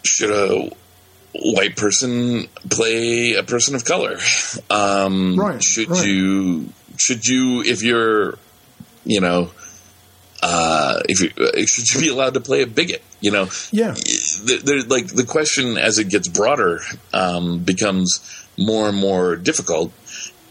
should 0.04 0.32
a 0.32 0.70
white 1.36 1.76
person 1.76 2.48
play 2.70 3.34
a 3.34 3.44
person 3.44 3.76
of 3.76 3.86
color? 3.86 4.18
Um, 4.70 5.36
Right, 5.38 5.62
Should 5.64 5.90
right. 5.90 6.06
you? 6.06 6.70
Should 6.98 7.26
you? 7.26 7.62
If 7.64 7.84
you're, 7.84 8.38
you 9.04 9.22
know. 9.22 9.52
Uh, 10.46 11.02
if 11.08 11.22
you 11.22 11.32
uh, 11.42 11.66
should 11.66 11.88
you 11.94 12.02
be 12.02 12.10
allowed 12.10 12.34
to 12.34 12.42
play 12.42 12.62
a 12.64 12.68
bigot, 12.68 13.02
you 13.24 13.32
know, 13.32 13.48
Yeah. 13.72 13.96
there, 14.44 14.84
like 14.84 15.08
the 15.08 15.26
question 15.26 15.78
as 15.78 15.98
it 15.98 16.10
gets 16.10 16.28
broader 16.28 16.82
um, 17.14 17.60
becomes 17.60 18.20
more 18.58 18.90
and 18.90 18.98
more 18.98 19.36
difficult, 19.38 19.92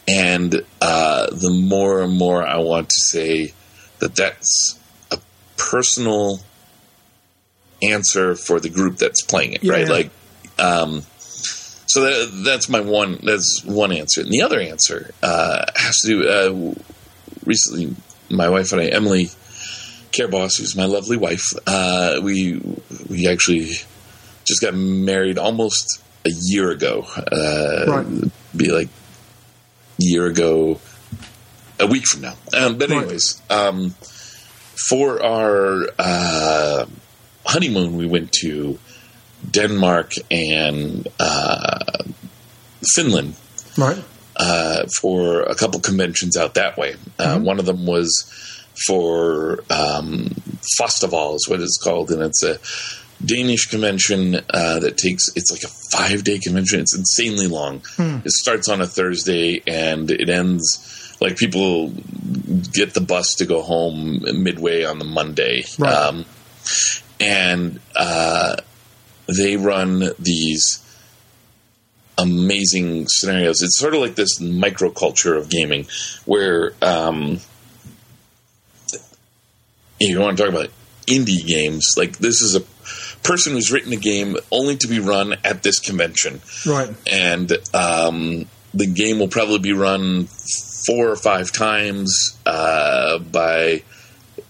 and 0.09 0.65
uh, 0.81 1.27
the 1.27 1.51
more 1.69 2.01
and 2.03 2.17
more 2.17 2.43
I 2.45 2.57
want 2.59 2.89
to 2.89 2.97
say 2.99 3.53
that 4.01 4.17
that's 4.17 4.79
a 5.11 5.19
personal 5.57 6.41
answer 7.83 8.35
for 8.35 8.59
the 8.59 8.69
group 8.71 8.97
that's 8.97 9.23
playing 9.23 9.53
it, 9.53 9.63
Yeah, 9.63 9.73
right? 9.75 9.89
Like, 9.89 10.11
um, 10.59 11.03
so 11.19 12.01
that, 12.03 12.43
that's 12.45 12.69
my 12.71 12.81
one. 12.81 13.19
That's 13.23 13.63
one 13.65 13.93
answer, 13.93 14.23
and 14.23 14.31
the 14.31 14.43
other 14.43 14.59
answer 14.61 15.13
uh, 15.23 15.67
has 15.77 15.99
to 16.05 16.09
do. 16.09 16.29
Uh, 16.29 16.75
recently, 17.45 17.95
my 18.31 18.49
wife 18.49 18.73
and 18.73 18.81
I, 18.81 18.87
Emily 18.87 19.29
Care 20.13 20.29
Boss, 20.29 20.57
who's 20.57 20.77
my 20.77 20.85
lovely 20.85 21.17
wife, 21.17 21.45
uh, 21.67 22.21
we 22.23 22.61
we 23.09 23.27
actually 23.29 23.71
just 24.45 24.61
got 24.61 24.75
married 24.75 25.39
almost 25.39 26.01
a 26.27 26.31
year 26.51 26.71
ago. 26.71 27.07
Uh, 27.17 27.85
Right. 27.87 28.31
Be 28.57 28.71
like 28.71 28.89
year 29.99 30.27
ago, 30.27 30.81
a 31.81 31.87
week 31.87 32.05
from 32.07 32.23
now. 32.23 32.35
Um, 32.53 32.77
but 32.79 32.91
Right. 32.91 32.99
anyways, 33.03 33.41
um, 33.51 33.95
for 34.89 35.23
our 35.23 35.89
uh, 35.99 36.87
honeymoon, 37.47 37.97
we 37.97 38.07
went 38.07 38.33
to 38.43 38.79
Denmark 39.51 40.13
and 40.31 41.09
uh, 41.19 41.79
Finland 42.95 43.35
Right. 43.77 44.03
uh, 44.37 44.85
for 45.01 45.43
a 45.43 45.55
couple 45.55 45.81
conventions 45.81 46.37
out 46.37 46.55
that 46.55 46.77
way. 46.77 46.97
Uh, 47.19 47.39
One 47.39 47.59
of 47.59 47.67
them 47.67 47.87
was 47.87 48.09
for 48.87 49.65
um, 49.71 50.35
Fastaval, 50.81 51.37
is 51.37 51.47
what 51.49 51.61
it's 51.61 51.79
called, 51.79 52.11
and 52.11 52.23
it's 52.23 52.43
a 52.43 52.59
Danish 53.25 53.67
convention 53.67 54.37
uh, 54.51 54.81
that 54.81 54.97
takes. 54.97 55.29
It's 55.37 55.51
like 55.51 55.63
a 55.63 55.69
five 55.93 56.25
day 56.25 56.39
convention. 56.39 56.81
It's 56.81 56.97
insanely 56.97 57.47
long. 57.47 57.83
It 57.99 58.33
starts 58.33 58.69
on 58.69 58.81
a 58.81 58.87
Thursday 58.87 59.63
and 59.67 60.11
it 60.11 60.29
ends 60.29 61.17
like 61.21 61.37
people 61.37 61.91
get 62.73 62.95
the 62.95 63.01
bus 63.01 63.37
to 63.37 63.47
go 63.47 63.63
home 63.63 64.25
midway 64.43 64.85
on 64.85 64.99
the 64.99 65.05
Monday. 65.05 65.65
Right. 65.79 65.93
Um, 65.93 66.25
and 67.21 67.81
uh, 67.95 68.57
they 69.29 69.57
run 69.57 70.11
these 70.19 70.79
amazing 72.19 73.07
scenarios. 73.09 73.63
It's 73.63 73.79
sort 73.79 73.95
of 73.95 74.01
like 74.01 74.17
this 74.17 74.41
microculture 74.41 75.37
of 75.37 75.49
gaming 75.49 75.87
where 76.25 76.73
um, 76.83 77.39
you 80.11 80.21
want 80.21 80.37
to 80.37 80.43
talk 80.45 80.53
about 80.53 80.71
indie 81.07 81.45
games. 81.47 81.95
Like 81.97 82.19
this 82.19 82.41
is 82.41 82.55
a 82.57 82.61
person 83.23 83.53
who's 83.53 83.71
written 83.73 83.93
a 83.93 83.97
game 83.97 84.37
only 84.51 84.77
to 84.77 84.89
be 84.89 84.99
run 85.01 85.35
at 85.45 85.63
this 85.63 85.79
convention, 85.79 86.41
Right. 86.67 86.91
and 87.11 87.53
um, 87.75 88.47
the 88.75 88.87
game 88.87 89.19
will 89.19 89.29
probably 89.29 89.59
be 89.59 89.73
run 89.73 90.27
four 90.87 91.09
or 91.11 91.17
five 91.17 91.53
times 91.53 92.37
uh, 92.47 93.19
by 93.19 93.83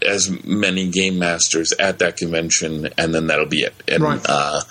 as 0.06 0.30
many 0.44 0.88
game 0.88 1.18
masters 1.18 1.72
at 1.78 1.98
that 2.00 2.16
convention, 2.16 2.88
and 2.98 3.14
then 3.14 3.26
that'll 3.26 3.46
be 3.46 3.60
it. 3.62 3.74
And 3.86 4.02
Right. 4.02 4.20
uh, 4.26 4.62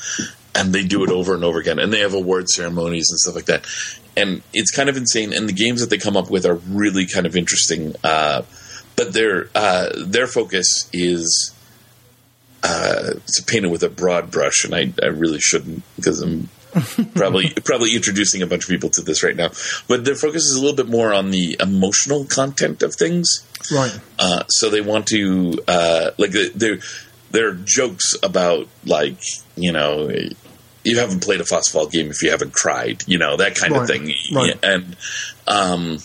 and 0.55 0.73
they 0.73 0.83
do 0.83 1.03
it 1.03 1.09
over 1.09 1.33
and 1.33 1.43
over 1.43 1.59
again, 1.59 1.79
and 1.79 1.93
they 1.93 1.99
have 1.99 2.13
award 2.13 2.49
ceremonies 2.49 3.07
and 3.09 3.19
stuff 3.19 3.35
like 3.35 3.45
that. 3.45 3.65
And 4.17 4.41
it's 4.53 4.71
kind 4.71 4.89
of 4.89 4.97
insane. 4.97 5.31
And 5.31 5.47
the 5.47 5.53
games 5.53 5.79
that 5.79 5.89
they 5.89 5.97
come 5.97 6.17
up 6.17 6.29
with 6.29 6.45
are 6.45 6.55
really 6.55 7.05
kind 7.05 7.25
of 7.25 7.37
interesting. 7.37 7.95
Uh, 8.03 8.41
but 9.01 9.13
their 9.13 9.49
uh, 9.55 9.89
their 9.97 10.27
focus 10.27 10.89
is 10.93 11.53
uh, 12.63 13.13
it's 13.15 13.41
painted 13.41 13.71
with 13.71 13.83
a 13.83 13.89
broad 13.89 14.29
brush, 14.29 14.63
and 14.63 14.75
I, 14.75 14.93
I 15.01 15.07
really 15.07 15.39
shouldn't 15.39 15.83
because 15.95 16.21
I'm 16.21 16.49
probably 17.15 17.51
probably 17.63 17.95
introducing 17.95 18.43
a 18.43 18.47
bunch 18.47 18.63
of 18.63 18.69
people 18.69 18.89
to 18.91 19.01
this 19.01 19.23
right 19.23 19.35
now. 19.35 19.49
But 19.87 20.05
their 20.05 20.15
focus 20.15 20.43
is 20.43 20.55
a 20.55 20.59
little 20.59 20.75
bit 20.75 20.87
more 20.87 21.13
on 21.13 21.31
the 21.31 21.57
emotional 21.59 22.25
content 22.25 22.83
of 22.83 22.93
things. 22.95 23.45
Right. 23.71 23.99
Uh, 24.19 24.43
so 24.47 24.69
they 24.69 24.81
want 24.81 25.07
to 25.07 25.57
uh, 25.67 26.11
like 26.19 26.31
there 26.51 27.47
are 27.47 27.53
jokes 27.53 28.15
about 28.21 28.67
like 28.85 29.17
you 29.55 29.71
know 29.71 30.11
you 30.83 30.99
haven't 30.99 31.23
played 31.23 31.41
a 31.41 31.45
Fastaval 31.45 31.91
game 31.91 32.09
if 32.11 32.21
you 32.21 32.31
haven't 32.31 32.53
cried 32.53 33.03
you 33.05 33.19
know 33.19 33.37
that 33.37 33.55
kind 33.55 33.75
of 33.75 33.85
thing 33.85 34.11
right. 34.33 34.57
and 34.63 34.97
um 35.47 35.99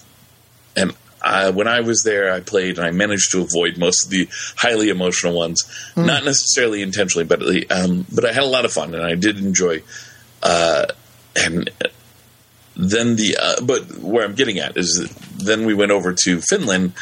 and 0.77 0.95
uh, 1.27 1.53
when 1.53 1.67
I 1.67 1.81
was 1.81 2.03
there, 2.05 2.33
I 2.33 2.41
played 2.41 2.79
and 2.79 2.87
I 2.87 2.93
managed 2.93 3.33
to 3.33 3.43
avoid 3.43 3.77
most 3.79 4.05
of 4.05 4.11
the 4.11 4.29
highly 4.57 4.89
emotional 4.91 5.35
ones, 5.37 5.59
Hmm. 5.95 6.07
not 6.07 6.25
necessarily 6.25 6.81
intentionally, 6.83 7.25
but 7.27 7.41
um, 7.71 8.07
but 8.15 8.25
I 8.25 8.33
had 8.33 8.45
a 8.45 8.53
lot 8.57 8.65
of 8.65 8.73
fun 8.73 8.95
and 8.95 9.05
I 9.05 9.15
did 9.17 9.39
enjoy. 9.39 9.83
Uh, 10.43 10.87
and 11.35 11.71
then 12.77 13.17
the 13.17 13.37
uh, 13.41 13.61
but 13.63 13.83
where 13.99 14.25
I'm 14.25 14.35
getting 14.35 14.59
at 14.59 14.77
is 14.77 14.91
that 15.01 15.11
then 15.45 15.67
we 15.67 15.75
went 15.75 15.93
over 15.93 16.13
to 16.25 16.41
Finland 16.41 16.93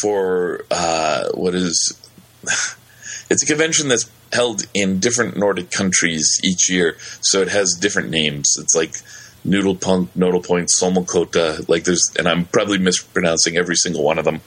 for 0.00 0.64
uh, 0.70 1.28
what 1.34 1.54
is 1.54 1.76
it's 3.30 3.42
a 3.42 3.46
convention 3.46 3.88
that's 3.88 4.10
held 4.32 4.62
in 4.74 4.98
different 5.00 5.36
Nordic 5.36 5.70
countries 5.70 6.40
each 6.44 6.70
year, 6.70 6.96
so 7.20 7.42
it 7.42 7.48
has 7.48 7.74
different 7.80 8.10
names. 8.10 8.56
It's 8.58 8.74
like 8.74 8.94
Noodle 9.46 9.76
Punk, 9.76 10.14
Nodal 10.16 10.42
Point, 10.42 10.68
Solmukohta. 10.68 11.68
Like 11.68 11.84
there's, 11.84 12.10
and 12.18 12.26
I'm 12.28 12.44
probably 12.46 12.78
mispronouncing 12.78 13.56
every 13.56 13.76
single 13.76 14.02
one 14.02 14.18
of 14.18 14.24
them. 14.24 14.40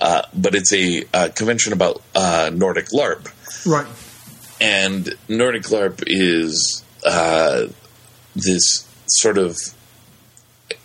Uh, 0.00 0.22
but 0.34 0.54
it's 0.54 0.72
a 0.72 1.04
uh, 1.14 1.28
convention 1.34 1.72
about 1.72 2.02
uh, 2.14 2.50
Nordic 2.54 2.86
LARP 2.92 3.28
Right. 3.66 3.86
and 4.60 5.08
Nordic 5.28 5.62
LARP 5.64 6.02
is 6.06 6.84
uh, 7.04 7.66
this 8.34 8.86
sort 9.06 9.38
of 9.38 9.56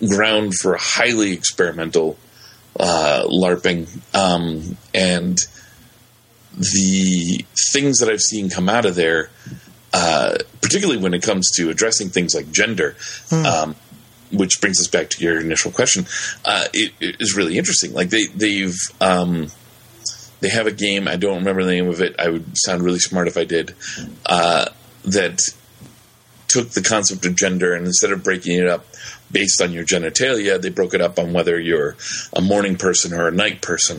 ground 0.07 0.53
for 0.55 0.77
highly 0.79 1.33
experimental 1.33 2.17
uh, 2.79 3.23
LARPing, 3.27 3.87
um, 4.15 4.77
and 4.93 5.37
the 6.53 7.45
things 7.73 7.97
that 7.99 8.09
I've 8.09 8.21
seen 8.21 8.49
come 8.49 8.69
out 8.69 8.85
of 8.85 8.95
there, 8.95 9.29
uh, 9.93 10.37
particularly 10.61 11.01
when 11.01 11.13
it 11.13 11.23
comes 11.23 11.49
to 11.57 11.69
addressing 11.69 12.09
things 12.09 12.33
like 12.33 12.51
gender. 12.51 12.95
Um, 13.31 13.75
which 14.33 14.61
brings 14.61 14.79
us 14.79 14.87
back 14.87 15.09
to 15.09 15.21
your 15.21 15.41
initial 15.41 15.71
question. 15.71 16.05
Uh, 16.45 16.65
it, 16.73 16.93
it 17.01 17.17
is 17.19 17.35
really 17.35 17.57
interesting. 17.57 17.91
Like 17.91 18.11
they, 18.11 18.27
they've 18.27 18.77
um, 19.01 19.47
they 20.39 20.49
have 20.49 20.67
a 20.67 20.71
game. 20.71 21.07
I 21.07 21.15
don't 21.15 21.39
remember 21.39 21.63
the 21.63 21.71
name 21.71 21.87
of 21.87 22.01
it. 22.01 22.15
I 22.19 22.29
would 22.29 22.45
sound 22.55 22.81
really 22.81 22.99
smart 22.99 23.27
if 23.27 23.37
I 23.37 23.43
did. 23.43 23.75
Uh, 24.25 24.65
that 25.05 25.41
took 26.47 26.71
the 26.71 26.81
concept 26.81 27.25
of 27.25 27.35
gender 27.35 27.73
and 27.73 27.85
instead 27.85 28.11
of 28.11 28.23
breaking 28.23 28.57
it 28.57 28.67
up 28.67 28.85
based 29.31 29.61
on 29.61 29.71
your 29.71 29.85
genitalia, 29.85 30.61
they 30.61 30.69
broke 30.69 30.93
it 30.93 31.01
up 31.01 31.17
on 31.17 31.31
whether 31.31 31.59
you're 31.59 31.95
a 32.33 32.41
morning 32.41 32.75
person 32.75 33.13
or 33.13 33.27
a 33.27 33.31
night 33.31 33.61
person. 33.61 33.97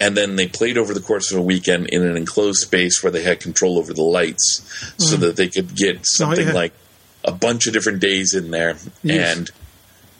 And 0.00 0.16
then 0.16 0.36
they 0.36 0.48
played 0.48 0.76
over 0.76 0.92
the 0.92 1.00
course 1.00 1.30
of 1.32 1.38
a 1.38 1.42
weekend 1.42 1.88
in 1.88 2.04
an 2.04 2.16
enclosed 2.16 2.60
space 2.60 3.02
where 3.02 3.12
they 3.12 3.22
had 3.22 3.40
control 3.40 3.78
over 3.78 3.92
the 3.92 4.02
lights 4.02 4.92
so 4.98 5.16
that 5.16 5.36
they 5.36 5.48
could 5.48 5.74
get 5.76 6.00
something 6.02 6.48
yeah. 6.48 6.52
like 6.52 6.72
a 7.24 7.32
bunch 7.32 7.66
of 7.66 7.72
different 7.72 8.00
days 8.00 8.34
in 8.34 8.50
there. 8.50 8.76
Yes. 9.02 9.36
And 9.36 9.50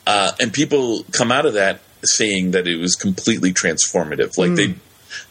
uh, 0.06 0.32
and 0.40 0.52
people 0.52 1.04
come 1.12 1.32
out 1.32 1.46
of 1.46 1.54
that 1.54 1.80
saying 2.02 2.52
that 2.52 2.66
it 2.66 2.76
was 2.76 2.94
completely 2.94 3.52
transformative. 3.52 4.36
Like 4.38 4.54
they 4.54 4.74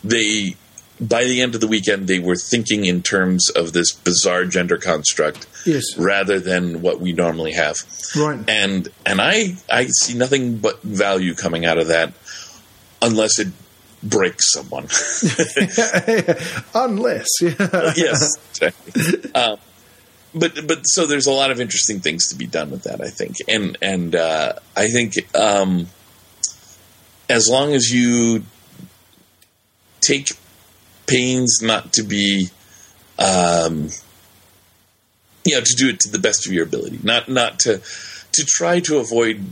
they 0.04 0.56
by 1.00 1.24
the 1.26 1.42
end 1.42 1.56
of 1.56 1.62
the 1.62 1.68
weekend 1.68 2.08
they 2.08 2.20
were 2.20 2.36
thinking 2.36 2.86
in 2.86 3.02
terms 3.02 3.50
of 3.50 3.74
this 3.74 3.92
bizarre 3.92 4.46
gender 4.46 4.78
construct 4.78 5.48
Yes. 5.66 5.98
rather 5.98 6.40
than 6.40 6.82
what 6.82 7.00
we 7.00 7.14
normally 7.14 7.54
have. 7.54 7.78
Right. 8.16 8.40
And 8.48 8.90
and 9.06 9.22
I 9.22 9.56
I 9.72 9.86
see 9.88 10.16
nothing 10.16 10.58
but 10.58 10.82
value 10.82 11.34
coming 11.36 11.66
out 11.66 11.78
of 11.78 11.88
that 11.88 12.14
unless 13.02 13.40
it 13.40 13.48
breaks 14.04 14.52
someone. 14.52 14.84
Unless. 16.76 17.28
Yeah. 17.42 17.54
yes. 17.96 18.38
exactly. 18.52 19.32
Um, 19.34 19.58
but 20.36 20.68
but 20.68 20.84
so 20.84 21.06
there's 21.06 21.28
a 21.28 21.32
lot 21.32 21.52
of 21.52 21.62
interesting 21.62 22.00
things 22.00 22.28
to 22.30 22.36
be 22.36 22.48
done 22.48 22.72
with 22.72 22.84
that, 22.84 23.02
I 23.02 23.10
think, 23.10 23.38
and 23.48 23.78
and 23.82 24.16
uh, 24.16 24.54
I 24.76 24.88
think 24.88 25.14
um, 25.36 25.88
as 27.30 27.48
long 27.50 27.74
as 27.74 27.92
you 27.92 28.44
take 30.02 30.32
pains 31.06 31.60
not 31.62 31.94
to 31.94 32.04
be 32.04 32.48
um, 33.20 33.90
you 35.46 35.56
know 35.56 35.62
to 35.62 35.76
do 35.78 35.90
it 35.90 36.00
to 36.02 36.10
the 36.10 36.20
best 36.20 36.48
of 36.48 36.54
your 36.54 36.66
ability, 36.66 37.00
not 37.04 37.30
not 37.30 37.60
to 37.60 37.82
to 38.32 38.46
try 38.46 38.80
to 38.82 38.98
avoid 38.98 39.46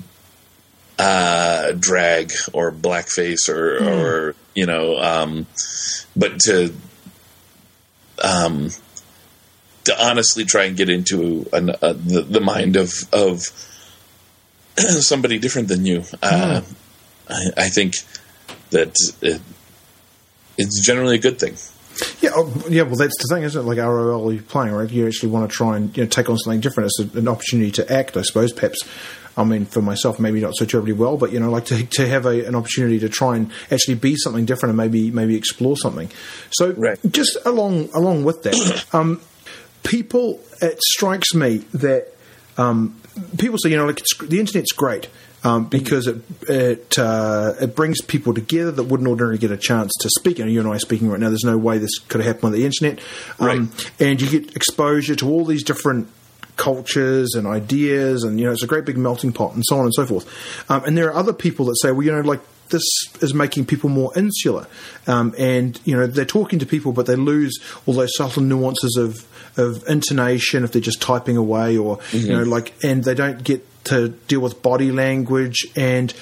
uh, 0.99 1.71
drag 1.73 2.31
or 2.53 2.71
blackface 2.71 3.49
or 3.49 3.79
mm. 3.79 3.87
or 3.87 4.35
you 4.55 4.65
know, 4.65 4.97
um, 4.97 5.47
but 6.15 6.39
to 6.41 6.73
um, 8.23 8.69
to 9.85 10.05
honestly 10.05 10.45
try 10.45 10.65
and 10.65 10.77
get 10.77 10.89
into 10.89 11.49
an, 11.53 11.71
uh, 11.71 11.93
the, 11.93 12.21
the, 12.21 12.39
mind 12.39 12.75
of 12.75 12.91
of 13.11 13.41
somebody 14.77 15.39
different 15.39 15.67
than 15.67 15.85
you. 15.85 16.03
Uh, 16.21 16.61
mm. 16.61 16.73
I, 17.29 17.63
I, 17.65 17.69
think 17.69 17.95
that 18.71 18.93
it, 19.21 19.41
it's 20.57 20.85
generally 20.85 21.15
a 21.15 21.19
good 21.19 21.39
thing. 21.39 21.55
Yeah, 22.21 22.31
oh, 22.33 22.65
yeah. 22.69 22.83
Well, 22.83 22.95
that's 22.95 23.17
the 23.17 23.27
thing, 23.33 23.43
isn't 23.43 23.59
it? 23.59 23.65
Like 23.65 23.77
ROL, 23.77 24.31
you're 24.31 24.41
playing, 24.43 24.73
right? 24.73 24.89
You 24.89 25.07
actually 25.07 25.29
want 25.29 25.49
to 25.49 25.55
try 25.55 25.77
and 25.77 25.95
you 25.95 26.03
know, 26.03 26.09
take 26.09 26.29
on 26.29 26.37
something 26.37 26.61
different. 26.61 26.91
It's 26.97 27.15
an 27.15 27.27
opportunity 27.27 27.71
to 27.71 27.91
act, 27.91 28.17
I 28.17 28.21
suppose. 28.21 28.53
Perhaps, 28.53 28.87
I 29.37 29.43
mean, 29.43 29.65
for 29.65 29.81
myself, 29.81 30.19
maybe 30.19 30.41
not 30.41 30.55
so 30.55 30.65
terribly 30.65 30.93
well, 30.93 31.17
but 31.17 31.31
you 31.31 31.39
know, 31.39 31.49
like 31.49 31.65
to 31.65 31.85
to 31.85 32.07
have 32.07 32.25
a, 32.25 32.45
an 32.45 32.55
opportunity 32.55 32.99
to 32.99 33.09
try 33.09 33.37
and 33.37 33.51
actually 33.71 33.95
be 33.95 34.15
something 34.15 34.45
different 34.45 34.71
and 34.71 34.77
maybe 34.77 35.11
maybe 35.11 35.35
explore 35.35 35.77
something. 35.77 36.09
So, 36.51 36.71
right. 36.73 36.99
just 37.09 37.37
along 37.45 37.89
along 37.93 38.23
with 38.23 38.43
that, 38.43 38.85
um, 38.93 39.21
people, 39.83 40.39
it 40.61 40.79
strikes 40.81 41.33
me 41.33 41.59
that 41.73 42.13
um, 42.57 42.99
people 43.37 43.57
say, 43.57 43.69
you 43.69 43.77
know, 43.77 43.85
like 43.85 44.01
the 44.19 44.39
internet's 44.39 44.71
great 44.71 45.07
um, 45.43 45.65
because 45.65 46.07
it 46.07 46.21
it 46.47 46.99
uh, 46.99 47.53
it 47.59 47.75
brings 47.75 48.01
people 48.01 48.33
together 48.33 48.71
that 48.71 48.83
wouldn't 48.83 49.07
ordinarily 49.07 49.37
get 49.37 49.51
a 49.51 49.57
chance 49.57 49.91
to 50.01 50.09
speak. 50.09 50.37
You, 50.39 50.45
know, 50.45 50.51
you 50.51 50.59
and 50.59 50.69
I 50.69 50.73
are 50.73 50.79
speaking 50.79 51.09
right 51.09 51.19
now. 51.19 51.29
There's 51.29 51.43
no 51.43 51.57
way 51.57 51.77
this 51.77 51.99
could 51.99 52.21
have 52.21 52.27
happened 52.27 52.45
on 52.45 52.51
the 52.51 52.65
internet, 52.65 52.99
um, 53.39 53.47
right. 53.47 53.91
and 53.99 54.21
you 54.21 54.29
get 54.29 54.55
exposure 54.55 55.15
to 55.15 55.29
all 55.29 55.45
these 55.45 55.63
different 55.63 56.09
cultures 56.61 57.33
and 57.33 57.47
ideas, 57.47 58.23
and 58.23 58.39
you 58.39 58.45
know, 58.45 58.51
it's 58.51 58.61
a 58.61 58.67
great 58.67 58.85
big 58.85 58.97
melting 58.97 59.33
pot, 59.33 59.55
and 59.55 59.63
so 59.65 59.77
on 59.77 59.85
and 59.85 59.93
so 59.93 60.05
forth. 60.05 60.69
Um, 60.69 60.83
and 60.85 60.95
there 60.95 61.07
are 61.07 61.15
other 61.15 61.33
people 61.33 61.65
that 61.65 61.75
say, 61.81 61.91
well, 61.91 62.03
you 62.03 62.11
know, 62.11 62.21
like 62.21 62.39
this 62.69 62.83
is 63.19 63.33
making 63.33 63.65
people 63.65 63.89
more 63.89 64.11
insular, 64.15 64.67
um, 65.07 65.33
and 65.39 65.79
you 65.83 65.97
know, 65.97 66.05
they're 66.05 66.23
talking 66.23 66.59
to 66.59 66.65
people, 66.67 66.93
but 66.93 67.07
they 67.07 67.15
lose 67.15 67.59
all 67.87 67.95
those 67.95 68.15
subtle 68.15 68.43
nuances 68.43 68.95
of 68.95 69.27
of 69.57 69.83
intonation 69.89 70.63
if 70.63 70.71
they're 70.71 70.81
just 70.81 71.01
typing 71.01 71.35
away, 71.35 71.75
or 71.75 71.97
mm-hmm. 71.97 72.17
you 72.17 72.37
know, 72.37 72.43
like, 72.43 72.73
and 72.83 73.03
they 73.03 73.15
don't 73.15 73.43
get 73.43 73.65
to 73.85 74.09
deal 74.27 74.39
with 74.39 74.61
body 74.61 74.91
language 74.91 75.65
and 75.75 76.13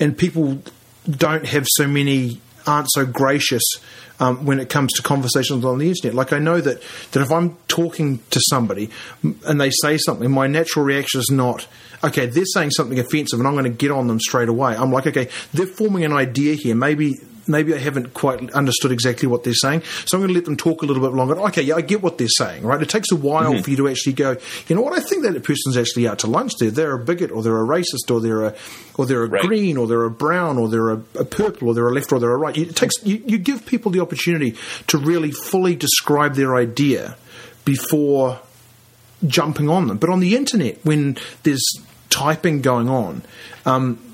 and 0.00 0.16
people 0.16 0.62
don't 1.08 1.46
have 1.46 1.66
so 1.76 1.86
many 1.86 2.40
aren't 2.66 2.90
so 2.90 3.04
gracious 3.04 3.62
um, 4.20 4.44
when 4.44 4.60
it 4.60 4.68
comes 4.68 4.92
to 4.94 5.02
conversations 5.02 5.64
on 5.64 5.78
the 5.78 5.88
internet. 5.88 6.14
Like 6.14 6.32
I 6.32 6.38
know 6.38 6.60
that 6.60 6.82
that 7.12 7.20
if 7.20 7.30
I'm 7.30 7.56
talking 7.68 8.20
to 8.30 8.40
somebody 8.48 8.90
and 9.22 9.60
they 9.60 9.70
say 9.70 9.98
something, 9.98 10.30
my 10.30 10.46
natural 10.46 10.84
reaction 10.84 11.20
is 11.20 11.30
not 11.30 11.66
okay. 12.04 12.26
They're 12.26 12.44
saying 12.44 12.70
something 12.70 12.98
offensive, 12.98 13.38
and 13.38 13.46
I'm 13.46 13.54
going 13.54 13.64
to 13.64 13.70
get 13.70 13.90
on 13.90 14.06
them 14.06 14.20
straight 14.20 14.48
away. 14.48 14.76
I'm 14.76 14.92
like, 14.92 15.06
okay, 15.06 15.28
they're 15.52 15.66
forming 15.66 16.04
an 16.04 16.12
idea 16.12 16.54
here. 16.54 16.74
Maybe 16.74 17.14
maybe 17.46 17.74
I 17.74 17.78
haven't 17.78 18.14
quite 18.14 18.50
understood 18.52 18.92
exactly 18.92 19.28
what 19.28 19.44
they're 19.44 19.54
saying. 19.54 19.82
So 20.06 20.16
I'm 20.16 20.22
going 20.22 20.28
to 20.28 20.34
let 20.34 20.44
them 20.44 20.56
talk 20.56 20.82
a 20.82 20.86
little 20.86 21.02
bit 21.02 21.14
longer. 21.14 21.38
Okay, 21.48 21.62
yeah, 21.62 21.76
I 21.76 21.80
get 21.80 22.02
what 22.02 22.18
they're 22.18 22.28
saying, 22.28 22.64
right? 22.64 22.80
It 22.80 22.88
takes 22.88 23.10
a 23.12 23.16
while 23.16 23.52
mm-hmm. 23.52 23.62
for 23.62 23.70
you 23.70 23.76
to 23.78 23.88
actually 23.88 24.14
go, 24.14 24.36
you 24.68 24.76
know 24.76 24.82
what, 24.82 24.98
I 24.98 25.00
think 25.00 25.22
that 25.22 25.42
person's 25.44 25.76
actually 25.76 26.08
out 26.08 26.20
to 26.20 26.26
lunch 26.26 26.52
there. 26.58 26.70
They're 26.70 26.94
a 26.94 27.04
bigot 27.04 27.30
or 27.30 27.42
they're 27.42 27.60
a 27.60 27.66
racist 27.66 28.10
or 28.10 28.20
they're 28.20 28.46
a, 28.46 28.54
or 28.96 29.06
they're 29.06 29.24
a 29.24 29.28
right. 29.28 29.42
green 29.42 29.76
or 29.76 29.86
they're 29.86 30.04
a 30.04 30.10
brown 30.10 30.58
or 30.58 30.68
they're 30.68 30.90
a, 30.90 31.02
a, 31.18 31.24
purple 31.24 31.68
or 31.68 31.74
they're 31.74 31.88
a 31.88 31.92
left 31.92 32.12
or 32.12 32.20
they're 32.20 32.32
a 32.32 32.36
right. 32.36 32.56
It 32.56 32.76
takes, 32.76 32.94
you, 33.02 33.22
you 33.26 33.38
give 33.38 33.66
people 33.66 33.90
the 33.90 34.00
opportunity 34.00 34.56
to 34.88 34.98
really 34.98 35.30
fully 35.30 35.74
describe 35.74 36.34
their 36.34 36.54
idea 36.56 37.16
before 37.64 38.40
jumping 39.26 39.68
on 39.68 39.88
them. 39.88 39.98
But 39.98 40.10
on 40.10 40.20
the 40.20 40.36
internet, 40.36 40.84
when 40.84 41.16
there's 41.42 41.64
typing 42.10 42.60
going 42.60 42.88
on, 42.88 43.22
um, 43.64 44.11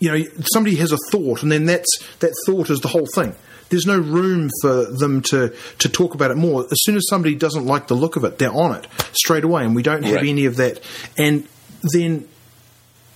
you 0.00 0.10
know, 0.10 0.24
somebody 0.52 0.76
has 0.76 0.90
a 0.92 0.98
thought, 1.12 1.42
and 1.42 1.52
then 1.52 1.66
that's 1.66 2.02
that 2.18 2.32
thought 2.46 2.70
is 2.70 2.80
the 2.80 2.88
whole 2.88 3.06
thing. 3.14 3.34
There's 3.68 3.86
no 3.86 3.98
room 3.98 4.50
for 4.62 4.86
them 4.86 5.22
to 5.22 5.54
to 5.78 5.88
talk 5.88 6.14
about 6.14 6.30
it 6.32 6.36
more. 6.36 6.64
As 6.64 6.82
soon 6.82 6.96
as 6.96 7.06
somebody 7.08 7.36
doesn't 7.36 7.66
like 7.66 7.86
the 7.86 7.94
look 7.94 8.16
of 8.16 8.24
it, 8.24 8.38
they're 8.38 8.52
on 8.52 8.74
it 8.74 8.88
straight 9.12 9.44
away, 9.44 9.64
and 9.64 9.76
we 9.76 9.82
don't 9.82 10.02
have 10.02 10.16
right. 10.16 10.26
any 10.26 10.46
of 10.46 10.56
that. 10.56 10.80
And 11.16 11.46
then 11.92 12.26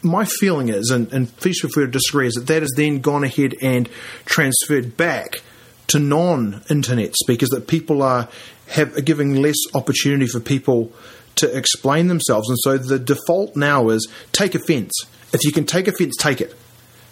my 0.02 0.26
feeling 0.26 0.68
is, 0.68 0.90
and, 0.90 1.10
and 1.12 1.34
please 1.38 1.60
feel 1.60 1.70
free 1.70 1.86
to 1.86 1.90
disagree, 1.90 2.26
is 2.26 2.34
that 2.34 2.46
that 2.48 2.60
has 2.60 2.72
then 2.76 3.00
gone 3.00 3.24
ahead 3.24 3.54
and 3.62 3.88
transferred 4.26 4.96
back 4.96 5.42
to 5.88 5.98
non-internet 5.98 7.16
speakers. 7.16 7.48
That 7.48 7.66
people 7.66 8.02
are 8.02 8.28
have 8.68 8.96
are 8.96 9.02
giving 9.02 9.36
less 9.36 9.56
opportunity 9.74 10.26
for 10.26 10.38
people 10.38 10.92
to 11.36 11.56
explain 11.56 12.08
themselves, 12.08 12.50
and 12.50 12.58
so 12.60 12.76
the 12.76 12.98
default 12.98 13.56
now 13.56 13.88
is 13.88 14.06
take 14.32 14.54
offence. 14.54 14.92
If 15.32 15.44
you 15.44 15.50
can 15.50 15.64
take 15.64 15.88
offence, 15.88 16.14
take 16.16 16.42
it. 16.42 16.54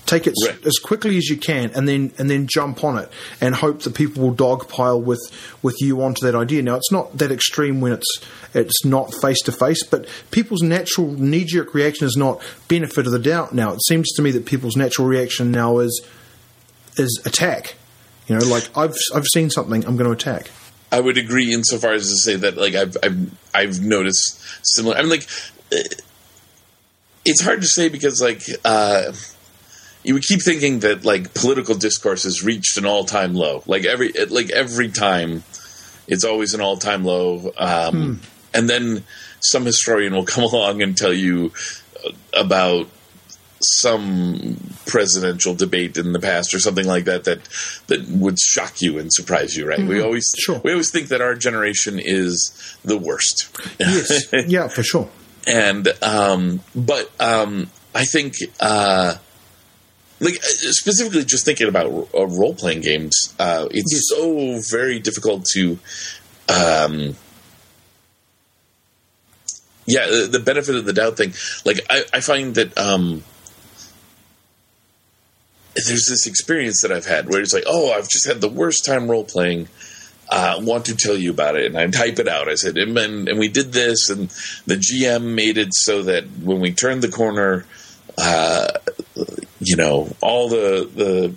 Take 0.04 0.26
it 0.26 0.34
right. 0.44 0.66
as 0.66 0.78
quickly 0.78 1.16
as 1.16 1.28
you 1.28 1.36
can, 1.36 1.70
and 1.74 1.88
then 1.88 2.12
and 2.18 2.28
then 2.28 2.46
jump 2.46 2.82
on 2.82 2.98
it, 2.98 3.08
and 3.40 3.54
hope 3.54 3.82
that 3.82 3.94
people 3.94 4.22
will 4.22 4.34
dogpile 4.34 5.00
with 5.00 5.20
with 5.62 5.76
you 5.80 6.02
onto 6.02 6.26
that 6.26 6.34
idea. 6.34 6.60
Now, 6.60 6.74
it's 6.74 6.90
not 6.90 7.16
that 7.18 7.30
extreme 7.30 7.80
when 7.80 7.92
it's 7.92 8.20
it's 8.52 8.84
not 8.84 9.14
face 9.22 9.40
to 9.42 9.52
face, 9.52 9.84
but 9.84 10.08
people's 10.32 10.60
natural 10.60 11.12
knee 11.12 11.44
jerk 11.44 11.72
reaction 11.72 12.06
is 12.06 12.16
not 12.16 12.42
benefit 12.66 13.06
of 13.06 13.12
the 13.12 13.18
doubt. 13.18 13.54
Now, 13.54 13.72
it 13.72 13.82
seems 13.84 14.10
to 14.14 14.22
me 14.22 14.32
that 14.32 14.44
people's 14.44 14.76
natural 14.76 15.06
reaction 15.06 15.52
now 15.52 15.78
is 15.78 16.04
is 16.96 17.22
attack. 17.24 17.76
You 18.26 18.36
know, 18.38 18.44
like 18.46 18.76
I've 18.76 18.96
I've 19.14 19.26
seen 19.26 19.50
something, 19.50 19.86
I'm 19.86 19.96
going 19.96 20.08
to 20.08 20.12
attack. 20.12 20.50
I 20.90 21.00
would 21.00 21.16
agree 21.16 21.54
insofar 21.54 21.92
as 21.92 22.08
to 22.08 22.16
say 22.16 22.36
that 22.36 22.56
like 22.56 22.74
I've 22.74 22.96
I've 23.02 23.30
I've 23.54 23.80
noticed 23.80 24.42
similar. 24.62 24.96
I 24.96 25.02
mean, 25.02 25.10
like 25.10 25.28
it's 27.24 27.40
hard 27.40 27.62
to 27.62 27.68
say 27.68 27.88
because 27.88 28.20
like. 28.20 28.42
uh 28.64 29.12
you 30.04 30.14
would 30.14 30.24
keep 30.24 30.42
thinking 30.42 30.80
that 30.80 31.04
like 31.04 31.34
political 31.34 31.74
discourse 31.74 32.24
has 32.24 32.42
reached 32.42 32.76
an 32.76 32.86
all 32.86 33.04
time 33.04 33.34
low. 33.34 33.62
Like 33.66 33.84
every 33.84 34.12
like 34.12 34.50
every 34.50 34.88
time, 34.88 35.44
it's 36.08 36.24
always 36.24 36.54
an 36.54 36.60
all 36.60 36.76
time 36.76 37.04
low. 37.04 37.52
Um, 37.56 37.94
hmm. 37.94 38.14
And 38.54 38.68
then 38.68 39.04
some 39.40 39.64
historian 39.64 40.12
will 40.14 40.24
come 40.26 40.44
along 40.44 40.82
and 40.82 40.96
tell 40.96 41.12
you 41.12 41.52
about 42.34 42.88
some 43.64 44.56
presidential 44.86 45.54
debate 45.54 45.96
in 45.96 46.12
the 46.12 46.18
past 46.18 46.52
or 46.52 46.58
something 46.58 46.86
like 46.86 47.04
that 47.04 47.22
that 47.24 47.40
that 47.86 48.08
would 48.08 48.36
shock 48.38 48.82
you 48.82 48.98
and 48.98 49.12
surprise 49.12 49.56
you. 49.56 49.68
Right? 49.68 49.78
Mm-hmm. 49.78 49.88
We 49.88 50.02
always 50.02 50.34
sure. 50.36 50.60
we 50.64 50.72
always 50.72 50.90
think 50.90 51.08
that 51.08 51.20
our 51.20 51.36
generation 51.36 52.00
is 52.02 52.76
the 52.84 52.98
worst. 52.98 53.56
Yes. 53.78 54.32
yeah, 54.48 54.66
for 54.66 54.82
sure. 54.82 55.08
And 55.46 55.88
um, 56.02 56.60
but 56.74 57.10
um, 57.20 57.70
I 57.94 58.04
think. 58.04 58.34
Uh, 58.58 59.14
like 60.22 60.36
uh, 60.36 60.70
specifically 60.70 61.24
just 61.24 61.44
thinking 61.44 61.68
about 61.68 61.86
uh, 62.14 62.26
role 62.26 62.54
playing 62.54 62.80
games, 62.80 63.34
uh, 63.38 63.66
it's 63.70 63.92
yes. 63.92 64.02
so 64.08 64.76
very 64.76 64.98
difficult 64.98 65.44
to. 65.52 65.78
Um, 66.48 67.16
yeah, 69.86 70.06
the, 70.06 70.28
the, 70.30 70.38
benefit 70.38 70.76
of 70.76 70.84
the 70.84 70.92
doubt 70.92 71.16
thing. 71.16 71.32
Like 71.64 71.80
I, 71.90 72.04
I 72.14 72.20
find 72.20 72.54
that 72.54 72.76
um, 72.78 73.24
there's 75.74 76.06
this 76.08 76.26
experience 76.26 76.82
that 76.82 76.92
I've 76.92 77.06
had 77.06 77.28
where 77.28 77.40
it's 77.40 77.52
like, 77.52 77.64
oh, 77.66 77.90
I've 77.92 78.08
just 78.08 78.26
had 78.26 78.40
the 78.40 78.48
worst 78.48 78.84
time 78.84 79.10
role 79.10 79.24
playing. 79.24 79.68
Uh, 80.28 80.60
want 80.62 80.86
to 80.86 80.96
tell 80.96 81.16
you 81.16 81.30
about 81.30 81.56
it, 81.56 81.66
and 81.66 81.76
I 81.76 81.86
type 81.88 82.18
it 82.18 82.26
out. 82.26 82.48
I 82.48 82.54
said, 82.54 82.78
and, 82.78 82.96
and 82.96 83.38
we 83.38 83.48
did 83.48 83.72
this, 83.72 84.08
and 84.08 84.30
the 84.66 84.76
GM 84.76 85.34
made 85.34 85.58
it 85.58 85.74
so 85.74 86.04
that 86.04 86.24
when 86.42 86.60
we 86.60 86.72
turned 86.72 87.02
the 87.02 87.10
corner, 87.10 87.66
uh, 88.16 88.68
you 89.64 89.76
know, 89.76 90.14
all 90.20 90.48
the 90.48 90.88
the 90.94 91.34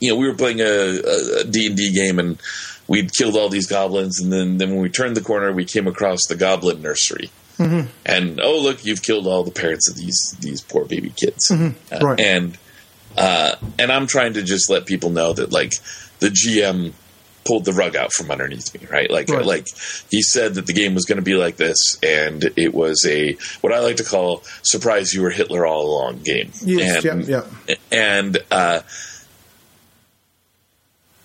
you 0.00 0.10
know, 0.10 0.16
we 0.16 0.28
were 0.28 0.34
playing 0.34 0.60
a 0.60 1.44
D 1.44 1.66
and 1.66 1.76
D 1.76 1.92
game 1.92 2.18
and 2.18 2.40
we'd 2.86 3.12
killed 3.12 3.36
all 3.36 3.48
these 3.48 3.66
goblins, 3.66 4.20
and 4.20 4.32
then 4.32 4.58
then 4.58 4.70
when 4.70 4.80
we 4.80 4.88
turned 4.88 5.16
the 5.16 5.20
corner, 5.20 5.52
we 5.52 5.64
came 5.64 5.86
across 5.86 6.26
the 6.26 6.36
goblin 6.36 6.82
nursery. 6.82 7.30
Mm-hmm. 7.58 7.88
And 8.06 8.40
oh 8.40 8.60
look, 8.60 8.84
you've 8.84 9.02
killed 9.02 9.26
all 9.26 9.44
the 9.44 9.50
parents 9.50 9.88
of 9.88 9.96
these 9.96 10.36
these 10.40 10.60
poor 10.60 10.84
baby 10.84 11.10
kids. 11.10 11.48
Mm-hmm. 11.50 11.94
Uh, 11.94 12.06
right. 12.06 12.20
And 12.20 12.58
uh, 13.16 13.56
and 13.78 13.92
I'm 13.92 14.06
trying 14.06 14.34
to 14.34 14.42
just 14.42 14.70
let 14.70 14.86
people 14.86 15.10
know 15.10 15.32
that 15.32 15.52
like 15.52 15.74
the 16.20 16.28
GM 16.28 16.92
pulled 17.48 17.64
the 17.64 17.72
rug 17.72 17.96
out 17.96 18.12
from 18.12 18.30
underneath 18.30 18.78
me, 18.78 18.86
right? 18.90 19.10
Like, 19.10 19.30
right. 19.30 19.44
like 19.44 19.66
he 20.10 20.20
said 20.20 20.54
that 20.54 20.66
the 20.66 20.74
game 20.74 20.94
was 20.94 21.06
going 21.06 21.16
to 21.16 21.22
be 21.22 21.34
like 21.34 21.56
this, 21.56 21.98
and 22.02 22.44
it 22.56 22.74
was 22.74 23.06
a 23.08 23.38
what 23.62 23.72
I 23.72 23.78
like 23.80 23.96
to 23.96 24.04
call 24.04 24.42
"surprise 24.62 25.14
you 25.14 25.22
were 25.22 25.30
Hitler 25.30 25.64
all 25.66 25.86
along" 25.86 26.18
game. 26.18 26.50
Yes, 26.60 27.04
and, 27.06 27.26
yeah, 27.26 27.44
yeah. 27.66 27.74
And 27.90 28.38
uh, 28.50 28.80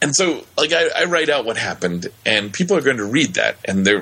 and 0.02 0.16
so, 0.16 0.46
like, 0.58 0.72
I, 0.72 0.88
I 0.96 1.04
write 1.06 1.30
out 1.30 1.44
what 1.44 1.58
happened, 1.58 2.08
and 2.26 2.54
people 2.54 2.78
are 2.78 2.82
going 2.82 2.98
to 2.98 3.06
read 3.06 3.34
that, 3.34 3.58
and 3.66 3.86
they 3.86 4.00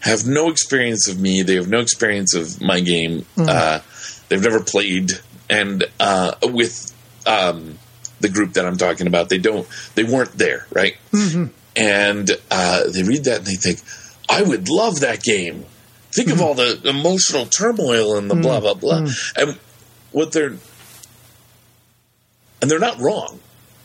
have 0.00 0.26
no 0.26 0.50
experience 0.50 1.08
of 1.08 1.20
me. 1.20 1.42
They 1.42 1.54
have 1.54 1.68
no 1.68 1.78
experience 1.78 2.34
of 2.34 2.60
my 2.60 2.80
game. 2.80 3.26
Mm-hmm. 3.36 3.46
Uh, 3.48 3.80
they've 4.28 4.42
never 4.42 4.60
played, 4.60 5.12
and 5.48 5.84
uh, 6.00 6.32
with 6.42 6.92
um, 7.26 7.78
the 8.20 8.28
group 8.28 8.54
that 8.54 8.66
I'm 8.66 8.76
talking 8.76 9.06
about, 9.06 9.28
they 9.28 9.38
don't, 9.38 9.68
they 9.94 10.02
weren't 10.02 10.32
there, 10.32 10.66
right? 10.72 10.96
Mm-hmm 11.12 11.56
and 11.76 12.30
uh, 12.50 12.84
they 12.90 13.02
read 13.02 13.24
that 13.24 13.38
and 13.38 13.46
they 13.46 13.54
think, 13.54 13.80
I 14.28 14.42
would 14.42 14.68
love 14.68 15.00
that 15.00 15.22
game. 15.22 15.64
Think 16.12 16.28
mm-hmm. 16.28 16.38
of 16.38 16.42
all 16.42 16.54
the 16.54 16.80
emotional 16.88 17.46
turmoil 17.46 18.16
and 18.16 18.30
the 18.30 18.34
mm-hmm. 18.34 18.42
blah 18.42 18.60
blah 18.60 18.74
blah. 18.74 19.00
Mm-hmm. 19.00 19.40
And 19.40 19.58
what 20.12 20.32
they're 20.32 20.54
and 22.60 22.70
they're 22.70 22.78
not 22.78 22.98
wrong. 22.98 23.40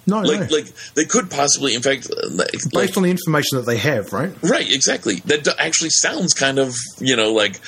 No, 0.08 0.20
like 0.22 0.50
no. 0.52 0.58
like 0.58 0.68
they 0.94 1.06
could 1.06 1.32
possibly, 1.32 1.74
in 1.74 1.82
fact, 1.82 2.10
like, 2.30 2.50
based 2.72 2.96
on 2.96 3.04
the 3.04 3.10
information 3.10 3.58
that 3.58 3.66
they 3.66 3.78
have, 3.78 4.14
right? 4.14 4.32
Right, 4.44 4.72
exactly. 4.72 5.16
That 5.26 5.48
actually 5.58 5.90
sounds 5.90 6.34
kind 6.34 6.60
of 6.60 6.76
you 7.00 7.16
know 7.16 7.34
like 7.34 7.60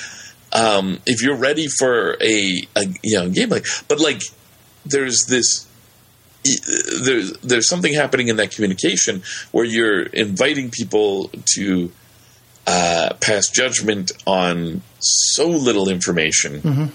um, 0.53 0.99
if 1.06 1.23
you're 1.23 1.35
ready 1.35 1.68
for 1.68 2.15
a, 2.22 2.61
a 2.76 2.85
you 3.03 3.18
know 3.18 3.30
game 3.30 3.49
like, 3.49 3.65
but 3.88 3.99
like 3.99 4.22
there's 4.85 5.26
this 5.27 5.66
there's 6.43 7.34
there's 7.39 7.68
something 7.68 7.93
happening 7.93 8.27
in 8.27 8.38
that 8.38 8.51
communication 8.51 9.23
where 9.51 9.65
you're 9.65 10.03
inviting 10.03 10.69
people 10.69 11.30
to 11.55 11.91
uh, 12.65 13.14
pass 13.22 13.47
judgment 13.47 14.11
on 14.26 14.81
so 14.99 15.47
little 15.47 15.89
information, 15.89 16.61
mm-hmm. 16.61 16.85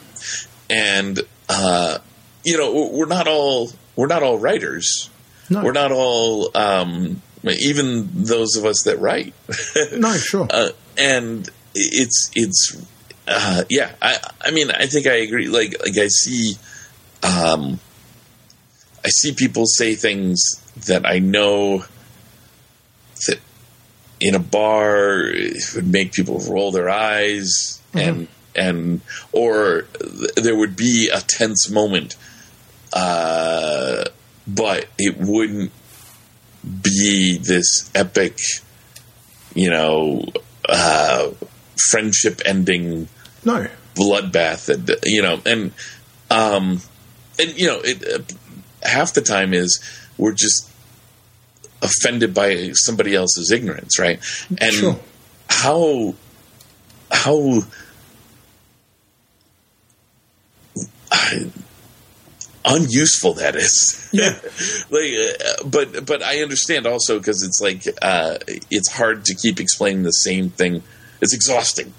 and 0.71 1.21
uh, 1.49 1.99
you 2.45 2.59
know 2.59 2.91
we're 2.93 3.07
not 3.07 3.27
all 3.27 3.71
we're 3.97 4.07
not 4.07 4.23
all 4.23 4.39
writers. 4.39 5.11
No. 5.51 5.63
We're 5.65 5.73
not 5.73 5.93
all 5.93 6.57
um, 6.57 7.21
even 7.45 8.25
those 8.25 8.57
of 8.57 8.65
us 8.65 8.83
that 8.85 8.99
write. 9.01 9.35
no, 9.93 10.13
sure. 10.15 10.47
Uh, 10.49 10.71
and 10.97 11.49
it's 11.75 12.31
it's 12.35 12.87
uh, 13.27 13.65
yeah. 13.69 13.93
I 14.01 14.19
I 14.41 14.51
mean 14.51 14.71
I 14.71 14.87
think 14.87 15.07
I 15.07 15.17
agree. 15.17 15.49
Like 15.49 15.75
like 15.81 15.99
I 15.99 16.09
see. 16.09 16.57
Um, 17.23 17.79
I 19.05 19.09
see 19.09 19.33
people 19.33 19.67
say 19.67 19.95
things 19.95 20.41
that 20.87 21.07
I 21.07 21.19
know 21.19 21.85
that 23.27 23.39
in 24.21 24.35
a 24.35 24.39
bar 24.39 25.33
would 25.75 25.87
make 25.87 26.13
people 26.13 26.39
roll 26.41 26.71
their 26.71 26.89
eyes 26.89 27.81
mm-hmm. 27.93 27.99
and 27.99 28.29
and 28.55 29.01
or 29.33 29.87
there 30.37 30.55
would 30.55 30.77
be 30.77 31.11
a 31.13 31.21
tense 31.21 31.71
moment 31.71 32.17
uh, 32.93 34.05
but 34.47 34.87
it 34.99 35.17
wouldn't 35.19 35.73
be 36.83 37.39
this 37.39 37.91
epic 37.95 38.39
you 39.55 39.71
know 39.71 40.25
uh, 40.69 41.31
friendship 41.91 42.41
ending 42.45 43.09
no 43.45 43.67
bloodbath 43.95 44.69
and 44.69 44.97
you 45.05 45.21
know 45.21 45.41
and 45.45 45.73
um 46.31 46.81
and 47.39 47.59
you 47.59 47.67
know 47.67 47.81
it 47.83 48.33
half 48.83 49.15
the 49.15 49.21
time 49.21 49.55
is 49.55 49.81
we're 50.19 50.33
just 50.33 50.69
offended 51.83 52.33
by 52.33 52.71
somebody 52.73 53.15
else's 53.15 53.51
ignorance, 53.51 53.99
right? 53.99 54.19
And 54.61 54.75
sure. 54.75 54.99
how 55.49 56.15
how 57.11 57.63
unuseful 62.65 63.35
that 63.35 63.57
is. 63.57 64.09
Yeah. 64.13 64.39
like, 64.91 65.13
uh, 65.13 65.65
but 65.69 66.07
but 66.07 66.23
I 66.23 66.43
understand 66.43 66.87
also 66.87 67.19
because 67.19 67.43
it's 67.43 67.61
like 67.61 67.87
uh, 68.01 68.39
it's 68.71 68.91
hard 68.91 69.25
to 69.27 69.35
keep 69.35 69.61
explaining 69.61 70.03
the 70.03 70.11
same 70.11 70.51
thing. 70.51 70.83
It's 71.21 71.35
exhausting. 71.35 71.93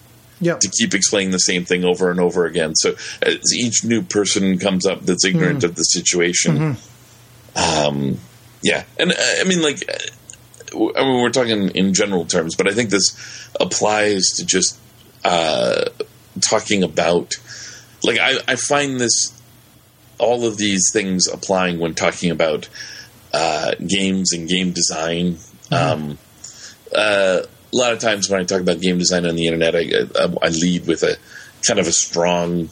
Yeah. 0.43 0.57
To 0.57 0.69
keep 0.69 0.93
explaining 0.93 1.31
the 1.31 1.39
same 1.39 1.65
thing 1.65 1.83
over 1.83 2.11
and 2.11 2.19
over 2.19 2.45
again. 2.45 2.75
So 2.75 2.95
as 3.21 3.53
each 3.55 3.83
new 3.83 4.01
person 4.01 4.59
comes 4.59 4.85
up 4.85 5.01
that's 5.01 5.25
ignorant 5.25 5.61
mm. 5.61 5.65
of 5.65 5.75
the 5.75 5.83
situation, 5.83 6.57
mm-hmm. 6.57 7.87
um, 7.87 8.17
yeah, 8.61 8.83
and 8.97 9.11
uh, 9.11 9.15
I 9.39 9.43
mean, 9.45 9.61
like, 9.61 9.83
uh, 9.89 10.91
I 10.97 11.03
mean, 11.03 11.21
we're 11.21 11.29
talking 11.29 11.69
in 11.69 11.93
general 11.93 12.25
terms, 12.25 12.55
but 12.55 12.67
I 12.67 12.73
think 12.73 12.89
this 12.89 13.15
applies 13.59 14.23
to 14.37 14.45
just 14.45 14.79
uh, 15.23 15.89
talking 16.49 16.83
about, 16.83 17.33
like, 18.03 18.19
I, 18.19 18.37
I 18.47 18.55
find 18.55 18.99
this, 18.99 19.39
all 20.17 20.45
of 20.45 20.57
these 20.57 20.89
things 20.93 21.27
applying 21.27 21.79
when 21.79 21.93
talking 21.93 22.31
about 22.31 22.69
uh, 23.33 23.75
games 23.85 24.33
and 24.33 24.47
game 24.47 24.71
design. 24.71 25.37
Mm-hmm. 25.69 25.73
Um, 25.73 26.17
uh, 26.95 27.41
a 27.73 27.75
lot 27.75 27.93
of 27.93 27.99
times 27.99 28.29
when 28.29 28.39
I 28.39 28.43
talk 28.43 28.61
about 28.61 28.79
game 28.79 28.99
design 28.99 29.25
on 29.25 29.35
the 29.35 29.47
internet, 29.47 29.75
I, 29.75 29.79
I, 30.15 30.33
I 30.41 30.49
lead 30.49 30.85
with 30.85 31.03
a 31.03 31.17
kind 31.67 31.79
of 31.79 31.87
a 31.87 31.91
strong, 31.91 32.69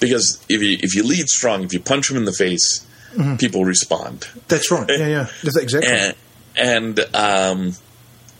because 0.00 0.44
if 0.48 0.62
you 0.62 0.78
if 0.80 0.94
you 0.94 1.04
lead 1.04 1.28
strong, 1.28 1.62
if 1.62 1.72
you 1.72 1.80
punch 1.80 2.08
them 2.08 2.16
in 2.16 2.24
the 2.24 2.32
face 2.32 2.86
mm-hmm. 3.14 3.36
people 3.36 3.64
respond. 3.64 4.28
That's 4.48 4.70
right. 4.70 4.88
Yeah, 4.88 5.06
yeah. 5.06 5.26
That's 5.42 5.56
exactly. 5.56 5.90
And, 5.90 6.14
and 6.56 7.14
um, 7.14 7.72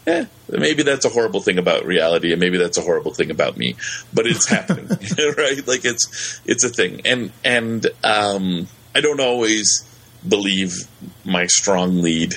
yeah, 0.07 0.27
maybe 0.49 0.83
that's 0.83 1.05
a 1.05 1.09
horrible 1.09 1.41
thing 1.41 1.59
about 1.59 1.85
reality, 1.85 2.33
and 2.33 2.41
maybe 2.41 2.59
that's 2.59 2.79
a 2.79 2.83
horrible 2.83 3.15
thing 3.15 3.31
about 3.31 3.57
me. 3.57 3.77
But 4.13 4.27
it's 4.27 4.47
happening, 4.49 4.87
right? 5.37 5.67
Like 5.67 5.85
it's 5.85 6.41
it's 6.45 6.65
a 6.65 6.69
thing, 6.69 7.03
and 7.05 7.33
and 7.45 7.87
um, 8.03 8.69
I 8.95 9.01
don't 9.01 9.21
always 9.21 9.89
believe 10.27 10.73
my 11.25 11.47
strong 11.47 12.03
lead, 12.03 12.37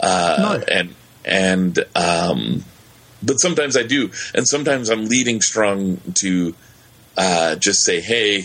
uh, 0.00 0.36
no. 0.38 0.64
and 0.72 0.94
and 1.24 1.78
um, 1.94 2.64
but 3.22 3.34
sometimes 3.34 3.76
I 3.76 3.82
do, 3.82 4.10
and 4.34 4.46
sometimes 4.46 4.90
I'm 4.90 5.06
leading 5.06 5.40
strong 5.40 6.00
to 6.14 6.54
uh, 7.16 7.56
just 7.56 7.84
say, 7.84 8.00
hey 8.00 8.44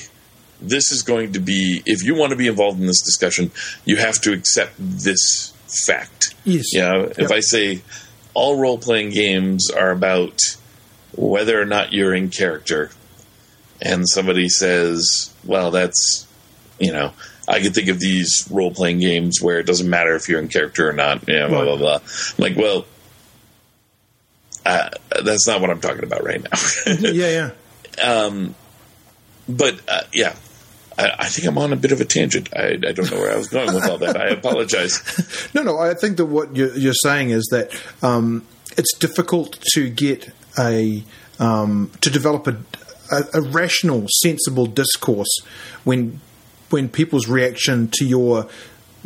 this 0.61 0.91
is 0.91 1.03
going 1.03 1.33
to 1.33 1.39
be 1.39 1.81
if 1.85 2.03
you 2.03 2.15
want 2.15 2.31
to 2.31 2.35
be 2.35 2.47
involved 2.47 2.79
in 2.79 2.87
this 2.87 3.01
discussion, 3.01 3.51
you 3.85 3.97
have 3.97 4.19
to 4.21 4.33
accept 4.33 4.73
this 4.77 5.53
fact. 5.85 6.35
Yes. 6.43 6.73
You 6.73 6.81
know, 6.81 7.01
yep. 7.07 7.19
if 7.19 7.31
I 7.31 7.39
say 7.39 7.81
all 8.33 8.59
role 8.59 8.77
playing 8.77 9.11
games 9.11 9.69
are 9.69 9.91
about 9.91 10.39
whether 11.15 11.59
or 11.59 11.65
not 11.65 11.93
you're 11.93 12.13
in 12.13 12.29
character, 12.29 12.91
and 13.81 14.07
somebody 14.07 14.49
says, 14.49 15.33
"Well, 15.43 15.71
that's 15.71 16.27
you 16.79 16.91
know." 16.91 17.13
I 17.47 17.59
can 17.59 17.73
think 17.73 17.89
of 17.89 17.99
these 17.99 18.47
role 18.49 18.71
playing 18.71 19.01
games 19.01 19.37
where 19.39 19.59
it 19.59 19.67
doesn't 19.67 19.87
matter 19.87 20.15
if 20.15 20.27
you're 20.27 20.39
in 20.39 20.47
character 20.47 20.89
or 20.89 20.93
not. 20.93 21.27
You 21.27 21.41
know, 21.41 21.49
blah 21.49 21.63
blah 21.63 21.77
blah. 21.77 21.95
I'm 21.97 22.35
like, 22.39 22.57
well, 22.57 22.87
uh, 24.65 24.89
that's 25.23 25.47
not 25.47 25.61
what 25.61 25.69
I'm 25.69 25.79
talking 25.79 26.03
about 26.03 26.23
right 26.23 26.41
now. 26.41 26.59
yeah, 26.99 27.51
yeah. 27.97 28.03
Um, 28.03 28.55
but 29.47 29.79
uh, 29.87 30.01
yeah, 30.11 30.35
I, 30.97 31.11
I, 31.19 31.25
think 31.27 31.47
I'm 31.47 31.57
on 31.57 31.71
a 31.71 31.75
bit 31.75 31.91
of 31.91 32.01
a 32.01 32.05
tangent. 32.05 32.49
I, 32.55 32.71
I, 32.71 32.91
don't 32.91 33.11
know 33.11 33.19
where 33.19 33.31
I 33.31 33.37
was 33.37 33.47
going 33.47 33.73
with 33.73 33.87
all 33.87 33.97
that. 33.99 34.17
I 34.17 34.29
apologize. 34.29 35.49
no, 35.53 35.61
no. 35.61 35.77
I 35.77 35.93
think 35.93 36.17
that 36.17 36.25
what 36.25 36.55
you're, 36.55 36.75
you're 36.75 36.93
saying 36.93 37.29
is 37.29 37.47
that 37.51 37.71
um, 38.01 38.43
it's 38.77 38.97
difficult 38.97 39.59
to 39.73 39.89
get 39.89 40.31
a 40.57 41.03
um, 41.39 41.91
to 42.01 42.09
develop 42.09 42.47
a, 42.47 42.57
a, 43.11 43.23
a 43.35 43.41
rational, 43.41 44.07
sensible 44.21 44.65
discourse 44.65 45.39
when 45.83 46.19
when 46.69 46.89
people's 46.89 47.27
reaction 47.27 47.89
to 47.99 48.05
your 48.05 48.49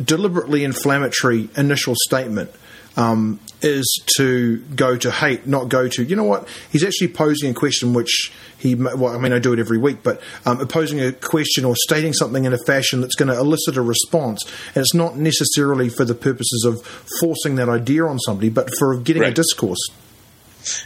deliberately 0.02 0.64
inflammatory 0.64 1.50
initial 1.56 1.94
statement 2.06 2.50
um, 2.96 3.38
is 3.62 4.02
to 4.16 4.58
go 4.74 4.96
to 4.96 5.10
hate, 5.10 5.46
not 5.46 5.68
go 5.68 5.88
to, 5.88 6.02
you 6.02 6.16
know 6.16 6.24
what, 6.24 6.48
he's 6.70 6.84
actually 6.84 7.08
posing 7.08 7.50
a 7.50 7.54
question 7.54 7.92
which 7.92 8.32
he, 8.58 8.74
well, 8.74 9.08
I 9.08 9.18
mean, 9.18 9.32
I 9.32 9.38
do 9.38 9.52
it 9.52 9.58
every 9.58 9.78
week, 9.78 10.02
but 10.02 10.20
um, 10.46 10.66
posing 10.68 11.00
a 11.00 11.12
question 11.12 11.64
or 11.64 11.74
stating 11.76 12.12
something 12.12 12.44
in 12.44 12.52
a 12.52 12.58
fashion 12.66 13.00
that's 13.00 13.14
going 13.14 13.28
to 13.28 13.38
elicit 13.38 13.76
a 13.76 13.82
response. 13.82 14.44
And 14.74 14.82
it's 14.82 14.94
not 14.94 15.16
necessarily 15.16 15.88
for 15.88 16.04
the 16.04 16.14
purposes 16.14 16.64
of 16.66 16.84
forcing 17.20 17.56
that 17.56 17.68
idea 17.68 18.04
on 18.04 18.18
somebody, 18.18 18.50
but 18.50 18.70
for 18.78 18.96
getting 18.96 19.22
right. 19.22 19.32
a 19.32 19.34
discourse. 19.34 19.88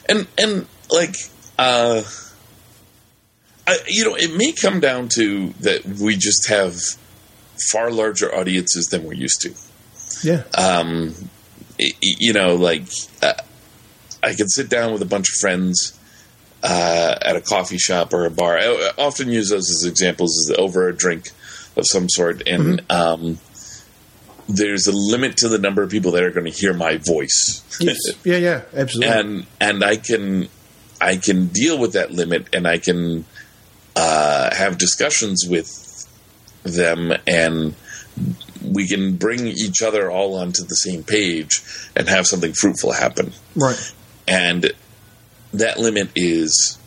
And, 0.09 0.27
and 0.39 0.67
like, 0.91 1.17
uh, 1.59 2.03
I, 3.67 3.79
you 3.89 4.05
know, 4.05 4.15
it 4.15 4.37
may 4.37 4.53
come 4.53 4.81
down 4.81 5.09
to 5.15 5.49
that 5.61 5.85
we 5.87 6.17
just 6.17 6.49
have 6.49 6.77
far 7.73 7.91
larger 7.91 8.35
audiences 8.35 8.87
than 8.87 9.05
we're 9.05 9.15
used 9.15 9.41
to. 9.43 9.55
Yeah. 10.23 10.43
Um, 10.57 11.15
you 11.79 12.33
know, 12.33 12.55
like 12.55 12.83
uh, 13.23 13.35
I 14.23 14.35
can 14.35 14.49
sit 14.49 14.69
down 14.69 14.93
with 14.93 15.03
a 15.03 15.07
bunch 15.07 15.29
of 15.29 15.35
friends 15.41 15.99
uh, 16.63 17.17
at 17.21 17.37
a 17.37 17.41
coffee 17.41 17.79
shop 17.79 18.13
or 18.13 18.25
a 18.25 18.31
bar. 18.31 18.59
I 18.59 18.93
often 18.99 19.29
use 19.29 19.51
those 19.51 19.71
as 19.71 19.85
examples 19.85 20.51
as 20.51 20.57
over 20.57 20.89
a 20.89 20.97
drink 20.97 21.31
of 21.77 21.85
some 21.87 22.09
sort, 22.09 22.47
and 22.49 22.81
mm-hmm. 22.81 22.93
um, 22.93 23.39
there's 24.49 24.87
a 24.87 24.93
limit 24.93 25.37
to 25.39 25.49
the 25.49 25.59
number 25.59 25.83
of 25.83 25.91
people 25.91 26.13
that 26.13 26.23
are 26.23 26.31
going 26.31 26.51
to 26.51 26.59
hear 26.59 26.73
my 26.73 26.99
voice. 26.99 27.63
Yes. 27.81 27.99
yeah, 28.25 28.37
yeah, 28.37 28.63
absolutely. 28.75 29.15
And 29.15 29.47
and 29.61 29.85
I 29.85 29.97
can 29.97 30.49
I 31.01 31.17
can 31.17 31.49
deal 31.49 31.79
with 31.79 31.93
that 31.93 32.13
limit, 32.13 32.49
and 32.55 32.67
I 32.67 32.79
can 32.79 33.25
uh, 33.97 34.55
have 34.55 34.79
discussions 34.79 35.45
with 35.49 35.81
them 36.63 37.13
and 37.27 37.75
we 38.65 38.86
can 38.86 39.16
bring 39.16 39.47
each 39.47 39.82
other 39.82 40.11
all 40.11 40.36
onto 40.36 40.62
the 40.65 40.74
same 40.74 41.03
page 41.03 41.62
and 41.95 42.09
have 42.09 42.27
something 42.27 42.53
fruitful 42.53 42.93
happen. 42.93 43.32
Right. 43.55 43.93
And 44.27 44.73
that 45.53 45.78
limit 45.78 46.11
is 46.16 46.78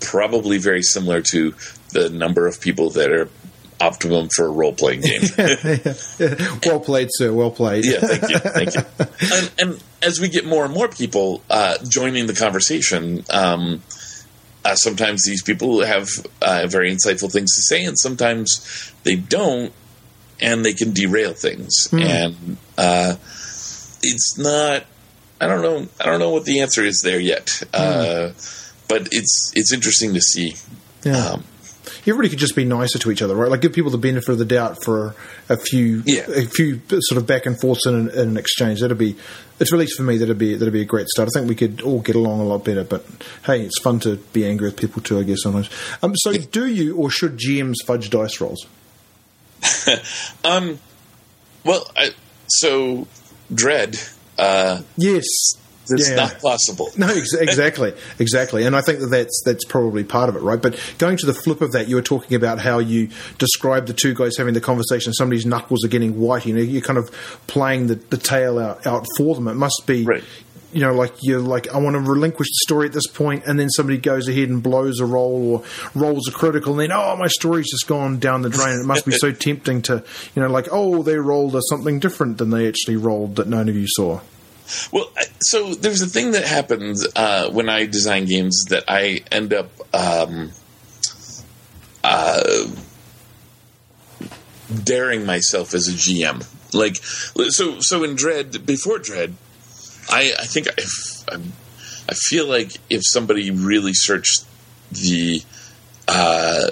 probably 0.00 0.58
very 0.58 0.82
similar 0.82 1.22
to 1.32 1.54
the 1.92 2.10
number 2.10 2.46
of 2.46 2.60
people 2.60 2.90
that 2.90 3.10
are 3.10 3.28
optimum 3.80 4.28
for 4.34 4.46
a 4.46 4.50
role 4.50 4.72
playing 4.72 5.00
game. 5.00 5.22
well 6.64 6.80
played, 6.80 7.08
sir. 7.12 7.32
Well 7.32 7.50
played. 7.50 7.84
yeah, 7.84 8.00
thank 8.00 8.30
you, 8.30 8.38
thank 8.38 8.74
you. 8.74 8.82
And, 9.32 9.52
and 9.58 9.84
as 10.02 10.20
we 10.20 10.28
get 10.28 10.46
more 10.46 10.64
and 10.64 10.72
more 10.72 10.88
people 10.88 11.42
uh, 11.50 11.78
joining 11.88 12.26
the 12.26 12.34
conversation, 12.34 13.24
um, 13.30 13.82
uh, 14.64 14.74
sometimes 14.74 15.24
these 15.24 15.42
people 15.42 15.84
have 15.84 16.08
uh, 16.40 16.66
very 16.68 16.90
insightful 16.90 17.30
things 17.30 17.54
to 17.54 17.62
say, 17.62 17.84
and 17.84 17.98
sometimes 17.98 18.92
they 19.02 19.16
don't, 19.16 19.72
and 20.40 20.64
they 20.64 20.72
can 20.72 20.92
derail 20.92 21.32
things. 21.34 21.88
Hmm. 21.90 21.98
And 22.00 22.56
uh, 22.78 23.14
it's 24.02 24.38
not. 24.38 24.84
I 25.40 25.46
don't 25.46 25.62
know. 25.62 25.86
I 26.00 26.04
don't 26.06 26.20
know 26.20 26.30
what 26.30 26.44
the 26.44 26.60
answer 26.60 26.82
is 26.84 27.00
there 27.04 27.20
yet. 27.20 27.62
Uh, 27.72 28.30
but 28.88 29.08
it's 29.12 29.52
it's 29.54 29.72
interesting 29.72 30.14
to 30.14 30.20
see. 30.20 30.54
Yeah. 31.04 31.30
Um, 31.30 31.44
Everybody 32.06 32.28
could 32.28 32.38
just 32.38 32.54
be 32.56 32.64
nicer 32.66 32.98
to 32.98 33.10
each 33.10 33.22
other, 33.22 33.34
right? 33.34 33.50
Like 33.50 33.62
give 33.62 33.72
people 33.72 33.90
the 33.90 33.98
benefit 33.98 34.28
of 34.30 34.38
the 34.38 34.44
doubt 34.44 34.84
for 34.84 35.14
a 35.48 35.56
few, 35.56 36.02
Yeah. 36.04 36.24
a 36.28 36.42
few 36.46 36.80
sort 37.00 37.16
of 37.18 37.26
back 37.26 37.46
and 37.46 37.58
forths 37.58 37.86
in 37.86 37.94
an, 37.94 38.08
in 38.10 38.28
an 38.30 38.36
exchange. 38.36 38.80
That'd 38.80 38.98
be, 38.98 39.16
it's 39.58 39.72
at 39.72 39.78
least 39.78 39.96
for 39.96 40.02
me, 40.02 40.18
that'd 40.18 40.36
be 40.36 40.54
that'd 40.54 40.72
be 40.72 40.82
a 40.82 40.86
great 40.86 41.08
start. 41.08 41.28
I 41.28 41.38
think 41.38 41.48
we 41.48 41.54
could 41.54 41.80
all 41.80 42.00
get 42.00 42.14
along 42.14 42.40
a 42.40 42.44
lot 42.44 42.62
better. 42.64 42.84
But 42.84 43.04
hey, 43.46 43.62
it's 43.62 43.80
fun 43.80 44.00
to 44.00 44.16
be 44.34 44.46
angry 44.46 44.68
with 44.68 44.76
people 44.76 45.00
too, 45.00 45.18
I 45.18 45.22
guess 45.22 45.42
sometimes. 45.42 45.70
Um, 46.02 46.14
so, 46.16 46.32
do 46.34 46.66
you 46.66 46.96
or 46.96 47.08
should 47.10 47.38
GMs 47.38 47.76
fudge 47.86 48.10
dice 48.10 48.38
rolls? 48.40 48.66
um. 50.44 50.78
Well, 51.64 51.90
I, 51.96 52.10
so 52.46 53.06
dread. 53.52 53.98
Uh, 54.38 54.82
Yes, 54.96 55.24
it's 55.88 56.10
Yeah. 56.10 56.16
not 56.16 56.40
possible. 56.40 56.90
No, 56.98 57.06
ex- 57.08 57.32
exactly, 57.40 57.94
exactly, 58.18 58.64
and 58.64 58.74
I 58.76 58.80
think 58.82 58.98
that 59.00 59.06
that's 59.06 59.42
that's 59.46 59.64
probably 59.64 60.04
part 60.04 60.28
of 60.28 60.36
it, 60.36 60.40
right? 60.42 60.60
But 60.60 60.78
going 60.98 61.16
to 61.18 61.26
the 61.26 61.32
flip 61.32 61.60
of 61.62 61.72
that, 61.72 61.88
you 61.88 61.96
were 61.96 62.02
talking 62.02 62.34
about 62.36 62.58
how 62.58 62.80
you 62.80 63.08
described 63.38 63.86
the 63.86 63.94
two 63.94 64.12
guys 64.14 64.36
having 64.36 64.52
the 64.54 64.60
conversation. 64.60 65.12
Somebody's 65.14 65.46
knuckles 65.46 65.84
are 65.84 65.88
getting 65.88 66.18
white. 66.20 66.44
You 66.46 66.54
know, 66.54 66.60
you're 66.60 66.82
kind 66.82 66.98
of 66.98 67.10
playing 67.46 67.86
the, 67.86 67.94
the 67.94 68.16
tale 68.18 68.58
out, 68.58 68.86
out 68.86 69.06
for 69.16 69.34
them. 69.34 69.48
It 69.48 69.54
must 69.54 69.82
be, 69.86 70.04
Right. 70.04 70.24
You 70.74 70.80
know, 70.80 70.92
like 70.92 71.14
you're 71.22 71.40
like 71.40 71.68
I 71.68 71.78
want 71.78 71.94
to 71.94 72.00
relinquish 72.00 72.48
the 72.48 72.58
story 72.64 72.86
at 72.86 72.92
this 72.92 73.06
point, 73.06 73.44
and 73.46 73.58
then 73.58 73.70
somebody 73.70 73.98
goes 73.98 74.28
ahead 74.28 74.48
and 74.48 74.62
blows 74.62 75.00
a 75.00 75.06
roll 75.06 75.54
or 75.54 75.64
rolls 75.94 76.28
a 76.28 76.32
critical, 76.32 76.72
and 76.72 76.80
then 76.80 76.92
oh, 76.92 77.16
my 77.16 77.28
story's 77.28 77.70
just 77.70 77.86
gone 77.86 78.18
down 78.18 78.42
the 78.42 78.50
drain. 78.50 78.80
It 78.80 78.86
must 78.86 79.06
be 79.06 79.12
so 79.12 79.32
tempting 79.32 79.82
to, 79.82 80.04
you 80.34 80.42
know, 80.42 80.48
like 80.48 80.68
oh, 80.72 81.02
they 81.02 81.16
rolled 81.16 81.54
a 81.54 81.60
something 81.68 82.00
different 82.00 82.38
than 82.38 82.50
they 82.50 82.68
actually 82.68 82.96
rolled 82.96 83.36
that 83.36 83.46
none 83.46 83.68
of 83.68 83.76
you 83.76 83.86
saw. 83.88 84.20
Well, 84.90 85.10
so 85.40 85.74
there's 85.74 86.00
a 86.00 86.06
thing 86.06 86.32
that 86.32 86.44
happens 86.44 87.06
uh, 87.14 87.50
when 87.50 87.68
I 87.68 87.86
design 87.86 88.24
games 88.24 88.64
that 88.70 88.84
I 88.88 89.22
end 89.30 89.52
up 89.52 89.70
um, 89.94 90.52
uh, 92.02 92.66
daring 94.82 95.26
myself 95.26 95.74
as 95.74 95.88
a 95.88 95.92
GM. 95.92 96.46
Like, 96.72 96.96
so 96.96 97.80
so 97.80 98.02
in 98.04 98.16
Dread, 98.16 98.66
before 98.66 98.98
Dread, 98.98 99.34
I, 100.08 100.32
I 100.38 100.44
think 100.44 100.68
I, 100.68 101.36
I 102.08 102.14
feel 102.14 102.46
like 102.46 102.72
if 102.90 103.02
somebody 103.04 103.50
really 103.50 103.94
searched 103.94 104.44
the 104.92 105.42
uh, 106.06 106.70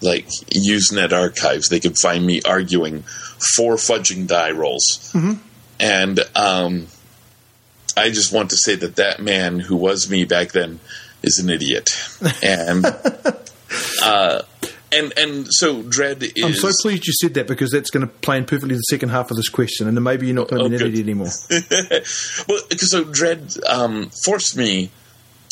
like 0.00 0.26
Usenet 0.26 1.12
archives, 1.12 1.68
they 1.68 1.80
could 1.80 1.96
find 2.00 2.24
me 2.24 2.40
arguing 2.42 3.02
for 3.56 3.74
fudging 3.74 4.26
die 4.26 4.50
rolls. 4.52 5.10
And 5.80 6.20
um, 6.36 6.86
I 7.96 8.10
just 8.10 8.32
want 8.32 8.50
to 8.50 8.56
say 8.56 8.76
that 8.76 8.96
that 8.96 9.20
man 9.20 9.60
who 9.60 9.76
was 9.76 10.08
me 10.08 10.24
back 10.24 10.52
then 10.52 10.80
is 11.22 11.38
an 11.38 11.50
idiot. 11.50 11.96
And 12.42 12.86
uh, 14.02 14.42
and 14.94 15.12
and 15.18 15.46
so 15.50 15.82
dread 15.82 16.22
is. 16.22 16.32
I'm 16.44 16.54
so 16.54 16.70
pleased 16.82 17.06
you 17.06 17.12
said 17.12 17.34
that 17.34 17.46
because 17.46 17.70
that's 17.70 17.90
going 17.90 18.06
to 18.06 18.12
play 18.12 18.38
in 18.38 18.44
perfectly 18.44 18.74
the 18.76 18.80
second 18.82 19.10
half 19.10 19.30
of 19.30 19.36
this 19.36 19.48
question, 19.48 19.88
and 19.88 19.96
then 19.96 20.02
maybe 20.04 20.26
you're 20.26 20.34
not 20.36 20.48
going 20.48 20.70
to 20.70 20.78
be 20.78 20.84
Oh, 20.84 21.00
anymore. 21.00 21.28
well, 22.48 22.60
because 22.68 22.90
so 22.90 23.04
dread 23.04 23.52
um, 23.68 24.10
forced 24.24 24.56
me 24.56 24.90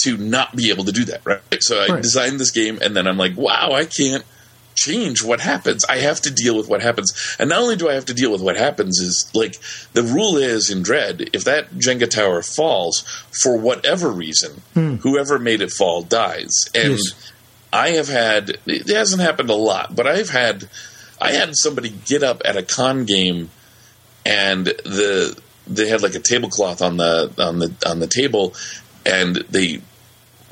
to 0.04 0.16
not 0.16 0.56
be 0.56 0.70
able 0.70 0.84
to 0.84 0.92
do 0.92 1.04
that. 1.06 1.20
Right. 1.24 1.40
So 1.60 1.80
I 1.80 1.86
Right. 1.94 2.02
designed 2.02 2.40
this 2.40 2.50
game, 2.50 2.78
and 2.82 2.96
then 2.96 3.06
I'm 3.06 3.18
like, 3.18 3.36
wow, 3.36 3.72
I 3.72 3.84
can't 3.84 4.24
change 4.74 5.22
what 5.22 5.38
happens. 5.40 5.84
I 5.84 5.98
have 5.98 6.20
to 6.22 6.30
deal 6.30 6.56
with 6.56 6.66
what 6.66 6.80
happens. 6.82 7.12
And 7.38 7.50
not 7.50 7.60
only 7.60 7.76
do 7.76 7.88
I 7.90 7.94
have 7.94 8.06
to 8.06 8.14
deal 8.14 8.32
with 8.32 8.40
what 8.40 8.56
happens, 8.56 8.98
is 9.00 9.30
like 9.34 9.58
the 9.92 10.02
rule 10.02 10.36
is 10.38 10.70
in 10.70 10.82
Dread, 10.82 11.28
if 11.34 11.44
that 11.44 11.72
Jenga 11.74 12.08
tower 12.08 12.42
falls 12.42 13.00
for 13.42 13.56
whatever 13.58 14.10
reason, 14.10 14.62
whoever 14.74 15.38
made 15.38 15.60
it 15.60 15.70
fall 15.70 16.02
dies. 16.02 16.50
And 16.74 16.92
Yes. 16.94 17.31
I 17.72 17.90
have 17.90 18.08
had 18.08 18.58
it 18.66 18.88
hasn't 18.88 19.22
happened 19.22 19.50
a 19.50 19.54
lot, 19.54 19.94
but 19.96 20.06
I've 20.06 20.30
had 20.30 20.68
I 21.20 21.32
had 21.32 21.50
somebody 21.56 21.90
get 21.90 22.22
up 22.22 22.42
at 22.44 22.56
a 22.56 22.62
con 22.62 23.04
game 23.04 23.50
and 24.26 24.66
the 24.66 25.38
they 25.66 25.88
had 25.88 26.02
like 26.02 26.14
a 26.14 26.20
tablecloth 26.20 26.82
on 26.82 26.96
the 26.96 27.32
on 27.38 27.58
the 27.60 27.74
on 27.86 28.00
the 28.00 28.06
table 28.06 28.54
and 29.06 29.36
they 29.50 29.80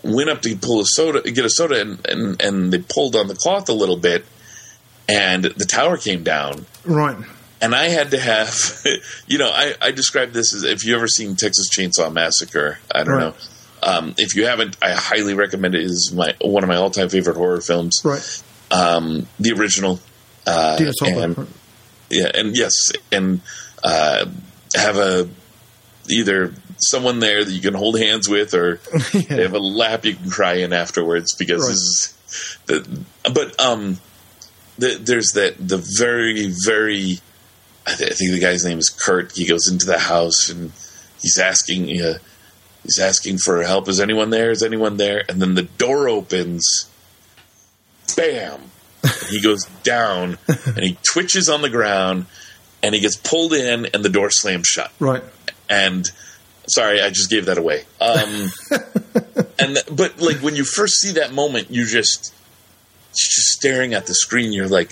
went 0.03 0.31
up 0.31 0.41
to 0.43 0.57
pull 0.57 0.81
a 0.81 0.85
soda 0.87 1.21
get 1.31 1.45
a 1.45 1.51
soda 1.51 1.81
and, 1.81 2.07
and, 2.09 2.43
and 2.43 2.73
they 2.73 2.79
pulled 2.79 3.15
on 3.15 3.27
the 3.29 3.35
cloth 3.35 3.69
a 3.69 3.73
little 3.73 3.97
bit 3.99 4.25
and 5.09 5.45
the 5.45 5.65
tower 5.67 5.97
came 5.99 6.23
down 6.23 6.65
Right. 6.85 7.19
and 7.61 7.75
I 7.75 7.89
had 7.89 8.13
to 8.13 8.19
have, 8.19 8.57
you 9.27 9.37
know, 9.39 9.51
I, 9.53 9.75
I 9.83 9.91
describe 9.91 10.33
this 10.33 10.55
as 10.55 10.63
if 10.63 10.85
you 10.87 10.97
ever 10.97 11.07
seen 11.09 11.37
Texas 11.37 11.69
Chainsaw 11.77 12.11
Massacre. 12.13 12.79
I 12.95 13.03
don't 13.05 13.15
Right. 13.15 13.21
know. 13.21 13.35
Um, 13.83 14.15
if 14.19 14.35
you 14.37 14.47
haven't, 14.47 14.77
I 14.83 14.93
highly 14.93 15.35
recommend 15.35 15.75
it. 15.75 15.83
It 15.83 15.85
is 15.87 16.13
my 16.15 16.35
one 16.41 16.63
of 16.63 16.69
my 16.69 16.77
all 16.77 16.91
time 16.91 17.09
favorite 17.09 17.37
horror 17.37 17.61
films. 17.61 18.01
Right. 18.05 18.43
Um, 18.71 19.27
the 19.39 19.53
original. 19.53 20.01
Uh, 20.47 20.77
and, 21.03 21.47
yeah, 22.11 22.31
and 22.35 22.57
yes, 22.57 22.73
and 23.13 23.41
uh, 23.85 24.27
have 24.75 24.97
a 24.97 25.29
either 26.09 26.55
someone 26.79 27.21
there 27.21 27.45
that 27.45 27.51
you 27.53 27.61
can 27.61 27.75
hold 27.75 27.99
hands 27.99 28.29
with, 28.29 28.55
or 28.55 28.81
they 29.13 29.43
have 29.43 29.55
a 29.55 29.59
lap 29.59 30.05
you 30.05 30.15
can 30.15 30.31
cry 30.31 30.55
in 30.55 30.73
afterwards 30.73 31.35
because 31.35 31.63
Right. 31.63 31.69
this 31.71 31.79
is 31.79 32.59
the. 32.67 33.31
But 33.33 33.61
um, 33.61 33.99
the, 34.79 34.97
there's 35.01 35.33
that 35.35 35.57
the 35.59 35.79
very 35.99 36.53
very. 36.67 37.21
I, 37.87 37.95
th- 37.95 38.11
I 38.13 38.15
think 38.15 38.33
the 38.33 38.41
guy's 38.41 38.65
name 38.65 38.79
is 38.79 38.89
Kurt. 38.91 39.33
He 39.37 39.47
goes 39.47 39.69
into 39.71 39.87
the 39.87 39.99
house 39.99 40.49
and 40.51 40.73
he's 41.21 41.39
asking. 41.39 42.01
Uh, 42.01 42.19
he's 42.83 42.99
asking 42.99 43.39
for 43.39 43.63
help. 43.63 43.89
Is 43.89 44.01
anyone 44.01 44.31
there? 44.31 44.51
Is 44.51 44.63
anyone 44.63 44.97
there? 44.97 45.25
And 45.29 45.41
then 45.41 45.55
the 45.55 45.63
door 45.63 46.09
opens. 46.09 46.89
Bam! 48.17 48.61
he 49.31 49.41
goes 49.41 49.65
down 49.83 50.37
and 50.67 50.79
he 50.81 50.99
twitches 51.11 51.49
on 51.49 51.63
the 51.63 51.71
ground 51.71 52.27
and 52.83 52.95
he 52.95 53.01
gets 53.01 53.17
pulled 53.17 53.55
in 53.55 53.87
and 53.95 54.05
the 54.05 54.11
door 54.11 54.31
slams 54.31 54.67
shut 54.67 54.93
Right. 54.99 55.23
and 55.71 56.07
sorry 56.69 57.01
i 57.01 57.09
just 57.09 57.31
gave 57.31 57.47
that 57.47 57.57
away 57.57 57.85
um 57.99 58.51
and 59.59 59.75
th- 59.77 59.87
but 59.91 60.21
like 60.21 60.37
when 60.43 60.55
you 60.55 60.65
first 60.65 60.97
see 61.01 61.13
that 61.13 61.33
moment 61.33 61.71
you 61.71 61.87
just 61.87 62.35
you're 63.09 63.15
just 63.15 63.49
staring 63.53 63.95
at 63.95 64.07
the 64.07 64.13
screen 64.15 64.53
you're 64.53 64.69
like 64.69 64.91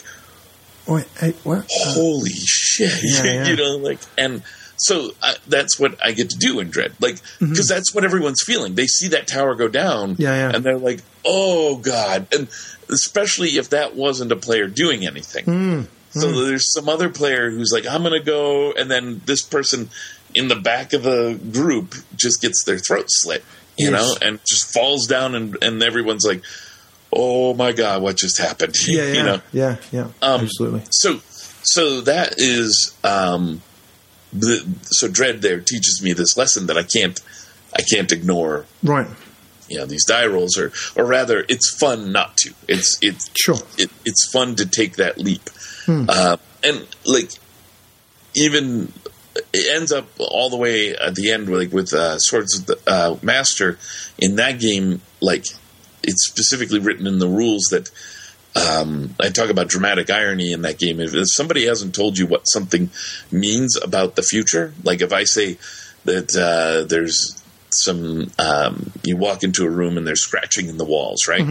Wait. 0.87 1.05
Hey, 1.21 1.33
what? 1.45 1.67
holy 1.71 2.31
shit 2.33 2.91
Yeah, 3.03 3.23
yeah. 3.25 3.49
you 3.49 3.57
know 3.57 3.77
like 3.77 3.99
and 4.17 4.43
so 4.79 5.11
I, 5.23 5.35
that's 5.47 5.79
what 5.79 5.99
i 6.05 6.13
get 6.13 6.31
to 6.31 6.39
do 6.39 6.61
in 6.61 6.71
dread 6.71 6.93
like 7.01 7.17
because 7.41 7.67
that's 7.69 7.95
what 7.95 8.05
everyone's 8.05 8.43
feeling 8.45 8.75
they 8.75 8.87
see 8.87 9.09
that 9.09 9.27
tower 9.27 9.55
go 9.55 9.69
down 9.69 10.13
Mm-hmm. 10.13 10.23
Yeah, 10.23 10.35
yeah. 10.51 10.55
and 10.57 10.65
they're 10.65 10.79
like 10.79 11.01
oh 11.25 11.77
god 11.79 12.27
and 12.33 12.49
especially 12.91 13.51
if 13.59 13.71
that 13.71 13.95
wasn't 13.95 14.33
a 14.33 14.37
player 14.37 14.67
doing 14.67 15.07
anything 15.07 15.45
Mm, 15.45 15.87
so 16.11 16.45
there's 16.47 16.73
some 16.73 16.89
other 16.89 17.09
player 17.11 17.51
who's 17.51 17.71
like 17.73 17.87
i'm 17.87 18.03
gonna 18.03 18.23
go 18.23 18.73
and 18.73 18.91
then 18.91 19.21
this 19.27 19.43
person 19.43 19.91
in 20.35 20.49
the 20.49 20.57
back 20.57 20.93
of 20.93 21.03
the 21.03 21.39
group 21.53 21.95
just 22.17 22.41
gets 22.41 22.65
their 22.65 22.79
throat 22.79 23.07
slit 23.09 23.45
you 23.77 23.91
Yes. 23.91 23.93
know 23.93 24.27
and 24.27 24.41
just 24.49 24.73
falls 24.73 25.07
down 25.07 25.35
and, 25.35 25.57
and 25.63 25.83
everyone's 25.83 26.25
like 26.27 26.43
oh 27.13 27.55
my 27.55 27.73
god 27.73 28.03
what 28.03 28.17
just 28.17 28.39
happened 28.39 28.77
Yeah. 28.87 29.03
Yeah. 29.05 29.13
you 29.13 29.23
know 29.23 29.41
Yeah. 29.53 29.77
Yeah. 29.93 30.05
Um, 30.23 30.43
Absolutely. 30.43 30.83
so 30.91 31.21
so 31.63 32.01
that 32.03 32.35
is 32.39 32.95
um 33.05 33.63
the 34.33 34.67
so 34.83 35.09
dread 35.09 35.41
there 35.43 35.61
teaches 35.61 36.01
me 36.03 36.13
this 36.13 36.37
lesson 36.37 36.67
that 36.67 36.77
i 36.77 36.83
can't 36.83 37.21
i 37.77 37.83
can't 37.83 38.13
ignore 38.13 38.67
Right. 38.83 39.07
you 39.69 39.79
know 39.79 39.87
these 39.87 40.05
die 40.05 40.27
rolls 40.27 40.59
or 40.59 40.73
or 40.97 41.05
rather 41.07 41.45
it's 41.49 41.75
fun 41.79 42.13
not 42.13 42.37
to 42.39 42.53
it's 42.69 42.99
it's 43.01 43.31
Sure. 43.39 43.57
it, 43.79 43.91
it's 44.05 44.29
fun 44.33 44.55
to 44.57 44.67
take 44.67 44.97
that 44.97 45.19
leap 45.19 45.49
uh, 45.89 46.37
and 46.63 46.87
like 47.07 47.31
even 48.35 48.93
it 49.55 49.77
ends 49.77 49.93
up 49.93 50.07
all 50.19 50.51
the 50.51 50.57
way 50.57 50.95
at 50.95 51.15
the 51.15 51.31
end 51.31 51.49
like 51.49 51.73
with 51.73 51.93
uh, 51.95 52.19
Swords 52.19 52.59
Without 52.67 52.83
uh, 52.87 53.17
master 53.23 53.79
in 54.19 54.37
that 54.37 54.61
game 54.61 55.01
like 55.21 55.45
it's 56.03 56.27
specifically 56.27 56.79
written 56.79 57.07
in 57.07 57.19
the 57.19 57.29
rules 57.29 57.65
that 57.71 57.91
um, 58.57 59.15
I 59.21 59.29
talk 59.29 59.51
about 59.51 59.69
dramatic 59.69 60.11
irony 60.11 60.53
in 60.53 60.63
that 60.63 60.79
game. 60.79 61.01
If, 61.01 61.13
somebody 61.27 61.67
hasn't 61.67 61.95
told 61.95 62.19
you 62.19 62.27
what 62.27 62.43
something 62.45 62.91
means 63.31 63.77
about 63.77 64.17
the 64.17 64.23
future, 64.23 64.73
like 64.85 65.01
if 65.01 65.13
I 65.13 65.25
say 65.25 65.59
that 66.05 66.35
uh, 66.35 66.87
there's 66.89 67.43
some, 67.71 68.31
um, 68.39 68.93
you 69.05 69.17
walk 69.17 69.45
into 69.45 69.65
a 69.65 69.71
room 69.71 69.99
and 69.99 70.07
there's 70.07 70.23
scratching 70.23 70.69
in 70.69 70.79
the 70.79 70.85
walls, 70.85 71.29
right? 71.29 71.43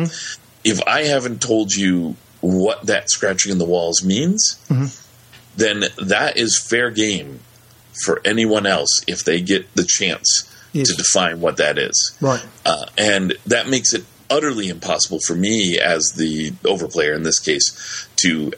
If 0.63 0.81
I 0.87 1.03
haven't 1.03 1.41
told 1.41 1.73
you 1.73 2.15
what 2.41 2.87
that 2.87 3.09
scratching 3.09 3.51
in 3.51 3.57
the 3.57 3.65
walls 3.65 4.03
means, 4.03 4.59
then 5.55 5.85
that 5.97 6.37
is 6.37 6.59
fair 6.59 6.89
game 6.91 7.39
for 8.03 8.21
anyone 8.25 8.65
else 8.65 9.01
if 9.07 9.23
they 9.23 9.41
get 9.41 9.73
the 9.73 9.85
chance 9.87 10.53
yes. 10.71 10.89
to 10.89 10.95
define 10.95 11.41
what 11.41 11.57
that 11.57 11.77
is. 11.77 12.17
Right. 12.21 12.45
Uh, 12.65 12.85
and 12.97 13.33
that 13.45 13.67
makes 13.67 13.93
it 13.93 14.05
utterly 14.29 14.69
impossible 14.69 15.19
for 15.19 15.35
me 15.35 15.79
as 15.79 16.13
the 16.15 16.51
overplayer 16.63 17.15
in 17.15 17.23
this 17.23 17.39
case 17.39 18.07
to 18.17 18.51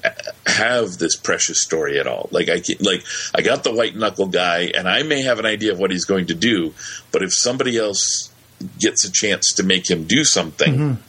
have 0.45 0.97
this 0.97 1.15
precious 1.15 1.61
story 1.61 1.99
at 1.99 2.07
all. 2.07 2.29
Like 2.31 2.49
I 2.49 2.61
like 2.79 3.05
I 3.33 3.41
got 3.41 3.63
the 3.63 3.73
white 3.73 3.95
knuckle 3.95 4.27
guy 4.27 4.71
and 4.73 4.87
I 4.87 5.03
may 5.03 5.21
have 5.21 5.39
an 5.39 5.45
idea 5.45 5.71
of 5.71 5.79
what 5.79 5.91
he's 5.91 6.05
going 6.05 6.27
to 6.27 6.35
do, 6.35 6.73
but 7.11 7.23
if 7.23 7.33
somebody 7.33 7.77
else 7.77 8.31
gets 8.79 9.05
a 9.05 9.11
chance 9.11 9.53
to 9.53 9.63
make 9.63 9.89
him 9.89 10.05
do 10.05 10.23
something, 10.23 10.73
mm-hmm. 10.73 11.01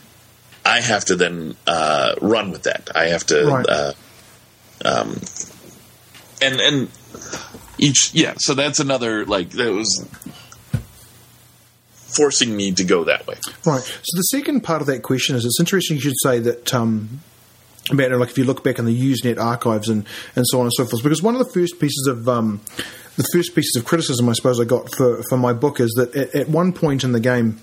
I 0.65 0.81
have 0.81 1.05
to 1.07 1.17
then 1.17 1.57
uh, 1.67 2.15
run 2.21 2.51
with 2.51 2.65
that. 2.65 2.91
I 2.95 3.07
have 3.07 3.25
to 3.27 3.47
right. 3.47 3.67
uh, 3.69 3.93
um, 4.85 5.21
and 6.43 6.61
and 6.61 6.89
each 7.79 8.13
yeah, 8.13 8.35
so 8.39 8.55
that's 8.55 8.81
another 8.81 9.25
like 9.25 9.51
that 9.51 9.73
was 9.73 10.07
forcing 12.17 12.57
me 12.57 12.73
to 12.73 12.85
go 12.85 13.05
that 13.05 13.27
way. 13.27 13.37
Right. 13.65 13.81
So 13.83 14.17
the 14.17 14.23
second 14.23 14.63
part 14.63 14.81
of 14.81 14.87
that 14.89 15.03
question 15.03 15.37
is 15.37 15.45
it's 15.45 15.61
interesting 15.61 15.97
you 15.97 16.03
should 16.03 16.21
say 16.23 16.39
that 16.41 16.75
um, 16.75 17.21
about 17.91 18.11
like 18.13 18.31
if 18.31 18.39
you 18.39 18.45
look 18.45 18.63
back 18.63 18.79
in 18.79 18.85
the 18.85 19.13
Usenet 19.13 19.39
archives 19.39 19.89
and, 19.89 20.05
and 20.37 20.45
so 20.47 20.61
on 20.61 20.67
and 20.67 20.73
so 20.73 20.85
forth, 20.85 21.03
because 21.03 21.23
one 21.23 21.35
of 21.35 21.45
the 21.45 21.53
first 21.53 21.81
pieces 21.81 22.07
of 22.07 22.29
um, 22.29 22.61
the 23.17 23.27
first 23.33 23.55
pieces 23.55 23.77
of 23.77 23.85
criticism 23.85 24.29
I 24.29 24.33
suppose 24.33 24.61
I 24.61 24.65
got 24.65 24.95
for, 24.95 25.23
for 25.29 25.37
my 25.37 25.53
book 25.53 25.81
is 25.81 25.91
that 25.97 26.15
at, 26.15 26.35
at 26.35 26.49
one 26.49 26.73
point 26.73 27.05
in 27.05 27.13
the 27.13 27.21
game 27.21 27.61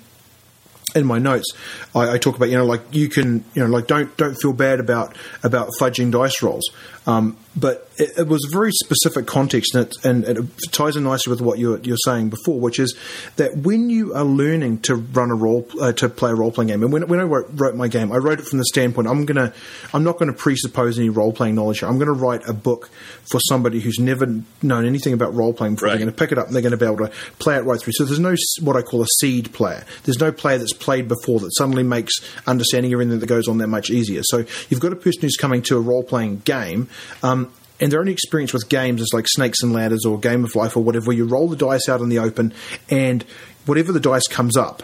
in 0.95 1.06
my 1.06 1.19
notes, 1.19 1.53
I, 1.94 2.14
I, 2.14 2.18
talk 2.18 2.36
about 2.36 2.49
you 2.49 2.57
know 2.57 2.65
like 2.65 2.82
you 2.91 3.10
can 3.10 3.44
you 3.53 3.64
know 3.64 3.69
like 3.69 3.88
don't 3.88 4.15
don't 4.18 4.36
feel 4.36 4.53
bad 4.53 4.80
about 4.80 5.15
about 5.44 5.69
fudging 5.80 6.11
dice 6.11 6.41
rolls. 6.41 6.69
Um, 7.08 7.38
but 7.56 7.90
it, 7.98 8.20
it, 8.20 8.28
was 8.28 8.46
a 8.46 8.52
very 8.52 8.72
specific 8.72 9.26
context, 9.26 9.74
and 9.74 9.88
it, 9.88 10.06
and 10.06 10.26
it, 10.26 10.46
ties 10.72 10.98
in 10.98 11.06
nicely 11.06 11.32
with 11.32 11.40
what 11.40 11.58
you're, 11.58 11.80
you're 11.80 11.96
saying 12.06 12.30
before, 12.30 12.60
which 12.60 12.80
is 12.80 12.96
that 13.38 13.56
when 13.56 13.90
you 13.90 14.14
are 14.14 14.26
learning 14.26 14.80
to 14.82 14.96
run 14.96 15.32
a 15.32 15.36
role, 15.36 15.66
uh, 15.82 15.94
to 15.94 16.10
play 16.10 16.32
a 16.32 16.36
role 16.36 16.52
playing 16.52 16.68
game, 16.68 16.84
and 16.84 16.92
when, 16.92 17.08
when 17.08 17.22
I 17.22 17.24
wrote, 17.24 17.48
wrote, 17.54 17.76
my 17.76 17.88
game, 17.88 18.12
I 18.12 18.18
wrote 18.18 18.42
it 18.42 18.46
from 18.46 18.60
the 18.60 18.66
standpoint 18.66 19.08
I'm 19.08 19.26
gonna, 19.26 19.54
I'm 19.94 20.04
not 20.04 20.20
going 20.20 20.28
to 20.28 20.38
presuppose 20.38 21.00
any 21.00 21.08
role 21.08 21.32
playing 21.32 21.56
knowledge. 21.56 21.80
here. 21.80 21.88
I'm 21.88 21.98
going 21.98 22.08
to 22.08 22.14
write 22.14 22.48
a 22.48 22.54
book 22.54 22.90
for 23.32 23.40
somebody 23.48 23.80
who's 23.80 24.00
never 24.00 24.28
known 24.62 24.86
anything 24.86 25.14
about 25.14 25.34
role 25.34 25.54
playing 25.54 25.76
before. 25.76 25.88
Right. 25.88 25.94
They're 25.94 26.06
going 26.06 26.14
to 26.14 26.18
pick 26.18 26.34
it 26.34 26.38
up 26.38 26.48
and 26.48 26.56
they're 26.56 26.62
going 26.62 26.72
to 26.72 26.78
be 26.78 26.86
able 26.86 27.08
to 27.08 27.12
play 27.40 27.56
it 27.56 27.62
right 27.62 27.80
through. 27.80 27.94
So 27.94 28.04
there's 28.04 28.20
no 28.20 28.36
what 28.62 28.76
I 28.76 28.82
call 28.82 29.02
a 29.02 29.08
seed 29.20 29.54
player. 29.54 29.86
There's 30.04 30.20
no 30.20 30.34
player 30.34 30.58
that's 30.58 30.74
played 30.74 31.08
before 31.08 31.40
that 31.40 31.56
suddenly 31.56 31.84
makes 31.84 32.14
understanding 32.46 32.92
everything 32.92 33.18
that 33.20 33.26
goes 33.28 33.48
on 33.48 33.60
that 33.60 33.68
much 33.68 33.90
easier. 33.90 34.22
So 34.24 34.46
you've 34.70 34.82
got 34.82 34.92
a 34.92 34.98
person 34.98 35.22
who's 35.22 35.38
coming 35.38 35.62
to 35.64 35.78
a 35.78 35.82
role 35.82 36.04
playing 36.04 36.40
game 36.40 36.90
um, 37.24 37.52
and 37.80 37.91
their 37.91 37.99
only 37.99 38.11
experience 38.11 38.53
with 38.53 38.69
games 38.69 39.02
is 39.02 39.11
like 39.14 39.28
Snakes 39.28 39.61
and 39.61 39.74
Ladders 39.74 40.06
or 40.06 40.19
Game 40.19 40.44
of 40.44 40.56
Life 40.56 40.76
or 40.76 40.84
whatever, 40.84 41.07
where 41.07 41.15
you 41.15 41.26
roll 41.26 41.48
the 41.48 41.56
dice 41.56 41.88
out 41.88 42.02
in 42.02 42.10
the 42.10 42.19
open, 42.19 42.53
and 42.90 43.24
whatever 43.65 43.91
the 43.91 43.99
dice 43.99 44.28
comes 44.28 44.57
up, 44.57 44.84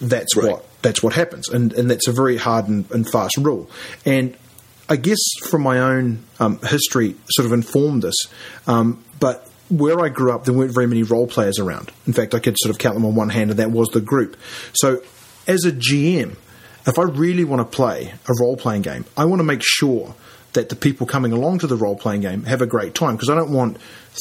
that's 0.00 0.36
right. 0.36 0.52
what 0.52 0.82
that's 0.82 1.02
what 1.02 1.12
happens, 1.12 1.48
and 1.48 1.72
and 1.72 1.90
that's 1.90 2.08
a 2.08 2.12
very 2.12 2.36
hard 2.36 2.68
and, 2.68 2.90
and 2.90 3.08
fast 3.08 3.36
rule. 3.36 3.68
And 4.04 4.36
I 4.88 4.96
guess 4.96 5.18
from 5.48 5.62
my 5.62 5.78
own 5.78 6.24
um, 6.38 6.58
history, 6.60 7.16
sort 7.30 7.46
of 7.46 7.52
informed 7.52 8.02
this, 8.02 8.16
um, 8.66 9.04
but 9.18 9.46
where 9.68 10.00
I 10.00 10.08
grew 10.08 10.32
up, 10.32 10.44
there 10.44 10.54
weren't 10.54 10.74
very 10.74 10.86
many 10.86 11.02
role 11.02 11.26
players 11.26 11.58
around. 11.58 11.92
In 12.06 12.12
fact, 12.12 12.34
I 12.34 12.40
could 12.40 12.56
sort 12.58 12.70
of 12.70 12.78
count 12.78 12.94
them 12.94 13.04
on 13.04 13.14
one 13.14 13.28
hand, 13.28 13.50
and 13.50 13.58
that 13.58 13.70
was 13.70 13.88
the 13.88 14.00
group. 14.00 14.36
So, 14.72 15.02
as 15.46 15.64
a 15.64 15.72
GM, 15.72 16.36
if 16.86 16.98
I 16.98 17.02
really 17.02 17.44
want 17.44 17.60
to 17.60 17.76
play 17.76 18.14
a 18.28 18.32
role 18.40 18.56
playing 18.56 18.82
game, 18.82 19.04
I 19.16 19.26
want 19.26 19.40
to 19.40 19.44
make 19.44 19.62
sure 19.62 20.14
that 20.52 20.68
the 20.68 20.76
people 20.76 21.06
coming 21.06 21.32
along 21.32 21.60
to 21.60 21.66
the 21.66 21.76
role 21.76 21.96
playing 21.96 22.22
game 22.22 22.44
have 22.44 22.62
a 22.62 22.66
great 22.66 22.94
time 22.94 23.16
because 23.16 23.30
I 23.30 23.34
don't 23.34 23.52
want 23.52 23.76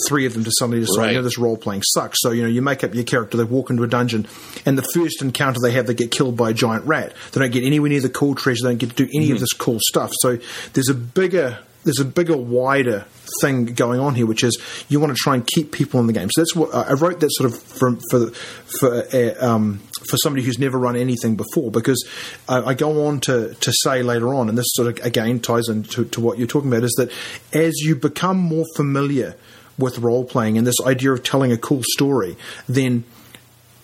three 0.07 0.26
of 0.26 0.34
them 0.34 0.43
to 0.43 0.51
suddenly 0.60 0.80
decide, 0.80 0.97
right. 0.97 1.10
you 1.11 1.18
know, 1.18 1.23
this 1.23 1.38
role 1.38 1.57
playing 1.57 1.81
sucks. 1.84 2.19
So, 2.22 2.31
you 2.31 2.43
know, 2.43 2.49
you 2.49 2.61
make 2.61 2.84
up 2.84 2.93
your 2.93 3.03
character, 3.03 3.38
they 3.38 3.43
walk 3.43 3.69
into 3.69 3.84
a 3.84 3.88
dungeon, 3.88 4.27
and 4.65 4.77
the 4.77 4.88
first 4.93 5.22
encounter 5.22 5.60
they 5.61 5.72
have, 5.72 5.88
they 5.88 5.93
get 5.93 6.11
killed 6.11 6.38
by 6.38 6.51
a 6.51 6.53
giant 6.53 6.85
rat. 6.85 7.14
They 7.31 7.41
don't 7.41 7.51
get 7.51 7.64
anywhere 7.64 7.89
near 7.89 8.01
the 8.01 8.10
cool 8.10 8.35
treasure, 8.35 8.64
they 8.64 8.69
don't 8.69 8.77
get 8.77 8.89
to 8.91 8.95
do 8.95 9.10
any 9.14 9.26
mm-hmm. 9.26 9.34
of 9.34 9.39
this 9.39 9.53
cool 9.53 9.80
stuff. 9.81 10.11
So, 10.22 10.38
there's 10.73 10.89
a 10.89 10.93
bigger 10.93 11.60
there's 11.84 11.99
a 11.99 12.06
bigger, 12.06 12.35
wider 12.35 13.06
thing 13.41 13.65
going 13.65 13.99
on 13.99 14.15
here, 14.15 14.26
which 14.26 14.43
is 14.43 14.57
you 14.89 14.99
want 14.99 15.11
to 15.11 15.18
try 15.18 15.35
and 15.35 15.45
keep 15.47 15.72
people 15.72 15.99
in 15.99 16.07
the 16.07 16.14
game. 16.14 16.30
So 16.31 16.41
that's 16.41 16.56
what 16.56 16.73
I 16.73 16.93
wrote 16.93 17.19
that 17.22 17.30
sort 17.31 17.51
of 17.51 17.60
for 17.60 17.97
for 18.10 18.31
for, 18.80 19.15
uh, 19.15 19.45
um, 19.45 19.80
for 20.07 20.18
somebody 20.18 20.43
who's 20.43 20.60
never 20.60 20.77
run 20.77 20.95
anything 20.95 21.35
before, 21.35 21.72
because 21.72 22.07
I, 22.47 22.61
I, 22.61 22.73
go 22.73 23.07
on 23.07 23.22
to 23.22 23.53
to 23.53 23.73
say 23.84 24.03
later 24.03 24.34
on, 24.34 24.49
and 24.49 24.57
this 24.57 24.68
sort 24.69 24.99
of 24.99 25.06
again 25.06 25.39
ties 25.39 25.69
into 25.69 26.06
to 26.06 26.22
what 26.22 26.38
you're 26.38 26.47
talking 26.47 26.69
about, 26.69 26.84
is 26.84 26.93
that 26.97 27.11
as 27.53 27.77
you 27.80 27.95
become 27.95 28.38
more 28.38 28.65
familiar 28.76 29.35
with 29.77 29.99
role 29.99 30.26
playing 30.26 30.57
and 30.57 30.68
this 30.68 30.81
idea 30.85 31.11
of 31.11 31.23
telling 31.23 31.51
a 31.53 31.57
cool 31.57 31.81
story, 31.93 32.35
then 32.68 33.06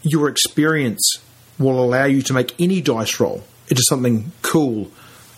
your 0.02 0.28
experience 0.28 1.16
will 1.58 1.82
allow 1.82 2.04
you 2.04 2.22
to 2.22 2.34
make 2.34 2.54
any 2.60 2.82
dice 2.82 3.20
roll 3.20 3.44
into 3.70 3.82
something 3.88 4.32
cool 4.42 4.92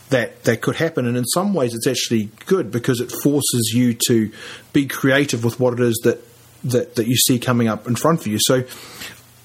that 0.10 0.44
that 0.44 0.62
could 0.62 0.76
happen. 0.76 1.06
And 1.06 1.18
in 1.18 1.26
some 1.26 1.54
ways, 1.54 1.74
it's 1.74 1.88
actually 1.88 2.30
good 2.46 2.72
because 2.72 3.02
it 3.02 3.12
forces 3.24 3.72
you 3.74 3.94
to 4.08 4.32
be 4.74 4.88
creative 4.88 5.44
with 5.44 5.60
what 5.60 5.74
it 5.74 5.80
is 5.80 6.00
that 6.04 6.24
that, 6.64 6.96
that 6.96 7.08
you 7.08 7.16
see 7.16 7.40
coming 7.40 7.68
up 7.68 7.88
in 7.88 7.96
front 7.96 8.22
of 8.22 8.28
you. 8.28 8.40
So 8.40 8.64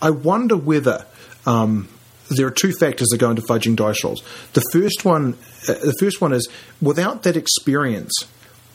I 0.01 0.11
wonder 0.11 0.57
whether 0.57 1.07
um, 1.47 1.89
there 2.31 2.47
are 2.47 2.53
two 2.53 2.73
factors 2.73 3.09
that 3.09 3.19
go 3.19 3.31
into 3.31 3.43
fudging 3.43 3.77
dice 3.77 4.03
rolls. 4.03 4.23
The 4.55 4.65
first 4.73 5.05
one, 5.05 5.35
uh, 5.69 5.75
the 5.75 5.97
first 5.99 6.21
one 6.21 6.33
is 6.33 6.49
without 6.81 7.23
that 7.25 7.37
experience. 7.37 8.13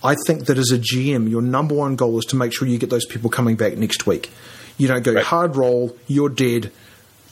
I 0.03 0.15
think 0.27 0.45
that 0.45 0.57
as 0.57 0.71
a 0.71 0.77
GM, 0.77 1.29
your 1.29 1.41
number 1.41 1.73
one 1.73 1.95
goal 1.95 2.19
is 2.19 2.25
to 2.25 2.35
make 2.35 2.53
sure 2.53 2.67
you 2.67 2.77
get 2.77 2.91
those 2.91 3.05
people 3.05 3.29
coming 3.29 3.55
back 3.55 3.77
next 3.77 4.05
week. 4.05 4.29
You 4.77 4.87
don't 4.87 5.03
go 5.03 5.13
right. 5.13 5.23
hard 5.23 5.55
roll, 5.55 5.97
you're 6.05 6.29
dead. 6.29 6.71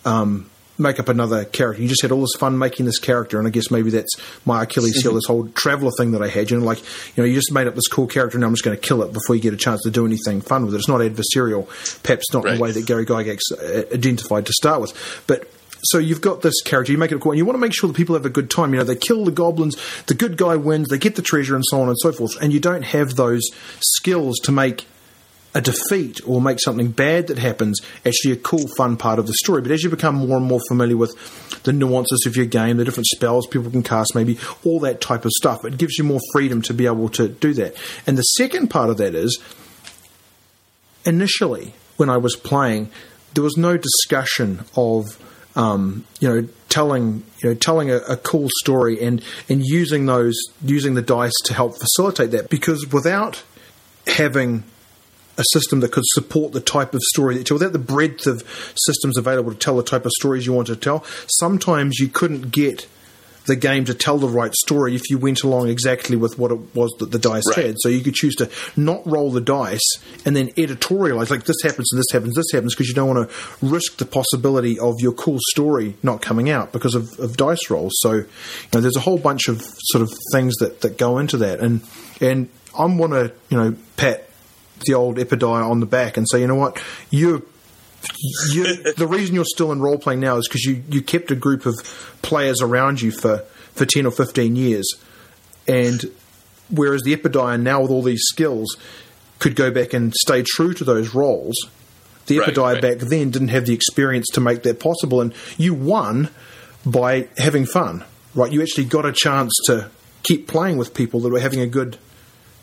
Um, 0.04 0.50
make 0.78 1.00
up 1.00 1.10
another 1.10 1.46
character. 1.46 1.82
You 1.82 1.88
just 1.88 2.02
had 2.02 2.12
all 2.12 2.22
this 2.22 2.36
fun 2.38 2.58
making 2.58 2.86
this 2.86 3.00
character, 3.00 3.40
and 3.40 3.48
I 3.48 3.52
guess 3.52 3.72
maybe 3.72 3.90
that's 3.90 4.16
my 4.46 4.64
Achilles 4.64 5.02
heel, 5.02 5.12
mm-hmm. 5.12 5.18
this 5.18 5.26
whole 5.26 5.48
traveler 5.50 5.92
thing 5.98 6.12
that 6.12 6.22
I 6.22 6.28
had. 6.28 6.52
You 6.52 6.60
know, 6.60 6.66
like 6.66 6.80
you 7.16 7.24
know, 7.24 7.26
you 7.26 7.36
just 7.36 7.52
made 7.52 7.68
up 7.68 7.76
this 7.76 7.88
cool 7.88 8.08
character, 8.08 8.38
and 8.38 8.46
I'm 8.46 8.54
just 8.54 8.64
going 8.64 8.78
to 8.78 8.82
kill 8.82 9.04
it 9.04 9.14
before 9.14 9.36
you 9.36 9.42
get 9.42 9.54
a 9.54 9.58
chance 9.58 9.82
to 9.84 9.92
do 9.92 10.06
anything 10.06 10.42
fun 10.42 10.66
with 10.66 10.74
it. 10.74 10.78
It's 10.78 10.88
not 10.88 11.02
adversarial, 11.02 11.68
perhaps 12.04 12.34
not 12.34 12.44
right. 12.44 12.52
in 12.52 12.58
the 12.58 12.64
way 12.64 12.72
that 12.72 12.86
Gary 12.86 13.06
Gygax 13.06 13.40
uh, 13.52 13.94
identified 13.94 14.46
to 14.46 14.54
start 14.54 14.82
with, 14.82 15.24
but. 15.28 15.50
So 15.90 16.00
you've 16.00 16.22
got 16.22 16.42
this 16.42 16.64
character, 16.64 16.92
you 16.92 16.98
make 16.98 17.12
it 17.12 17.22
cool, 17.22 17.34
and 17.34 17.38
you 17.38 17.46
want 17.46 17.58
to 17.58 17.60
make 17.60 17.72
sure 17.72 17.88
that 17.88 17.96
people 17.96 18.16
have 18.16 18.26
a 18.26 18.30
good 18.30 18.50
time. 18.50 18.74
You 18.74 18.80
know, 18.80 18.86
they 18.86 18.96
kill 18.96 19.24
the 19.24 19.32
goblins, 19.32 19.76
the 20.08 20.16
good 20.16 20.36
guy 20.36 20.56
wins, 20.56 20.88
they 20.88 20.98
get 20.98 21.16
the 21.16 21.22
treasure, 21.22 21.54
and 21.54 21.64
so 21.64 21.80
on 21.80 21.90
and 21.90 21.98
so 22.00 22.12
forth. 22.12 22.42
And 22.42 22.52
you 22.52 22.60
don't 22.60 22.82
have 22.82 23.16
those 23.16 23.44
skills 23.82 24.40
to 24.46 24.52
make 24.52 24.88
a 25.56 25.62
defeat 25.62 26.20
or 26.28 26.42
make 26.42 26.60
something 26.60 26.90
bad 26.90 27.28
that 27.28 27.38
happens 27.38 27.80
actually 28.06 28.34
a 28.34 28.36
cool, 28.36 28.68
fun 28.76 28.98
part 28.98 29.18
of 29.18 29.26
the 29.26 29.34
story. 29.34 29.62
But 29.62 29.72
as 29.72 29.84
you 29.84 29.90
become 29.90 30.16
more 30.16 30.38
and 30.38 30.46
more 30.46 30.60
familiar 30.68 30.98
with 30.98 31.64
the 31.64 31.72
nuances 31.72 32.26
of 32.28 32.36
your 32.36 32.46
game, 32.46 32.76
the 32.78 32.84
different 32.84 33.08
spells 33.08 33.48
people 33.48 33.72
can 33.72 33.82
cast, 33.82 34.14
maybe 34.14 34.38
all 34.66 34.82
that 34.82 35.00
type 35.00 35.24
of 35.24 35.32
stuff, 35.32 35.64
it 35.64 35.78
gives 35.78 35.98
you 35.98 36.04
more 36.04 36.20
freedom 36.34 36.62
to 36.64 36.74
be 36.74 36.86
able 36.86 37.08
to 37.10 37.30
do 37.30 37.54
that. 37.54 37.76
And 38.06 38.18
the 38.18 38.24
second 38.24 38.68
part 38.68 38.90
of 38.90 38.98
that 38.98 39.16
is 39.16 39.42
initially, 41.06 41.74
when 41.96 42.10
I 42.10 42.18
was 42.18 42.36
playing, 42.36 42.92
there 43.34 43.44
was 43.44 43.56
no 43.56 43.78
discussion 43.78 44.66
of 44.76 45.18
um, 45.56 46.06
you 46.20 46.28
know, 46.28 46.48
telling 46.68 47.24
you 47.42 47.50
know 47.50 47.56
telling 47.56 47.90
a, 47.90 47.98
a, 48.00 48.18
cool 48.18 48.50
story 48.60 49.02
and 49.02 49.24
and 49.48 49.64
using 49.64 50.06
those 50.06 50.36
using 50.62 50.96
the 50.96 51.02
dice 51.02 51.32
to 51.46 51.54
help 51.54 51.80
facilitate 51.80 52.32
that 52.32 52.50
because 52.50 52.86
without 52.92 53.42
having 54.06 54.66
a 55.38 55.44
system 55.52 55.82
that 55.82 55.92
could 55.92 56.04
support 56.08 56.54
the 56.54 56.62
type 56.62 56.94
of 56.94 57.02
story 57.02 57.38
that 57.38 57.50
you 57.50 57.56
without 57.56 57.74
the 57.74 57.80
breadth 57.80 58.28
of 58.28 58.44
systems 58.76 59.18
available 59.18 59.52
to 59.52 59.58
tell 59.58 59.78
the 59.78 59.84
type 59.84 60.06
of 60.06 60.12
stories 60.12 60.46
you 60.46 60.54
want 60.54 60.68
to 60.68 60.76
tell. 60.76 61.04
Sometimes 61.28 62.00
you 62.00 62.08
couldn't 62.08 62.52
get 62.52 62.88
the 63.46 63.56
game 63.56 63.86
to 63.86 63.94
tell 63.94 64.18
the 64.18 64.28
right 64.28 64.54
story 64.54 64.96
if 64.96 65.10
you 65.10 65.18
went 65.18 65.44
along 65.44 65.70
exactly 65.70 66.16
with 66.16 66.38
what 66.38 66.52
it 66.52 66.76
was 66.76 66.92
that 67.00 67.12
the 67.12 67.20
dice 67.20 67.44
right. 67.50 67.68
had. 67.68 67.76
So 67.80 67.90
you 67.90 68.02
could 68.02 68.14
choose 68.14 68.36
to 68.36 68.50
not 68.76 69.06
roll 69.06 69.32
the 69.32 69.42
dice 69.42 69.98
and 70.26 70.36
then 70.36 70.50
editorialize, 70.52 71.30
like 71.30 71.46
this 71.46 71.62
happens 71.64 71.92
and 71.92 72.00
this 72.00 72.12
happens, 72.12 72.36
this 72.36 72.52
happens, 72.52 72.74
because 72.74 72.88
you 72.88 72.96
don't 72.96 73.16
want 73.16 73.30
to 73.30 73.36
risk 73.62 73.98
the 73.98 74.06
possibility 74.06 74.80
of 74.80 74.96
your 75.00 75.14
cool 75.14 75.40
story 75.52 75.96
not 76.04 76.22
coming 76.22 76.50
out 76.50 76.72
because 76.72 76.96
of, 76.96 77.20
of 77.20 77.38
dice 77.38 77.70
rolls. 77.70 77.94
So 77.98 78.14
you 78.14 78.28
know, 78.74 78.82
there's 78.82 78.98
a 78.98 79.02
whole 79.02 79.20
bunch 79.20 79.48
of 79.48 79.62
sort 79.62 80.02
of 80.02 80.12
things 80.32 80.56
that, 80.58 80.82
that 80.82 80.98
go 80.98 81.18
into 81.20 81.38
that, 81.38 81.60
and 81.60 81.82
and 82.20 82.50
I'm 82.78 82.98
want 82.98 83.14
to 83.14 83.32
you 83.50 83.58
know 83.58 83.76
pat 83.98 84.30
the 84.86 84.94
old 84.94 85.18
Epidiah 85.18 85.70
on 85.70 85.80
the 85.80 85.86
back 85.86 86.18
and 86.18 86.28
say, 86.30 86.42
you 86.42 86.48
know 86.48 86.56
what, 86.56 86.82
you 87.10 87.48
you, 88.50 88.64
the 88.98 89.08
reason 89.08 89.36
you're 89.36 89.46
still 89.46 89.72
in 89.72 89.82
role 89.82 89.98
playing 89.98 90.20
now 90.20 90.38
is 90.38 90.48
because 90.48 90.64
you, 90.64 90.84
you 90.90 91.02
kept 91.02 91.32
a 91.32 91.36
group 91.36 91.66
of 91.66 91.76
players 92.22 92.62
around 92.62 93.02
you 93.02 93.12
for, 93.12 93.40
for 93.74 93.86
10 93.86 94.06
or 94.06 94.12
15 94.12 94.56
years. 94.56 94.94
And 95.68 96.12
whereas 96.70 97.02
the 97.04 97.16
Epidiah 97.16 97.62
now 97.62 97.82
with 97.82 97.92
all 97.92 98.04
these 98.04 98.24
skills 98.26 98.78
could 99.40 99.56
go 99.56 99.72
back 99.72 99.94
and 99.94 100.14
stay 100.14 100.44
true 100.44 100.74
to 100.74 100.84
those 100.84 101.14
roles, 101.14 101.56
the 102.28 102.40
right, 102.40 102.58
right. 102.58 102.82
back 102.82 102.98
then 102.98 103.30
didn't 103.30 103.50
have 103.50 103.66
the 103.66 103.74
experience 103.74 104.26
to 104.34 104.42
make 104.42 104.64
that 104.64 104.80
possible. 104.80 105.22
And 105.22 105.34
you 105.58 105.74
won 105.74 106.30
by 106.86 107.28
having 107.38 107.66
fun, 107.66 108.04
right? 108.34 108.52
You 108.52 108.62
actually 108.62 108.86
got 108.86 109.06
a 109.06 109.12
chance 109.12 109.54
to 109.68 109.90
keep 110.24 110.48
playing 110.48 110.78
with 110.78 110.94
people 110.94 111.20
that 111.22 111.30
were 111.30 111.40
having 111.40 111.60
a 111.60 111.68
good 111.68 111.98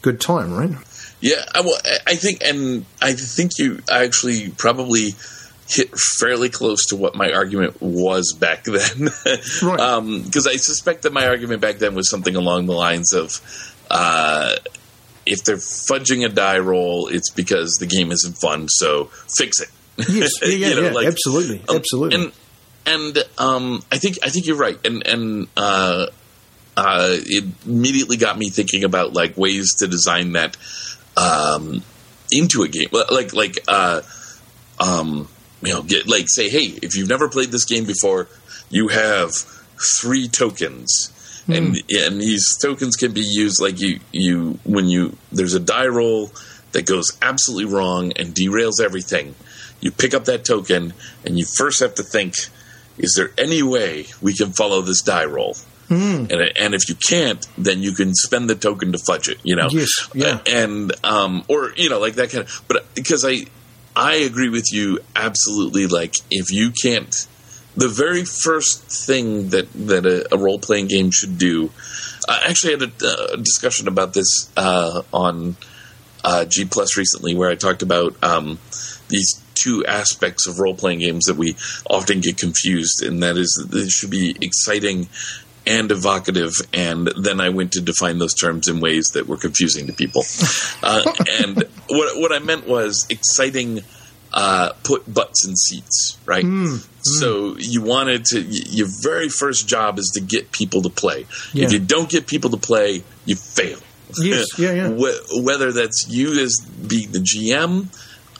good 0.01 0.21
time, 0.21 0.53
right? 0.53 0.77
Yeah, 1.23 1.45
I, 1.55 1.61
well, 1.61 1.79
I 2.07 2.17
think, 2.17 2.43
and 2.45 2.85
I 3.01 3.13
think 3.15 3.53
you 3.59 3.79
actually 3.91 4.51
probably 4.51 5.15
hit 5.69 5.97
fairly 6.19 6.51
close 6.51 6.87
to 6.87 6.97
what 6.97 7.15
my 7.15 7.33
argument 7.33 7.81
was 7.81 8.35
back 8.35 8.65
then. 8.65 9.05
Because 9.25 9.63
Right. 9.63 9.81
um, 9.81 10.25
I 10.35 10.57
suspect 10.57 11.03
that 11.03 11.13
my 11.13 11.29
argument 11.29 11.63
back 11.63 11.79
then 11.79 11.95
was 11.95 12.11
something 12.11 12.35
along 12.37 12.67
the 12.67 12.73
lines 12.75 13.13
of 13.13 13.41
uh, 13.89 14.57
if 15.25 15.45
they're 15.45 15.57
fudging 15.57 16.27
a 16.27 16.29
die 16.29 16.59
roll, 16.59 17.07
it's 17.07 17.31
because 17.31 17.77
the 17.79 17.87
game 17.87 18.11
isn't 18.11 18.35
fun, 18.39 18.69
so 18.69 19.05
fix 19.37 19.61
it. 19.61 19.69
Yes, 20.09 20.33
yeah, 20.43 20.49
yeah, 20.49 20.69
You 20.69 20.75
know, 20.75 20.83
yeah, 20.83 20.93
like, 20.93 21.07
absolutely, 21.07 21.63
um, 21.69 21.77
absolutely. 21.77 22.25
And 22.25 22.33
and 22.85 23.25
um, 23.39 23.83
I 23.93 23.99
think 23.99 24.19
I 24.25 24.29
think 24.31 24.47
you're 24.47 24.57
right. 24.57 24.79
And 24.85 25.07
and 25.07 25.47
uh, 25.57 26.07
uh, 26.77 27.09
it 27.11 27.45
immediately 27.65 28.17
got 28.17 28.37
me 28.37 28.51
thinking 28.51 28.83
about 28.83 29.13
like 29.13 29.37
ways 29.37 29.75
to 29.79 29.87
design 29.87 30.33
that 30.33 30.57
um, 31.17 31.83
into 32.31 32.63
a 32.63 32.69
game. 32.69 32.89
Like 32.93 33.33
like 33.33 33.59
uh, 33.69 34.03
um, 34.79 35.29
you 35.63 35.73
know, 35.73 35.83
get 35.83 36.09
like 36.09 36.27
say, 36.29 36.49
hey, 36.49 36.79
if 36.83 36.97
you've 36.97 37.09
never 37.09 37.29
played 37.29 37.51
this 37.51 37.65
game 37.65 37.85
before, 37.85 38.29
you 38.71 38.89
have 38.89 39.33
three 40.01 40.29
tokens. 40.29 41.11
And 41.49 41.77
and 41.91 42.21
these 42.21 42.57
tokens 42.63 42.95
can 42.95 43.13
be 43.13 43.21
used 43.21 43.61
like 43.61 43.81
you 43.81 43.99
you 44.13 44.61
when 44.65 44.89
you 44.89 45.17
there's 45.33 45.55
a 45.55 45.61
die 45.61 45.89
roll 45.89 46.31
that 46.71 46.87
goes 46.87 47.19
absolutely 47.21 47.73
wrong 47.73 48.13
and 48.13 48.35
derails 48.35 48.81
everything. 48.81 49.35
You 49.81 49.91
pick 49.91 50.15
up 50.15 50.27
that 50.27 50.45
token 50.45 50.95
and 51.25 51.39
you 51.39 51.45
first 51.45 51.81
have 51.81 51.97
to 51.97 52.05
think, 52.05 52.35
is 52.97 53.15
there 53.17 53.33
any 53.37 53.63
way 53.63 54.07
we 54.21 54.35
can 54.35 54.53
follow 54.53 54.83
this 54.83 55.03
die 55.03 55.25
roll? 55.25 55.57
And 55.93 56.33
and 56.57 56.75
if 56.75 56.89
you 56.89 56.95
can't, 56.95 57.47
then 57.59 57.83
you 57.83 57.93
can 57.93 58.15
spend 58.15 58.49
the 58.49 58.55
token 58.55 58.93
to 58.93 58.99
fudge 59.07 59.29
it. 59.29 59.39
You 59.43 59.57
know, 59.57 59.69
Yes, 59.71 59.91
yeah. 60.15 60.41
and 60.47 60.93
um, 61.05 61.45
or 61.49 61.73
you 61.77 61.89
know, 61.91 61.99
like 62.01 62.15
that 62.15 62.31
kind 62.31 62.45
of. 62.45 62.63
But 62.69 62.95
because 62.95 63.25
I 63.25 63.47
I 63.95 64.17
agree 64.17 64.49
with 64.49 64.73
you 64.73 65.01
absolutely. 65.15 65.87
Like 65.87 66.15
if 66.31 66.51
you 66.51 66.73
can't, 66.83 67.27
the 67.77 67.89
very 67.89 68.25
first 68.25 68.83
thing 69.07 69.51
that 69.51 69.73
that 69.73 70.07
a, 70.07 70.35
a 70.35 70.39
role 70.39 70.59
playing 70.59 70.89
game 70.89 71.11
should 71.11 71.39
do. 71.39 71.71
I 72.29 72.45
actually 72.49 72.73
had 72.79 72.83
a, 72.83 72.93
uh 73.07 73.37
discussion 73.37 73.89
about 73.89 74.15
this 74.15 74.49
uh, 74.57 75.03
on 75.13 75.57
uh, 76.25 76.45
G 76.45 76.65
Plus 76.65 76.97
recently, 76.97 77.35
where 77.35 77.51
I 77.51 77.57
talked 77.57 77.83
about 77.83 78.15
um, 78.23 78.59
these 79.09 79.43
two 79.55 79.85
aspects 79.85 80.47
of 80.47 80.59
role 80.61 80.75
playing 80.75 81.01
games 81.01 81.25
that 81.27 81.37
we 81.37 81.57
often 81.91 82.21
get 82.21 82.39
confused, 82.39 83.03
and 83.03 83.23
that 83.25 83.37
is 83.37 83.67
that 83.69 83.77
it 83.77 83.91
should 83.91 84.11
be 84.11 84.37
exciting 84.41 85.09
and 85.67 85.91
evocative. 85.91 86.53
And 86.73 87.07
then 87.19 87.41
I 87.41 87.51
went 87.51 87.73
to 87.73 87.81
define 87.81 88.19
those 88.19 88.35
terms 88.35 88.69
in 88.69 88.81
ways 88.81 89.09
that 89.15 89.27
were 89.27 89.37
confusing 89.37 89.87
to 89.87 89.93
people. 89.93 90.25
Uh, 90.85 91.01
and 91.43 91.65
what 91.89 92.19
what 92.19 92.33
I 92.33 92.41
meant 92.41 92.67
was 92.67 93.07
exciting. 93.09 93.83
Uh, 94.33 94.73
put 94.83 95.13
butts 95.13 95.47
in 95.47 95.55
seats, 95.55 96.19
right? 96.25 96.45
So 97.03 97.57
you 97.59 97.83
wanted 97.83 98.25
to. 98.27 98.41
Your 98.41 98.89
very 99.03 99.29
first 99.29 99.69
job 99.69 99.99
is 99.99 100.11
to 100.15 100.21
get 100.21 100.51
people 100.51 100.83
to 100.83 100.89
play. 100.89 101.27
Yeah. 101.53 101.67
If 101.67 101.73
you 101.73 101.79
don't 101.79 102.09
get 102.09 102.27
people 102.27 102.51
to 102.51 102.57
play, 102.57 103.05
you 103.27 103.37
fail. 103.37 103.79
Yes, 104.21 104.59
yeah, 104.59 104.73
yeah. 104.73 104.89
Whether 105.43 105.73
that's 105.73 106.07
you 106.09 106.33
as 106.43 106.59
being 106.61 107.13
the 107.13 107.19
GM, 107.19 107.87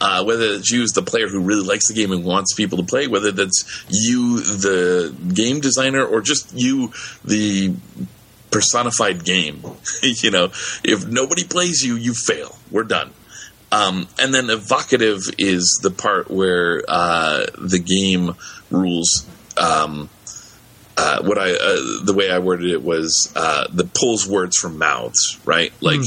uh, 0.03 0.21
whether 0.21 0.43
it's 0.43 0.69
you 0.69 0.83
as 0.83 0.91
the 0.91 1.01
player 1.01 1.29
who 1.29 1.39
really 1.39 1.65
likes 1.65 1.87
the 1.87 1.93
game 1.93 2.11
and 2.11 2.25
wants 2.25 2.53
people 2.53 2.77
to 2.77 2.83
play, 2.83 3.07
whether 3.07 3.31
that's 3.31 3.85
you, 3.87 4.41
the 4.41 5.15
game 5.33 5.61
designer, 5.61 6.03
or 6.03 6.19
just 6.19 6.53
you, 6.53 6.91
the 7.23 7.73
personified 8.51 9.23
game. 9.23 9.63
you 10.03 10.29
know, 10.29 10.51
if 10.83 11.07
nobody 11.07 11.45
plays 11.45 11.81
you, 11.83 11.95
you 11.95 12.13
fail. 12.13 12.57
We're 12.69 12.83
done. 12.83 13.11
Um, 13.71 14.09
and 14.19 14.33
then 14.33 14.49
evocative 14.49 15.21
is 15.37 15.79
the 15.81 15.89
part 15.89 16.29
where 16.29 16.83
uh, 16.85 17.45
the 17.57 17.79
game 17.79 18.35
rules. 18.69 19.25
Um, 19.55 20.09
uh, 20.95 21.23
what 21.23 21.37
I 21.37 21.51
uh, 21.51 22.03
the 22.03 22.13
way 22.15 22.29
I 22.29 22.39
worded 22.39 22.69
it 22.69 22.83
was 22.83 23.31
uh, 23.35 23.67
the 23.71 23.85
pulls 23.85 24.27
words 24.27 24.57
from 24.57 24.77
mouths, 24.77 25.39
right? 25.43 25.73
Like 25.81 26.01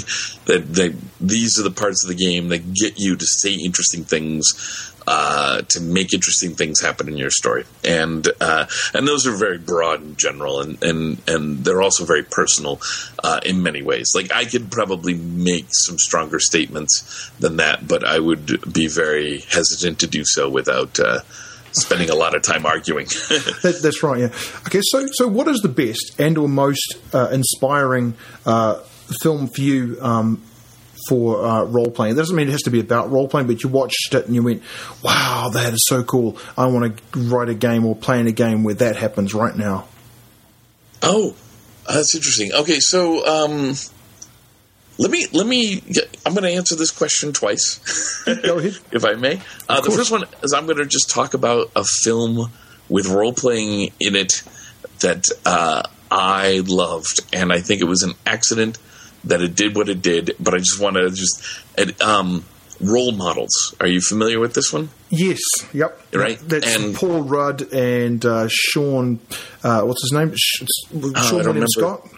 that, 0.45 0.65
that 0.75 0.97
these 1.21 1.59
are 1.59 1.65
the 1.65 1.73
parts 1.73 2.05
of 2.05 2.09
the 2.09 2.15
game 2.15 2.49
that 2.49 2.73
get 2.73 2.99
you 2.99 3.17
to 3.17 3.27
say 3.27 3.55
interesting 3.55 4.05
things, 4.05 4.95
uh, 5.07 5.63
to 5.63 5.81
make 5.81 6.15
interesting 6.15 6.55
things 6.55 6.81
happen 6.81 7.09
in 7.09 7.17
your 7.17 7.31
story, 7.31 7.65
and 7.85 8.29
uh, 8.41 8.67
and 8.95 9.09
those 9.09 9.27
are 9.27 9.35
very 9.35 9.59
broad 9.59 10.03
in 10.03 10.17
general, 10.17 10.61
and 10.61 10.81
and 10.85 11.21
and 11.27 11.65
they're 11.65 11.83
also 11.83 12.05
very 12.05 12.23
personal 12.23 12.81
uh, 13.25 13.41
in 13.45 13.65
many 13.65 13.83
ways. 13.83 14.13
Like 14.15 14.31
I 14.31 14.45
could 14.45 14.71
probably 14.71 15.15
make 15.15 15.67
some 15.71 15.99
stronger 15.99 16.39
statements 16.39 17.31
than 17.41 17.57
that, 17.57 17.89
but 17.89 18.05
I 18.05 18.21
would 18.21 18.73
be 18.73 18.87
very 18.87 19.41
hesitant 19.41 19.99
to 20.01 20.07
do 20.07 20.25
so 20.25 20.49
without. 20.49 21.01
Spending 21.79 22.09
a 22.09 22.15
lot 22.15 22.35
of 22.35 22.43
time 22.43 22.65
arguing. 22.65 23.07
That, 23.63 23.81
that's 23.83 24.03
right. 24.03 24.21
Yeah. 24.21 24.27
Okay. 24.67 24.81
So, 24.83 25.07
so 25.13 25.29
what 25.29 25.49
is 25.49 25.61
the 25.61 25.69
best 25.69 26.19
and 26.19 26.39
or 26.39 26.49
most 26.49 26.97
uh, 27.13 27.29
inspiring 27.33 28.15
uh, 28.45 28.81
film 29.23 29.49
for 29.49 29.61
you 29.61 29.99
um, 30.01 30.43
for 31.09 31.45
uh, 31.45 31.65
role 31.65 31.91
playing? 31.91 32.15
It 32.15 32.17
doesn't 32.17 32.35
mean 32.35 32.49
it 32.49 32.53
has 32.53 32.63
to 32.63 32.71
be 32.71 32.81
about 32.81 33.11
role 33.11 33.29
playing, 33.29 33.47
but 33.47 33.63
you 33.63 33.69
watched 33.69 34.15
it 34.15 34.27
and 34.27 34.35
you 34.35 34.43
went, 34.43 34.63
"Wow, 35.03 35.51
that 35.53 35.75
is 35.75 35.85
so 35.87 36.03
cool! 36.03 36.39
I 36.57 36.67
want 36.67 36.99
to 37.13 37.19
write 37.19 37.49
a 37.49 37.55
game 37.55 37.85
or 37.85 37.95
play 37.97 38.21
in 38.21 38.27
a 38.27 38.33
game 38.33 38.65
where 38.65 38.75
that 38.75 38.97
happens 38.97 39.35
right 39.35 39.57
now." 39.57 39.87
Oh, 41.03 41.35
that's 41.87 42.15
interesting. 42.15 42.53
Okay, 42.53 42.81
so 42.81 43.27
um, 43.27 43.75
let 44.99 45.11
me 45.11 45.27
let 45.33 45.47
me. 45.47 45.83
I'm 46.25 46.33
going 46.35 46.45
to 46.45 46.53
answer 46.53 46.75
this 46.77 46.91
question 46.91 47.33
twice, 47.33 48.25
Go 48.25 48.59
ahead. 48.59 48.79
if 48.93 49.05
I 49.05 49.15
may. 49.15 49.41
Uh, 49.69 49.81
the 49.81 49.91
first 49.91 50.11
one 50.11 50.25
is 50.43 50.53
I'm 50.53 50.67
going 50.67 50.79
to 50.79 50.87
just 50.87 51.11
talk 51.11 51.35
about 51.35 51.71
a 51.77 51.85
film 51.85 52.51
with 52.89 53.07
role 53.09 53.33
playing 53.33 53.93
in 54.01 54.17
it 54.17 54.43
that 55.01 55.27
uh, 55.45 55.83
I 56.11 56.63
loved, 56.67 57.21
and 57.33 57.53
I 57.53 57.61
think 57.61 57.81
it 57.81 57.87
was 57.87 58.03
an 58.03 58.15
accident 58.25 58.79
that 59.25 59.41
it 59.43 59.55
did 59.55 59.77
what 59.77 59.89
it 59.89 60.03
did. 60.03 60.35
But 60.41 60.55
I 60.55 60.59
just 60.59 60.81
want 60.81 60.97
to 60.97 61.11
just 61.11 61.43
it, 61.77 62.01
um, 62.01 62.45
role 62.81 63.13
models. 63.13 63.75
Are 63.81 63.87
you 63.87 64.01
familiar 64.01 64.41
with 64.41 64.55
this 64.55 64.73
one? 64.73 64.91
Yes. 65.11 65.41
Yep. 65.73 66.01
Right, 66.15 66.39
That's 66.39 66.77
and- 66.77 66.95
Paul 66.95 67.23
Rudd 67.23 67.73
and 67.73 68.25
uh, 68.25 68.49
Sean. 68.49 69.21
Uh, 69.63 69.83
what's 69.83 70.03
his 70.03 70.13
name? 70.13 70.33
Sh- 70.35 70.63
I 70.63 70.97
Seann 70.97 71.45
William. 71.45 71.67
Scott 71.69 72.09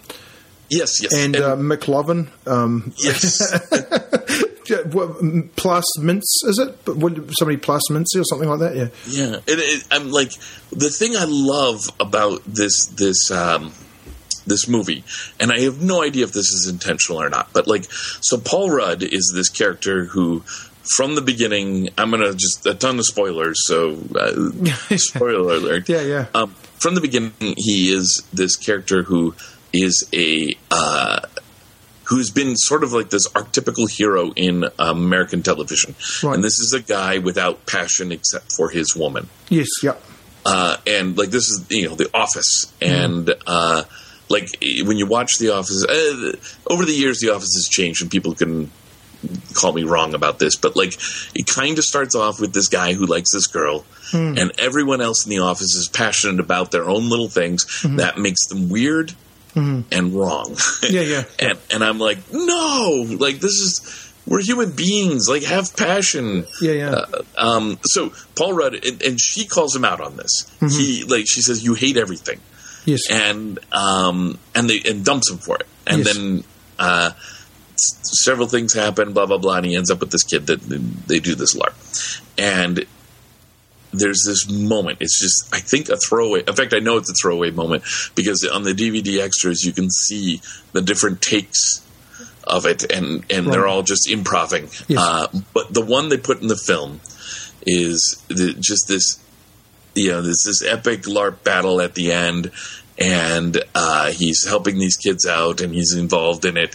Yes, 0.71 1.03
yes, 1.03 1.15
and 1.15 1.37
uh, 1.37 1.57
McLovin. 1.57 2.29
Um, 2.47 2.93
yes. 2.99 3.41
yeah, 4.69 4.79
what, 4.83 5.17
m- 5.21 5.51
plus 5.57 5.85
Mince 5.99 6.43
is 6.45 6.59
it? 6.59 6.75
Somebody 6.85 7.57
plus 7.57 7.83
Mincy 7.91 8.21
or 8.21 8.25
something 8.25 8.49
like 8.49 8.61
that? 8.61 8.77
Yeah. 8.77 8.89
Yeah, 9.07 9.37
it, 9.47 9.59
it, 9.59 9.85
I'm 9.91 10.11
like 10.11 10.33
the 10.71 10.91
thing 10.91 11.17
I 11.17 11.25
love 11.27 11.81
about 11.99 12.43
this 12.45 12.87
this 12.87 13.31
um, 13.31 13.73
this 14.47 14.69
movie, 14.69 15.05
and 15.41 15.53
I 15.53 15.61
have 15.61 15.81
no 15.81 16.03
idea 16.03 16.25
if 16.25 16.33
this 16.33 16.49
is 16.49 16.69
intentional 16.71 17.23
or 17.23 17.31
not. 17.31 17.53
But 17.53 17.67
like, 17.67 17.85
so 17.89 18.39
Paul 18.39 18.71
Rudd 18.71 19.03
is 19.03 19.33
this 19.35 19.49
character 19.49 20.05
who, 20.05 20.43
from 20.97 21.15
the 21.15 21.23
beginning, 21.23 21.91
I'm 21.97 22.11
gonna 22.11 22.33
just 22.35 22.67
a 22.67 22.75
ton 22.75 22.99
of 22.99 23.07
spoilers. 23.07 23.57
So 23.67 23.99
uh, 24.15 24.97
spoiler 24.97 25.57
alert. 25.57 25.89
Yeah, 25.89 26.03
yeah. 26.03 26.27
Um, 26.35 26.55
from 26.79 26.95
the 26.95 27.01
beginning, 27.01 27.33
he 27.57 27.91
is 27.93 28.23
this 28.33 28.57
character 28.57 29.03
who 29.03 29.35
is 29.73 30.09
a 30.13 30.55
uh, 30.71 31.21
who's 32.05 32.31
been 32.31 32.57
sort 32.57 32.83
of 32.85 32.93
like 32.93 33.11
this 33.11 33.29
archetypical 33.29 33.89
hero 33.91 34.33
in 34.35 34.65
American 34.79 35.43
television, 35.43 35.95
Right. 36.23 36.35
and 36.35 36.43
this 36.45 36.59
is 36.59 36.73
a 36.73 36.81
guy 36.81 37.19
without 37.19 37.67
passion 37.67 38.13
except 38.13 38.53
for 38.57 38.71
his 38.71 38.97
woman 38.97 39.29
Yes. 39.51 39.69
Yep. 39.83 40.03
uh, 40.47 40.77
and 40.87 41.19
like 41.19 41.31
this 41.31 41.49
is 41.49 41.67
you 41.71 41.89
know 41.89 41.95
the 41.95 42.09
office 42.15 42.73
and 42.81 43.35
uh, 43.47 43.83
like 44.31 44.49
when 44.85 44.97
you 44.97 45.07
watch 45.07 45.33
the 45.39 45.51
office 45.55 45.85
uh, 45.85 46.33
over 46.73 46.85
the 46.85 46.93
years 46.95 47.19
the 47.21 47.29
office 47.31 47.53
has 47.55 47.69
changed 47.71 48.01
and 48.03 48.11
people 48.11 48.35
can 48.35 48.71
call 49.53 49.73
me 49.73 49.83
wrong 49.83 50.15
about 50.15 50.39
this 50.39 50.55
but 50.57 50.77
like 50.77 50.93
it 51.35 51.45
kind 51.47 51.77
of 51.77 51.85
starts 51.85 52.15
off 52.15 52.41
with 52.41 52.53
this 52.55 52.69
guy 52.69 52.93
who 52.95 53.05
likes 53.05 53.33
this 53.33 53.49
girl 53.49 53.85
and 54.13 54.53
everyone 54.59 55.01
else 55.03 55.27
in 55.27 55.31
the 55.31 55.41
office 55.41 55.75
is 55.75 55.89
passionate 55.93 56.41
about 56.41 56.71
their 56.71 56.85
own 56.89 57.11
little 57.11 57.29
things 57.29 57.67
that 57.83 58.17
makes 58.17 58.47
them 58.47 58.69
weird 58.71 59.13
and 59.93 60.13
wrong 60.15 60.57
Yeah, 60.89 61.01
yeah. 61.03 61.25
and 61.39 61.59
and 61.73 61.85
i'm 61.85 61.99
like 61.99 62.19
no 62.33 63.07
like 63.19 63.37
this 63.41 63.53
is 63.53 64.13
we're 64.27 64.43
human 64.43 64.73
beings 64.73 65.27
like 65.29 65.43
have 65.45 65.75
passion 65.77 66.45
Yeah, 66.61 66.73
yeah. 66.73 66.91
uh, 66.91 67.23
um, 67.39 67.79
so 67.85 68.13
Paul 68.37 68.53
Rudd, 68.53 68.75
and, 68.85 69.03
and 69.03 69.21
she 69.21 69.47
calls 69.47 69.75
him 69.75 69.85
out 69.87 70.01
on 70.03 70.17
this. 70.19 70.55
He 70.61 71.03
like 71.05 71.25
she 71.27 71.41
says, 71.41 71.65
"You 71.65 71.73
hate 71.73 71.97
everything," 71.97 72.39
yes. 72.85 73.01
and 73.11 73.59
um, 73.73 74.39
and 74.55 74.69
they 74.69 74.83
and 74.85 75.03
dumps 75.03 75.31
him 75.31 75.39
for 75.39 75.57
it. 75.57 75.67
And 75.87 76.05
Yes. 76.05 76.15
then 76.15 76.45
uh, 76.79 77.13
s- 77.15 78.01
several 78.23 78.49
things 78.49 78.75
happen, 78.75 79.15
blah 79.15 79.25
blah 79.25 79.39
blah, 79.39 79.57
and 79.57 79.65
he 79.67 79.75
ends 79.77 79.91
up 79.91 80.01
with 80.01 80.11
this 80.11 80.25
kid 80.25 80.47
that 80.49 80.61
they 80.61 81.21
do 81.21 81.35
this 81.35 81.57
larp. 81.57 81.73
And 82.37 82.85
there's 83.93 84.25
this 84.27 84.51
moment. 84.51 84.99
It's 85.01 85.21
just 85.21 85.49
I 85.55 85.61
think 85.61 85.89
a 85.89 85.97
throwaway. 85.97 86.43
In 86.47 86.55
fact, 86.55 86.75
I 86.75 86.79
know 86.79 86.97
it's 86.99 87.11
a 87.11 87.15
throwaway 87.21 87.51
moment 87.51 87.85
because 88.15 88.45
on 88.45 88.63
the 88.63 88.73
DVD 88.73 89.21
extras 89.21 89.65
you 89.65 89.73
can 89.73 89.91
see 89.91 90.41
the 90.73 90.83
different 90.83 91.23
takes 91.23 91.83
of 92.45 92.67
it, 92.67 92.91
and 92.93 93.25
and 93.31 93.47
Right. 93.47 93.53
they're 93.53 93.67
all 93.67 93.83
just 93.83 94.09
improving. 94.11 94.69
Yes. 94.89 94.99
Uh, 94.99 95.27
but 95.55 95.73
the 95.75 95.83
one 95.83 96.09
they 96.09 96.19
put 96.19 96.41
in 96.41 96.49
the 96.49 96.57
film 96.57 97.01
is 97.67 98.23
the, 98.29 98.55
just 98.59 98.89
this, 98.89 99.19
you 99.95 100.09
know, 100.11 100.23
this 100.23 100.45
this 100.45 100.63
epic 100.63 101.03
LARP 101.03 101.43
battle 101.45 101.81
at 101.81 101.95
the 101.95 102.13
end, 102.13 102.51
and 102.99 103.63
uh, 103.75 104.11
he's 104.13 104.47
helping 104.47 104.79
these 104.79 104.97
kids 104.97 105.27
out, 105.27 105.61
and 105.61 105.75
he's 105.75 105.93
involved 105.95 106.45
in 106.45 106.57
it, 106.57 106.75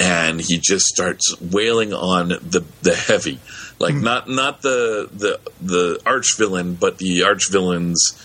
and 0.00 0.40
he 0.40 0.58
just 0.58 0.86
starts 0.86 1.40
wailing 1.40 1.92
on 1.92 2.28
the 2.28 2.64
the 2.82 2.94
heavy, 2.94 3.38
like 3.82 3.94
mm. 3.94 4.02
not 4.02 4.28
not 4.30 4.62
the 4.62 5.10
the 5.12 5.40
the 5.60 6.00
arch 6.06 6.36
villain, 6.38 6.74
but 6.74 6.98
the 6.98 7.24
arch 7.24 7.50
villain's 7.50 8.16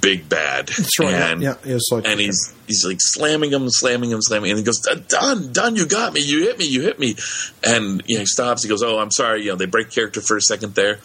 big 0.00 0.28
bad. 0.28 0.68
That's 0.68 1.00
right. 1.00 1.14
And, 1.14 1.42
yeah, 1.42 1.54
yeah, 1.64 1.78
like 1.90 2.06
and 2.06 2.20
he's 2.20 2.54
he's 2.66 2.84
like 2.84 2.98
slamming 3.00 3.50
him, 3.50 3.68
slamming 3.70 4.10
him, 4.10 4.20
slamming, 4.20 4.50
him. 4.50 4.58
and 4.58 4.64
he 4.64 4.64
goes, 4.64 4.80
"Done, 5.08 5.52
done, 5.52 5.74
you 5.74 5.86
got 5.86 6.12
me, 6.12 6.20
you 6.20 6.44
hit 6.44 6.58
me, 6.58 6.66
you 6.66 6.82
hit 6.82 6.98
me," 7.00 7.16
and 7.64 8.02
you 8.06 8.16
know 8.16 8.20
he 8.20 8.26
stops. 8.26 8.62
He 8.62 8.68
goes, 8.68 8.82
"Oh, 8.82 8.98
I'm 8.98 9.10
sorry." 9.10 9.42
You 9.42 9.52
know 9.52 9.56
they 9.56 9.66
break 9.66 9.90
character 9.90 10.20
for 10.20 10.36
a 10.36 10.42
second 10.42 10.74
there, 10.74 10.98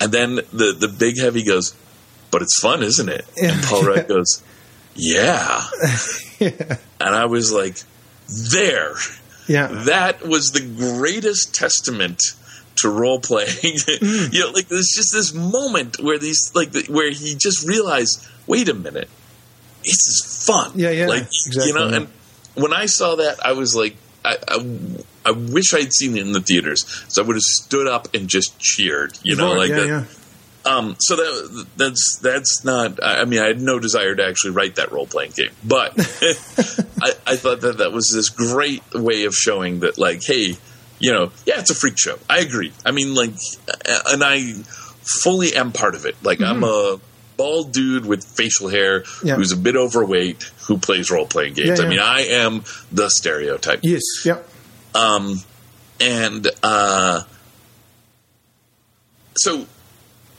and 0.00 0.10
then 0.10 0.36
the 0.36 0.74
the 0.78 0.88
big 0.88 1.20
heavy 1.20 1.44
goes, 1.44 1.74
"But 2.30 2.40
it's 2.40 2.58
fun, 2.58 2.82
isn't 2.82 3.08
it?" 3.08 3.26
And 3.40 3.62
Paul 3.62 3.84
Rudd 3.84 4.08
goes, 4.08 4.42
"Yeah," 4.94 5.62
and 6.40 6.78
I 7.00 7.26
was 7.26 7.52
like, 7.52 7.76
"There, 8.50 8.94
yeah, 9.46 9.66
that 9.84 10.26
was 10.26 10.52
the 10.52 10.62
greatest 10.62 11.54
testament." 11.54 12.22
To 12.76 12.88
role 12.88 13.20
playing, 13.20 13.48
you 14.32 14.40
know, 14.40 14.50
like 14.50 14.68
there's 14.68 14.92
just 14.96 15.12
this 15.12 15.32
moment 15.34 16.00
where 16.00 16.18
these, 16.18 16.50
like, 16.54 16.72
the, 16.72 16.84
where 16.90 17.10
he 17.10 17.34
just 17.36 17.66
realized, 17.68 18.26
wait 18.46 18.68
a 18.68 18.74
minute, 18.74 19.08
this 19.84 19.92
is 19.92 20.44
fun. 20.46 20.72
Yeah, 20.74 20.90
yeah, 20.90 21.06
Like 21.06 21.22
exactly, 21.46 21.66
you 21.68 21.74
know, 21.74 21.88
and 21.88 22.08
when 22.54 22.72
I 22.72 22.86
saw 22.86 23.16
that, 23.16 23.44
I 23.44 23.52
was 23.52 23.76
like, 23.76 23.96
I, 24.24 24.36
I, 24.48 24.86
I 25.26 25.30
wish 25.32 25.74
I'd 25.74 25.92
seen 25.92 26.16
it 26.16 26.22
in 26.26 26.32
the 26.32 26.40
theaters, 26.40 26.84
so 27.08 27.22
I 27.22 27.26
would 27.26 27.36
have 27.36 27.42
stood 27.42 27.86
up 27.86 28.14
and 28.14 28.26
just 28.28 28.58
cheered. 28.58 29.18
You 29.22 29.36
know, 29.36 29.50
Right, 29.50 29.58
like 29.58 29.70
yeah, 29.70 29.76
that. 29.76 29.86
yeah. 29.88 30.04
Um, 30.64 30.96
so 31.00 31.16
that 31.16 31.66
that's 31.76 32.18
that's 32.22 32.64
not. 32.64 33.02
I 33.02 33.22
I 33.22 33.24
mean, 33.24 33.40
I 33.40 33.46
had 33.48 33.60
no 33.60 33.78
desire 33.80 34.14
to 34.14 34.24
actually 34.24 34.52
write 34.52 34.76
that 34.76 34.92
role 34.92 35.06
playing 35.06 35.32
game, 35.32 35.50
but 35.64 35.92
I, 37.02 37.12
I 37.26 37.36
thought 37.36 37.60
that 37.62 37.78
that 37.78 37.92
was 37.92 38.10
this 38.14 38.28
great 38.28 38.82
way 38.94 39.24
of 39.24 39.34
showing 39.34 39.80
that, 39.80 39.98
like, 39.98 40.22
hey, 40.24 40.56
you 41.02 41.12
know, 41.12 41.32
yeah, 41.44 41.58
it's 41.58 41.70
a 41.70 41.74
freak 41.74 41.98
show. 41.98 42.16
I 42.30 42.38
agree. 42.38 42.72
I 42.86 42.92
mean, 42.92 43.14
like, 43.14 43.34
and 44.08 44.22
I 44.24 44.52
fully 45.22 45.54
am 45.54 45.72
part 45.72 45.94
of 45.94 46.06
it. 46.06 46.16
Like, 46.22 46.40
I'm 46.40 46.62
a 46.64 46.98
bald 47.36 47.72
dude 47.72 48.06
with 48.06 48.24
facial 48.24 48.68
hair 48.68 49.00
Mm-hmm. 49.00 49.26
Yeah. 49.26 49.34
who's 49.36 49.50
a 49.52 49.56
bit 49.56 49.74
overweight 49.76 50.44
who 50.68 50.78
plays 50.78 51.10
role 51.10 51.26
playing 51.26 51.54
games. 51.54 51.80
Yeah, 51.80 51.86
I 51.86 51.88
mean. 51.88 51.98
I 51.98 52.20
am 52.44 52.62
the 52.92 53.08
stereotype. 53.10 53.80
Yes, 53.82 54.02
yeah, 54.24 54.38
Um, 54.94 55.40
and 56.00 56.46
uh, 56.62 57.22
so 59.36 59.66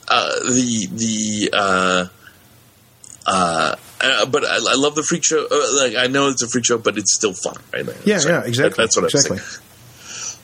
uh, 0.08 0.30
the 0.46 0.88
the 0.92 1.50
uh, 1.54 2.06
uh, 3.26 3.76
uh, 4.02 4.26
but 4.28 4.46
I, 4.46 4.56
I 4.56 4.76
love 4.76 4.96
the 4.96 5.04
freak 5.04 5.24
show. 5.24 5.46
Uh, 5.50 5.84
like 5.84 5.96
I 5.96 6.08
know 6.08 6.28
it's 6.30 6.44
a 6.44 6.48
freak 6.48 6.66
show, 6.66 6.78
but 6.78 6.98
it's 6.98 7.14
still 7.16 7.34
fun, 7.34 7.56
right? 7.74 7.86
Like, 7.86 8.06
yeah, 8.06 8.20
yeah, 8.26 8.44
exactly. 8.44 8.70
that- 8.70 8.78
that's 8.78 8.96
what 8.98 9.06
exactly. 9.06 9.38
I'm 9.40 9.44
saying. 9.44 9.60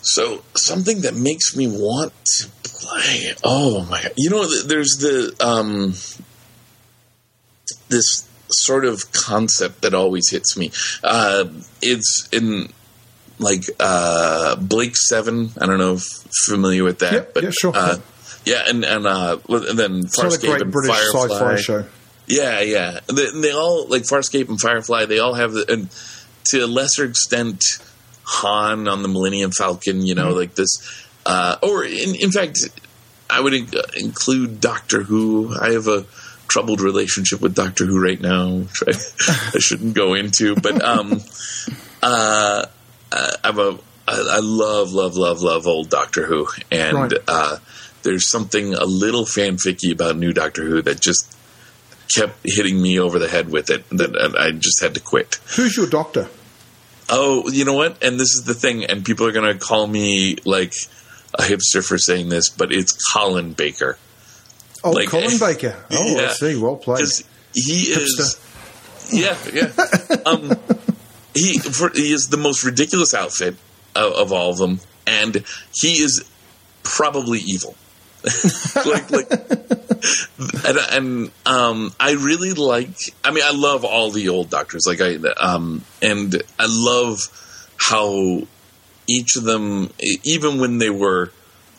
So 0.02 0.44
something 0.56 1.02
that 1.02 1.16
makes 1.16 1.56
me 1.56 1.68
want 1.68 2.14
to 2.38 2.48
play. 2.64 3.34
Oh 3.44 3.86
my 3.90 4.02
god! 4.02 4.14
You 4.18 4.30
know, 4.30 4.46
there's 4.64 4.98
the 5.00 5.36
um, 5.40 5.94
this 7.90 8.28
sort 8.50 8.86
of 8.86 9.12
concept 9.12 9.82
that 9.82 9.94
always 9.94 10.30
hits 10.30 10.58
me. 10.58 10.72
Uh, 11.04 11.46
it's 11.82 12.28
in 12.32 12.70
like 13.40 13.64
uh, 13.80 14.56
Blake 14.56 14.96
Seven. 14.96 15.52
I 15.60 15.66
don't 15.66 15.78
know 15.78 15.94
if 15.96 16.04
familiar 16.48 16.84
with 16.84 17.00
that, 17.00 17.14
Yeah, 17.14 17.26
but 17.34 17.44
yeah, 17.44 17.52
sure. 17.52 17.72
Uh, 17.76 17.98
yeah, 18.46 18.64
and 18.68 18.84
and, 18.86 19.06
uh, 19.06 19.38
and 19.50 19.78
then 19.78 20.00
It's 20.06 20.18
not 20.18 20.34
a 20.34 20.38
Farscape 20.38 20.62
and 20.62 20.72
British 20.72 21.12
Firefly. 21.12 21.56
show. 21.58 21.86
Yeah, 22.28 22.62
yeah. 22.62 23.00
They, 23.08 23.32
they 23.42 23.52
all 23.52 23.88
like 23.88 24.04
Farscape 24.04 24.50
and 24.50 24.60
Firefly. 24.60 25.06
They 25.06 25.20
all 25.20 25.34
have, 25.34 25.52
the, 25.54 25.66
and 25.72 25.90
to 26.46 26.60
a 26.60 26.68
lesser 26.68 27.04
extent, 27.06 27.64
Han 28.32 28.88
on 28.88 29.02
the 29.02 29.08
Millennium 29.10 29.52
Falcon. 29.52 30.06
You 30.06 30.16
know, 30.16 30.30
like 30.32 30.56
this, 30.56 30.78
uh, 31.26 31.56
or 31.64 31.84
in, 31.84 32.16
in 32.16 32.32
fact, 32.32 32.60
I 33.30 33.40
would 33.42 33.54
in- 33.54 33.70
include 33.98 34.60
Doctor 34.62 35.04
Who. 35.04 35.54
I 35.60 35.72
have 35.74 35.88
a 35.88 36.06
troubled 36.48 36.82
relationship 36.82 37.42
with 37.42 37.54
Doctor 37.56 37.86
Who 37.86 38.04
right 38.04 38.20
now, 38.20 38.60
which 38.60 38.84
I, 38.88 39.52
I 39.56 39.60
shouldn't 39.60 39.94
go 39.96 40.14
into. 40.16 40.56
But 40.56 40.84
um, 40.84 41.22
uh, 42.04 42.66
uh, 43.12 43.32
I'm 43.44 43.60
a 43.60 43.78
I, 44.08 44.38
I 44.38 44.40
love 44.42 44.92
love 44.94 45.16
love 45.16 45.42
love 45.42 45.68
old 45.68 45.90
Doctor 45.90 46.26
Who, 46.26 46.48
and 46.72 46.96
Right. 46.98 47.14
uh, 47.28 47.58
there's 48.04 48.30
something 48.32 48.74
a 48.74 48.86
little 48.86 49.26
fanficky 49.26 49.92
about 49.92 50.16
new 50.18 50.34
Doctor 50.34 50.64
Who 50.64 50.82
that 50.84 51.00
just 51.00 51.36
kept 52.16 52.40
hitting 52.44 52.82
me 52.82 53.00
over 53.00 53.20
the 53.20 53.28
head 53.28 53.50
with 53.52 53.70
it 53.70 53.88
that 53.90 54.36
I 54.40 54.52
just 54.52 54.82
had 54.82 54.96
to 54.96 55.00
quit. 55.00 55.40
Who's 55.56 55.78
your 55.78 55.88
doctor? 55.88 56.28
Oh, 57.10 57.50
you 57.50 57.66
know 57.66 57.74
what? 57.74 58.04
And 58.04 58.20
this 58.20 58.34
is 58.36 58.44
the 58.46 58.54
thing, 58.54 58.86
and 58.86 59.04
people 59.04 59.26
are 59.26 59.32
going 59.32 59.52
to 59.52 59.58
call 59.60 59.88
me 59.88 60.38
like 60.46 60.74
a 61.34 61.42
hipster 61.44 61.84
for 61.86 61.98
saying 61.98 62.30
this, 62.30 62.50
but 62.50 62.72
it's 62.72 62.94
Colin 63.12 63.54
Baker. 63.54 63.98
Oh, 64.84 64.92
Like- 64.92 65.10
Colin 65.10 65.38
Baker. 65.40 65.76
Oh, 65.92 66.18
I 66.18 66.22
Yeah. 66.22 66.34
see. 66.34 66.56
Well 66.56 66.76
played. 66.78 67.08
he 67.54 67.92
is 67.92 68.40
yeah 69.12 69.36
yeah 69.52 69.72
um 70.28 70.52
he 71.34 71.58
for, 71.58 71.90
he 71.90 72.14
is 72.14 72.28
the 72.28 72.38
most 72.38 72.64
ridiculous 72.64 73.16
outfit 73.16 73.56
of, 73.96 74.14
of 74.14 74.32
all 74.32 74.52
of 74.52 74.58
them 74.60 74.80
and 75.08 75.44
he 75.74 75.94
is 75.94 76.24
probably 76.84 77.40
evil 77.40 77.74
like 78.86 79.10
like 79.12 79.32
and, 80.66 80.78
and 80.92 81.32
um 81.46 81.94
i 82.00 82.12
really 82.12 82.52
like 82.52 82.90
i 83.24 83.32
mean 83.32 83.44
i 83.46 83.52
love 83.52 83.86
all 83.86 84.12
the 84.12 84.30
old 84.30 84.50
doctors. 84.50 84.86
Like 84.86 85.02
i 85.02 85.16
um 85.38 85.84
and 86.02 86.42
i 86.60 86.66
love 86.68 87.20
how 87.78 88.42
each 89.08 89.36
of 89.38 89.44
them 89.44 89.90
even 90.24 90.60
when 90.60 90.80
they 90.80 90.90
were 90.90 91.32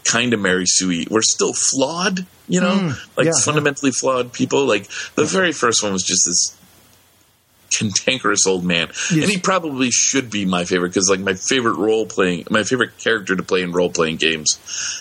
kind 0.04 0.32
of 0.32 0.40
Mary 0.40 0.64
Sue 0.66 1.04
were 1.10 1.22
still 1.22 1.52
flawed, 1.52 2.26
you 2.48 2.60
know, 2.60 2.94
like 3.16 3.26
Mm, 3.26 3.32
yeah, 3.32 3.32
fundamentally 3.44 3.92
flawed 3.92 4.32
people. 4.32 4.64
Like 4.64 4.88
the 5.14 5.24
very 5.24 5.52
first 5.52 5.82
one 5.82 5.92
was 5.92 6.02
just 6.02 6.24
this 6.26 6.56
cantankerous 7.78 8.46
old 8.46 8.64
man, 8.64 8.88
Yes. 8.88 9.12
and 9.12 9.24
he 9.30 9.38
probably 9.38 9.90
should 9.90 10.30
be 10.30 10.44
my 10.44 10.64
favorite 10.64 10.88
because, 10.90 11.08
like, 11.08 11.20
my 11.20 11.34
favorite 11.34 11.76
role 11.76 12.06
playing, 12.06 12.44
my 12.50 12.62
favorite 12.64 12.98
character 12.98 13.36
to 13.36 13.42
play 13.42 13.62
in 13.62 13.72
role 13.72 13.90
playing 13.90 14.16
games 14.16 14.58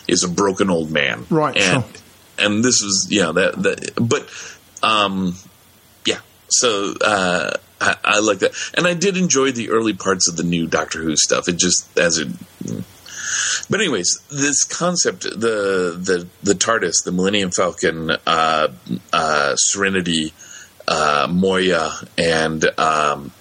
is 0.07 0.23
a 0.23 0.27
broken 0.29 0.69
old 0.69 0.91
man, 0.91 1.25
Right, 1.29 1.57
And 1.57 1.83
sure. 1.83 1.91
and 2.37 2.63
this 2.63 2.81
was 2.81 3.07
yeah 3.09 3.31
that 3.31 3.61
that, 3.63 3.91
but 3.99 4.29
um, 4.87 5.35
yeah. 6.05 6.19
So 6.49 6.93
uh, 7.01 7.51
I, 7.81 7.95
I 8.03 8.19
like 8.19 8.39
that, 8.39 8.51
and 8.75 8.87
I 8.87 8.93
did 8.93 9.17
enjoy 9.17 9.51
the 9.51 9.69
early 9.71 9.93
parts 9.93 10.27
of 10.29 10.35
the 10.37 10.43
new 10.43 10.67
Doctor 10.67 11.01
Who 11.01 11.15
stuff. 11.15 11.47
It 11.47 11.57
just 11.57 11.97
as 11.97 12.17
it 12.17 12.29
but 13.69 13.79
anyways, 13.79 14.19
this 14.31 14.63
concept, 14.63 15.23
the 15.23 15.95
the 16.01 16.27
the 16.43 16.53
TARDIS, 16.53 17.03
the 17.05 17.11
Millennium 17.11 17.51
Falcon, 17.51 18.09
uh, 18.25 18.67
uh, 19.13 19.55
Serenity, 19.55 20.33
uh, 20.89 21.27
Moya, 21.29 21.91
and 22.17 22.65
um, 22.77 23.31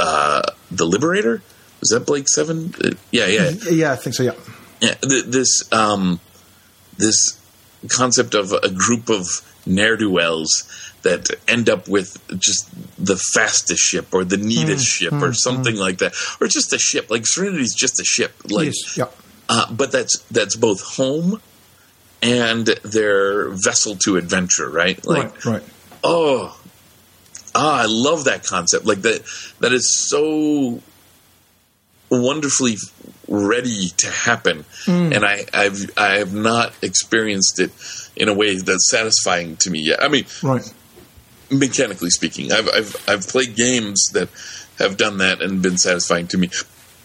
uh, 0.00 0.42
the 0.70 0.86
Liberator. 0.86 1.42
Was 1.80 1.90
that 1.90 2.06
Blake 2.06 2.28
Seven? 2.28 2.74
Uh, 2.82 2.90
yeah, 3.12 3.26
yeah, 3.26 3.50
yeah, 3.70 3.92
I 3.92 3.96
think 3.96 4.14
so. 4.14 4.22
Yeah. 4.22 4.32
yeah. 4.80 4.94
Th- 4.94 5.24
this 5.24 5.70
um, 5.72 6.20
this 6.96 7.40
concept 7.88 8.34
of 8.34 8.52
a 8.52 8.70
group 8.70 9.10
of 9.10 9.26
ne'er 9.66 9.96
do 9.96 10.10
wells 10.10 10.64
that 11.02 11.30
end 11.46 11.68
up 11.68 11.88
with 11.88 12.16
just 12.38 12.68
the 13.02 13.16
fastest 13.16 13.82
ship 13.82 14.12
or 14.12 14.24
the 14.24 14.36
neatest 14.36 14.86
ship 14.86 15.12
or 15.12 15.32
something 15.32 15.76
like 15.76 15.98
that, 15.98 16.14
or 16.40 16.46
just 16.46 16.72
a 16.72 16.78
ship. 16.78 17.10
Like 17.10 17.26
Serenity's 17.26 17.74
just 17.74 18.00
a 18.00 18.04
ship. 18.04 18.32
Like 18.44 18.66
yes. 18.66 18.96
Yeah. 18.96 19.04
uh, 19.48 19.70
but 19.72 19.92
that's 19.92 20.18
that's 20.30 20.56
both 20.56 20.80
home 20.80 21.40
and 22.22 22.66
their 22.66 23.50
vessel 23.50 23.96
to 24.04 24.16
adventure, 24.16 24.68
right? 24.68 25.04
Like, 25.06 25.44
right. 25.44 25.44
Right. 25.44 25.62
oh, 26.02 26.57
ah, 27.54 27.82
I 27.82 27.86
love 27.86 28.24
that 28.24 28.44
concept. 28.44 28.86
Like 28.86 29.02
that, 29.02 29.22
that 29.60 29.72
is 29.72 29.92
so 30.08 30.80
wonderfully 32.10 32.76
ready 33.28 33.88
to 33.98 34.10
happen, 34.10 34.64
and 34.86 35.24
I, 35.24 35.44
I've 35.52 35.90
I 35.96 36.14
have 36.18 36.32
not 36.34 36.72
experienced 36.82 37.60
it 37.60 37.70
in 38.16 38.28
a 38.28 38.34
way 38.34 38.56
that's 38.56 38.90
satisfying 38.90 39.56
to 39.58 39.70
me 39.70 39.80
yet. 39.80 40.02
I 40.02 40.08
mean, 40.08 40.24
Right. 40.42 40.62
mechanically 41.50 42.10
speaking, 42.10 42.52
I've 42.52 42.68
I've 42.68 42.96
I've 43.08 43.28
played 43.28 43.56
games 43.56 44.02
that 44.14 44.28
have 44.78 44.96
done 44.96 45.18
that 45.18 45.42
and 45.42 45.60
been 45.62 45.76
satisfying 45.78 46.26
to 46.28 46.38
me. 46.38 46.48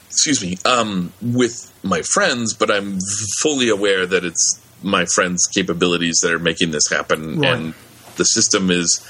Excuse 0.10 0.44
me, 0.44 0.57
um, 0.64 1.11
with 1.24 1.72
my 1.84 2.03
friends, 2.03 2.53
but 2.53 2.70
I'm 2.70 2.99
fully 3.41 3.68
aware 3.70 4.06
that 4.06 4.24
it's 4.24 4.60
my 4.84 5.06
friends' 5.06 5.48
capabilities 5.48 6.20
that 6.22 6.32
are 6.32 6.38
making 6.40 6.70
this 6.72 6.88
happen, 6.90 7.40
Right. 7.40 7.56
and 7.57 7.74
the 8.18 8.24
system 8.26 8.70
is 8.70 9.02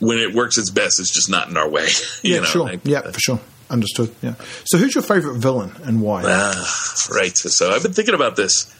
when 0.00 0.18
it 0.18 0.34
works 0.34 0.58
its 0.58 0.70
best, 0.70 1.00
it's 1.00 1.12
just 1.12 1.28
not 1.30 1.48
in 1.48 1.56
our 1.56 1.68
way. 1.68 1.88
you 2.22 2.34
Yeah. 2.34 2.40
know, 2.40 2.46
sure. 2.46 2.64
like, 2.64 2.80
yeah. 2.84 3.02
For 3.10 3.20
sure. 3.20 3.40
Understood. 3.70 4.14
Yeah. 4.22 4.34
So, 4.66 4.76
who's 4.78 4.94
your 4.94 5.02
favorite 5.02 5.38
villain 5.38 5.72
and 5.84 6.00
why? 6.02 6.22
Ah, 6.26 7.06
right. 7.10 7.36
So, 7.36 7.70
I've 7.70 7.82
been 7.82 7.92
thinking 7.94 8.14
about 8.14 8.36
this. 8.36 8.72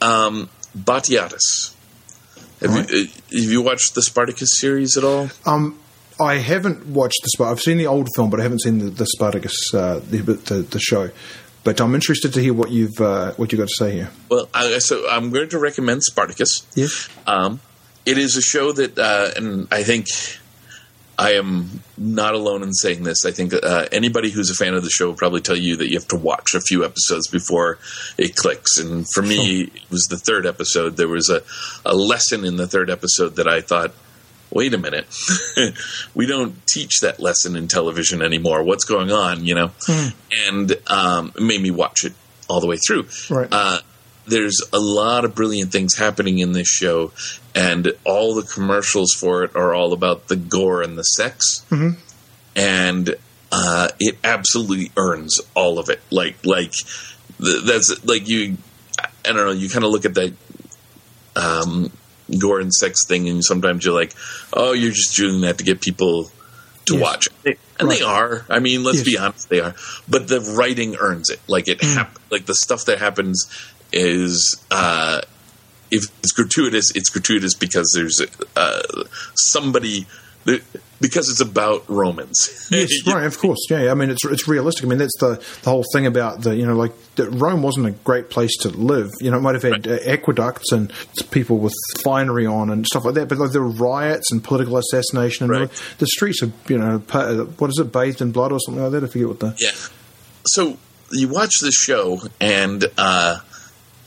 Um, 0.00 0.48
Batiatus. 0.76 1.72
Have, 2.60 2.70
Right. 2.74 2.90
you, 2.90 2.98
uh, 3.04 3.06
have 3.40 3.50
you 3.52 3.62
watched 3.62 3.94
the 3.94 4.02
Spartacus 4.02 4.50
series 4.58 4.96
at 4.96 5.04
all? 5.04 5.30
Um, 5.46 5.78
I 6.20 6.34
haven't 6.36 6.86
watched 6.86 7.20
the 7.22 7.30
Spartacus. 7.30 7.58
I've 7.60 7.64
seen 7.64 7.78
the 7.78 7.86
old 7.86 8.08
film, 8.14 8.30
but 8.30 8.38
I 8.38 8.42
haven't 8.44 8.60
seen 8.62 8.78
the, 8.78 8.90
the 8.90 9.06
Spartacus, 9.06 9.72
uh, 9.74 10.00
the, 10.08 10.18
the 10.18 10.54
the 10.62 10.78
show. 10.78 11.10
But 11.64 11.80
I'm 11.80 11.94
interested 11.94 12.32
to 12.34 12.40
hear 12.40 12.52
what 12.54 12.70
you've 12.70 13.00
uh, 13.00 13.32
what 13.32 13.50
you 13.50 13.58
got 13.58 13.68
to 13.68 13.74
say 13.76 13.92
here. 13.92 14.10
Well, 14.28 14.48
I, 14.52 14.78
so 14.78 15.08
I'm 15.10 15.30
going 15.30 15.48
to 15.48 15.58
recommend 15.58 16.02
Spartacus. 16.04 16.64
Yes. 16.74 17.08
Um, 17.26 17.60
it 18.06 18.18
is 18.18 18.36
a 18.36 18.42
show 18.42 18.72
that, 18.72 18.98
uh, 18.98 19.30
and 19.36 19.68
I 19.70 19.82
think 19.82 20.08
I 21.18 21.32
am 21.32 21.82
not 21.96 22.34
alone 22.34 22.62
in 22.62 22.72
saying 22.72 23.04
this. 23.04 23.24
I 23.24 23.30
think 23.30 23.54
uh, 23.54 23.86
anybody 23.92 24.30
who's 24.30 24.50
a 24.50 24.54
fan 24.54 24.74
of 24.74 24.82
the 24.82 24.90
show 24.90 25.08
will 25.08 25.16
probably 25.16 25.40
tell 25.40 25.56
you 25.56 25.76
that 25.76 25.88
you 25.88 25.96
have 25.96 26.08
to 26.08 26.16
watch 26.16 26.54
a 26.54 26.60
few 26.60 26.84
episodes 26.84 27.28
before 27.28 27.78
it 28.18 28.34
clicks. 28.36 28.78
And 28.78 29.06
for 29.12 29.22
me, 29.22 29.62
it 29.62 29.90
was 29.90 30.06
the 30.10 30.16
third 30.16 30.46
episode. 30.46 30.96
There 30.96 31.08
was 31.08 31.30
a, 31.30 31.42
a 31.88 31.94
lesson 31.94 32.44
in 32.44 32.56
the 32.56 32.66
third 32.66 32.90
episode 32.90 33.36
that 33.36 33.46
I 33.46 33.60
thought, 33.60 33.92
wait 34.50 34.74
a 34.74 34.78
minute, 34.78 35.06
we 36.14 36.26
don't 36.26 36.66
teach 36.66 37.00
that 37.00 37.20
lesson 37.20 37.56
in 37.56 37.68
television 37.68 38.20
anymore. 38.20 38.62
What's 38.64 38.84
going 38.84 39.12
on? 39.12 39.44
You 39.44 39.54
know, 39.54 39.70
and 40.48 40.76
um, 40.88 41.32
it 41.36 41.42
made 41.42 41.60
me 41.60 41.70
watch 41.70 42.04
it 42.04 42.12
all 42.48 42.60
the 42.60 42.66
way 42.66 42.76
through. 42.76 43.06
Right. 43.30 43.48
Uh, 43.50 43.78
there's 44.26 44.60
a 44.72 44.78
lot 44.80 45.24
of 45.24 45.34
brilliant 45.34 45.70
things 45.72 45.96
happening 45.96 46.38
in 46.38 46.52
this 46.52 46.68
show, 46.68 47.12
and 47.54 47.92
all 48.04 48.34
the 48.34 48.42
commercials 48.42 49.12
for 49.12 49.44
it 49.44 49.54
are 49.54 49.74
all 49.74 49.92
about 49.92 50.28
the 50.28 50.36
gore 50.36 50.82
and 50.82 50.96
the 50.98 51.02
sex, 51.02 51.64
Mm-hmm. 51.70 51.98
and 52.56 53.14
uh, 53.52 53.88
it 54.00 54.16
absolutely 54.24 54.90
earns 54.96 55.40
all 55.54 55.78
of 55.78 55.88
it. 55.88 56.00
Like, 56.10 56.44
like 56.44 56.72
th- 57.40 57.64
that's 57.64 58.04
like 58.04 58.28
you. 58.28 58.56
I 59.00 59.32
don't 59.32 59.36
know. 59.36 59.52
You 59.52 59.68
kind 59.68 59.84
of 59.84 59.90
look 59.90 60.04
at 60.04 60.14
that 60.14 60.34
um, 61.36 61.90
gore 62.40 62.60
and 62.60 62.72
sex 62.72 63.06
thing, 63.06 63.28
and 63.28 63.44
sometimes 63.44 63.84
you're 63.84 63.94
like, 63.94 64.12
"Oh, 64.52 64.72
you're 64.72 64.92
just 64.92 65.16
doing 65.16 65.42
that 65.42 65.58
to 65.58 65.64
get 65.64 65.80
people 65.80 66.30
to 66.86 66.94
Yes. 66.94 67.02
watch." 67.02 67.28
And 67.80 67.90
they 67.90 68.02
are. 68.02 68.44
I 68.48 68.60
mean, 68.60 68.84
let's 68.84 68.98
Yes. 68.98 69.04
be 69.06 69.18
honest, 69.18 69.48
they 69.48 69.60
are. 69.60 69.74
But 70.08 70.28
the 70.28 70.40
writing 70.40 70.96
earns 70.96 71.28
it. 71.30 71.40
Like 71.48 71.66
it, 71.68 71.82
hap- 71.82 72.18
like 72.30 72.46
the 72.46 72.54
stuff 72.54 72.84
that 72.86 72.98
happens 72.98 73.46
is. 73.94 74.62
Uh, 74.70 75.20
if 75.90 76.02
it's 76.20 76.32
gratuitous, 76.32 76.90
it's 76.94 77.08
gratuitous 77.08 77.54
because 77.54 77.92
there's 77.94 78.20
uh, 78.56 78.82
somebody 79.34 80.06
because 81.00 81.28
it's 81.30 81.40
about 81.40 81.84
Romans. 81.88 82.50
Yes, 82.70 82.90
right. 83.06 83.24
Of 83.24 83.38
course. 83.38 83.58
Yeah. 83.70 83.90
I 83.90 83.94
mean, 83.94 84.10
it's 84.10 84.24
it's 84.24 84.48
realistic. 84.48 84.84
I 84.84 84.88
mean, 84.88 84.98
that's 84.98 85.16
the 85.20 85.40
the 85.62 85.70
whole 85.70 85.84
thing 85.92 86.06
about 86.06 86.42
the 86.42 86.56
you 86.56 86.66
know 86.66 86.74
like 86.74 86.92
that 87.16 87.30
Rome 87.30 87.62
wasn't 87.62 87.86
a 87.86 87.90
great 87.92 88.28
place 88.30 88.56
to 88.62 88.68
live. 88.70 89.10
You 89.20 89.30
know, 89.30 89.36
it 89.36 89.40
might 89.42 89.54
have 89.54 89.62
had 89.62 89.86
uh, 89.86 89.98
aqueducts 90.04 90.72
and 90.72 90.92
people 91.30 91.58
with 91.58 91.74
finery 92.02 92.46
on 92.46 92.70
and 92.70 92.84
stuff 92.86 93.04
like 93.04 93.14
that. 93.14 93.28
But 93.28 93.38
like, 93.38 93.52
there 93.52 93.62
were 93.62 93.68
riots 93.70 94.32
and 94.32 94.42
political 94.42 94.76
assassination, 94.78 95.44
and 95.44 95.52
Right. 95.52 95.70
the 95.98 96.06
streets 96.06 96.42
are 96.42 96.50
you 96.68 96.78
know 96.78 96.98
what 96.98 97.70
is 97.70 97.78
it 97.78 97.92
bathed 97.92 98.20
in 98.20 98.32
blood 98.32 98.50
or 98.52 98.58
something 98.58 98.82
like 98.82 98.92
that. 98.92 99.04
I 99.04 99.06
forget 99.06 99.28
what 99.28 99.40
the 99.40 99.54
Yeah. 99.58 99.70
So 100.46 100.78
you 101.12 101.28
watch 101.28 101.52
this 101.62 101.74
show 101.76 102.20
and 102.40 102.84
uh, 102.98 103.38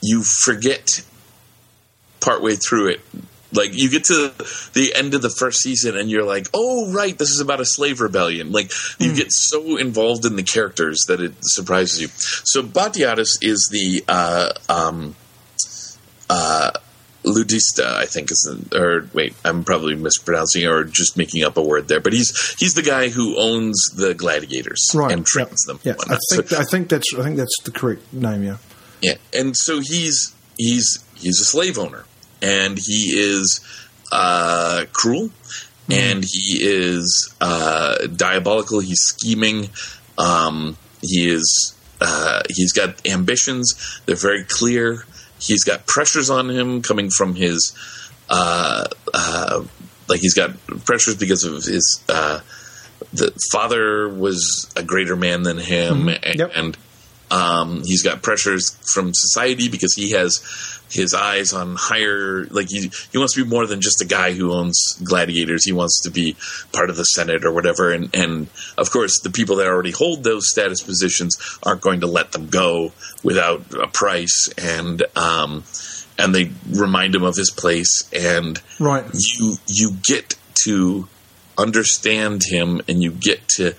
you 0.01 0.23
forget 0.23 1.03
partway 2.19 2.55
through 2.55 2.89
it. 2.89 3.01
Like 3.53 3.69
you 3.73 3.89
get 3.89 4.03
to 4.05 4.33
the 4.73 4.91
end 4.93 5.13
of 5.13 5.21
the 5.21 5.29
first 5.29 5.61
season 5.61 5.97
and 5.97 6.09
you're 6.09 6.25
like, 6.25 6.47
"Oh, 6.53 6.91
right, 6.91 7.17
this 7.17 7.29
is 7.29 7.39
about 7.39 7.61
a 7.61 7.65
slave 7.65 8.01
rebellion." 8.01 8.51
Like 8.51 8.71
you 8.99 9.15
get 9.15 9.31
so 9.31 9.77
involved 9.77 10.25
in 10.25 10.35
the 10.35 10.43
characters 10.43 11.05
that 11.07 11.21
it 11.21 11.33
surprises 11.41 12.01
you. 12.01 12.09
So 12.43 12.61
Batiatus 12.61 13.37
is 13.41 13.69
the 13.71 14.03
uh, 14.09 14.51
um, 14.67 15.15
uh, 16.29 16.71
ludista, 17.23 17.85
I 17.85 18.05
think 18.05 18.31
is, 18.31 18.67
the, 18.69 18.77
or 18.81 19.09
wait, 19.13 19.33
I'm 19.45 19.63
probably 19.63 19.95
mispronouncing 19.95 20.65
or 20.65 20.83
just 20.83 21.15
making 21.17 21.43
up 21.45 21.55
a 21.55 21.61
word 21.61 21.87
there. 21.87 22.01
But 22.01 22.11
he's 22.13 22.55
he's 22.59 22.73
the 22.73 22.81
guy 22.83 23.07
who 23.09 23.39
owns 23.39 23.91
the 23.95 24.13
gladiators 24.13 24.85
right 24.93 25.11
and 25.11 25.25
trains 25.25 25.63
them. 25.63 25.79
Yeah, 25.83 25.93
I 26.09 26.17
think 26.33 26.49
So- 26.49 26.59
I 26.59 26.63
think 26.63 26.89
that's 26.89 27.13
I 27.17 27.23
think 27.23 27.37
that's 27.37 27.55
the 27.63 27.71
correct 27.71 28.11
name. 28.13 28.43
Yeah. 28.43 28.57
Yeah, 29.01 29.15
and 29.33 29.55
so 29.55 29.79
he's 29.79 30.33
he's 30.57 31.03
he's 31.15 31.39
a 31.41 31.45
slave 31.45 31.77
owner, 31.77 32.05
and 32.41 32.77
he 32.77 33.13
is 33.19 33.59
uh, 34.11 34.85
cruel, 34.93 35.29
and 35.89 36.23
he 36.23 36.59
is 36.61 37.33
uh, 37.41 38.07
diabolical. 38.07 38.79
He's 38.79 38.99
scheming. 39.01 39.69
Um, 40.17 40.77
he 41.01 41.29
is 41.29 41.75
uh, 42.01 42.41
he's 42.49 42.73
got 42.73 43.05
ambitions. 43.07 44.01
They're 44.05 44.15
very 44.15 44.43
clear. 44.43 45.05
He's 45.39 45.63
got 45.63 45.85
pressures 45.85 46.29
on 46.29 46.49
him 46.49 46.81
coming 46.81 47.09
from 47.11 47.35
his 47.35 47.71
uh, 48.29 48.85
uh, 49.13 49.63
like 50.09 50.19
he's 50.21 50.33
got 50.33 50.57
pressures 50.85 51.15
because 51.15 51.43
of 51.43 51.53
his 51.63 52.01
uh, 52.09 52.39
the 53.13 53.31
father 53.51 54.09
was 54.09 54.71
a 54.75 54.81
greater 54.83 55.15
man 55.15 55.43
than 55.43 55.57
him, 55.57 56.09
Yep. 56.09 56.51
and 56.55 56.77
um, 57.29 57.81
he's 57.83 58.03
got 58.03 58.21
pressures 58.21 58.77
from 58.93 59.11
society 59.13 59.67
because 59.67 59.93
he 59.93 60.11
has 60.11 60.41
his 60.89 61.13
eyes 61.13 61.51
on 61.53 61.75
higher. 61.75 62.45
Like 62.45 62.67
he 62.69 62.89
he 63.11 63.17
wants 63.17 63.35
to 63.35 63.43
be 63.43 63.49
more 63.49 63.67
than 63.67 63.81
just 63.81 64.01
a 64.01 64.05
guy 64.05 64.33
who 64.33 64.53
owns 64.53 64.99
gladiators. 65.03 65.65
He 65.65 65.73
wants 65.73 66.01
to 66.03 66.11
be 66.11 66.35
part 66.71 66.89
of 66.89 66.95
the 66.95 67.03
Senate 67.03 67.43
or 67.45 67.51
whatever. 67.51 67.91
And 67.91 68.13
and 68.15 68.47
of 68.77 68.91
course, 68.91 69.19
the 69.21 69.29
people 69.29 69.57
that 69.57 69.67
already 69.67 69.91
hold 69.91 70.23
those 70.23 70.49
status 70.49 70.81
positions 70.81 71.35
aren't 71.63 71.81
going 71.81 72.01
to 72.01 72.07
let 72.07 72.31
them 72.31 72.47
go 72.47 72.93
without 73.23 73.73
a 73.73 73.87
price. 73.87 74.49
And 74.57 75.03
um, 75.15 75.63
and 76.17 76.33
they 76.33 76.51
remind 76.69 77.15
him 77.15 77.23
of 77.23 77.35
his 77.35 77.51
place. 77.51 78.09
And 78.13 78.61
Right. 78.79 79.05
you 79.13 79.57
you 79.67 79.91
get 80.01 80.35
to 80.63 81.07
understand 81.57 82.43
him, 82.43 82.81
and 82.87 83.01
you 83.01 83.11
get 83.11 83.47
to 83.49 83.73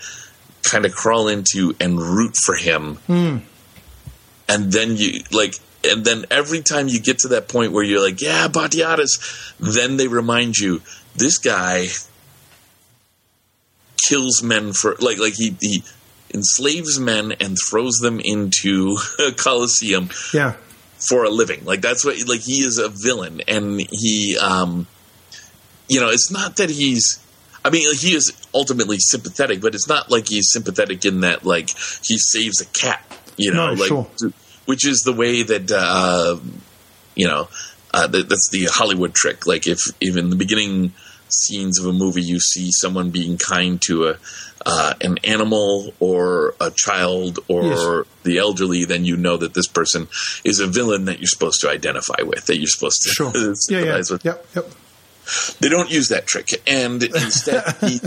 kind 0.62 0.84
of 0.84 0.94
crawl 0.94 1.28
into 1.28 1.74
and 1.80 1.98
root 2.00 2.34
for 2.44 2.54
him. 2.56 2.98
And 3.08 4.72
then 4.72 4.96
you 4.96 5.20
like 5.32 5.54
and 5.84 6.04
then 6.04 6.24
every 6.30 6.60
time 6.62 6.88
you 6.88 7.00
get 7.00 7.18
to 7.18 7.28
that 7.28 7.48
point 7.48 7.72
where 7.72 7.84
you're 7.84 8.02
like 8.04 8.20
yeah 8.20 8.48
batiatus 8.48 9.54
then 9.60 9.96
they 9.96 10.08
remind 10.08 10.56
you 10.56 10.82
this 11.14 11.38
guy 11.38 11.86
kills 14.08 14.42
men 14.42 14.72
for 14.72 14.96
like 15.00 15.18
like 15.18 15.34
he 15.34 15.56
he 15.60 15.82
enslaves 16.34 16.98
men 16.98 17.32
and 17.40 17.56
throws 17.70 17.96
them 17.98 18.20
into 18.20 18.96
a 19.26 19.32
coliseum 19.32 20.10
Yeah. 20.32 20.54
for 21.08 21.24
a 21.24 21.30
living. 21.30 21.64
Like 21.64 21.80
that's 21.80 22.04
what 22.04 22.16
like 22.28 22.40
he 22.40 22.60
is 22.62 22.78
a 22.78 22.88
villain. 22.88 23.42
And 23.48 23.80
he 23.90 24.36
um 24.38 24.86
you 25.88 26.00
know 26.00 26.08
it's 26.08 26.30
not 26.30 26.56
that 26.56 26.70
he's 26.70 27.22
I 27.64 27.70
mean, 27.70 27.92
he 27.96 28.14
is 28.14 28.32
ultimately 28.58 28.98
sympathetic, 28.98 29.60
but 29.60 29.74
it's 29.74 29.88
not 29.88 30.10
like 30.10 30.28
he's 30.28 30.50
sympathetic 30.52 31.04
in 31.04 31.20
that, 31.20 31.44
like, 31.44 31.70
he 32.02 32.18
saves 32.18 32.60
a 32.60 32.66
cat, 32.66 33.00
you 33.36 33.52
know, 33.52 33.68
No, 33.68 33.72
like, 33.80 33.88
sure. 33.88 34.06
which 34.66 34.84
is 34.86 34.98
the 35.04 35.12
way 35.12 35.42
that, 35.42 35.70
uh, 35.72 36.36
you 37.14 37.26
know, 37.28 37.48
uh, 37.94 38.06
that, 38.08 38.28
that's 38.28 38.48
the 38.50 38.66
Hollywood 38.70 39.14
trick. 39.14 39.46
Like, 39.46 39.66
if, 39.66 39.78
if 40.00 40.16
in 40.16 40.30
the 40.30 40.36
beginning 40.36 40.92
scenes 41.30 41.78
of 41.78 41.86
a 41.86 41.92
movie 41.92 42.22
you 42.22 42.40
see 42.40 42.70
someone 42.72 43.10
being 43.10 43.36
kind 43.38 43.80
to 43.82 44.08
a, 44.08 44.16
uh, 44.66 44.94
an 45.02 45.18
animal 45.24 45.92
or 46.00 46.54
a 46.60 46.70
child 46.74 47.38
or 47.48 47.62
Yes. 47.64 48.06
the 48.24 48.38
elderly, 48.38 48.84
then 48.86 49.04
you 49.04 49.16
know 49.16 49.36
that 49.36 49.54
this 49.54 49.66
person 49.68 50.08
is 50.44 50.58
a 50.58 50.66
villain 50.66 51.04
that 51.04 51.18
you're 51.20 51.26
supposed 51.28 51.60
to 51.60 51.68
identify 51.70 52.22
with, 52.22 52.46
that 52.46 52.56
you're 52.58 52.66
supposed 52.66 53.02
to 53.02 53.10
Sure. 53.10 53.32
yeah. 53.34 53.40
Yeah. 53.48 53.52
sympathize 53.54 54.10
with 54.10 54.24
Yep. 54.24 54.46
Yep. 54.56 54.66
they 55.60 55.68
don't 55.68 55.90
use 55.90 56.08
that 56.08 56.26
trick 56.26 56.48
and 56.66 57.02
instead 57.24 57.62
he 57.82 58.00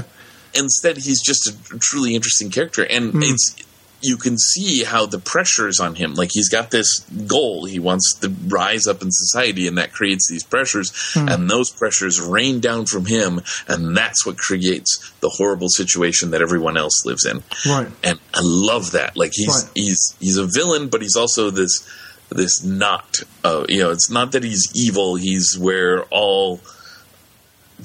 instead 0.56 0.98
he's 0.98 1.22
just 1.22 1.48
a 1.48 1.80
truly 1.80 2.16
interesting 2.16 2.50
character 2.50 2.84
and 2.84 3.12
it's 3.24 3.56
you 4.04 4.18
can 4.18 4.36
see 4.36 4.84
how 4.84 5.06
the 5.06 5.20
pressure 5.20 5.68
is 5.68 5.80
on 5.80 5.94
him. 5.94 6.16
Like 6.16 6.32
he's 6.34 6.50
got 6.50 6.72
this 6.72 7.02
goal. 7.28 7.66
He 7.66 7.78
wants 7.78 8.16
to 8.22 8.30
rise 8.48 8.88
up 8.88 9.04
in 9.04 9.12
society 9.12 9.68
and 9.68 9.78
that 9.78 9.94
creates 9.94 10.28
these 10.28 10.44
pressures 10.44 10.92
and 11.16 11.48
those 11.48 11.70
pressures 11.70 12.20
rain 12.20 12.60
down 12.62 12.88
from 12.88 13.06
him 13.06 13.42
and 13.68 13.96
that's 13.96 14.26
what 14.26 14.40
creates 14.40 15.12
the 15.20 15.30
horrible 15.30 15.70
situation 15.70 16.32
that 16.32 16.42
everyone 16.42 16.78
else 16.78 17.06
lives 17.06 17.26
in. 17.28 17.44
Right. 17.70 17.90
and 18.04 18.20
i 18.34 18.40
love 18.42 18.94
that. 18.94 19.16
Like 19.16 19.34
he's 19.36 19.66
Right. 19.66 19.72
he's 19.76 20.16
he's 20.20 20.38
a 20.38 20.48
villain 20.48 20.90
but 20.90 21.04
he's 21.04 21.16
also 21.16 21.52
this 21.52 21.88
this 22.30 22.64
not 22.64 23.20
uh, 23.44 23.66
you 23.70 23.84
know 23.84 23.92
it's 23.92 24.10
not 24.10 24.32
that 24.32 24.44
he's 24.44 24.72
evil. 24.74 25.16
He's 25.16 25.60
where 25.60 26.06
all 26.06 26.60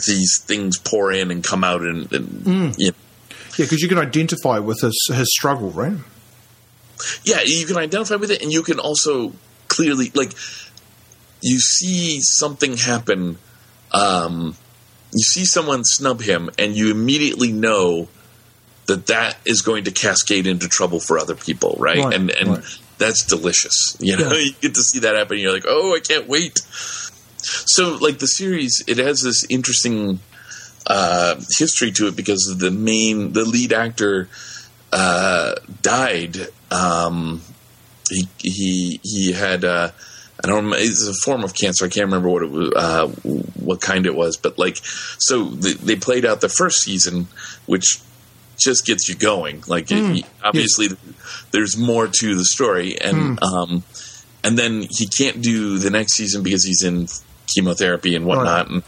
these 0.07 0.41
things 0.43 0.79
pour 0.79 1.13
in 1.13 1.31
and 1.31 1.43
come 1.45 1.65
out 1.65 1.83
and, 1.83 2.13
and 2.13 2.47
you 2.47 2.53
know, 2.59 2.73
Yeah, 3.59 3.65
because 3.65 3.81
you 3.83 3.89
can 3.89 3.99
identify 3.99 4.59
with 4.59 4.81
his 4.81 5.11
his 5.13 5.29
struggle, 5.33 5.71
right? 5.71 5.97
yeah 7.25 7.43
you 7.45 7.67
can 7.67 7.77
identify 7.77 8.15
with 8.17 8.31
it 8.31 8.41
and 8.43 8.51
you 8.51 8.63
can 8.63 8.79
also 8.79 9.31
clearly 9.69 10.11
like 10.15 10.33
you 11.43 11.59
see 11.59 12.21
something 12.23 12.75
happen 12.79 13.37
um 13.93 14.57
you 15.13 15.23
see 15.23 15.45
someone 15.45 15.85
snub 15.85 16.23
him 16.23 16.49
and 16.59 16.75
you 16.75 16.91
immediately 16.91 17.53
know 17.53 18.09
that 18.87 19.07
that 19.07 19.37
is 19.45 19.61
going 19.61 19.85
to 19.85 19.91
cascade 19.91 20.47
into 20.47 20.69
trouble 20.69 21.01
for 21.01 21.19
other 21.19 21.35
people, 21.35 21.77
right? 21.79 21.99
Right, 21.99 22.15
and 22.15 22.31
and 22.31 22.49
right. 22.49 22.79
that's 22.99 23.25
delicious. 23.27 23.97
You 23.99 24.17
know, 24.17 24.31
Yeah. 24.33 24.39
you 24.45 24.53
get 24.61 24.75
to 24.75 24.83
see 24.83 25.01
that 25.01 25.17
happen. 25.17 25.39
You're 25.39 25.53
like, 25.53 25.65
oh, 25.67 25.95
I 25.95 26.01
can't 26.01 26.29
wait. 26.29 26.61
So, 27.47 27.97
like 27.97 28.19
the 28.19 28.27
series, 28.27 28.83
it 28.87 28.99
has 28.99 29.21
this 29.21 29.45
interesting 29.49 30.21
uh, 30.87 31.37
history 31.59 31.93
to 31.93 32.09
it 32.09 32.17
because 32.17 32.57
the 32.59 32.71
main, 32.71 33.33
the 33.33 33.45
lead 33.45 33.73
actor 33.73 34.29
uh, 34.93 35.55
died. 35.83 36.49
Um, 36.71 37.43
he 38.11 38.29
he 38.39 39.01
he 39.03 39.33
had. 39.33 39.65
Uh, 39.65 39.91
I 40.43 40.49
don't 40.49 40.57
remember. 40.57 40.77
It's 40.79 41.07
a 41.07 41.15
form 41.25 41.45
of 41.45 41.55
cancer. 41.55 41.87
I 41.87 41.89
can't 41.89 42.07
remember 42.07 42.29
what 42.29 42.43
it 42.43 42.51
was, 42.51 42.73
uh, 42.77 43.09
what 43.55 43.81
kind 43.81 44.07
it 44.07 44.15
was, 44.15 44.37
but 44.37 44.59
like, 44.59 44.77
so 44.83 45.45
they, 45.45 45.73
they 45.73 45.97
played 45.97 46.27
out 46.27 46.43
the 46.43 46.51
first 46.51 46.83
season, 46.83 47.29
which 47.65 48.01
just 48.59 48.85
gets 48.85 49.09
you 49.09 49.15
going. 49.15 49.63
Like, 49.67 49.91
it, 49.91 50.27
obviously, 50.45 50.89
there's 51.53 51.77
more 51.77 52.07
to 52.07 52.35
the 52.35 52.45
story, 52.45 53.01
and 53.01 53.43
um, 53.43 53.83
and 54.45 54.59
then 54.59 54.87
he 54.91 55.07
can't 55.07 55.41
do 55.43 55.79
the 55.79 55.91
next 55.91 56.15
season 56.15 56.43
because 56.43 56.65
he's 56.65 56.83
in 56.83 57.09
chemotherapy 57.47 58.15
and 58.15 58.25
whatnot, 58.27 58.69
and 58.71 58.83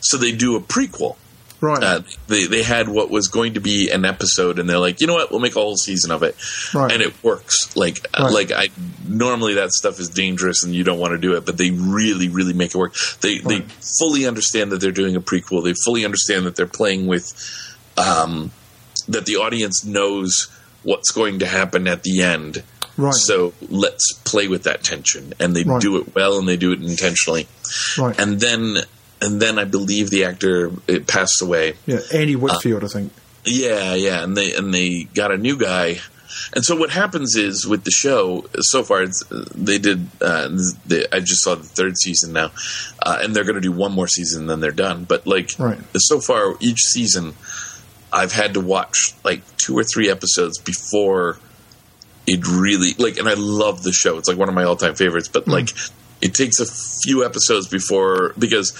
so 0.00 0.16
they 0.16 0.32
do 0.32 0.56
a 0.56 0.60
prequel. 0.60 1.16
Right. 1.60 1.80
Uh, 1.80 2.00
they 2.26 2.46
they 2.46 2.64
had 2.64 2.88
what 2.88 3.08
was 3.08 3.28
going 3.28 3.54
to 3.54 3.60
be 3.60 3.88
an 3.90 4.04
episode, 4.04 4.58
and 4.58 4.68
they're 4.68 4.80
like, 4.80 5.00
you 5.00 5.06
know 5.06 5.14
what, 5.14 5.30
we'll 5.30 5.38
make 5.38 5.54
a 5.54 5.60
whole 5.60 5.76
season 5.76 6.10
of 6.10 6.24
it, 6.24 6.34
Right. 6.74 6.90
and 6.90 7.00
it 7.00 7.22
works. 7.22 7.76
Like 7.76 8.04
uh, 8.18 8.24
Right. 8.24 8.32
like 8.32 8.50
I 8.50 8.68
normally 9.06 9.54
that 9.54 9.70
stuff 9.72 10.00
is 10.00 10.08
dangerous 10.08 10.64
and 10.64 10.74
you 10.74 10.82
don't 10.82 10.98
want 10.98 11.12
to 11.12 11.18
do 11.18 11.36
it, 11.36 11.46
but 11.46 11.58
they 11.58 11.70
really 11.70 12.28
really 12.28 12.52
make 12.52 12.70
it 12.74 12.78
work. 12.78 12.94
They 13.20 13.38
they 13.38 13.60
fully 14.00 14.26
understand 14.26 14.72
that 14.72 14.80
they're 14.80 14.90
doing 14.90 15.14
a 15.14 15.20
prequel. 15.20 15.62
They 15.62 15.74
fully 15.84 16.04
understand 16.04 16.46
that 16.46 16.56
they're 16.56 16.66
playing 16.66 17.06
with, 17.06 17.32
um, 17.96 18.50
that 19.06 19.26
the 19.26 19.36
audience 19.36 19.84
knows 19.84 20.48
what's 20.82 21.12
going 21.12 21.38
to 21.38 21.46
happen 21.46 21.86
at 21.86 22.02
the 22.02 22.22
end. 22.22 22.64
Right. 22.96 23.14
So 23.14 23.52
let's 23.68 24.12
play 24.24 24.48
with 24.48 24.64
that 24.64 24.82
tension, 24.84 25.32
and 25.40 25.56
they 25.56 25.64
Right. 25.64 25.80
do 25.80 25.96
it 25.98 26.14
well, 26.14 26.38
and 26.38 26.46
they 26.48 26.56
do 26.56 26.72
it 26.72 26.82
intentionally. 26.82 27.48
right. 27.98 28.18
And 28.18 28.40
then 28.40 28.78
and 29.20 29.40
then 29.40 29.58
I 29.58 29.64
believe 29.64 30.10
the 30.10 30.24
actor 30.24 30.72
it 30.88 31.06
passed 31.06 31.40
away. 31.42 31.74
yeah. 31.86 32.00
Andy 32.12 32.34
Whitfield, 32.36 32.82
I 32.84 32.88
think. 32.88 33.12
Yeah, 33.44 33.94
yeah, 33.94 34.22
and 34.22 34.36
they 34.36 34.52
and 34.54 34.72
they 34.74 35.04
got 35.14 35.30
a 35.32 35.36
new 35.38 35.56
guy. 35.56 36.00
And 36.54 36.64
so 36.64 36.74
what 36.76 36.90
happens 36.90 37.36
is 37.36 37.66
with 37.66 37.84
the 37.84 37.90
show 37.90 38.46
so 38.58 38.82
far, 38.82 39.02
it's, 39.02 39.22
they 39.54 39.78
did. 39.78 40.06
Uh, 40.20 40.48
they, 40.86 41.06
I 41.12 41.20
just 41.20 41.42
saw 41.44 41.54
the 41.54 41.62
third 41.62 41.96
season 41.98 42.32
now, 42.32 42.50
uh, 43.00 43.18
and 43.20 43.34
they're 43.36 43.44
going 43.44 43.54
to 43.56 43.60
do 43.60 43.70
one 43.72 43.92
more 43.92 44.08
season, 44.08 44.42
and 44.42 44.50
then 44.50 44.60
they're 44.60 44.70
done. 44.72 45.04
But 45.04 45.26
like 45.26 45.50
Right. 45.58 45.78
so 45.96 46.20
far, 46.20 46.56
each 46.60 46.80
season, 46.80 47.34
I've 48.12 48.32
had 48.32 48.54
to 48.54 48.60
watch 48.60 49.12
like 49.24 49.42
two 49.58 49.76
or 49.78 49.84
three 49.84 50.10
episodes 50.10 50.58
before 50.58 51.38
it 52.26 52.46
really 52.46 52.94
like. 52.98 53.18
And 53.18 53.28
I 53.28 53.34
love 53.34 53.82
the 53.82 53.92
show; 53.92 54.18
it's 54.18 54.28
like 54.28 54.38
one 54.38 54.48
of 54.48 54.54
my 54.54 54.64
all-time 54.64 54.94
favorites. 54.94 55.28
But 55.28 55.48
like, 55.48 55.70
it 56.20 56.34
takes 56.34 56.60
a 56.60 56.66
few 56.66 57.24
episodes 57.24 57.68
before 57.68 58.32
because 58.38 58.72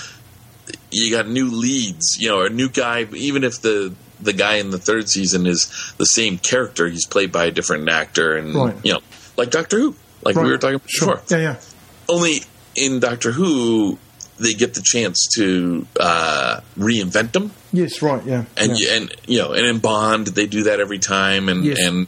you 0.90 1.10
got 1.10 1.28
new 1.28 1.46
leads, 1.50 2.16
you 2.18 2.28
know, 2.28 2.42
a 2.42 2.48
new 2.50 2.68
guy. 2.68 3.02
Even 3.14 3.44
if 3.44 3.60
the 3.60 3.94
the 4.20 4.32
guy 4.32 4.56
in 4.56 4.70
the 4.70 4.78
third 4.78 5.08
season 5.08 5.46
is 5.46 5.66
the 5.98 6.04
same 6.04 6.38
character, 6.38 6.86
he's 6.88 7.06
played 7.06 7.32
by 7.32 7.46
a 7.46 7.50
different 7.50 7.88
actor, 7.88 8.36
and 8.36 8.54
Right. 8.54 8.76
you 8.84 8.92
know, 8.92 9.00
like 9.36 9.50
Doctor 9.50 9.78
Who, 9.80 9.96
like 10.22 10.36
we 10.36 10.42
Right. 10.42 10.50
were 10.50 10.58
talking 10.58 10.76
about 10.76 10.90
Sure. 10.90 11.16
before. 11.16 11.38
Yeah, 11.38 11.42
yeah. 11.44 11.56
Only 12.08 12.42
in 12.76 13.00
Doctor 13.00 13.32
Who, 13.32 13.98
they 14.38 14.52
get 14.54 14.74
the 14.74 14.82
chance 14.84 15.26
to 15.34 15.86
uh, 15.98 16.60
reinvent 16.78 17.32
them, 17.32 17.50
Yes, 17.72 18.00
right. 18.00 18.22
Yeah. 18.24 18.44
and 18.56 18.78
yeah. 18.78 18.94
and 18.94 19.14
you 19.26 19.38
know, 19.38 19.52
and 19.52 19.66
in 19.66 19.78
Bond, 19.78 20.28
they 20.28 20.46
do 20.46 20.62
that 20.64 20.78
every 20.78 20.98
time, 21.00 21.48
and 21.48 21.64
Yes. 21.64 21.78
and 21.80 22.06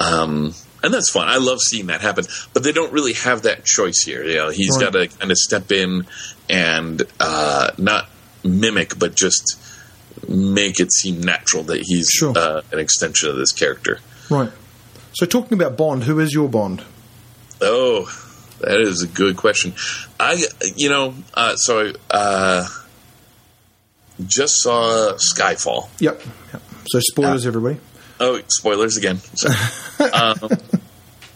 um. 0.00 0.54
And 0.82 0.94
that's 0.94 1.10
fun. 1.10 1.28
I 1.28 1.36
love 1.36 1.58
seeing 1.60 1.88
that 1.88 2.00
happen. 2.00 2.24
But 2.54 2.62
they 2.64 2.72
don't 2.72 2.90
really 2.90 3.12
have 3.12 3.42
that 3.42 3.66
choice 3.66 4.00
here. 4.00 4.24
You 4.24 4.36
know, 4.36 4.48
he's 4.48 4.70
Right. 4.78 4.90
got 4.90 4.98
to 4.98 5.08
kind 5.08 5.30
of 5.30 5.36
step 5.36 5.70
in 5.70 6.06
and 6.48 7.02
uh, 7.20 7.72
not 7.76 8.08
mimic, 8.42 8.98
but 8.98 9.14
just 9.14 9.58
make 10.26 10.80
it 10.80 10.90
seem 10.90 11.20
natural 11.20 11.64
that 11.64 11.82
he's 11.82 12.08
Sure. 12.08 12.32
uh, 12.34 12.62
an 12.72 12.78
extension 12.78 13.28
of 13.28 13.36
this 13.36 13.52
character. 13.52 13.98
Right. 14.30 14.50
So, 15.12 15.26
talking 15.26 15.60
about 15.60 15.76
Bond, 15.76 16.04
who 16.04 16.18
is 16.18 16.32
your 16.32 16.48
Bond? 16.48 16.82
Oh, 17.60 18.10
that 18.60 18.80
is 18.80 19.02
a 19.02 19.06
good 19.06 19.36
question. 19.36 19.74
I, 20.18 20.42
you 20.76 20.88
know, 20.88 21.12
uh, 21.34 21.56
so 21.56 21.92
I 22.10 22.16
uh, 22.16 22.68
just 24.26 24.62
saw 24.62 25.12
Skyfall. 25.18 25.88
Yep. 25.98 26.22
yep. 26.54 26.62
So, 26.88 27.00
spoilers, 27.00 27.46
everybody. 27.46 27.78
Oh, 28.20 28.40
spoilers 28.48 28.96
again. 28.96 29.20
Um, 30.00 30.48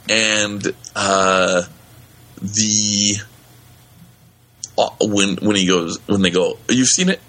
and 0.08 0.74
uh, 0.96 1.64
the 2.40 3.16
uh, 4.78 4.88
when 5.02 5.36
when 5.36 5.54
he 5.54 5.66
goes 5.66 5.98
when 6.06 6.22
they 6.22 6.30
go, 6.30 6.56
you've 6.70 6.88
seen 6.88 7.10
it. 7.10 7.20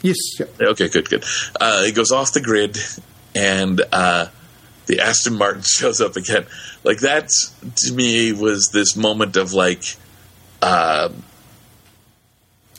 Yes. 0.00 0.16
Yep. 0.38 0.60
Okay, 0.60 0.88
good, 0.88 1.10
good. 1.10 1.24
Uh, 1.60 1.84
he 1.84 1.92
goes 1.92 2.10
off 2.10 2.32
the 2.32 2.40
grid, 2.40 2.78
and 3.34 3.82
uh, 3.92 4.28
the 4.86 5.00
Aston 5.00 5.36
Martin 5.36 5.62
shows 5.66 6.00
up 6.00 6.16
again. 6.16 6.46
Like 6.84 7.00
that 7.00 7.28
to 7.84 7.92
me 7.92 8.32
was 8.32 8.70
this 8.72 8.96
moment 8.96 9.36
of 9.36 9.52
like, 9.52 9.84
uh, 10.62 11.10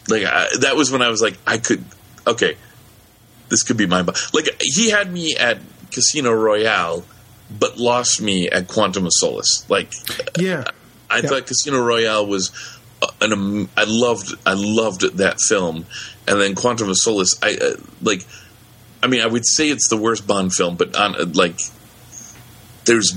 like 0.08 0.24
uh, 0.24 0.48
that 0.62 0.76
was 0.76 0.92
when 0.92 1.02
I 1.02 1.10
was 1.10 1.22
like, 1.22 1.38
I 1.46 1.60
could, 1.60 1.84
okay, 2.26 2.56
this 3.50 3.64
could 3.64 3.78
be 3.78 3.86
my. 3.86 4.02
Like 4.34 4.50
he 4.60 4.90
had 4.90 5.12
me 5.12 5.36
at 5.36 5.60
Casino 5.92 6.32
Royale, 6.32 7.04
but 7.60 7.78
lost 7.78 8.22
me 8.22 8.50
at 8.50 8.68
Quantum 8.68 9.06
of 9.06 9.12
Solace. 9.16 9.66
Like 9.70 9.92
Yeah. 10.38 10.66
I 11.10 11.18
Yeah. 11.18 11.22
thought 11.30 11.48
Casino 11.48 11.80
Royale 11.84 12.26
was 12.26 12.52
an 13.22 13.32
am- 13.32 13.70
I 13.78 13.86
loved 13.88 14.34
I 14.46 14.54
loved 14.56 15.18
that 15.18 15.38
film, 15.48 15.86
and 16.28 16.40
then 16.40 16.54
Quantum 16.56 16.90
of 16.90 16.98
Solace. 16.98 17.38
I 17.42 17.56
uh, 17.56 17.76
like. 18.02 18.26
I 19.02 19.08
mean, 19.08 19.22
I 19.22 19.28
would 19.28 19.46
say 19.48 19.70
it's 19.70 19.88
the 19.88 19.96
worst 19.96 20.28
Bond 20.28 20.54
film, 20.54 20.76
but 20.76 20.94
on 20.98 21.16
uh, 21.16 21.26
like, 21.34 21.58
there's 22.86 23.16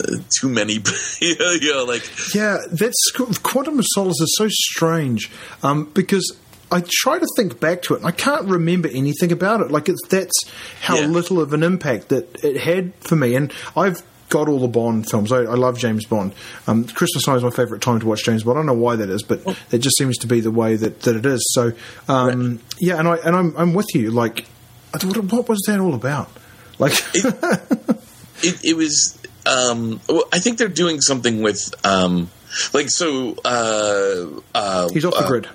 uh, 0.00 0.18
too 0.40 0.48
many. 0.48 0.74
you 1.20 1.36
know, 1.74 1.84
like 1.84 2.08
Yeah, 2.34 2.58
that's 2.70 3.10
Quantum 3.42 3.80
of 3.80 3.84
Solace 3.88 4.20
is 4.20 4.34
so 4.38 4.46
strange 4.48 5.28
um, 5.62 5.86
because 5.92 6.36
I 6.70 6.82
try 6.86 7.18
to 7.18 7.26
think 7.36 7.60
back 7.60 7.82
to 7.82 7.94
it 7.94 7.98
and 7.98 8.06
I 8.06 8.10
can't 8.10 8.46
remember 8.46 8.88
anything 8.88 9.32
about 9.32 9.60
it. 9.60 9.70
Like 9.70 9.88
it's 9.88 10.06
that's 10.08 10.34
how 10.82 10.96
Yeah. 10.98 11.06
little 11.06 11.40
of 11.40 11.52
an 11.52 11.62
impact 11.62 12.08
that 12.10 12.44
it 12.44 12.60
had 12.60 12.92
for 13.00 13.16
me. 13.16 13.34
And 13.34 13.52
I've 13.76 14.02
got 14.28 14.48
all 14.48 14.58
the 14.60 14.68
Bond 14.68 15.08
films. 15.08 15.32
I, 15.32 15.38
I 15.38 15.54
love 15.54 15.78
James 15.78 16.04
Bond. 16.04 16.34
Um, 16.66 16.84
Christmas 16.84 17.24
time 17.24 17.36
is 17.38 17.42
my 17.42 17.48
favourite 17.50 17.80
time 17.80 18.00
to 18.00 18.06
watch 18.06 18.24
James 18.24 18.42
Bond. 18.42 18.58
I 18.58 18.60
don't 18.60 18.66
know 18.66 18.74
why 18.74 18.96
that 18.96 19.08
is, 19.08 19.22
but 19.22 19.40
it 19.72 19.78
just 19.78 19.96
seems 19.96 20.18
to 20.18 20.26
be 20.26 20.40
the 20.40 20.50
way 20.50 20.76
that, 20.76 21.00
that 21.02 21.16
it 21.16 21.24
is. 21.24 21.42
So 21.54 21.72
um, 22.08 22.60
yeah, 22.78 22.98
and 22.98 23.08
I 23.08 23.16
and 23.16 23.34
I'm, 23.34 23.56
I'm 23.56 23.72
with 23.72 23.94
you. 23.94 24.10
Like, 24.10 24.46
thought, 24.92 25.16
what 25.32 25.48
was 25.48 25.60
that 25.66 25.80
all 25.80 25.94
about? 25.94 26.30
Like, 26.78 26.92
it, 27.14 28.64
it 28.64 28.76
was. 28.76 29.18
Um, 29.46 30.00
I 30.32 30.38
think 30.38 30.58
they're 30.58 30.68
doing 30.68 31.00
something 31.00 31.40
with. 31.42 31.74
Um, 31.84 32.30
like 32.72 32.88
so, 32.90 33.34
uh, 33.44 34.26
uh, 34.54 34.88
he's 34.90 35.04
off 35.04 35.14
the 35.14 35.20
uh, 35.24 35.28
grid. 35.28 35.48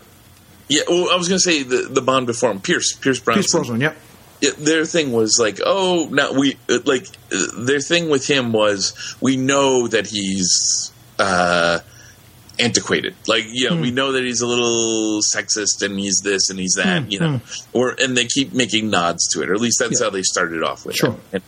Yeah, 0.76 0.82
well, 0.88 1.10
I 1.12 1.16
was 1.16 1.28
going 1.28 1.38
to 1.40 1.44
say 1.52 1.64
the 1.64 1.88
the 1.90 2.02
Bond 2.02 2.26
before 2.28 2.52
him, 2.52 2.60
Pierce 2.62 2.94
Pierce 2.94 3.20
Brosnan. 3.20 3.42
Pierce 3.44 3.52
Brosnan. 3.52 3.96
It, 4.42 4.58
their 4.58 4.84
thing 4.86 5.14
was 5.14 5.38
like, 5.40 5.60
oh, 5.66 6.10
now 6.12 6.34
we 6.34 6.58
uh, 6.70 6.80
like 6.86 7.08
uh, 7.32 7.46
their 7.58 7.80
thing 7.80 8.10
with 8.10 8.28
him 8.30 8.52
was 8.52 8.94
we 9.22 9.38
know 9.38 9.88
that 9.88 10.08
he's 10.08 10.92
uh, 11.18 11.80
antiquated. 12.60 13.16
Like, 13.28 13.46
you 13.50 13.70
know, 13.70 13.78
we 13.78 13.90
Hmm. 13.90 13.96
know 13.96 14.12
that 14.14 14.24
he's 14.24 14.42
a 14.42 14.48
little 14.48 15.22
sexist 15.34 15.82
and 15.82 15.98
he's 16.00 16.20
this 16.24 16.50
and 16.50 16.60
he's 16.60 16.74
that. 16.74 17.10
You 17.12 17.20
know, 17.20 17.42
or 17.72 17.96
and 18.00 18.18
they 18.18 18.26
keep 18.26 18.52
making 18.54 18.90
nods 18.90 19.28
to 19.34 19.42
it, 19.44 19.50
or 19.50 19.54
at 19.54 19.62
least 19.62 19.80
that's 19.80 20.00
Yeah. 20.02 20.08
how 20.08 20.10
they 20.12 20.24
started 20.24 20.62
off 20.64 20.86
with. 20.86 20.96
Sure. 20.98 21.12
it. 21.32 21.42
And, 21.42 21.44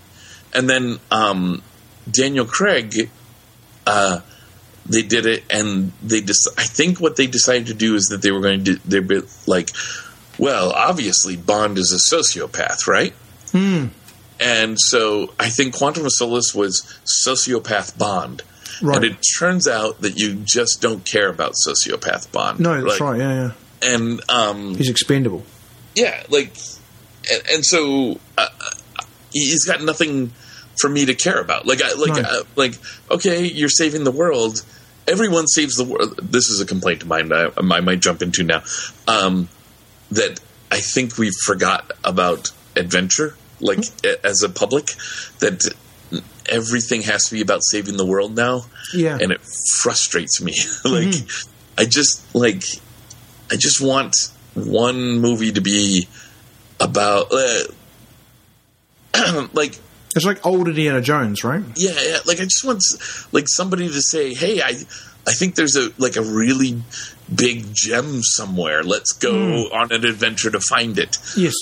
and 0.53 0.69
then 0.69 0.99
um, 1.11 1.61
Daniel 2.10 2.45
Craig. 2.45 3.10
Uh, 3.88 4.22
they 4.86 5.02
did 5.02 5.26
it, 5.26 5.44
and 5.49 5.91
they 6.03 6.22
just. 6.22 6.48
I 6.57 6.64
think 6.64 6.99
what 6.99 7.16
they 7.16 7.28
decided 7.28 7.68
to 7.68 7.74
do 7.74 7.95
is 7.95 8.06
that 8.12 8.22
they 8.22 8.32
were 8.32 8.41
going 8.41 8.64
to. 8.64 8.76
do 8.76 8.80
They're 8.86 9.02
bit 9.02 9.26
like, 9.48 9.70
well, 10.38 10.72
obviously 10.72 11.36
Bond 11.38 11.78
is 11.78 11.91
a 11.91 12.16
sociopath, 12.16 12.88
right? 12.88 13.14
And 14.40 14.78
so 14.80 15.34
I 15.40 15.49
think 15.49 15.76
Quantum 15.76 16.06
of 16.06 16.12
Solace 16.12 16.53
was 16.53 16.99
sociopath 17.26 17.98
Bond. 17.98 18.44
Right. 18.82 18.98
And 18.98 19.06
it 19.06 19.18
turns 19.40 19.68
out 19.68 20.02
that 20.02 20.20
you 20.20 20.36
just 20.44 20.82
don't 20.82 21.06
care 21.06 21.30
about 21.30 21.53
sociopath 21.66 22.32
Bond. 22.34 22.60
No, 22.60 22.74
that's 22.82 22.99
Like, 22.99 23.12
right. 23.12 23.20
Yeah, 23.20 23.34
yeah. 23.82 23.94
And 23.94 24.22
um, 24.30 24.76
He's 24.76 24.90
expendable. 24.90 25.44
yeah, 25.95 26.24
like, 26.30 26.53
and, 27.32 27.44
and 27.49 27.66
so 27.66 28.20
uh, 28.38 28.48
uh, 28.60 29.03
he's 29.32 29.64
got 29.66 29.82
nothing 29.82 30.34
for 30.80 30.89
me 30.89 31.06
to 31.06 31.14
care 31.14 31.39
about. 31.39 31.65
Like, 31.65 31.81
I, 31.81 31.93
like, 31.93 32.23
uh, 32.23 32.43
like, 32.56 32.73
okay, 33.10 33.45
you're 33.45 33.69
saving 33.69 34.03
the 34.03 34.11
world. 34.11 34.64
Everyone 35.07 35.47
saves 35.47 35.76
the 35.76 35.84
world. 35.84 36.19
This 36.22 36.49
is 36.49 36.60
a 36.61 36.65
complaint 36.65 37.03
of 37.03 37.07
mine 37.07 37.31
I, 37.31 37.49
I 37.57 37.81
might 37.81 37.99
jump 37.99 38.22
into 38.22 38.43
now. 38.43 38.64
Um, 39.07 39.49
that 40.11 40.39
I 40.72 40.80
think 40.80 41.18
we 41.18 41.31
forgot 41.45 41.91
about 42.03 42.52
adventure 42.76 43.35
like 43.60 43.80
as 44.23 44.43
a 44.43 44.49
public 44.49 44.88
that 45.39 45.73
everything 46.47 47.02
has 47.03 47.26
to 47.26 47.34
be 47.34 47.41
about 47.41 47.61
saving 47.64 47.97
the 47.97 48.06
world 48.06 48.35
now. 48.35 48.65
Yeah. 48.93 49.18
and 49.19 49.31
it 49.31 49.41
frustrates 49.81 50.41
me. 50.41 50.53
like 50.85 51.15
I 51.77 51.85
just 51.85 52.34
like 52.35 52.64
I 53.52 53.56
just 53.56 53.81
want 53.81 54.15
one 54.53 55.19
movie 55.19 55.52
to 55.52 55.61
be 55.61 56.07
about 56.80 57.31
uh, 57.31 57.64
like 59.53 59.77
It's 60.16 60.26
like 60.26 60.46
old 60.46 60.68
Indiana 60.68 61.02
Jones, 61.02 61.44
right? 61.44 61.64
yeah, 61.76 61.92
yeah, 62.02 62.18
like 62.26 62.40
I 62.40 62.44
just 62.44 62.64
want 62.64 62.82
like 63.32 63.46
somebody 63.48 63.88
to 63.88 64.02
say, 64.02 64.34
"Hey, 64.34 64.62
I 64.62 64.70
I 65.28 65.34
think 65.34 65.56
there's 65.56 65.76
a 65.76 65.92
like 65.98 66.16
a 66.16 66.22
really 66.22 66.82
big 67.34 67.74
gem 67.74 68.22
somewhere. 68.24 68.84
Let's 68.84 69.12
go 69.12 69.66
on 69.74 69.92
an 69.92 70.06
adventure 70.06 70.52
to 70.52 70.60
find 70.60 70.98
it." 70.98 71.18
Yes. 71.38 71.54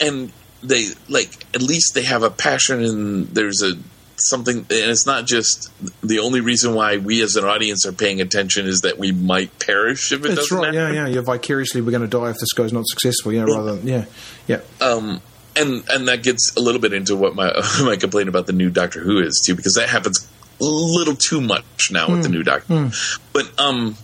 and 0.00 0.30
they 0.62 0.88
like 1.08 1.46
at 1.54 1.62
least 1.62 1.94
they 1.94 2.02
have 2.04 2.22
a 2.22 2.30
passion 2.30 2.84
and 2.84 3.28
there's 3.28 3.62
a 3.62 3.72
something 4.16 4.58
and 4.58 4.66
it's 4.70 5.06
not 5.06 5.26
just 5.26 5.70
the 6.02 6.18
only 6.18 6.40
reason 6.40 6.74
why 6.74 6.96
we 6.96 7.22
as 7.22 7.36
an 7.36 7.44
audience 7.44 7.86
are 7.86 7.92
paying 7.92 8.20
attention 8.20 8.66
is 8.66 8.80
that 8.80 8.98
we 8.98 9.12
might 9.12 9.56
perish 9.60 10.12
if 10.12 10.20
it 10.24 10.28
That's 10.28 10.48
doesn't 10.48 10.58
right. 10.58 10.74
happen. 10.74 10.94
Yeah, 10.94 11.06
yeah. 11.06 11.08
You're 11.08 11.22
vicariously 11.22 11.80
we're 11.80 11.92
going 11.92 12.08
to 12.08 12.08
die 12.08 12.30
if 12.30 12.36
this 12.38 12.52
goes 12.52 12.72
not 12.72 12.86
successful. 12.86 13.32
Yeah, 13.32 13.44
rather 13.44 13.76
than 13.76 13.86
yeah, 13.86 14.04
yeah. 14.46 14.60
um, 14.80 15.20
and 15.58 15.84
and 15.90 16.08
that 16.08 16.22
gets 16.22 16.54
a 16.56 16.60
little 16.60 16.80
bit 16.80 16.92
into 16.92 17.16
what 17.16 17.34
my 17.34 17.52
my 17.82 17.96
complaint 17.96 18.28
about 18.28 18.46
the 18.46 18.52
new 18.52 18.70
Doctor 18.70 19.00
Who 19.00 19.18
is 19.18 19.42
too, 19.44 19.54
because 19.54 19.74
that 19.74 19.88
happens 19.88 20.28
a 20.60 20.64
little 20.64 21.14
too 21.14 21.40
much 21.40 21.90
now 21.90 22.10
with 22.10 22.22
the 22.22 22.28
new 22.28 22.42
Doctor. 22.42 22.90
But 23.32 23.60
um, 23.60 23.96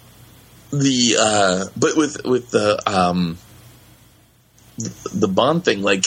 the 0.71 1.17
uh, 1.19 1.65
but 1.77 1.97
with 1.97 2.25
with 2.25 2.51
the 2.51 2.81
um, 2.87 3.39
the 5.13 5.29
Bond 5.29 5.65
thing, 5.65 5.83
like 5.83 6.05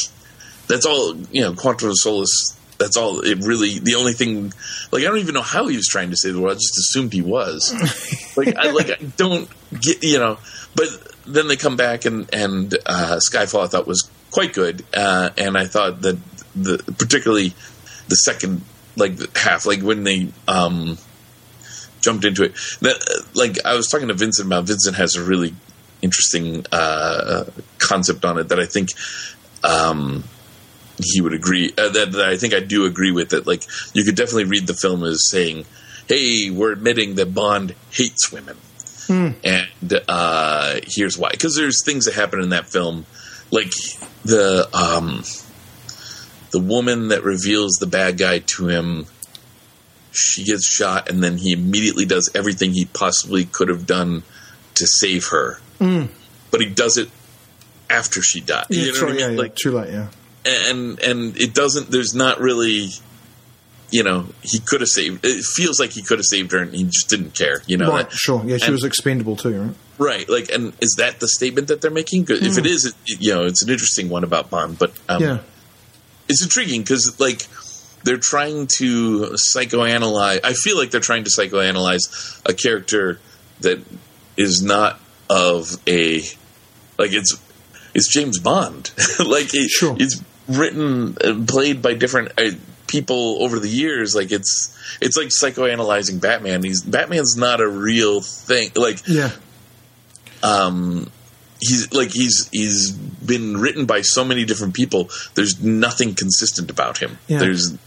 that's 0.68 0.86
all 0.86 1.16
you 1.32 1.42
know, 1.42 1.54
Quantum 1.54 1.90
of 1.90 1.96
Solace. 1.98 2.54
That's 2.78 2.96
all. 2.96 3.22
It 3.22 3.40
really 3.44 3.80
the 3.80 3.96
only 3.96 4.14
thing. 4.14 4.54
Like 4.92 5.02
I 5.02 5.06
don't 5.06 5.18
even 5.18 5.34
know 5.34 5.42
how 5.42 5.68
he 5.68 5.76
was 5.76 5.88
trying 5.88 6.12
to 6.12 6.18
say 6.18 6.32
the 6.32 6.40
world. 6.40 6.58
I 6.58 6.60
just 6.60 6.78
assumed 6.78 7.12
he 7.12 7.24
was. 7.24 7.74
like 8.38 8.56
I 8.56 8.70
like 8.72 8.92
I 8.92 9.04
don't 9.18 9.50
get 9.72 10.04
you 10.04 10.20
know. 10.20 10.38
But 10.76 10.88
then 11.26 11.48
they 11.48 11.56
come 11.56 11.76
back 11.76 12.06
and 12.06 12.32
and 12.32 12.76
uh, 12.86 13.20
Skyfall 13.32 13.64
I 13.64 13.68
thought 13.68 13.88
was 13.88 14.08
quite 14.32 14.54
good, 14.54 14.84
uh, 14.94 15.30
and 15.38 15.58
I 15.58 15.66
thought 15.66 16.02
that 16.02 16.18
the 16.56 16.78
particularly 16.98 17.54
the 18.08 18.16
second 18.16 18.62
like 18.96 19.38
half, 19.38 19.66
like 19.66 19.82
when 19.82 20.04
they 20.04 20.30
um, 20.48 20.98
jumped 22.02 22.26
into 22.26 22.44
it. 22.44 22.54
That 22.82 23.26
like 23.34 23.64
I 23.66 23.76
was 23.76 23.88
talking 23.88 24.08
to 24.08 24.14
Vincent 24.14 24.48
about. 24.48 24.66
Vincent 24.66 24.96
has 24.96 25.16
a 25.16 25.24
really 25.24 25.54
interesting 26.02 26.66
uh, 26.72 27.46
concept 27.80 28.26
on 28.26 28.38
it 28.38 28.50
that 28.50 28.60
I 28.60 28.66
think. 28.66 28.90
Um, 29.64 30.24
he 31.00 31.22
would 31.22 31.34
agree 31.34 31.72
uh, 31.78 31.90
that, 31.90 32.12
that 32.14 32.26
I 32.28 32.38
think 32.38 32.56
I 32.56 32.60
do 32.60 32.86
agree 32.86 33.12
with 33.12 33.32
it. 33.32 33.46
Like 33.46 33.64
you 33.94 34.04
could 34.04 34.16
definitely 34.16 34.46
read 34.46 34.66
the 34.66 34.74
film 34.74 35.04
as 35.04 35.30
saying, 35.30 35.66
"Hey, 36.08 36.50
we're 36.50 36.72
admitting 36.72 37.16
that 37.16 37.36
Bond 37.36 37.76
hates 37.92 38.32
women." 38.32 38.58
and 39.10 40.02
uh, 40.08 40.80
here's 40.84 41.18
why 41.18 41.30
because 41.30 41.56
there's 41.56 41.84
things 41.86 42.06
that 42.06 42.16
happen 42.16 42.42
in 42.42 42.50
that 42.50 42.66
film 42.66 43.06
like 43.52 43.72
the 44.28 44.68
um, 44.74 45.24
the 46.52 46.60
woman 46.60 47.10
that 47.10 47.24
reveals 47.24 47.74
the 47.80 47.88
bad 47.88 48.18
guy 48.18 48.40
to 48.40 48.68
him 48.68 49.06
she 50.12 50.44
gets 50.44 50.68
shot 50.68 51.10
and 51.10 51.24
then 51.24 51.38
he 51.38 51.52
immediately 51.52 52.06
does 52.06 52.30
everything 52.34 52.72
he 52.72 52.86
possibly 52.86 53.46
could 53.46 53.70
have 53.70 53.86
done 53.86 54.24
to 54.76 54.88
save 54.88 55.28
her 55.28 55.60
but 55.80 56.60
he 56.62 56.66
does 56.68 56.98
it 56.98 57.10
after 57.90 58.22
she 58.22 58.42
died 58.42 58.66
Yeah, 58.70 58.82
you 58.86 58.88
know 58.88 58.94
true, 58.98 59.08
what 59.08 59.14
I 59.14 59.16
mean 59.16 59.20
yeah, 59.22 59.30
yeah. 59.32 59.40
like 59.40 59.56
true 59.56 59.72
late. 59.74 59.92
Yeah. 59.92 60.08
and 60.46 61.00
and 61.00 61.38
it 61.38 61.54
doesn't 61.54 61.92
there's 61.92 62.16
not 62.16 62.40
really 62.40 62.90
you 63.90 64.04
know 64.04 64.26
he 64.42 64.60
could 64.60 64.82
have 64.82 64.90
saved 64.90 65.26
it 65.26 65.44
feels 65.56 65.80
like 65.80 65.92
he 65.92 66.02
could 66.02 66.20
have 66.20 66.26
saved 66.26 66.52
her 66.52 66.60
and 66.60 66.74
he 66.74 66.84
just 66.84 67.10
didn't 67.10 67.34
care 67.34 67.62
you 67.68 67.78
know 67.78 67.90
Right. 67.90 68.12
Sure. 68.12 68.44
Yeah. 68.46 68.58
She 68.58 68.66
and- 68.66 68.74
was 68.74 68.84
expendable 68.84 69.36
too. 69.36 69.62
Right. 69.62 69.76
Right, 70.00 70.30
like, 70.30 70.52
and 70.52 70.74
is 70.80 70.94
that 71.00 71.20
the 71.20 71.28
statement 71.28 71.70
that 71.70 71.82
they're 71.82 71.90
making? 71.90 72.26
'Cause 72.26 72.40
If 72.44 72.60
it 72.60 72.68
is, 72.68 72.86
it, 72.86 72.94
you 73.20 73.34
know, 73.34 73.46
it's 73.46 73.64
an 73.64 73.70
interesting 73.72 74.10
one 74.10 74.24
about 74.24 74.52
Bond, 74.52 74.78
but 74.78 74.92
um, 75.10 75.24
Yeah. 75.24 75.40
it's 76.30 76.44
intriguing 76.44 76.82
because, 76.84 77.20
like, 77.20 77.48
they're 78.04 78.20
trying 78.22 78.68
to 78.78 79.36
psychoanalyze. 79.56 80.42
I 80.44 80.54
feel 80.54 80.78
like 80.78 80.92
they're 80.92 81.02
trying 81.02 81.24
to 81.24 81.32
psychoanalyze 81.32 82.40
a 82.46 82.54
character 82.54 83.20
that 83.62 83.80
is 84.38 84.62
not 84.62 85.00
of 85.32 85.78
a 85.88 86.22
like 87.00 87.12
it's 87.14 87.36
it's 87.96 88.08
James 88.14 88.38
Bond. 88.38 88.92
like, 89.26 89.56
it, 89.56 89.68
Sure. 89.72 89.96
it's 90.00 90.22
written 90.48 91.18
and 91.24 91.48
played 91.48 91.82
by 91.82 91.96
different. 91.96 92.34
Uh, 92.38 92.52
people 92.88 93.38
over 93.44 93.60
the 93.60 93.70
years 93.70 94.16
like 94.16 94.32
it's 94.32 94.76
it's 95.02 95.18
like 95.18 95.28
psychoanalyzing 95.28 96.20
batman 96.22 96.64
he's 96.64 96.82
batman's 96.82 97.36
not 97.38 97.60
a 97.62 97.68
real 97.68 98.22
thing 98.22 98.72
like 98.76 99.00
Yeah. 99.08 99.32
um 100.44 101.10
he's 101.60 101.92
like 101.94 102.12
he's 102.12 102.48
he's 102.52 102.92
been 102.92 103.58
written 103.58 103.86
by 103.86 104.02
so 104.02 104.24
many 104.24 104.46
different 104.46 104.74
people. 104.74 105.10
There's 105.36 105.62
nothing 105.62 106.14
consistent 106.16 106.70
about 106.70 107.00
him. 107.00 107.18
Yeah. 107.28 107.40
There's 107.40 107.72
It- 107.72 107.80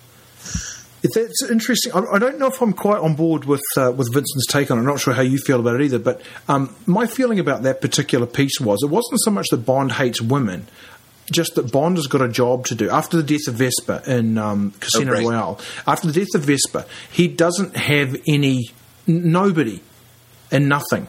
It's 1.16 1.42
interesting. 1.48 1.92
I, 1.94 2.00
I 2.16 2.18
don't 2.18 2.38
know 2.38 2.48
if 2.48 2.60
I'm 2.60 2.72
quite 2.74 2.98
on 3.00 3.14
board 3.14 3.44
with 3.46 3.62
uh, 3.78 3.92
with 3.96 4.12
Vincent's 4.12 4.46
take 4.46 4.70
on 4.70 4.76
it. 4.76 4.80
I'm 4.82 4.86
not 4.86 5.00
sure 5.00 5.14
how 5.14 5.22
you 5.22 5.38
feel 5.38 5.60
about 5.60 5.76
it 5.80 5.84
either. 5.84 5.98
But 5.98 6.20
um, 6.48 6.74
my 6.84 7.06
feeling 7.06 7.38
about 7.38 7.62
that 7.62 7.80
particular 7.80 8.26
piece 8.26 8.60
was 8.60 8.82
it 8.82 8.90
wasn't 8.90 9.20
so 9.22 9.30
much 9.30 9.46
that 9.50 9.58
Bond 9.64 9.92
hates 9.92 10.20
women, 10.20 10.66
just 11.30 11.54
that 11.54 11.70
Bond 11.72 11.96
has 11.96 12.06
got 12.06 12.22
a 12.22 12.28
job 12.28 12.66
to 12.66 12.74
do. 12.74 12.90
After 12.90 13.16
the 13.16 13.22
death 13.22 13.46
of 13.48 13.54
Vesper 13.54 14.02
in 14.06 14.38
um, 14.38 14.72
Casino 14.80 15.12
Oh, 15.12 15.14
right. 15.14 15.24
Royale, 15.24 15.60
after 15.86 16.06
the 16.06 16.12
death 16.12 16.34
of 16.34 16.42
Vesper, 16.42 16.84
he 17.10 17.28
doesn't 17.28 17.76
have 17.76 18.16
any, 18.26 18.70
n- 19.08 19.32
nobody, 19.32 19.80
and 20.50 20.68
nothing 20.68 21.06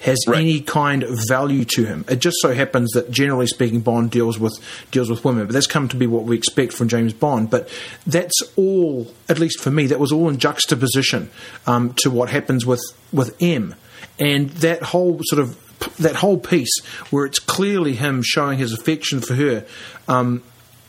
has 0.00 0.18
Right. 0.28 0.40
any 0.40 0.60
kind 0.60 1.02
of 1.02 1.18
value 1.28 1.64
to 1.64 1.86
him. 1.86 2.04
It 2.08 2.16
just 2.18 2.36
so 2.40 2.52
happens 2.52 2.90
that 2.92 3.10
generally 3.10 3.46
speaking, 3.46 3.80
Bond 3.80 4.10
deals 4.10 4.38
with 4.38 4.52
deals 4.90 5.08
with 5.08 5.24
women, 5.24 5.46
but 5.46 5.54
that's 5.54 5.66
come 5.66 5.88
to 5.88 5.96
be 5.96 6.06
what 6.06 6.24
we 6.24 6.36
expect 6.36 6.74
from 6.74 6.88
James 6.88 7.14
Bond. 7.14 7.48
But 7.48 7.70
that's 8.06 8.34
all, 8.56 9.10
at 9.30 9.38
least 9.38 9.60
for 9.60 9.70
me, 9.70 9.86
that 9.86 9.98
was 9.98 10.12
all 10.12 10.28
in 10.28 10.36
juxtaposition 10.38 11.30
um, 11.66 11.94
to 12.02 12.10
what 12.10 12.28
happens 12.28 12.66
with 12.66 12.82
with 13.14 13.34
M, 13.40 13.74
and 14.20 14.50
that 14.50 14.82
whole 14.82 15.20
sort 15.24 15.40
of 15.40 15.58
that 15.98 16.16
whole 16.16 16.38
piece 16.38 16.78
where 17.10 17.24
it's 17.26 17.38
clearly 17.38 17.94
him 17.94 18.22
showing 18.24 18.58
his 18.58 18.72
affection 18.72 19.20
for 19.20 19.34
her. 19.34 19.66
Um, 20.08 20.42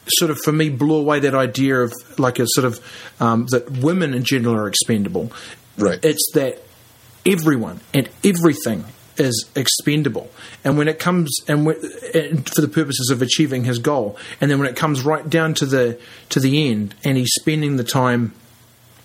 sort 0.07 0.29
of 0.29 0.37
for 0.43 0.51
me 0.51 0.69
blew 0.69 0.97
away 0.97 1.19
that 1.19 1.33
idea 1.33 1.81
of 1.81 1.93
like 2.19 2.37
a 2.37 2.45
sort 2.47 2.65
of 2.65 2.79
um, 3.19 3.47
that 3.47 3.69
women 3.71 4.13
in 4.13 4.23
general 4.23 4.55
are 4.55 4.67
expendable. 4.67 5.31
Right. 5.77 5.99
It's 6.03 6.31
that 6.33 6.61
everyone 7.25 7.79
and 7.93 8.07
everything 8.23 8.85
is 9.17 9.49
expendable. 9.55 10.29
And 10.63 10.77
when 10.77 10.87
it 10.87 10.99
comes 10.99 11.35
and, 11.47 11.65
when, 11.65 11.77
and 12.13 12.47
for 12.49 12.61
the 12.61 12.67
purposes 12.67 13.09
of 13.09 13.21
achieving 13.21 13.63
his 13.63 13.79
goal, 13.79 14.17
and 14.39 14.51
then 14.51 14.59
when 14.59 14.67
it 14.67 14.75
comes 14.75 15.03
right 15.03 15.27
down 15.27 15.53
to 15.55 15.65
the 15.65 15.99
to 16.29 16.39
the 16.39 16.69
end, 16.69 16.95
and 17.03 17.17
he's 17.17 17.33
spending 17.33 17.77
the 17.77 17.83
time. 17.83 18.33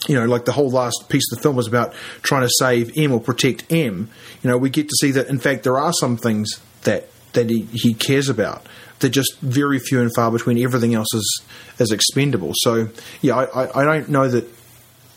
You 0.09 0.15
know, 0.15 0.25
like 0.25 0.47
the 0.47 0.53
whole 0.53 0.71
last 0.71 1.09
piece 1.09 1.31
of 1.31 1.39
the 1.39 1.43
film 1.43 1.57
was 1.57 1.67
about 1.67 1.93
trying 2.23 2.43
to 2.43 2.51
save 2.59 2.97
M 2.97 3.13
or 3.13 3.21
protect 3.21 3.71
M. 3.71 4.09
You 4.43 4.51
know, 4.51 4.57
we 4.57 4.71
get 4.71 4.89
to 4.89 4.97
see 5.01 5.11
that 5.13 5.29
in 5.29 5.39
fact 5.39 5.63
there 5.63 5.79
are 5.79 5.93
some 5.93 6.17
things 6.17 6.61
that 6.85 7.09
that 7.35 7.51
he, 7.51 7.69
he 7.73 7.95
cares 7.95 8.29
about. 8.29 8.67
They're 9.01 9.11
just 9.11 9.39
very 9.41 9.79
few 9.79 10.01
and 10.01 10.11
far 10.15 10.31
between. 10.31 10.59
Everything 10.59 10.95
else 10.95 11.13
is 11.15 11.43
is 11.79 11.93
expendable. 11.93 12.53
So 12.55 12.89
yeah, 13.21 13.37
I, 13.37 13.65
I, 13.65 13.81
I 13.83 13.85
don't 13.85 14.09
know 14.09 14.29
that 14.29 14.47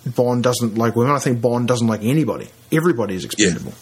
Bond 0.05 0.43
doesn't 0.43 0.77
like 0.77 0.95
women. 0.95 1.15
I 1.15 1.19
think 1.19 1.41
Bond 1.41 1.67
doesn't 1.67 1.87
like 1.87 2.01
anybody. 2.03 2.49
Everybody 2.71 3.15
is 3.15 3.25
expendable. 3.25 3.73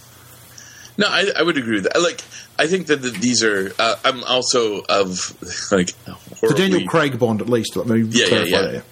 no, 0.97 1.07
I, 1.07 1.31
I 1.37 1.41
would 1.41 1.57
agree 1.57 1.75
with 1.75 1.83
that. 1.85 1.99
Like, 2.01 2.21
I 2.59 2.67
think 2.67 2.87
that 2.87 3.01
the, 3.01 3.09
these 3.09 3.43
are. 3.43 3.71
Uh, 3.79 3.95
I'm 4.05 4.23
also 4.23 4.81
of 4.81 5.35
like 5.71 5.93
The 6.05 6.53
Daniel 6.55 6.87
Craig 6.87 7.17
Bond, 7.17 7.41
at 7.41 7.49
least. 7.49 7.75
Let 7.75 7.87
me 7.87 8.01
Yeah, 8.01 8.27
yeah, 8.27 8.43
yeah. 8.43 8.61
that. 8.61 8.83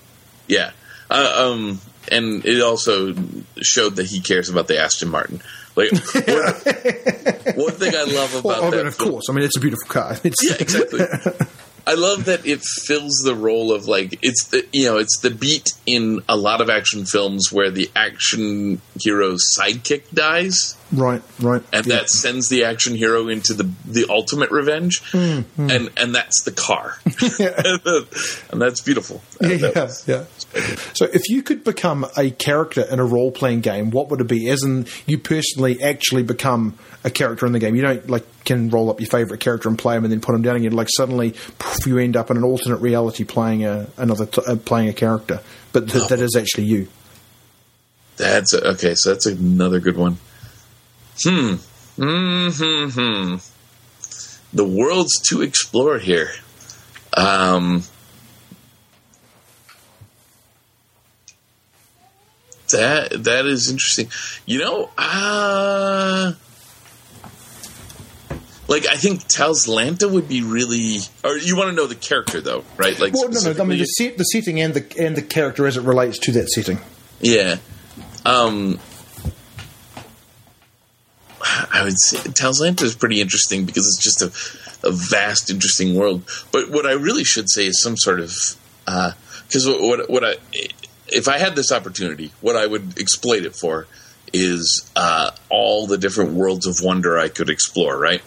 Yeah. 0.47 0.71
Uh, 1.11 1.51
um, 1.51 1.81
and 2.11 2.45
it 2.45 2.61
also 2.61 3.13
showed 3.61 3.95
that 3.97 4.05
he 4.07 4.19
cares 4.21 4.49
about 4.49 4.67
the 4.67 4.79
Aston 4.79 5.09
Martin. 5.09 5.41
Like, 5.75 5.91
one, 6.13 7.55
one 7.55 7.71
thing 7.71 7.93
I 7.95 8.03
love 8.03 8.35
about 8.35 8.43
Well, 8.43 8.71
that 8.71 8.85
of 8.85 8.97
course. 8.97 9.25
I 9.29 9.33
mean, 9.33 9.45
it's 9.45 9.57
a 9.57 9.59
beautiful 9.61 9.87
car. 9.87 10.17
It's, 10.23 10.43
Yeah, 10.43 10.57
exactly. 10.59 10.99
I 11.89 11.93
love 11.93 12.25
that 12.25 12.45
it 12.45 12.61
fills 12.61 13.15
the 13.25 13.33
role 13.33 13.73
of 13.73 13.87
like 13.87 14.19
it's 14.21 14.49
the 14.49 14.63
you 14.71 14.85
know 14.85 14.99
it's 14.99 15.21
the 15.21 15.31
beat 15.31 15.71
in 15.87 16.21
a 16.29 16.37
lot 16.37 16.61
of 16.61 16.69
action 16.69 17.03
films 17.03 17.51
where 17.51 17.71
the 17.71 17.89
action 17.95 18.79
hero's 19.01 19.43
sidekick 19.57 20.03
dies. 20.13 20.77
Right, 20.91 21.23
right. 21.39 21.63
And 21.73 21.87
yeah. 21.87 21.95
that 21.95 22.11
sends 22.11 22.47
the 22.47 22.65
action 22.65 22.93
hero 22.93 23.27
into 23.27 23.55
the 23.55 23.71
the 23.87 24.05
ultimate 24.07 24.51
revenge, 24.51 25.01
mm, 25.13 25.43
mm. 25.43 25.75
and 25.75 25.89
and 25.97 26.13
that's 26.13 26.43
the 26.43 26.51
car, 26.51 26.99
and 28.51 28.61
that's 28.61 28.81
beautiful. 28.81 29.23
Yeah, 29.41 29.57
that 29.57 29.75
was, 29.75 30.07
yeah. 30.07 30.25
So, 30.93 31.05
if 31.05 31.27
you 31.27 31.41
could 31.41 31.63
become 31.63 32.05
a 32.15 32.29
character 32.29 32.81
in 32.81 32.99
a 32.99 33.05
role 33.05 33.31
playing 33.31 33.61
game, 33.61 33.89
what 33.89 34.09
would 34.09 34.21
it 34.21 34.27
be? 34.27 34.47
As 34.49 34.63
in, 34.63 34.85
you 35.07 35.17
personally 35.17 35.81
actually 35.81 36.23
become 36.23 36.77
a 37.03 37.09
character 37.09 37.45
in 37.45 37.51
the 37.53 37.59
game. 37.59 37.75
You 37.75 37.81
don't 37.81 38.09
like 38.09 38.25
can 38.43 38.69
roll 38.69 38.89
up 38.89 38.99
your 38.99 39.09
favorite 39.09 39.39
character 39.39 39.69
and 39.69 39.77
play 39.77 39.95
him, 39.95 40.03
and 40.03 40.11
then 40.11 40.21
put 40.21 40.35
him 40.35 40.41
down 40.41 40.57
again. 40.57 40.73
Like 40.73 40.89
suddenly, 40.95 41.31
poof, 41.57 41.85
you 41.85 41.97
end 41.97 42.17
up 42.17 42.29
in 42.31 42.37
an 42.37 42.43
alternate 42.43 42.77
reality 42.77 43.23
playing 43.23 43.65
a 43.65 43.87
another 43.97 44.25
t- 44.25 44.41
uh, 44.45 44.55
playing 44.57 44.89
a 44.89 44.93
character, 44.93 45.41
but 45.71 45.89
th- 45.89 46.03
oh. 46.03 46.07
that 46.07 46.19
is 46.19 46.35
actually 46.35 46.65
you. 46.65 46.87
That's 48.17 48.53
a, 48.53 48.71
okay. 48.71 48.95
So 48.95 49.13
that's 49.13 49.25
another 49.25 49.79
good 49.79 49.97
one. 49.97 50.17
Hmm. 51.23 51.55
Hmm. 51.95 52.49
Hmm. 52.49 53.35
The 54.51 54.65
world's 54.65 55.19
to 55.29 55.41
explore 55.41 55.99
here. 55.99 56.31
Um. 57.15 57.83
That 62.71 63.23
that 63.23 63.47
is 63.47 63.71
interesting. 63.71 64.09
You 64.45 64.59
know, 64.59 64.89
uh 64.97 66.33
like 68.69 68.85
I 68.85 68.95
think 68.95 69.21
Lanta 69.21 70.09
would 70.09 70.29
be 70.29 70.43
really. 70.43 70.99
Or 71.23 71.35
you 71.35 71.57
want 71.57 71.71
to 71.71 71.75
know 71.75 71.87
the 71.87 71.95
character 71.95 72.39
though, 72.39 72.63
right? 72.77 72.97
Like, 72.99 73.13
well, 73.13 73.27
no, 73.27 73.51
no. 73.51 73.63
I 73.63 73.65
mean 73.65 73.79
the, 73.79 73.85
set, 73.85 74.17
the 74.17 74.23
setting 74.23 74.61
and 74.61 74.75
the 74.75 75.03
and 75.03 75.15
the 75.17 75.23
character 75.23 75.65
as 75.65 75.75
it 75.75 75.81
relates 75.81 76.19
to 76.19 76.31
that 76.33 76.49
setting. 76.49 76.79
Yeah. 77.19 77.57
Um, 78.25 78.79
I 81.41 81.83
would 81.83 81.99
say 81.99 82.17
Lanta 82.17 82.83
is 82.83 82.95
pretty 82.95 83.19
interesting 83.21 83.65
because 83.65 83.87
it's 83.87 84.03
just 84.03 84.21
a, 84.21 84.87
a 84.87 84.91
vast, 84.91 85.49
interesting 85.49 85.95
world. 85.95 86.29
But 86.51 86.69
what 86.69 86.85
I 86.85 86.93
really 86.93 87.23
should 87.23 87.49
say 87.49 87.65
is 87.65 87.81
some 87.81 87.97
sort 87.97 88.19
of 88.19 88.31
because 88.85 89.67
uh, 89.67 89.77
what 89.79 90.09
what 90.11 90.23
I 90.23 90.35
if 91.07 91.27
I 91.27 91.39
had 91.39 91.55
this 91.55 91.71
opportunity, 91.71 92.31
what 92.39 92.55
I 92.55 92.67
would 92.67 92.99
exploit 92.99 93.45
it 93.45 93.55
for 93.55 93.87
is 94.33 94.89
uh, 94.95 95.31
all 95.49 95.87
the 95.87 95.97
different 95.97 96.33
worlds 96.33 96.65
of 96.65 96.81
wonder 96.81 97.17
I 97.17 97.29
could 97.29 97.49
explore, 97.49 97.97
right? 97.97 98.21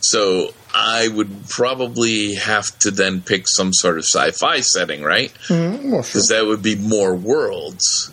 So 0.00 0.54
I 0.74 1.08
would 1.08 1.48
probably 1.48 2.34
have 2.34 2.78
to 2.80 2.90
then 2.90 3.22
pick 3.22 3.48
some 3.48 3.72
sort 3.72 3.98
of 3.98 4.04
sci-fi 4.04 4.60
setting, 4.60 5.02
right? 5.02 5.32
Because 5.32 5.80
mm, 5.80 5.90
well, 5.90 6.02
sure. 6.02 6.22
that 6.28 6.46
would 6.46 6.62
be 6.62 6.76
more 6.76 7.14
worlds, 7.14 8.12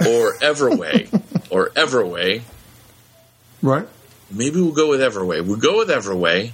or 0.00 0.34
Everway, 0.40 1.12
or 1.50 1.70
Everway. 1.70 2.42
Right. 3.60 3.86
Maybe 4.30 4.60
we'll 4.60 4.72
go 4.72 4.88
with 4.88 5.00
Everway. 5.00 5.44
We'll 5.44 5.56
go 5.56 5.78
with 5.78 5.88
Everway, 5.88 6.52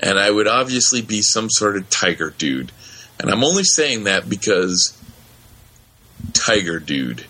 and 0.00 0.18
I 0.18 0.30
would 0.30 0.48
obviously 0.48 1.00
be 1.00 1.22
some 1.22 1.48
sort 1.48 1.76
of 1.76 1.88
tiger 1.88 2.34
dude. 2.36 2.72
And 3.20 3.30
I'm 3.30 3.44
only 3.44 3.62
saying 3.64 4.04
that 4.04 4.28
because 4.28 4.98
tiger 6.32 6.80
dude. 6.80 7.24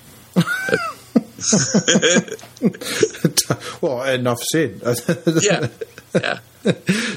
well, 3.81 4.03
enough 4.05 4.43
said. 4.43 4.81
yeah, 5.43 5.69
yeah. 6.15 6.39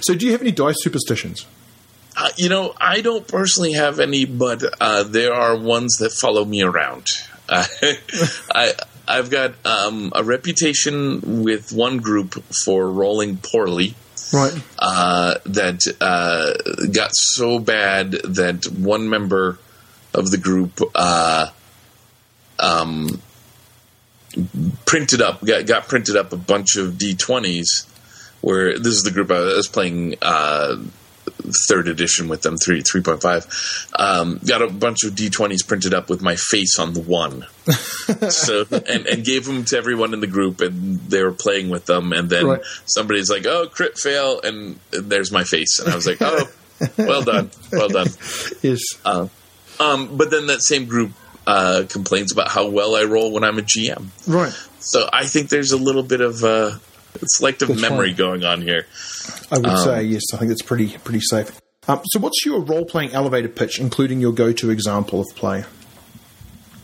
So, 0.02 0.16
do 0.16 0.26
you 0.26 0.32
have 0.32 0.42
any 0.42 0.52
dice 0.52 0.78
superstitions? 0.80 1.46
Uh, 2.18 2.30
you 2.38 2.50
know, 2.50 2.74
I 2.78 3.02
don't 3.02 3.28
personally 3.28 3.74
have 3.74 4.00
any, 4.00 4.26
but 4.26 4.64
uh, 4.80 5.04
there 5.04 5.34
are 5.34 5.58
ones 5.58 5.98
that 6.00 6.12
follow 6.12 6.46
me 6.46 6.62
around. 6.62 7.10
Uh, 7.50 7.66
I 8.54 8.74
I've 9.08 9.30
got 9.30 9.54
um, 9.66 10.12
a 10.16 10.24
reputation 10.24 11.44
with 11.44 11.72
one 11.72 11.98
group 11.98 12.44
for 12.64 12.90
rolling 12.90 13.38
poorly. 13.38 13.96
Right. 14.34 14.54
Uh, 14.80 15.36
that 15.46 15.82
uh, 16.02 16.88
got 16.88 17.12
so 17.14 17.60
bad 17.60 18.12
that 18.12 18.66
one 18.66 19.08
member 19.08 19.60
of 20.14 20.32
the 20.32 20.38
group 20.38 20.82
uh, 20.96 21.50
um, 22.58 23.22
printed 24.86 25.22
up 25.22 25.44
got, 25.44 25.66
got 25.66 25.88
printed 25.88 26.16
up 26.16 26.34
a 26.34 26.38
bunch 26.38 26.76
of 26.76 26.94
d20s 26.94 27.88
where 28.42 28.78
this 28.78 28.94
is 28.94 29.04
the 29.04 29.12
group 29.12 29.32
I 29.32 29.40
was 29.40 29.68
playing 29.68 30.16
uh, 30.22 30.78
third 31.68 31.88
edition 31.88 32.28
with 32.28 32.42
them, 32.42 32.58
three 32.58 32.82
three 32.82 33.02
point 33.02 33.22
five. 33.22 33.48
Um, 33.98 34.40
got 34.46 34.62
a 34.62 34.68
bunch 34.68 35.04
of 35.04 35.16
D 35.16 35.30
twenties 35.30 35.64
printed 35.64 35.94
up 35.94 36.10
with 36.10 36.22
my 36.22 36.36
face 36.36 36.80
on 36.80 36.94
the 36.94 37.02
one. 37.02 37.46
so 38.30 38.66
and, 38.72 39.08
and 39.08 39.26
gave 39.26 39.46
them 39.46 39.66
to 39.66 39.78
everyone 39.78 40.14
in 40.14 40.20
the 40.20 40.28
group, 40.28 40.62
and 40.62 41.00
they 41.10 41.24
were 41.24 41.32
playing 41.32 41.70
with 41.70 41.86
them. 41.86 42.14
And 42.14 42.30
then 42.30 42.46
right. 42.46 42.62
somebody's 42.86 43.30
like, 43.30 43.46
"Oh, 43.46 43.68
crit 43.68 43.98
fail," 43.98 44.42
and, 44.42 44.80
and, 44.94 45.10
there's 45.10 45.32
my 45.32 45.44
face, 45.44 45.80
and 45.80 45.92
I 45.92 45.96
was 45.96 46.08
like, 46.08 46.22
"Oh, 46.22 46.48
well 46.98 47.24
done, 47.24 47.52
well 47.72 47.90
done." 47.90 48.08
Yes. 48.62 48.82
Uh, 49.04 49.28
um, 49.80 50.18
but 50.18 50.32
then 50.32 50.48
that 50.48 50.62
same 50.62 50.86
group 50.86 51.12
uh, 51.48 51.84
complains 51.90 52.32
about 52.32 52.50
how 52.50 52.68
well 52.68 52.96
I 52.96 53.04
roll 53.04 53.32
when 53.32 53.44
I'm 53.44 53.58
a 53.58 53.62
GM. 53.62 54.08
Right. 54.28 54.54
So 54.80 55.10
I 55.12 55.26
think 55.26 55.50
there's 55.50 55.72
a 55.72 55.78
little 55.78 56.04
bit 56.04 56.22
of 56.22 56.44
uh, 56.44 56.78
selective 57.24 57.68
Good 57.70 57.82
memory 57.82 58.10
point. 58.10 58.18
going 58.18 58.44
on 58.44 58.62
here. 58.62 58.86
I 59.52 59.58
would 59.58 59.68
um, 59.68 59.78
say 59.78 60.04
yes. 60.04 60.24
I 60.34 60.38
think 60.38 60.52
it's 60.52 60.62
pretty 60.62 60.98
pretty 61.00 61.22
safe. 61.22 61.60
Um, 61.88 62.02
so, 62.06 62.20
what's 62.20 62.46
your 62.46 62.62
role 62.62 62.86
playing 62.86 63.12
elevator 63.12 63.48
pitch, 63.48 63.80
including 63.80 64.20
your 64.20 64.32
go 64.32 64.52
to 64.52 64.70
example 64.70 65.22
of 65.22 65.28
play? 65.36 65.66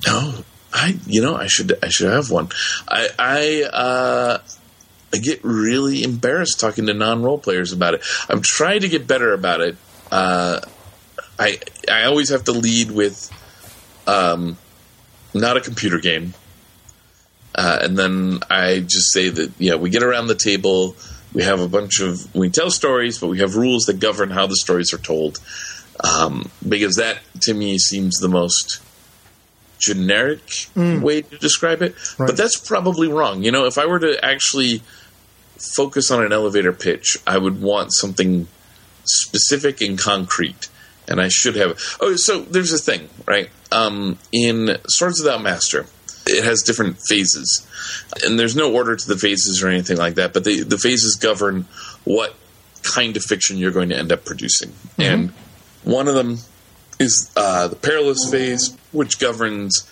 Oh, 0.07 0.43
I 0.73 0.97
you 1.05 1.21
know 1.21 1.35
I 1.35 1.47
should 1.47 1.77
I 1.83 1.89
should 1.89 2.11
have 2.11 2.29
one. 2.29 2.49
I 2.88 3.09
I 3.17 3.63
uh, 3.63 4.38
I 5.13 5.17
get 5.17 5.39
really 5.43 6.03
embarrassed 6.03 6.59
talking 6.59 6.88
to 6.88 6.93
non 6.93 7.23
role 7.23 7.39
players 7.39 7.71
about 7.73 7.95
it. 7.95 8.03
I'm 8.29 8.41
trying 8.43 8.81
to 8.81 8.89
get 8.89 9.07
better 9.07 9.33
about 9.33 9.61
it. 9.61 9.75
Uh, 10.11 10.61
I 11.39 11.59
I 11.91 12.03
always 12.03 12.29
have 12.29 12.43
to 12.45 12.51
lead 12.51 12.91
with 12.91 13.31
um, 14.07 14.57
not 15.34 15.57
a 15.57 15.61
computer 15.61 15.99
game. 15.99 16.34
Uh, 17.53 17.80
and 17.82 17.98
then 17.98 18.40
I 18.49 18.80
just 18.80 19.11
say 19.11 19.30
that, 19.30 19.52
yeah, 19.60 19.76
we 19.76 19.90
get 19.90 20.03
around 20.03 20.28
the 20.28 20.36
table, 20.36 20.95
we 21.34 21.44
have 21.44 21.60
a 21.60 21.68
bunch 21.68 21.99
of, 21.99 22.34
we 22.34 22.49
tell 22.49 22.69
stories, 22.69 23.19
but 23.19 23.28
we 23.28 23.40
have 23.40 23.56
rules 23.56 23.84
that 23.86 23.99
govern 23.99 24.30
how 24.30 24.48
the 24.48 24.56
stories 24.56 24.94
are 24.94 24.98
told. 24.98 25.40
Um, 26.03 26.49
because 26.68 26.95
that, 26.95 27.19
to 27.41 27.53
me, 27.53 27.78
seems 27.78 28.18
the 28.18 28.30
most 28.30 28.82
generic 29.80 30.45
mm. 30.76 31.02
way 31.02 31.22
to 31.22 31.38
describe 31.38 31.82
it. 31.82 31.94
Right. 32.18 32.28
But 32.28 32.38
that's 32.38 32.57
probably 32.57 33.07
wrong. 33.07 33.44
You 33.44 33.52
know, 33.52 33.65
if 33.65 33.78
I 33.78 33.86
were 33.86 33.99
to 33.99 34.23
actually 34.23 34.82
focus 35.76 36.10
on 36.10 36.23
an 36.23 36.32
elevator 36.32 36.72
pitch, 36.72 37.18
I 37.28 37.38
would 37.38 37.61
want 37.61 37.94
something 37.94 38.48
specific 39.03 39.82
and 39.82 39.98
concrete 39.99 40.69
and 41.11 41.21
I 41.21 41.27
should 41.27 41.55
have. 41.55 41.79
Oh, 41.99 42.15
so 42.15 42.41
there's 42.41 42.73
a 42.73 42.77
thing, 42.77 43.09
right? 43.27 43.49
Um, 43.71 44.17
in 44.31 44.77
Swords 44.88 45.19
Without 45.21 45.41
Master, 45.41 45.85
it 46.25 46.43
has 46.43 46.63
different 46.63 46.97
phases, 47.07 47.67
and 48.23 48.39
there's 48.39 48.55
no 48.55 48.73
order 48.73 48.95
to 48.95 49.07
the 49.07 49.17
phases 49.17 49.63
or 49.63 49.67
anything 49.67 49.97
like 49.97 50.15
that. 50.15 50.33
But 50.33 50.43
the 50.43 50.63
the 50.63 50.77
phases 50.77 51.15
govern 51.15 51.65
what 52.03 52.35
kind 52.81 53.15
of 53.15 53.23
fiction 53.23 53.57
you're 53.57 53.71
going 53.71 53.89
to 53.89 53.97
end 53.97 54.11
up 54.11 54.25
producing, 54.25 54.69
mm-hmm. 54.69 55.01
and 55.01 55.29
one 55.83 56.07
of 56.07 56.15
them 56.15 56.38
is 56.99 57.31
uh, 57.35 57.67
the 57.67 57.75
perilous 57.75 58.29
phase, 58.29 58.75
which 58.91 59.19
governs 59.19 59.88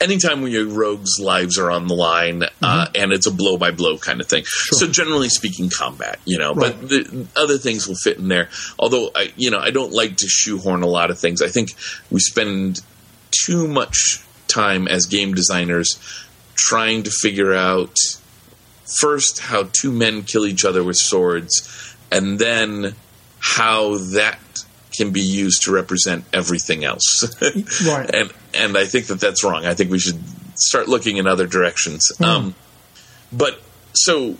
anytime 0.00 0.42
when 0.42 0.52
your 0.52 0.66
rogues' 0.66 1.18
lives 1.20 1.58
are 1.58 1.70
on 1.70 1.86
the 1.86 1.94
line, 1.94 2.42
uh, 2.42 2.46
mm-hmm. 2.46 2.64
uh, 2.64 2.86
and 2.94 3.12
it's 3.12 3.26
a 3.26 3.30
blow 3.30 3.56
by 3.56 3.70
blow 3.70 3.98
kind 3.98 4.20
of 4.20 4.28
thing. 4.28 4.44
Sure. 4.46 4.78
So 4.78 4.86
generally 4.86 5.28
speaking, 5.28 5.70
combat, 5.70 6.18
you 6.24 6.38
know, 6.38 6.54
right. 6.54 6.74
but 6.78 6.88
the 6.88 7.26
other 7.36 7.58
things 7.58 7.86
will 7.86 7.96
fit 7.96 8.18
in 8.18 8.28
there. 8.28 8.48
Although 8.78 9.10
I, 9.14 9.32
you 9.36 9.50
know, 9.50 9.58
I 9.58 9.70
don't 9.70 9.92
like 9.92 10.18
to 10.18 10.28
shoehorn 10.28 10.82
a 10.82 10.86
lot 10.86 11.10
of 11.10 11.18
things. 11.18 11.42
I 11.42 11.48
think 11.48 11.70
we 12.10 12.20
spend 12.20 12.80
too 13.30 13.68
much 13.68 14.22
time 14.46 14.88
as 14.88 15.06
game 15.06 15.34
designers 15.34 15.98
trying 16.54 17.02
to 17.04 17.10
figure 17.10 17.54
out 17.54 17.96
first 18.98 19.40
how 19.40 19.68
two 19.72 19.92
men 19.92 20.22
kill 20.22 20.46
each 20.46 20.64
other 20.64 20.82
with 20.82 20.96
swords, 20.96 21.96
and 22.10 22.38
then 22.38 22.94
how 23.40 23.98
that 23.98 24.38
can 24.98 25.12
be 25.12 25.22
used 25.22 25.62
to 25.62 25.72
represent 25.72 26.24
everything 26.32 26.84
else. 26.84 27.24
right. 27.86 28.14
And 28.14 28.32
and 28.52 28.76
I 28.76 28.84
think 28.84 29.06
that 29.06 29.20
that's 29.20 29.42
wrong. 29.44 29.64
I 29.64 29.74
think 29.74 29.90
we 29.90 29.98
should 29.98 30.20
start 30.56 30.88
looking 30.88 31.16
in 31.16 31.26
other 31.26 31.46
directions. 31.46 32.12
Mm. 32.18 32.26
Um, 32.26 32.54
but 33.32 33.60
so 33.94 34.36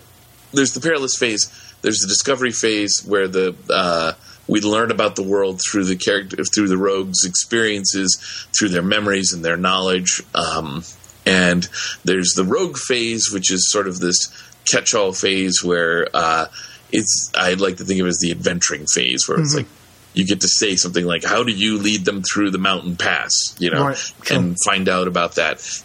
there's 0.51 0.73
the 0.73 0.81
perilous 0.81 1.17
phase. 1.17 1.51
There's 1.81 1.99
the 1.99 2.07
discovery 2.07 2.51
phase 2.51 3.03
where 3.05 3.27
the 3.27 3.55
uh, 3.69 4.13
we 4.47 4.61
learn 4.61 4.91
about 4.91 5.15
the 5.15 5.23
world 5.23 5.61
through 5.61 5.85
the 5.85 5.95
character 5.95 6.43
through 6.43 6.67
the 6.67 6.77
rogues' 6.77 7.25
experiences, 7.25 8.17
through 8.57 8.69
their 8.69 8.83
memories 8.83 9.31
and 9.33 9.45
their 9.45 9.57
knowledge. 9.57 10.21
Um, 10.35 10.83
and 11.25 11.67
there's 12.03 12.33
the 12.35 12.43
rogue 12.43 12.77
phase, 12.77 13.29
which 13.31 13.51
is 13.51 13.71
sort 13.71 13.87
of 13.87 13.99
this 13.99 14.33
catch-all 14.69 15.13
phase 15.13 15.63
where 15.63 16.07
uh, 16.13 16.47
it's 16.91 17.31
I'd 17.35 17.61
like 17.61 17.77
to 17.77 17.85
think 17.85 17.99
of 17.99 18.07
it 18.07 18.09
as 18.09 18.19
the 18.19 18.31
adventuring 18.31 18.85
phase, 18.87 19.27
where 19.27 19.37
mm-hmm. 19.37 19.45
it's 19.45 19.55
like 19.55 19.67
you 20.13 20.25
get 20.25 20.41
to 20.41 20.47
say 20.47 20.75
something 20.75 21.05
like, 21.05 21.23
"How 21.23 21.43
do 21.43 21.51
you 21.51 21.77
lead 21.77 22.05
them 22.05 22.23
through 22.23 22.51
the 22.51 22.57
mountain 22.57 22.95
pass?" 22.95 23.31
You 23.59 23.71
know, 23.71 23.87
right, 23.87 24.13
and 24.31 24.55
find 24.65 24.89
out 24.89 25.07
about 25.07 25.35
that. 25.35 25.83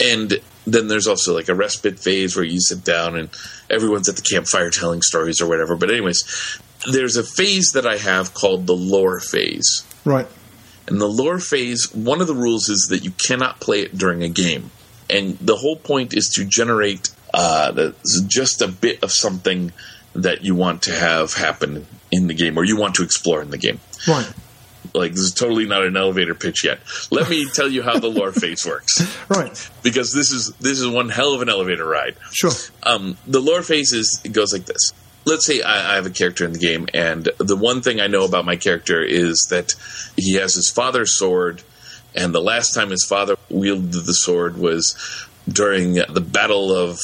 And 0.00 0.40
then 0.66 0.88
there's 0.88 1.06
also 1.06 1.34
like 1.34 1.48
a 1.48 1.54
respite 1.54 2.00
phase 2.00 2.36
where 2.36 2.44
you 2.44 2.60
sit 2.60 2.84
down 2.84 3.16
and 3.16 3.28
everyone's 3.70 4.08
at 4.08 4.16
the 4.16 4.22
campfire 4.22 4.70
telling 4.70 5.02
stories 5.02 5.40
or 5.40 5.48
whatever. 5.48 5.76
But 5.76 5.90
anyways, 5.90 6.58
there's 6.90 7.16
a 7.16 7.22
phase 7.22 7.72
that 7.72 7.86
I 7.86 7.96
have 7.96 8.34
called 8.34 8.66
the 8.66 8.74
lore 8.74 9.20
phase. 9.20 9.84
Right. 10.04 10.26
And 10.86 11.00
the 11.00 11.08
lore 11.08 11.38
phase, 11.38 11.92
one 11.94 12.20
of 12.20 12.26
the 12.26 12.34
rules 12.34 12.68
is 12.68 12.88
that 12.90 13.04
you 13.04 13.10
cannot 13.12 13.60
play 13.60 13.80
it 13.80 13.96
during 13.96 14.22
a 14.22 14.28
game. 14.28 14.70
And 15.08 15.38
the 15.38 15.56
whole 15.56 15.76
point 15.76 16.14
is 16.14 16.30
to 16.36 16.44
generate 16.44 17.10
uh, 17.32 17.72
the, 17.72 17.94
just 18.26 18.62
a 18.62 18.68
bit 18.68 19.02
of 19.02 19.12
something 19.12 19.72
that 20.14 20.44
you 20.44 20.54
want 20.54 20.82
to 20.82 20.92
have 20.92 21.34
happen 21.34 21.86
in 22.14 22.26
the 22.26 22.34
game 22.34 22.56
or 22.58 22.64
you 22.64 22.76
want 22.76 22.94
to 22.96 23.02
explore 23.02 23.42
in 23.42 23.50
the 23.50 23.58
game. 23.58 23.80
Right. 24.06 24.30
Like 24.92 25.12
this 25.12 25.20
is 25.20 25.34
totally 25.34 25.66
not 25.66 25.82
an 25.84 25.96
elevator 25.96 26.34
pitch 26.34 26.64
yet. 26.64 26.78
Let 27.10 27.28
me 27.28 27.46
tell 27.52 27.68
you 27.68 27.82
how 27.82 27.98
the 27.98 28.08
lore 28.08 28.32
phase 28.42 28.64
works. 28.66 29.00
Right. 29.28 29.70
Because 29.82 30.12
this 30.12 30.30
is 30.30 30.52
this 30.60 30.80
is 30.80 30.86
one 30.88 31.08
hell 31.08 31.34
of 31.34 31.42
an 31.42 31.48
elevator 31.48 31.84
ride. 31.86 32.16
Sure. 32.32 32.52
Um, 32.82 33.16
the 33.26 33.40
lore 33.40 33.62
phase 33.62 33.92
is 33.92 34.20
it 34.24 34.32
goes 34.32 34.52
like 34.52 34.66
this. 34.66 34.92
Let's 35.26 35.46
say 35.46 35.62
I, 35.62 35.92
I 35.92 35.94
have 35.96 36.06
a 36.06 36.10
character 36.10 36.44
in 36.44 36.52
the 36.52 36.58
game, 36.58 36.86
and 36.92 37.28
the 37.38 37.56
one 37.56 37.80
thing 37.80 37.98
I 37.98 38.08
know 38.08 38.24
about 38.26 38.44
my 38.44 38.56
character 38.56 39.02
is 39.02 39.46
that 39.50 39.72
he 40.18 40.34
has 40.34 40.54
his 40.54 40.70
father's 40.70 41.16
sword, 41.16 41.62
and 42.14 42.34
the 42.34 42.42
last 42.42 42.74
time 42.74 42.90
his 42.90 43.06
father 43.06 43.36
wielded 43.48 43.90
the 44.04 44.12
sword 44.12 44.58
was 44.58 45.26
during 45.48 45.94
the 45.94 46.20
Battle 46.20 46.74
of 46.76 46.98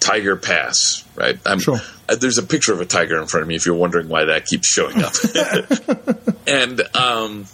Tiger 0.00 0.34
Pass. 0.34 1.04
Right? 1.14 1.38
I'm, 1.46 1.60
Sure. 1.60 1.78
Uh, 2.12 2.16
there's 2.16 2.38
a 2.38 2.42
picture 2.42 2.72
of 2.72 2.80
a 2.80 2.84
tiger 2.84 3.20
in 3.20 3.26
front 3.26 3.42
of 3.42 3.48
me. 3.48 3.54
If 3.54 3.66
you're 3.66 3.74
wondering 3.74 4.08
why 4.08 4.26
that 4.26 4.46
keeps 4.46 4.68
showing 4.68 5.02
up, 5.02 5.14
and 6.46 6.80
um, 6.94 7.46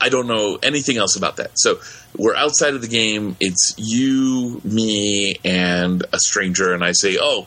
I 0.00 0.08
don't 0.08 0.26
know 0.26 0.58
anything 0.62 0.96
else 0.96 1.16
about 1.16 1.36
that. 1.36 1.52
So 1.54 1.80
we're 2.16 2.36
outside 2.36 2.74
of 2.74 2.82
the 2.82 2.88
game. 2.88 3.36
It's 3.40 3.74
you, 3.76 4.60
me, 4.64 5.36
and 5.44 6.04
a 6.12 6.18
stranger, 6.18 6.72
and 6.72 6.84
I 6.84 6.92
say, 6.92 7.18
"Oh, 7.20 7.46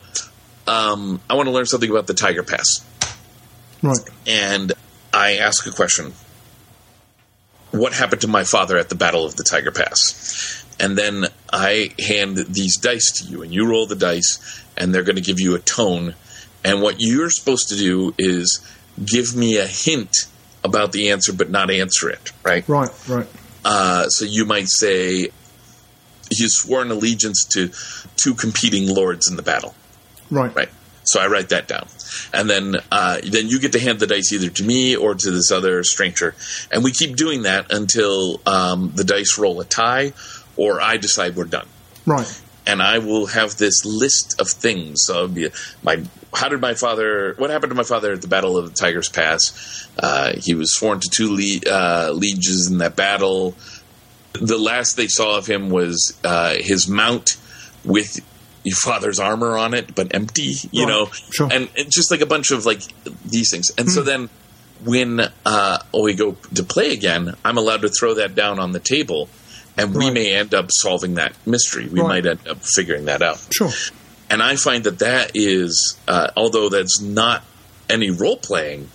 um, 0.67 1.21
I 1.29 1.35
want 1.35 1.47
to 1.47 1.51
learn 1.51 1.65
something 1.65 1.89
about 1.89 2.07
the 2.07 2.13
Tiger 2.13 2.43
Pass." 2.43 2.85
Right. 3.81 3.97
And 4.27 4.73
I 5.13 5.37
ask 5.37 5.65
a 5.65 5.71
question: 5.71 6.13
What 7.71 7.93
happened 7.93 8.21
to 8.21 8.27
my 8.27 8.43
father 8.43 8.77
at 8.77 8.89
the 8.89 8.95
Battle 8.95 9.25
of 9.25 9.35
the 9.35 9.43
Tiger 9.43 9.71
Pass? 9.71 10.65
And 10.81 10.97
then 10.97 11.25
I 11.51 11.93
hand 11.99 12.37
these 12.37 12.77
dice 12.77 13.11
to 13.19 13.25
you, 13.25 13.43
and 13.43 13.53
you 13.53 13.69
roll 13.69 13.85
the 13.85 13.95
dice, 13.95 14.63
and 14.77 14.93
they're 14.93 15.03
going 15.03 15.17
to 15.17 15.21
give 15.21 15.39
you 15.39 15.55
a 15.55 15.59
tone. 15.59 16.15
And 16.63 16.81
what 16.81 16.95
you're 16.99 17.29
supposed 17.29 17.69
to 17.69 17.75
do 17.77 18.13
is 18.17 18.59
give 19.03 19.35
me 19.35 19.57
a 19.57 19.67
hint 19.67 20.15
about 20.63 20.91
the 20.91 21.11
answer, 21.11 21.31
but 21.31 21.49
not 21.49 21.71
answer 21.71 22.09
it, 22.09 22.31
right? 22.43 22.67
Right. 22.67 22.89
Right. 23.07 23.27
Uh, 23.63 24.07
so 24.09 24.25
you 24.25 24.45
might 24.45 24.67
say 24.69 25.29
he's 26.29 26.53
sworn 26.55 26.91
allegiance 26.91 27.45
to 27.51 27.71
two 28.17 28.33
competing 28.35 28.87
lords 28.93 29.29
in 29.29 29.35
the 29.37 29.41
battle, 29.41 29.73
Right. 30.29 30.53
right? 30.55 30.69
So 31.05 31.19
I 31.19 31.27
write 31.27 31.49
that 31.49 31.67
down, 31.67 31.87
and 32.33 32.47
then 32.49 32.75
uh, 32.91 33.19
then 33.23 33.47
you 33.47 33.59
get 33.59 33.71
to 33.71 33.79
hand 33.79 33.99
the 33.99 34.05
dice 34.05 34.31
either 34.31 34.49
to 34.49 34.63
me 34.63 34.95
or 34.95 35.15
to 35.15 35.31
this 35.31 35.49
other 35.51 35.83
stranger, 35.83 36.35
and 36.71 36.83
we 36.83 36.91
keep 36.91 37.15
doing 37.15 37.43
that 37.43 37.71
until 37.71 38.39
um, 38.45 38.91
the 38.93 39.03
dice 39.03 39.37
roll 39.39 39.59
a 39.59 39.65
tie, 39.65 40.13
or 40.55 40.79
I 40.79 40.97
decide 40.97 41.35
we're 41.35 41.45
done. 41.45 41.65
Right. 42.05 42.41
And 42.69 42.81
I 42.83 42.99
will 42.99 43.25
have 43.25 43.55
this 43.57 43.83
list 43.85 44.39
of 44.39 44.47
things. 44.47 45.01
So 45.05 45.27
be 45.27 45.49
my 45.81 46.03
how 46.33 46.49
did 46.49 46.61
my 46.61 46.75
father? 46.75 47.33
What 47.37 47.49
happened 47.49 47.71
to 47.71 47.75
my 47.75 47.83
father 47.83 48.13
at 48.13 48.21
the 48.21 48.27
Battle 48.27 48.57
of 48.57 48.69
the 48.69 48.75
Tigers 48.75 49.09
Pass? 49.09 49.87
Uh, 49.97 50.33
he 50.37 50.53
was 50.53 50.73
sworn 50.75 50.99
to 50.99 51.09
two 51.09 51.35
le- 51.35 51.71
uh, 51.71 52.11
lieges 52.13 52.69
in 52.71 52.77
that 52.77 52.95
battle. 52.95 53.55
The 54.33 54.57
last 54.59 54.95
they 54.97 55.07
saw 55.07 55.37
of 55.37 55.47
him 55.47 55.69
was 55.71 56.17
uh, 56.23 56.55
his 56.59 56.87
mount 56.87 57.31
with 57.83 58.19
your 58.63 58.75
father's 58.75 59.19
armor 59.19 59.57
on 59.57 59.73
it, 59.73 59.95
but 59.95 60.13
empty. 60.13 60.53
You 60.71 60.83
Right. 60.83 60.89
know, 60.89 61.05
Sure. 61.07 61.47
Hmm. 61.47 61.51
and, 61.53 61.69
and 61.75 61.91
just 61.91 62.11
like 62.11 62.21
a 62.21 62.25
bunch 62.27 62.51
of 62.51 62.65
like 62.65 62.81
these 63.25 63.49
things. 63.51 63.71
And 63.77 63.89
so 63.91 64.03
then 64.03 64.29
when 64.85 65.19
uh, 65.45 65.79
we 65.99 66.13
go 66.13 66.33
to 66.53 66.63
play 66.63 66.93
again, 66.93 67.35
I'm 67.43 67.57
allowed 67.57 67.81
to 67.81 67.89
throw 67.89 68.13
that 68.15 68.35
down 68.35 68.59
on 68.59 68.71
the 68.73 68.79
table. 68.79 69.27
And 69.83 69.95
we 69.95 70.11
may 70.11 70.33
end 70.33 70.53
up 70.53 70.71
solving 70.71 71.15
that 71.15 71.33
mystery. 71.45 71.87
We 71.87 71.99
Right. 72.01 72.23
might 72.23 72.25
end 72.25 72.47
up 72.47 72.59
figuring 72.75 73.05
that 73.05 73.21
out. 73.21 73.39
Sure. 73.51 73.71
And 74.29 74.43
I 74.43 74.55
find 74.55 74.83
that 74.83 74.99
that 74.99 75.31
is, 75.33 75.97
uh, 76.07 76.29
although 76.35 76.69
that's 76.69 77.01
not 77.01 77.43
any 77.89 78.11
role 78.11 78.37
playing, 78.37 78.89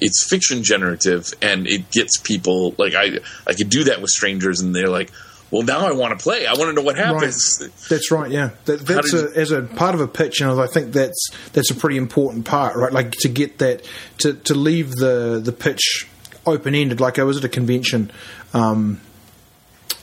it's 0.00 0.26
fiction 0.28 0.64
generative, 0.64 1.32
and 1.40 1.68
it 1.68 1.90
gets 1.92 2.16
people 2.18 2.74
like 2.78 2.94
I. 2.94 3.20
I 3.46 3.54
could 3.54 3.70
do 3.70 3.84
that 3.84 4.00
with 4.02 4.10
strangers, 4.10 4.58
and 4.60 4.74
they're 4.74 4.88
like, 4.88 5.12
"Well, 5.52 5.62
now 5.62 5.86
I 5.86 5.92
want 5.92 6.18
to 6.18 6.20
play. 6.20 6.44
I 6.44 6.54
want 6.54 6.70
to 6.70 6.72
know 6.72 6.82
what 6.82 6.96
happens." 6.96 7.62
That's 7.88 8.10
right. 8.10 8.28
Yeah, 8.28 8.50
that, 8.64 8.80
that's 8.84 9.14
a, 9.14 9.30
as 9.36 9.52
a 9.52 9.62
part 9.62 9.94
of 9.94 10.00
a 10.00 10.08
pitch, 10.08 10.40
and 10.40 10.50
I 10.60 10.66
think 10.66 10.92
that's 10.92 11.28
that's 11.52 11.70
a 11.70 11.74
pretty 11.76 11.98
important 11.98 12.44
part, 12.46 12.74
right? 12.74 12.92
Like 12.92 13.12
to 13.20 13.28
get 13.28 13.58
that 13.58 13.84
to 14.18 14.32
to 14.34 14.54
leave 14.54 14.90
the 14.96 15.40
the 15.40 15.52
pitch 15.52 16.08
open 16.44 16.74
ended. 16.74 16.98
Like 17.00 17.20
I 17.20 17.22
was 17.22 17.36
at 17.36 17.44
a 17.44 17.48
convention. 17.48 18.10
Um, 18.52 19.00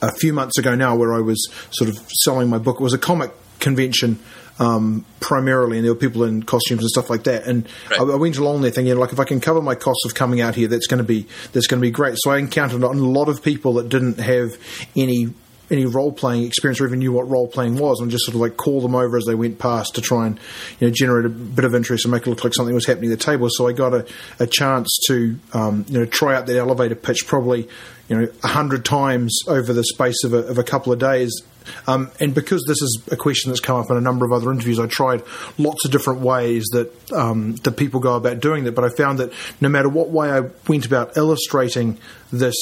a 0.02 0.11
few 0.14 0.34
months 0.34 0.57
ago 0.57 0.76
now, 0.76 0.95
where 0.95 1.14
I 1.14 1.20
was 1.20 1.48
sort 1.72 1.90
of 1.90 1.98
selling 2.10 2.49
my 2.49 2.57
book. 2.57 2.80
It 2.80 2.84
was 2.84 2.94
a 2.94 2.98
comic 2.99 3.32
convention 3.60 4.20
um, 4.60 5.06
primarily, 5.20 5.78
and 5.78 5.86
there 5.86 5.94
were 5.94 5.99
people 5.99 6.24
in 6.24 6.44
costumes 6.44 6.82
and 6.82 6.90
stuff 6.90 7.10
like 7.10 7.24
that. 7.24 7.45
And 7.45 7.68
Right. 7.90 8.02
I, 8.02 8.03
I 8.03 8.16
went 8.16 8.38
along 8.38 8.61
there 8.61 8.72
thinking, 8.72 8.95
like, 8.98 9.14
if 9.14 9.20
I 9.20 9.24
can 9.24 9.40
cover 9.40 9.61
my 9.61 9.76
costs 9.76 10.06
of 10.06 10.16
coming 10.16 10.41
out 10.41 10.56
here, 10.56 10.68
that's 10.68 10.88
going 10.88 10.98
to 10.98 11.03
be 11.03 11.28
that's 11.53 11.68
going 11.68 11.80
to 11.80 11.86
be 11.86 11.91
great. 11.91 12.16
So 12.18 12.32
I 12.32 12.38
encountered 12.38 12.84
a 12.84 12.88
lot 12.90 13.30
of 13.30 13.41
people 13.41 13.74
that 13.76 13.90
didn't 13.90 14.20
have 14.20 14.57
any 14.95 15.34
any 15.72 15.86
role 15.86 16.11
playing 16.11 16.44
experience 16.44 16.82
or 16.82 16.88
even 16.88 16.98
knew 16.98 17.11
what 17.11 17.30
role 17.30 17.48
playing 17.48 17.78
was, 17.78 17.99
and 18.02 18.10
just 18.10 18.26
sort 18.26 18.36
of 18.36 18.41
like 18.41 18.57
call 18.57 18.82
them 18.82 18.95
over 18.95 19.18
as 19.18 19.26
they 19.26 19.36
went 19.36 19.60
past 19.60 19.95
to 19.95 20.02
try 20.02 20.26
and 20.28 20.40
you 20.80 20.88
know 20.88 20.94
generate 20.94 21.26
a 21.26 21.30
bit 21.30 21.64
of 21.64 21.76
interest 21.76 22.06
and 22.06 22.11
make 22.11 22.26
it 22.26 22.30
look 22.30 22.44
like 22.44 22.53
something 22.56 22.74
was 22.74 22.88
happening 22.88 23.11
at 23.11 23.20
the 23.20 23.24
table. 23.24 23.48
So 23.52 23.68
I 23.68 23.74
got 23.74 23.94
a, 23.94 24.06
a 24.40 24.48
chance 24.48 24.90
to 25.07 25.40
um, 25.53 25.86
you 25.88 25.99
know 25.99 26.06
try 26.06 26.36
out 26.36 26.48
that 26.48 26.57
elevator 26.57 26.95
pitch 26.95 27.28
probably 27.28 27.70
you 28.10 28.19
know 28.19 28.27
a 28.44 28.48
hundred 28.48 28.84
times 28.84 29.40
over 29.48 29.72
the 29.72 29.84
space 29.84 30.23
of 30.26 30.34
a, 30.34 30.40
of 30.40 30.57
a 30.57 30.64
couple 30.64 30.91
of 30.91 30.99
days. 30.99 31.41
Um, 31.86 32.10
and 32.19 32.34
because 32.34 32.64
this 32.68 32.81
is 32.81 33.03
a 33.11 33.15
question 33.15 33.52
that's 33.52 33.60
come 33.60 33.80
up 33.80 33.91
in 33.91 33.95
a 33.98 34.02
number 34.02 34.26
of 34.26 34.31
other 34.31 34.52
interviews, 34.52 34.80
I 34.80 34.88
tried 34.88 35.22
lots 35.60 35.86
of 35.86 35.91
different 35.91 36.22
ways 36.22 36.65
that 36.72 36.91
um, 37.14 37.56
that 37.57 37.77
people 37.77 37.99
go 37.99 38.15
about 38.15 38.40
doing 38.40 38.64
that. 38.64 38.73
But 38.73 38.84
I 38.86 38.90
found 38.90 39.19
that 39.19 39.31
no 39.61 39.69
matter 39.69 39.88
what 39.88 40.10
way 40.10 40.31
I 40.31 40.41
went 40.68 40.86
about 40.88 41.15
illustrating 41.15 41.99
this 42.31 42.56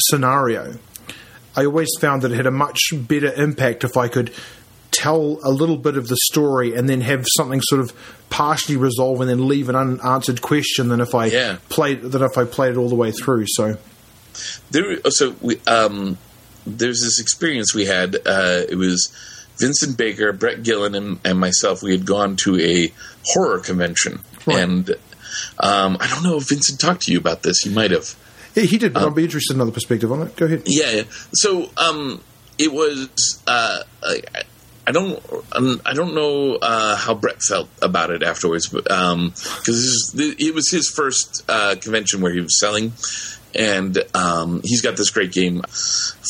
scenario, 0.00 0.74
I 1.56 1.64
always 1.64 1.88
found 2.00 2.22
that 2.22 2.32
it 2.32 2.36
had 2.36 2.46
a 2.46 2.50
much 2.50 2.80
better 2.92 3.32
impact 3.32 3.84
if 3.84 3.96
I 3.96 4.08
could 4.08 4.32
tell 4.90 5.38
a 5.44 5.50
little 5.50 5.76
bit 5.76 5.96
of 5.96 6.08
the 6.08 6.16
story 6.16 6.74
and 6.74 6.88
then 6.88 7.00
have 7.02 7.26
something 7.36 7.60
sort 7.62 7.80
of 7.80 7.92
partially 8.30 8.76
resolve 8.76 9.20
and 9.20 9.30
then 9.30 9.46
leave 9.46 9.68
an 9.68 9.76
unanswered 9.76 10.42
question 10.42 10.88
than 10.88 11.00
if 11.00 11.14
I 11.14 11.26
Yeah. 11.26 11.56
played 11.68 12.02
than 12.02 12.22
if 12.22 12.36
I 12.36 12.44
played 12.44 12.72
it 12.72 12.76
all 12.78 12.88
the 12.88 12.94
way 12.96 13.12
through. 13.12 13.44
So 13.48 13.76
There, 14.70 15.00
so 15.10 15.34
we, 15.40 15.60
um, 15.66 16.18
there's 16.66 17.00
this 17.02 17.20
experience 17.20 17.74
we 17.74 17.86
had. 17.86 18.16
Uh, 18.16 18.62
it 18.68 18.76
was 18.76 19.10
Vincent 19.58 19.96
Baker, 19.96 20.32
Brett 20.32 20.58
Gillan, 20.62 20.96
and, 20.96 21.18
and 21.24 21.38
myself. 21.38 21.82
We 21.82 21.92
had 21.92 22.06
gone 22.06 22.36
to 22.44 22.58
a 22.60 22.92
horror 23.24 23.58
convention, 23.60 24.20
Right. 24.46 24.58
and 24.58 24.90
um, 25.58 25.96
I 26.00 26.08
don't 26.08 26.22
know 26.22 26.36
if 26.36 26.48
Vincent 26.48 26.80
talked 26.80 27.02
to 27.02 27.12
you 27.12 27.18
about 27.18 27.42
this. 27.42 27.60
He 27.60 27.70
might 27.70 27.90
have. 27.90 28.14
yeah, 28.54 28.64
he 28.64 28.78
did, 28.78 28.94
but 28.94 29.04
I'd 29.04 29.14
be 29.14 29.24
interested 29.24 29.54
in 29.54 29.58
another 29.60 29.72
perspective 29.72 30.10
on 30.12 30.22
it. 30.22 30.36
Go 30.36 30.46
ahead. 30.46 30.62
Yeah. 30.66 30.90
yeah. 30.90 31.02
So 31.34 31.70
um, 31.76 32.22
it 32.58 32.72
was. 32.72 33.42
Uh, 33.46 33.82
I, 34.02 34.20
I 34.86 34.90
don't. 34.92 35.22
um, 35.52 35.82
I 35.84 35.92
don't 35.92 36.14
know 36.14 36.54
uh, 36.54 36.96
how 36.96 37.14
Brett 37.14 37.42
felt 37.42 37.68
about 37.82 38.10
it 38.10 38.22
afterwards, 38.22 38.68
but 38.68 38.84
because 38.84 40.14
it 40.16 40.54
was 40.54 40.70
his 40.70 40.88
first 40.88 41.42
uh, 41.48 41.74
convention 41.80 42.20
where 42.22 42.32
he 42.32 42.40
was 42.40 42.58
selling, 42.58 42.92
and 43.54 43.98
um, 44.14 44.60
he's 44.64 44.82
got 44.82 44.96
this 44.96 45.10
great 45.10 45.32
game, 45.32 45.62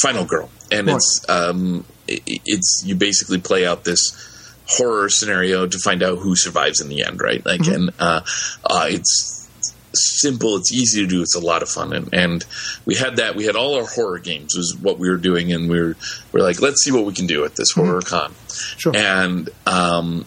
Final 0.02 0.24
Girl, 0.24 0.50
and 0.70 0.88
it's 0.88 1.24
um, 1.28 1.84
it, 2.06 2.22
it's 2.26 2.82
you 2.84 2.94
basically 2.94 3.38
play 3.38 3.66
out 3.66 3.84
this 3.84 4.24
horror 4.66 5.08
scenario 5.08 5.66
to 5.66 5.78
find 5.78 6.02
out 6.02 6.18
who 6.18 6.36
survives 6.36 6.80
in 6.80 6.88
the 6.88 7.04
end, 7.04 7.20
right? 7.20 7.44
Like, 7.44 7.66
and 7.66 7.90
uh, 7.98 8.20
uh, 8.64 8.86
it's 8.88 9.48
simple. 9.94 10.56
It's 10.56 10.72
easy 10.72 11.02
to 11.02 11.06
do. 11.06 11.22
It's 11.22 11.34
a 11.34 11.40
lot 11.40 11.62
of 11.62 11.68
fun, 11.68 11.92
and, 11.92 12.12
and 12.12 12.46
we 12.84 12.94
had 12.94 13.16
that. 13.16 13.34
We 13.34 13.44
had 13.44 13.56
all 13.56 13.76
our 13.76 13.86
horror 13.86 14.18
games 14.18 14.56
was 14.56 14.76
what 14.76 14.98
we 14.98 15.08
were 15.08 15.16
doing, 15.16 15.52
and 15.52 15.68
we 15.68 15.80
were 15.80 15.96
we 16.32 16.40
are 16.40 16.44
like, 16.44 16.60
let's 16.60 16.82
see 16.82 16.92
what 16.92 17.04
we 17.04 17.12
can 17.12 17.26
do 17.26 17.44
at 17.44 17.56
this 17.56 17.72
horror 17.72 18.02
con. 18.02 18.34
Sure. 18.48 18.94
And 18.94 19.48
um, 19.66 20.26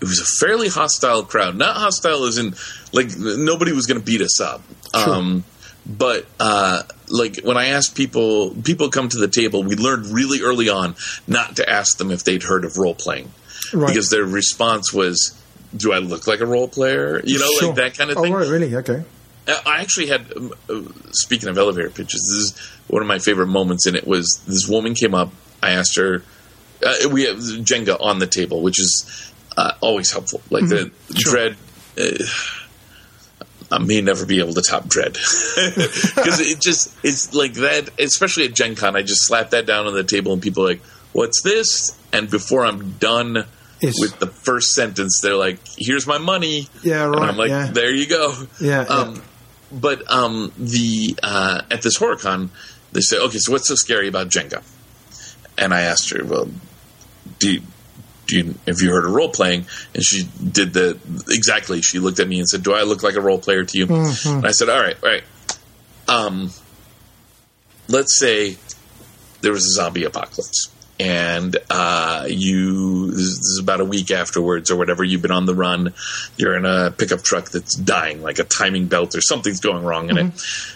it 0.00 0.04
was 0.04 0.20
a 0.20 0.44
fairly 0.44 0.68
hostile 0.68 1.24
crowd. 1.24 1.56
Not 1.56 1.76
hostile 1.76 2.24
as 2.24 2.38
in 2.38 2.54
like 2.92 3.16
nobody 3.16 3.72
was 3.72 3.86
going 3.86 4.00
to 4.00 4.04
beat 4.04 4.20
us 4.20 4.40
up. 4.40 4.62
Um, 4.94 5.44
but 5.88 6.26
uh, 6.38 6.82
like 7.08 7.40
when 7.42 7.56
I 7.56 7.68
asked 7.68 7.94
people, 7.94 8.50
people 8.62 8.90
come 8.90 9.08
to 9.08 9.18
the 9.18 9.28
table. 9.28 9.62
We 9.62 9.74
learned 9.76 10.06
really 10.06 10.42
early 10.42 10.68
on 10.68 10.94
not 11.26 11.56
to 11.56 11.68
ask 11.68 11.96
them 11.98 12.10
if 12.10 12.24
they'd 12.24 12.42
heard 12.42 12.64
of 12.64 12.76
role 12.76 12.94
playing, 12.94 13.30
Right. 13.72 13.88
because 13.88 14.10
their 14.10 14.24
response 14.24 14.92
was, 14.92 15.34
"Do 15.76 15.92
I 15.92 15.98
look 15.98 16.26
like 16.26 16.40
a 16.40 16.46
role 16.46 16.68
player?" 16.68 17.20
You 17.24 17.38
know, 17.38 17.46
Sure. 17.58 17.68
like 17.68 17.76
that 17.76 17.96
kind 17.98 18.10
of 18.10 18.16
thing. 18.16 18.34
oh, 18.34 18.40
thing. 18.40 18.50
right, 18.50 18.60
really? 18.60 18.76
Okay. 18.76 19.02
Uh, 19.46 19.56
I 19.64 19.80
actually 19.80 20.08
had, 20.08 20.26
um, 20.36 20.52
uh, 20.68 20.82
speaking 21.12 21.48
of 21.48 21.56
elevator 21.56 21.88
pitches, 21.88 22.20
this 22.28 22.38
is 22.52 22.68
one 22.88 23.00
of 23.00 23.08
my 23.08 23.18
favorite 23.18 23.46
moments 23.46 23.86
in 23.86 23.96
it. 23.96 24.06
Was 24.06 24.40
this 24.46 24.68
woman 24.68 24.94
came 24.94 25.14
up? 25.14 25.32
I 25.62 25.70
asked 25.70 25.96
her, 25.96 26.22
uh, 26.84 27.08
we 27.10 27.24
have 27.24 27.38
Jenga 27.38 27.96
on 27.98 28.18
the 28.18 28.26
table, 28.26 28.60
which 28.60 28.78
is 28.78 29.06
uh, 29.56 29.72
always 29.80 30.12
helpful. 30.12 30.42
Like 30.50 30.68
the 30.68 30.90
Sure. 31.16 31.32
dread. 31.32 31.56
I 33.70 33.78
may 33.78 34.00
never 34.00 34.24
be 34.26 34.40
able 34.40 34.54
to 34.54 34.62
top 34.62 34.88
dread 34.88 35.12
because 35.56 36.40
it 36.40 36.60
just 36.60 36.96
it's 37.04 37.34
like 37.34 37.54
that. 37.54 37.90
Especially 37.98 38.44
at 38.46 38.54
Gen 38.54 38.74
Con, 38.74 38.96
I 38.96 39.02
just 39.02 39.26
slap 39.26 39.50
that 39.50 39.66
down 39.66 39.86
on 39.86 39.94
the 39.94 40.04
table, 40.04 40.32
and 40.32 40.40
people 40.42 40.64
are 40.64 40.68
like, 40.68 40.82
"What's 41.12 41.42
this?" 41.42 41.96
And 42.12 42.30
before 42.30 42.64
I'm 42.64 42.92
done 42.92 43.44
Yes. 43.80 43.94
with 44.00 44.18
the 44.18 44.26
first 44.26 44.72
sentence, 44.74 45.20
they're 45.22 45.36
like, 45.36 45.58
"Here's 45.76 46.06
my 46.06 46.18
money." 46.18 46.68
Yeah, 46.82 47.04
And 47.04 47.14
right, 47.14 47.28
I'm 47.28 47.36
like, 47.36 47.50
yeah. 47.50 47.70
"There 47.70 47.94
you 47.94 48.08
go." 48.08 48.34
Yeah, 48.60 48.80
Um, 48.80 49.14
yeah. 49.16 49.20
But 49.70 50.10
um, 50.10 50.50
the 50.56 51.16
uh, 51.22 51.60
at 51.70 51.82
this 51.82 51.98
HorrorCon, 51.98 52.48
they 52.92 53.00
say, 53.02 53.18
"Okay, 53.18 53.38
so 53.38 53.52
what's 53.52 53.68
so 53.68 53.74
scary 53.74 54.08
about 54.08 54.28
Jenga?" 54.30 54.62
And 55.58 55.74
I 55.74 55.82
asked 55.82 56.10
her, 56.10 56.24
"Well, 56.24 56.48
do 57.38 57.52
you, 57.52 57.60
do 57.60 57.66
you, 58.36 58.54
have 58.66 58.80
you 58.80 58.90
heard 58.90 59.04
of 59.04 59.12
role 59.12 59.30
playing?" 59.30 59.66
And 59.94 60.02
she 60.02 60.28
did 60.52 60.72
the 60.72 60.98
exactly. 61.28 61.82
She 61.82 61.98
looked 61.98 62.20
at 62.20 62.28
me 62.28 62.38
and 62.38 62.48
said, 62.48 62.62
"Do 62.62 62.74
I 62.74 62.82
look 62.82 63.02
like 63.02 63.14
a 63.14 63.20
role 63.20 63.38
player 63.38 63.64
to 63.64 63.78
you?" 63.78 63.86
And 63.88 64.46
I 64.46 64.50
said, 64.50 64.68
"All 64.68 64.80
right, 64.80 64.96
all 65.02 65.10
right. 65.10 65.24
Um, 66.08 66.50
let's 67.88 68.18
say 68.18 68.56
there 69.40 69.52
was 69.52 69.64
a 69.64 69.70
zombie 69.70 70.04
apocalypse." 70.04 70.70
And 71.00 71.56
uh, 71.70 72.26
you, 72.28 73.10
this 73.12 73.20
is 73.20 73.60
about 73.62 73.80
a 73.80 73.84
week 73.84 74.10
afterwards, 74.10 74.70
or 74.70 74.76
whatever. 74.76 75.04
You've 75.04 75.22
been 75.22 75.30
on 75.30 75.46
the 75.46 75.54
run. 75.54 75.94
You're 76.36 76.56
in 76.56 76.64
a 76.64 76.90
pickup 76.90 77.22
truck 77.22 77.50
that's 77.50 77.76
dying, 77.76 78.20
like 78.20 78.40
a 78.40 78.44
timing 78.44 78.88
belt, 78.88 79.14
or 79.14 79.20
something's 79.20 79.60
going 79.60 79.84
wrong 79.84 80.10
in 80.10 80.18
it. 80.18 80.32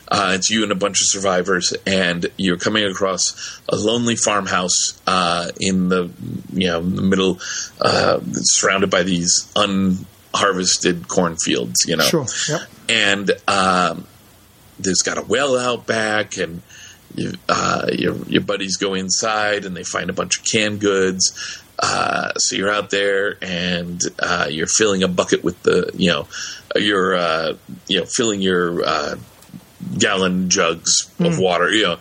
Uh, 0.09 0.33
it's 0.37 0.49
you 0.49 0.63
and 0.63 0.71
a 0.71 0.77
bunch 0.77 1.01
of 1.01 1.07
survivors, 1.09 1.75
and 1.87 2.27
you're 2.37 2.57
coming 2.57 2.85
across 2.85 3.61
a 3.69 3.75
lonely 3.77 4.15
farmhouse 4.15 5.01
uh, 5.09 5.51
in 5.59 5.89
the 5.89 6.11
you 6.53 6.69
know 6.69 6.79
in 6.81 6.95
the 6.95 7.03
middle, 7.03 7.41
uh, 7.81 8.21
surrounded 8.43 8.91
by 8.91 9.03
these 9.03 9.51
unharvested 9.57 11.09
cornfields. 11.09 11.85
You 11.87 11.97
know, 11.97 12.05
Sure. 12.05 12.27
Yep. 12.49 12.61
and 12.89 13.31
um, 13.49 14.07
there's 14.79 15.03
got 15.03 15.19
a 15.19 15.23
well 15.23 15.59
out 15.59 15.87
back, 15.87 16.37
and 16.37 16.63
you, 17.15 17.33
uh, 17.49 17.89
your 17.93 18.17
your 18.27 18.43
buddies 18.43 18.77
go 18.77 18.95
inside, 18.95 19.65
and 19.65 19.77
they 19.77 19.85
find 19.85 20.11
a 20.11 20.13
bunch 20.13 20.39
of 20.39 20.45
canned 20.45 20.81
goods. 20.81 21.61
Uh, 21.79 22.33
so 22.35 22.55
you're 22.57 22.71
out 22.71 22.91
there, 22.91 23.37
and 23.43 24.01
uh, 24.19 24.47
you're 24.51 24.67
filling 24.67 25.03
a 25.03 25.09
bucket 25.09 25.43
with 25.43 25.63
the 25.63 25.91
you 25.95 26.11
know 26.11 26.29
you're 26.77 27.15
uh, 27.17 27.57
you 27.89 28.01
know 28.01 28.07
filling 28.07 28.41
your 28.41 28.83
uh, 28.85 29.17
gallon 29.99 30.49
jugs 30.49 31.11
of 31.19 31.39
water, 31.39 31.71
you 31.71 31.83
know, 31.83 31.99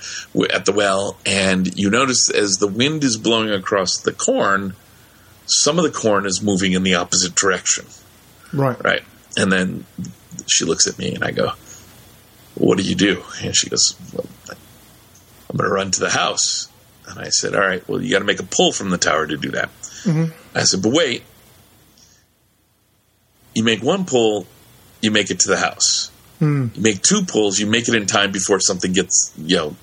at 0.54 0.66
the 0.66 0.72
well, 0.72 1.18
and 1.26 1.78
you 1.78 1.90
notice 1.90 2.30
as 2.30 2.52
the 2.60 2.68
wind 2.68 3.04
is 3.04 3.18
blowing 3.18 3.50
across 3.50 3.98
the 3.98 4.14
corn, 4.14 4.76
some 5.46 5.78
of 5.80 5.84
the 5.84 5.92
corn 5.92 6.26
is 6.26 6.42
moving 6.42 6.74
in 6.74 6.84
the 6.84 6.94
opposite 6.96 7.34
direction 7.36 7.86
Right. 8.54 8.82
right? 8.84 9.02
And 9.36 9.52
then 9.52 9.86
she 10.48 10.64
looks 10.66 10.88
at 10.88 11.00
me 11.00 11.16
and 11.16 11.24
I 11.24 11.32
go, 11.32 11.54
What 12.56 12.78
do 12.78 12.84
you 12.84 12.96
do? 12.96 13.24
And 13.42 13.56
she 13.56 13.70
goes, 13.70 13.96
well, 14.14 14.26
I'm 15.52 15.58
going 15.58 15.70
to 15.70 15.74
run 15.76 15.92
to 15.92 16.00
the 16.00 16.10
house. 16.10 16.70
And 17.08 17.20
I 17.20 17.30
said, 17.30 17.54
All 17.56 17.62
right, 17.62 17.86
well, 17.88 18.02
you 18.02 18.10
got 18.12 18.20
to 18.20 18.26
make 18.26 18.40
a 18.40 18.44
pull 18.44 18.72
from 18.72 18.90
the 18.90 18.98
tower 18.98 19.28
to 19.28 19.36
do 19.38 19.52
that. 19.52 19.70
I 20.56 20.64
said, 20.64 20.82
But 20.82 20.94
wait, 20.94 21.24
you 23.54 23.64
make 23.64 23.84
one 23.84 24.06
pull, 24.06 24.48
you 25.02 25.12
make 25.12 25.30
it 25.30 25.40
to 25.42 25.50
the 25.50 25.58
house. 25.58 26.10
You 26.40 26.72
make 26.76 27.04
two 27.04 27.22
pulls, 27.24 27.60
you 27.60 27.68
make 27.68 27.88
it 27.88 27.94
in 27.94 28.08
time 28.08 28.32
before 28.32 28.60
something 28.60 28.94
gets, 28.94 29.32
you 29.38 29.58
know, 29.58 29.76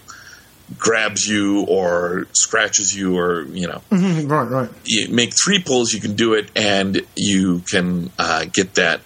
grabs 0.76 1.24
you 1.26 1.60
or 1.66 2.26
scratches 2.32 2.96
you 2.96 3.16
or, 3.16 3.42
you 3.44 3.68
know, 3.68 3.80
Mhm, 3.92 4.28
Right. 4.28 4.48
Right. 4.50 4.70
you 4.84 5.08
make 5.08 5.32
three 5.44 5.60
pulls, 5.60 5.92
you 5.92 6.00
can 6.00 6.14
do 6.16 6.34
it, 6.34 6.50
and 6.56 7.02
you 7.14 7.60
can 7.70 8.10
uh, 8.18 8.46
get 8.52 8.74
that 8.74 9.02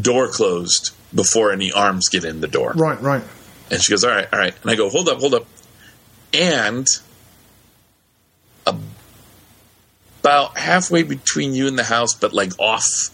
door 0.00 0.26
closed 0.28 0.90
before 1.14 1.52
any 1.52 1.70
arms 1.70 2.08
get 2.08 2.24
in 2.24 2.40
the 2.40 2.48
door. 2.48 2.72
Right. 2.74 3.00
Right. 3.00 3.22
And 3.70 3.80
she 3.82 3.92
goes, 3.92 4.02
"All 4.02 4.10
right, 4.10 4.26
all 4.32 4.38
right." 4.38 4.54
And 4.62 4.70
I 4.70 4.74
go, 4.74 4.88
"Hold 4.90 5.08
up, 5.08 5.20
hold 5.20 5.34
up," 5.34 5.46
and 6.32 6.86
about 10.20 10.58
halfway 10.58 11.02
between 11.02 11.54
you 11.54 11.68
and 11.68 11.78
the 11.78 11.84
house, 11.84 12.14
but 12.14 12.32
like 12.32 12.58
off 12.58 13.10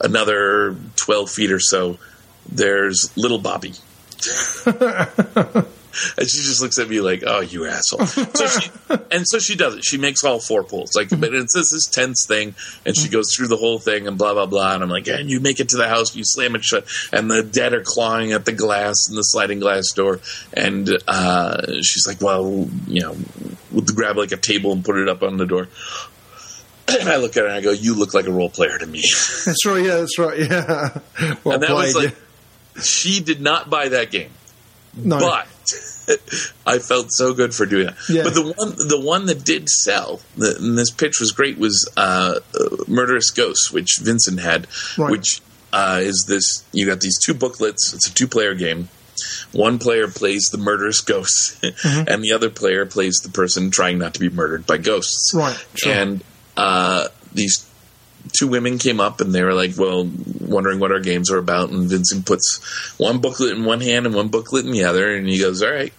another 0.00 0.76
twelve 0.96 1.30
feet 1.30 1.52
or 1.52 1.60
so, 1.60 1.98
there's 2.48 3.16
little 3.16 3.38
Bobby. 3.38 3.74
And 6.18 6.28
she 6.28 6.38
just 6.38 6.62
looks 6.62 6.78
at 6.78 6.88
me 6.88 7.00
like, 7.00 7.22
"Oh, 7.26 7.40
you 7.40 7.66
asshole!" 7.66 8.06
So 8.06 8.46
she, 8.46 8.70
and 9.10 9.26
so 9.26 9.38
she 9.38 9.54
does 9.56 9.74
it. 9.76 9.84
She 9.84 9.98
makes 9.98 10.24
all 10.24 10.40
four 10.40 10.62
pulls. 10.62 10.94
Like, 10.94 11.08
but 11.10 11.34
it's 11.34 11.54
this 11.54 11.72
this 11.72 11.86
tense 11.86 12.24
thing, 12.26 12.54
and 12.84 12.96
she 12.96 13.08
goes 13.08 13.34
through 13.34 13.48
the 13.48 13.56
whole 13.56 13.78
thing 13.78 14.06
and 14.06 14.16
blah 14.16 14.32
blah 14.34 14.46
blah. 14.46 14.74
And 14.74 14.82
I'm 14.82 14.88
like, 14.88 15.08
"And 15.08 15.28
you 15.28 15.40
make 15.40 15.60
it 15.60 15.70
to 15.70 15.76
the 15.76 15.88
house, 15.88 16.14
you 16.16 16.22
slam 16.24 16.54
it 16.54 16.64
shut, 16.64 16.86
and 17.12 17.30
the 17.30 17.42
dead 17.42 17.74
are 17.74 17.82
clawing 17.82 18.32
at 18.32 18.44
the 18.44 18.52
glass 18.52 19.08
and 19.08 19.16
the 19.16 19.22
sliding 19.22 19.60
glass 19.60 19.92
door." 19.92 20.20
And 20.52 20.88
uh, 21.06 21.82
she's 21.82 22.06
like, 22.06 22.20
"Well, 22.20 22.68
you 22.86 23.02
know, 23.02 23.16
we'll 23.70 23.84
grab 23.84 24.16
like 24.16 24.32
a 24.32 24.36
table 24.36 24.72
and 24.72 24.84
put 24.84 24.96
it 24.96 25.08
up 25.08 25.22
on 25.22 25.36
the 25.36 25.46
door." 25.46 25.68
And 26.88 27.08
I 27.08 27.16
look 27.16 27.36
at 27.36 27.42
her 27.42 27.46
and 27.46 27.54
I 27.54 27.60
go, 27.60 27.72
"You 27.72 27.94
look 27.94 28.14
like 28.14 28.26
a 28.26 28.32
role 28.32 28.50
player 28.50 28.78
to 28.78 28.86
me." 28.86 29.02
That's 29.44 29.66
right. 29.66 29.84
Yeah. 29.84 29.96
That's 29.96 30.18
right. 30.18 30.38
Yeah. 30.38 30.98
Well 31.44 31.54
and 31.54 31.62
that 31.62 31.70
played. 31.70 31.94
was 31.94 31.96
like, 31.96 32.16
she 32.82 33.20
did 33.20 33.40
not 33.40 33.70
buy 33.70 33.88
that 33.88 34.10
game. 34.10 34.30
No. 34.96 35.18
but 35.18 35.46
I 36.66 36.78
felt 36.78 37.10
so 37.12 37.34
good 37.34 37.54
for 37.54 37.66
doing 37.66 37.86
that. 37.86 37.96
Yeah. 38.08 38.22
But 38.24 38.34
the 38.34 38.42
one, 38.56 38.70
the 38.88 39.00
one 39.00 39.26
that 39.26 39.44
did 39.44 39.68
sell, 39.68 40.20
the, 40.36 40.56
and 40.58 40.76
this 40.78 40.90
pitch 40.90 41.18
was 41.20 41.32
great, 41.32 41.58
was 41.58 41.88
uh, 41.96 42.38
uh, 42.58 42.76
Murderous 42.86 43.30
Ghosts, 43.30 43.72
which 43.72 43.98
Vincent 44.00 44.40
had, 44.40 44.66
Right. 44.96 45.10
which 45.10 45.40
uh, 45.72 45.98
is 46.02 46.24
this. 46.28 46.64
You 46.72 46.86
got 46.86 47.00
these 47.00 47.18
two 47.22 47.34
booklets. 47.34 47.92
It's 47.92 48.08
a 48.08 48.14
two-player 48.14 48.54
game. 48.54 48.88
One 49.52 49.78
player 49.78 50.08
plays 50.08 50.48
the 50.52 50.58
murderous 50.58 51.00
ghosts, 51.00 51.58
Mm-hmm. 51.62 52.08
and 52.08 52.22
the 52.22 52.32
other 52.32 52.50
player 52.50 52.86
plays 52.86 53.16
the 53.22 53.30
person 53.30 53.70
trying 53.70 53.98
not 53.98 54.14
to 54.14 54.20
be 54.20 54.28
murdered 54.30 54.66
by 54.66 54.78
ghosts. 54.78 55.32
Right, 55.34 55.56
sure. 55.74 55.92
And 55.92 56.22
uh, 56.56 57.08
these 57.32 57.68
two 58.32 58.48
women 58.48 58.78
came 58.78 59.00
up 59.00 59.20
and 59.20 59.34
they 59.34 59.42
were 59.42 59.54
like, 59.54 59.72
well, 59.76 60.08
wondering 60.40 60.80
what 60.80 60.92
our 60.92 61.00
games 61.00 61.30
are 61.30 61.38
about. 61.38 61.70
And 61.70 61.88
Vincent 61.88 62.26
puts 62.26 62.94
one 62.98 63.18
booklet 63.18 63.56
in 63.56 63.64
one 63.64 63.80
hand 63.80 64.06
and 64.06 64.14
one 64.14 64.28
booklet 64.28 64.64
in 64.64 64.72
the 64.72 64.84
other. 64.84 65.14
And 65.14 65.28
he 65.28 65.38
goes, 65.38 65.62
all 65.62 65.70
right. 65.70 65.92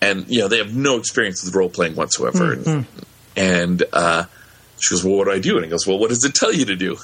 And, 0.00 0.28
you 0.28 0.40
know, 0.40 0.48
they 0.48 0.58
have 0.58 0.74
no 0.74 0.96
experience 0.96 1.44
with 1.44 1.54
role 1.54 1.68
playing 1.68 1.94
whatsoever. 1.94 2.52
And, 2.54 2.86
and 3.36 3.82
uh, 3.92 4.24
she 4.80 4.94
goes, 4.94 5.04
well, 5.04 5.16
what 5.16 5.24
do 5.24 5.32
I 5.32 5.38
do? 5.38 5.56
And 5.56 5.64
he 5.64 5.70
goes, 5.70 5.86
well, 5.86 5.98
what 5.98 6.08
does 6.08 6.24
it 6.24 6.34
tell 6.34 6.52
you 6.52 6.64
to 6.66 6.76
do? 6.76 6.96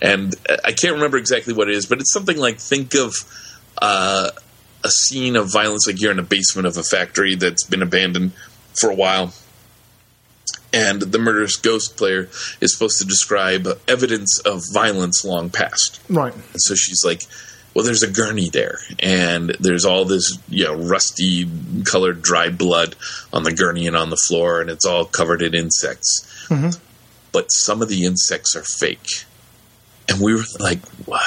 And 0.00 0.34
uh, 0.48 0.56
I 0.64 0.72
can't 0.72 0.94
remember 0.94 1.18
exactly 1.18 1.52
what 1.52 1.68
it 1.68 1.74
is, 1.74 1.86
but 1.86 2.00
it's 2.00 2.12
something 2.12 2.38
like 2.38 2.58
think 2.58 2.94
of 2.94 3.14
uh, 3.82 4.30
a 4.82 4.90
scene 4.90 5.36
of 5.36 5.52
violence 5.52 5.86
like 5.86 6.00
you're 6.00 6.12
in 6.12 6.18
a 6.18 6.22
basement 6.22 6.66
of 6.66 6.76
a 6.76 6.82
factory 6.82 7.34
that's 7.34 7.64
been 7.64 7.82
abandoned 7.82 8.32
for 8.80 8.90
a 8.90 8.94
while 8.94 9.32
and 10.72 11.00
the 11.00 11.18
murderous 11.18 11.56
ghost 11.56 11.96
player 11.96 12.28
is 12.60 12.72
supposed 12.72 12.98
to 12.98 13.04
describe 13.04 13.66
evidence 13.88 14.40
of 14.40 14.62
violence 14.72 15.24
long 15.24 15.50
past. 15.50 16.00
Right. 16.08 16.34
And 16.34 16.60
so 16.60 16.74
she's 16.74 17.04
like, 17.04 17.22
well, 17.74 17.84
there's 17.84 18.02
a 18.02 18.10
gurney 18.10 18.48
there, 18.48 18.78
and 19.00 19.50
there's 19.60 19.84
all 19.84 20.06
this, 20.06 20.38
you 20.48 20.64
know, 20.64 20.74
rusty 20.74 21.46
colored 21.84 22.22
dry 22.22 22.48
blood 22.48 22.96
on 23.34 23.42
the 23.42 23.52
gurney 23.52 23.86
and 23.86 23.94
on 23.94 24.08
the 24.08 24.16
floor, 24.16 24.62
and 24.62 24.70
it's 24.70 24.86
all 24.86 25.04
covered 25.04 25.42
in 25.42 25.54
insects. 25.54 26.46
Mm-hmm. 26.48 26.82
But 27.32 27.52
some 27.52 27.82
of 27.82 27.90
the 27.90 28.06
insects 28.06 28.56
are 28.56 28.62
fake. 28.62 29.24
And 30.08 30.22
we 30.22 30.32
were 30.32 30.44
like, 30.58 30.78
wow. 31.06 31.20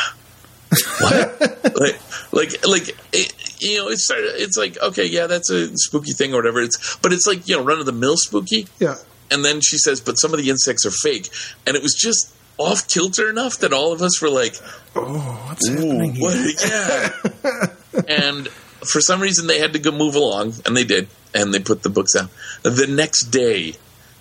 What? 1.02 1.40
like, 1.80 1.99
like, 2.32 2.68
like, 2.68 2.98
it, 3.14 3.61
you 3.61 3.78
know, 3.78 3.90
it's 3.90 4.07
it's 4.10 4.57
like 4.57 4.82
okay, 4.82 5.06
yeah, 5.06 5.28
that's 5.28 5.49
a 5.49 5.70
spooky 5.76 6.14
thing 6.14 6.34
or 6.34 6.38
whatever. 6.38 6.61
It's 6.61 6.98
but 6.98 7.14
it's 7.14 7.28
like 7.28 7.48
you 7.48 7.57
know, 7.57 7.64
run 7.64 7.80
of 7.80 7.86
the 7.86 7.91
mill 7.91 8.18
spooky. 8.18 8.68
Yeah. 8.80 8.95
And 9.32 9.44
then 9.46 9.62
she 9.62 9.78
says, 9.78 10.02
but 10.02 10.16
some 10.16 10.34
of 10.34 10.40
the 10.40 10.50
insects 10.50 10.86
are 10.86 10.92
fake. 10.92 11.30
And 11.68 11.76
it 11.76 11.84
was 11.84 11.94
just 11.94 12.34
off 12.58 12.88
kilter 12.88 13.30
enough 13.30 13.60
that 13.60 13.72
all 13.74 13.94
of 13.94 14.02
us 14.02 14.22
were 14.22 14.30
like, 14.30 14.56
Oh, 14.96 15.46
what's 15.48 15.68
happening 15.68 16.16
here? 16.16 16.24
what? 16.24 17.76
Yeah. 17.94 18.06
and 18.08 18.48
for 18.48 19.02
some 19.02 19.22
reason, 19.22 19.48
they 19.48 19.60
had 19.60 19.74
to 19.74 19.80
go 19.80 19.92
move 19.92 20.16
along, 20.16 20.54
and 20.66 20.76
they 20.76 20.84
did. 20.84 21.08
And 21.34 21.54
they 21.54 21.60
put 21.60 21.84
the 21.84 21.90
books 21.90 22.14
down. 22.14 22.30
The 22.64 22.88
next 22.88 23.26
day, 23.26 23.74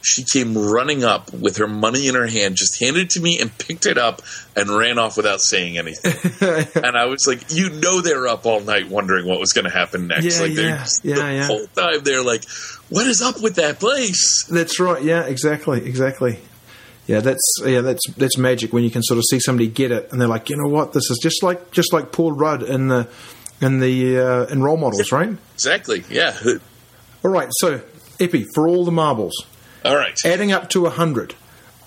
she 0.02 0.24
came 0.24 0.56
running 0.56 1.04
up 1.04 1.32
with 1.32 1.56
her 1.56 1.66
money 1.66 2.06
in 2.06 2.14
her 2.14 2.26
hand, 2.26 2.56
just 2.56 2.78
handed 2.80 3.04
it 3.04 3.10
to 3.10 3.20
me 3.20 3.40
and 3.40 3.56
picked 3.58 3.86
it 3.86 3.98
up 3.98 4.20
and 4.54 4.68
ran 4.68 4.98
off 4.98 5.16
without 5.16 5.40
saying 5.40 5.78
anything. 5.78 6.12
and 6.84 6.96
I 6.96 7.06
was 7.06 7.24
like, 7.26 7.50
you 7.52 7.70
know, 7.70 8.00
they're 8.00 8.26
up 8.28 8.46
all 8.46 8.60
night 8.60 8.88
wondering 8.88 9.26
what 9.26 9.40
was 9.40 9.52
going 9.52 9.64
to 9.64 9.70
happen 9.70 10.06
next. 10.08 10.36
Yeah, 10.36 10.42
like, 10.42 10.52
yeah, 10.56 10.76
just- 10.78 11.04
yeah, 11.04 11.14
the 11.14 11.32
yeah. 11.34 11.46
whole 11.46 11.66
time 11.68 12.00
they're 12.04 12.22
like, 12.24 12.44
what 12.90 13.06
is 13.06 13.20
up 13.22 13.40
with 13.42 13.56
that 13.56 13.80
place? 13.80 14.44
That's 14.50 14.80
right. 14.80 15.02
Yeah, 15.02 15.24
exactly, 15.24 15.84
exactly. 15.84 16.38
Yeah, 17.06 17.20
that's 17.20 17.42
yeah, 17.64 17.80
that's 17.80 18.02
that's 18.16 18.36
magic 18.36 18.72
when 18.72 18.84
you 18.84 18.90
can 18.90 19.02
sort 19.02 19.18
of 19.18 19.24
see 19.30 19.40
somebody 19.40 19.68
get 19.68 19.90
it, 19.90 20.12
and 20.12 20.20
they're 20.20 20.28
like, 20.28 20.50
you 20.50 20.56
know 20.56 20.68
what, 20.68 20.92
this 20.92 21.10
is 21.10 21.18
just 21.22 21.42
like 21.42 21.70
just 21.70 21.92
like 21.92 22.12
Paul 22.12 22.32
Rudd 22.32 22.62
in 22.62 22.88
the 22.88 23.08
in 23.60 23.80
the 23.80 24.18
uh, 24.18 24.46
in 24.46 24.62
role 24.62 24.76
models, 24.76 25.10
right? 25.10 25.30
Exactly. 25.54 26.04
Yeah. 26.10 26.36
All 27.24 27.30
right, 27.30 27.48
so 27.60 27.80
Epi 28.20 28.46
for 28.54 28.68
all 28.68 28.84
the 28.84 28.92
marbles. 28.92 29.46
All 29.84 29.96
right. 29.96 30.16
Adding 30.24 30.52
up 30.52 30.68
to 30.70 30.82
100. 30.82 31.34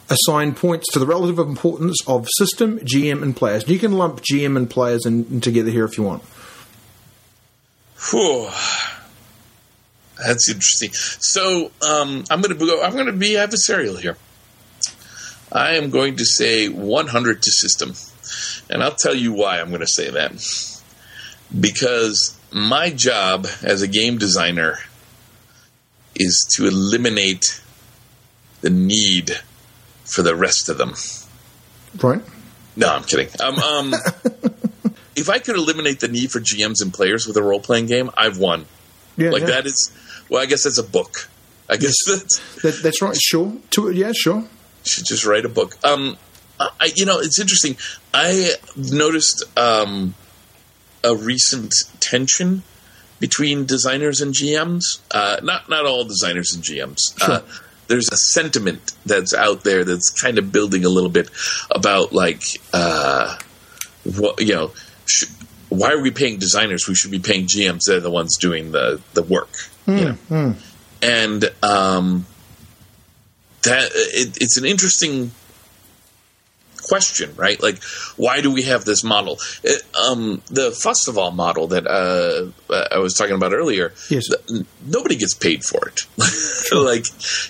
Assign 0.09 0.55
points 0.55 0.91
to 0.91 0.99
the 0.99 1.05
relative 1.05 1.39
importance 1.39 1.97
of 2.05 2.27
system, 2.37 2.79
GM, 2.79 3.21
and 3.21 3.35
players. 3.35 3.67
You 3.69 3.79
can 3.79 3.93
lump 3.93 4.21
GM 4.21 4.57
and 4.57 4.69
players 4.69 5.05
in, 5.05 5.25
in 5.25 5.41
together 5.41 5.69
here 5.71 5.85
if 5.85 5.97
you 5.97 6.03
want. 6.03 6.23
Whew. 8.09 8.49
That's 10.25 10.49
interesting. 10.49 10.91
So 10.93 11.71
um, 11.87 12.23
I'm 12.29 12.41
going 12.41 12.57
to 12.57 12.65
go. 12.65 12.81
I'm 12.81 12.93
going 12.93 13.07
to 13.07 13.13
be 13.13 13.31
adversarial 13.31 13.99
here. 13.99 14.17
I 15.51 15.73
am 15.73 15.89
going 15.89 16.17
to 16.17 16.25
say 16.25 16.69
100 16.69 17.41
to 17.41 17.51
system, 17.51 17.93
and 18.69 18.81
I'll 18.81 18.95
tell 18.95 19.15
you 19.15 19.33
why 19.33 19.59
I'm 19.59 19.69
going 19.69 19.81
to 19.81 19.87
say 19.87 20.09
that. 20.09 20.31
Because 21.59 22.39
my 22.51 22.89
job 22.89 23.47
as 23.61 23.81
a 23.81 23.87
game 23.87 24.17
designer 24.17 24.77
is 26.15 26.47
to 26.55 26.67
eliminate 26.67 27.61
the 28.61 28.69
need 28.69 29.39
for 30.05 30.21
the 30.21 30.35
rest 30.35 30.69
of 30.69 30.77
them. 30.77 30.93
Right. 32.01 32.21
No, 32.75 32.87
I'm 32.87 33.03
kidding. 33.03 33.27
Um, 33.41 33.55
um, 33.59 33.93
if 35.15 35.29
I 35.29 35.39
could 35.39 35.55
eliminate 35.55 35.99
the 35.99 36.07
need 36.07 36.31
for 36.31 36.39
GMs 36.39 36.81
and 36.81 36.93
players 36.93 37.27
with 37.27 37.35
a 37.37 37.43
role 37.43 37.59
playing 37.59 37.87
game, 37.87 38.09
I've 38.15 38.37
won. 38.37 38.65
Yeah, 39.17 39.31
like 39.31 39.41
yeah. 39.41 39.47
that 39.47 39.65
is. 39.65 39.91
Well, 40.31 40.41
I 40.41 40.45
guess 40.45 40.63
that's 40.63 40.77
a 40.77 40.83
book. 40.83 41.29
I 41.69 41.75
guess 41.75 41.93
that's 42.07 42.39
That, 42.61 42.79
that's 42.81 43.01
right. 43.01 43.15
Sure. 43.21 43.53
To, 43.71 43.91
yeah, 43.91 44.13
sure. 44.15 44.45
should 44.83 45.05
just 45.05 45.25
write 45.25 45.43
a 45.43 45.49
book. 45.49 45.77
Um, 45.83 46.17
I, 46.57 46.91
you 46.95 47.05
know, 47.05 47.19
it's 47.19 47.37
interesting. 47.37 47.75
I 48.13 48.53
noticed 48.77 49.43
um, 49.57 50.15
a 51.03 51.15
recent 51.15 51.73
tension 51.99 52.63
between 53.19 53.65
designers 53.65 54.21
and 54.21 54.33
GMs. 54.33 55.01
Uh, 55.11 55.41
not 55.43 55.69
not 55.69 55.85
all 55.85 56.05
designers 56.05 56.53
and 56.55 56.63
GMs. 56.63 56.99
Uh, 57.21 57.41
there's 57.87 58.09
a 58.09 58.15
sentiment 58.15 58.93
that's 59.05 59.33
out 59.33 59.65
there 59.65 59.83
that's 59.83 60.09
kind 60.09 60.37
of 60.37 60.53
building 60.53 60.85
a 60.85 60.89
little 60.89 61.09
bit 61.09 61.29
about 61.69 62.13
like, 62.13 62.41
uh, 62.73 63.37
what 64.05 64.39
you 64.41 64.53
know. 64.53 64.71
Sh- 65.05 65.25
why 65.67 65.91
are 65.91 66.01
we 66.01 66.11
paying 66.11 66.37
designers? 66.37 66.87
We 66.87 66.95
should 66.95 67.11
be 67.11 67.19
paying 67.19 67.47
GMs. 67.47 67.81
They're 67.87 67.99
the 67.99 68.11
ones 68.11 68.37
doing 68.37 68.71
the 68.71 69.01
the 69.13 69.23
work. 69.23 69.49
You 69.97 70.17
know? 70.29 70.55
And 71.01 71.43
um, 71.63 72.25
that 73.63 73.89
it, 73.93 74.37
it's 74.39 74.57
an 74.57 74.65
interesting 74.65 75.31
question, 76.83 77.33
right? 77.35 77.61
Like, 77.61 77.81
why 78.17 78.41
do 78.41 78.51
we 78.51 78.63
have 78.63 78.85
this 78.85 79.03
model? 79.03 79.39
It, 79.63 79.81
um, 80.07 80.41
the 80.49 80.71
festival 80.71 81.31
model 81.31 81.67
that 81.67 81.87
uh, 81.87 82.51
I 82.91 82.97
was 82.99 83.13
talking 83.13 83.35
about 83.35 83.53
earlier. 83.53 83.93
Yes. 84.09 84.25
nobody 84.85 85.15
gets 85.15 85.33
paid 85.33 85.63
for 85.63 85.87
it. 85.87 86.01
like, 86.75 87.05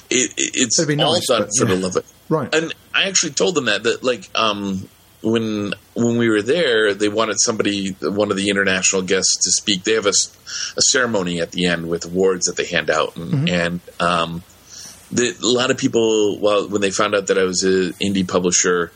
it, 0.10 0.32
it- 0.38 0.52
it's 0.56 0.80
all 0.80 0.86
nice, 0.96 1.28
done 1.28 1.48
for 1.58 1.66
the 1.66 1.76
love 1.76 1.96
of 1.96 2.04
it. 2.04 2.06
Right. 2.30 2.54
And 2.54 2.74
I 2.94 3.04
actually 3.08 3.34
told 3.34 3.56
them 3.56 3.66
that 3.66 3.84
that 3.84 4.04
like 4.04 4.30
um, 4.36 4.88
when 5.24 5.74
when 5.94 6.18
we 6.18 6.30
were 6.30 6.42
there, 6.42 6.94
they 6.94 7.10
wanted 7.10 7.38
somebody, 7.40 7.92
one 8.02 8.32
of 8.32 8.38
the 8.38 8.50
international 8.50 9.02
guests, 9.04 9.38
to 9.44 9.52
speak. 9.52 9.84
They 9.84 9.94
have 9.94 10.08
a 10.08 10.14
ceremony 10.82 11.42
at 11.42 11.52
the 11.52 11.68
end 11.68 11.90
with 11.90 12.06
awards 12.06 12.46
that 12.46 12.58
they 12.58 12.66
hand 12.66 12.90
out, 12.90 13.16
and, 13.16 13.50
and 13.50 13.80
um, 14.00 14.44
the, 15.12 15.36
a 15.42 15.46
lot 15.46 15.72
of 15.72 15.78
people, 15.78 16.40
well, 16.40 16.68
when 16.70 16.82
they 16.82 16.92
found 16.92 17.14
out 17.16 17.28
that 17.28 17.38
I 17.38 17.44
was 17.44 17.64
an 17.64 17.94
indie 18.02 18.28
publisher 18.28 18.92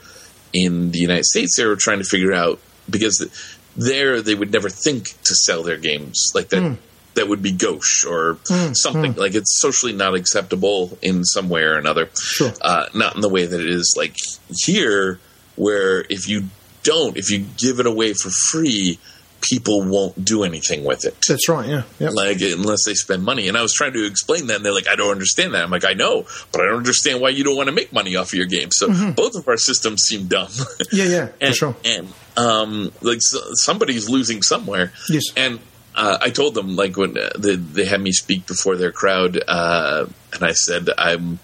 in 0.54 0.92
the 0.92 1.00
United 1.00 1.26
States, 1.26 1.58
they 1.58 1.66
were 1.66 1.76
trying 1.76 2.00
to 2.00 2.06
figure 2.06 2.34
out 2.34 2.60
because 2.90 3.28
there 3.76 4.22
they 4.22 4.36
would 4.36 4.52
never 4.52 4.70
think 4.70 5.10
to 5.24 5.36
sell 5.36 5.64
their 5.64 5.78
games 5.78 6.32
like 6.34 6.50
that. 6.50 6.78
That 7.16 7.30
would 7.30 7.42
be 7.42 7.54
gauche 7.54 8.06
or 8.06 8.38
something 8.74 9.14
like 9.14 9.36
it's 9.36 9.62
socially 9.62 9.94
not 9.94 10.16
acceptable 10.16 10.98
in 11.02 11.24
some 11.24 11.48
way 11.48 11.62
or 11.62 11.78
another. 11.78 12.10
Sure. 12.14 12.52
Uh, 12.60 12.88
not 12.94 13.16
in 13.16 13.22
the 13.22 13.30
way 13.30 13.46
that 13.46 13.58
it 13.58 13.70
is 13.70 13.96
like 13.98 14.18
here, 14.50 15.18
where 15.56 16.06
if 16.10 16.28
you 16.28 16.46
don't, 16.84 17.18
if 17.18 17.32
you 17.32 17.46
give 17.58 17.80
it 17.80 17.86
away 17.86 18.14
for 18.14 18.30
free, 18.30 19.00
people 19.42 19.84
won't 19.84 20.24
do 20.26 20.44
anything 20.44 20.84
with 20.84 21.06
it 21.06 21.16
That's 21.28 21.48
right. 21.50 21.68
Yeah. 21.68 21.84
Yep. 22.00 22.14
like 22.14 22.42
unless 22.42 22.86
they 22.86 22.94
spend 22.94 23.24
money. 23.24 23.48
And 23.48 23.58
I 23.58 23.62
was 23.62 23.74
trying 23.74 23.94
to 23.94 24.06
explain 24.06 24.48
that, 24.48 24.58
and 24.58 24.66
they're 24.66 24.74
like, 24.74 24.88
"I 24.88 24.96
don't 24.96 25.12
understand 25.12 25.54
that." 25.54 25.64
I'm 25.64 25.70
like, 25.70 25.86
"I 25.86 25.94
know, 25.94 26.26
but 26.52 26.62
I 26.62 26.66
don't 26.66 26.78
understand 26.78 27.22
why 27.22 27.30
you 27.30 27.44
don't 27.44 27.56
want 27.56 27.68
to 27.68 27.74
make 27.74 27.94
money 27.94 28.16
off 28.16 28.30
of 28.30 28.34
your 28.34 28.48
game." 28.48 28.70
So 28.72 28.88
both 29.14 29.36
of 29.36 29.48
our 29.48 29.58
systems 29.58 30.04
seem 30.04 30.28
dumb. 30.28 30.50
Yeah. 30.92 31.06
Yeah. 31.06 31.26
For 31.28 31.34
and, 31.42 31.56
sure. 31.56 31.76
and 31.86 32.14
um, 32.38 32.92
like 33.02 33.20
so, 33.22 33.40
somebody's 33.54 34.10
losing 34.10 34.42
somewhere. 34.42 34.92
Yes. 35.10 35.24
And 35.38 35.60
uh, 35.96 36.18
I 36.22 36.30
told 36.30 36.56
them 36.56 36.76
like 36.76 36.98
when 36.98 37.18
uh, 37.18 37.30
they, 37.38 37.56
they 37.56 37.86
had 37.86 38.02
me 38.02 38.12
speak 38.12 38.48
before 38.48 38.76
their 38.78 38.92
crowd, 38.92 39.40
uh, 39.48 40.06
and 40.34 40.44
I 40.44 40.54
said, 40.54 40.90
"I'm." 40.98 41.40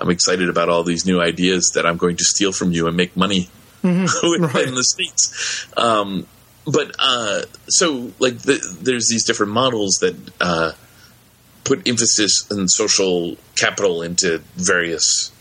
I'm 0.00 0.10
excited 0.10 0.48
about 0.48 0.68
all 0.68 0.82
these 0.82 1.04
new 1.04 1.20
ideas 1.20 1.72
that 1.74 1.84
I'm 1.86 1.98
going 1.98 2.16
to 2.16 2.24
steal 2.24 2.52
from 2.52 2.72
you 2.72 2.86
and 2.86 2.96
make 2.96 3.16
money 3.16 3.48
Mm-hmm. 3.82 4.42
within 4.42 4.74
the 4.74 4.84
states. 4.84 5.66
Um, 5.76 6.26
but 6.66 6.94
uh, 6.98 7.42
so 7.68 8.12
like 8.18 8.38
the, 8.38 8.78
there's 8.80 9.08
these 9.08 9.24
different 9.24 9.52
models 9.52 9.98
that 10.00 10.14
uh, 10.40 10.72
put 11.64 11.88
emphasis 11.88 12.46
and 12.50 12.70
social 12.70 13.36
capital 13.56 14.02
into 14.02 14.42
various 14.56 15.32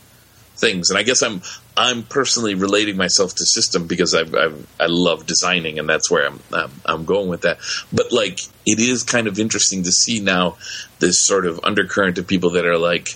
things, 0.56 0.90
and 0.90 0.98
I 0.98 1.04
guess 1.04 1.22
I'm 1.22 1.42
I'm 1.76 2.04
personally 2.04 2.56
relating 2.56 2.96
myself 2.96 3.36
to 3.36 3.46
system 3.46 3.88
because 3.88 4.16
I 4.16 4.22
I, 4.22 4.54
I 4.80 4.88
love 4.88 5.26
designing, 5.26 5.78
and 5.78 5.90
that's 5.90 6.10
where 6.10 6.28
I'm, 6.28 6.40
I'm 6.54 6.72
I'm 6.86 7.06
going 7.06 7.28
with 7.28 7.42
that. 7.42 7.58
But 7.92 8.14
like 8.14 8.40
it 8.66 8.80
is 8.80 9.04
kind 9.04 9.28
of 9.28 9.38
interesting 9.38 9.84
to 9.84 9.92
see 9.92 10.22
now 10.22 10.56
this 11.00 11.26
sort 11.26 11.46
of 11.46 11.60
undercurrent 11.64 12.18
of 12.18 12.28
people 12.28 12.52
that 12.52 12.66
are 12.66 12.78
like. 12.78 13.16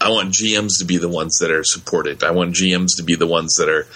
I 0.00 0.10
want 0.10 0.34
GMs 0.34 0.78
to 0.78 0.84
be 0.84 0.98
the 0.98 1.08
ones 1.08 1.38
that 1.40 1.50
are 1.50 1.64
supported. 1.64 2.22
I 2.22 2.32
want 2.32 2.54
GMs 2.54 2.96
to 2.96 3.02
be 3.02 3.14
the 3.14 3.26
ones 3.26 3.54
that 3.54 3.68
are 3.68 3.86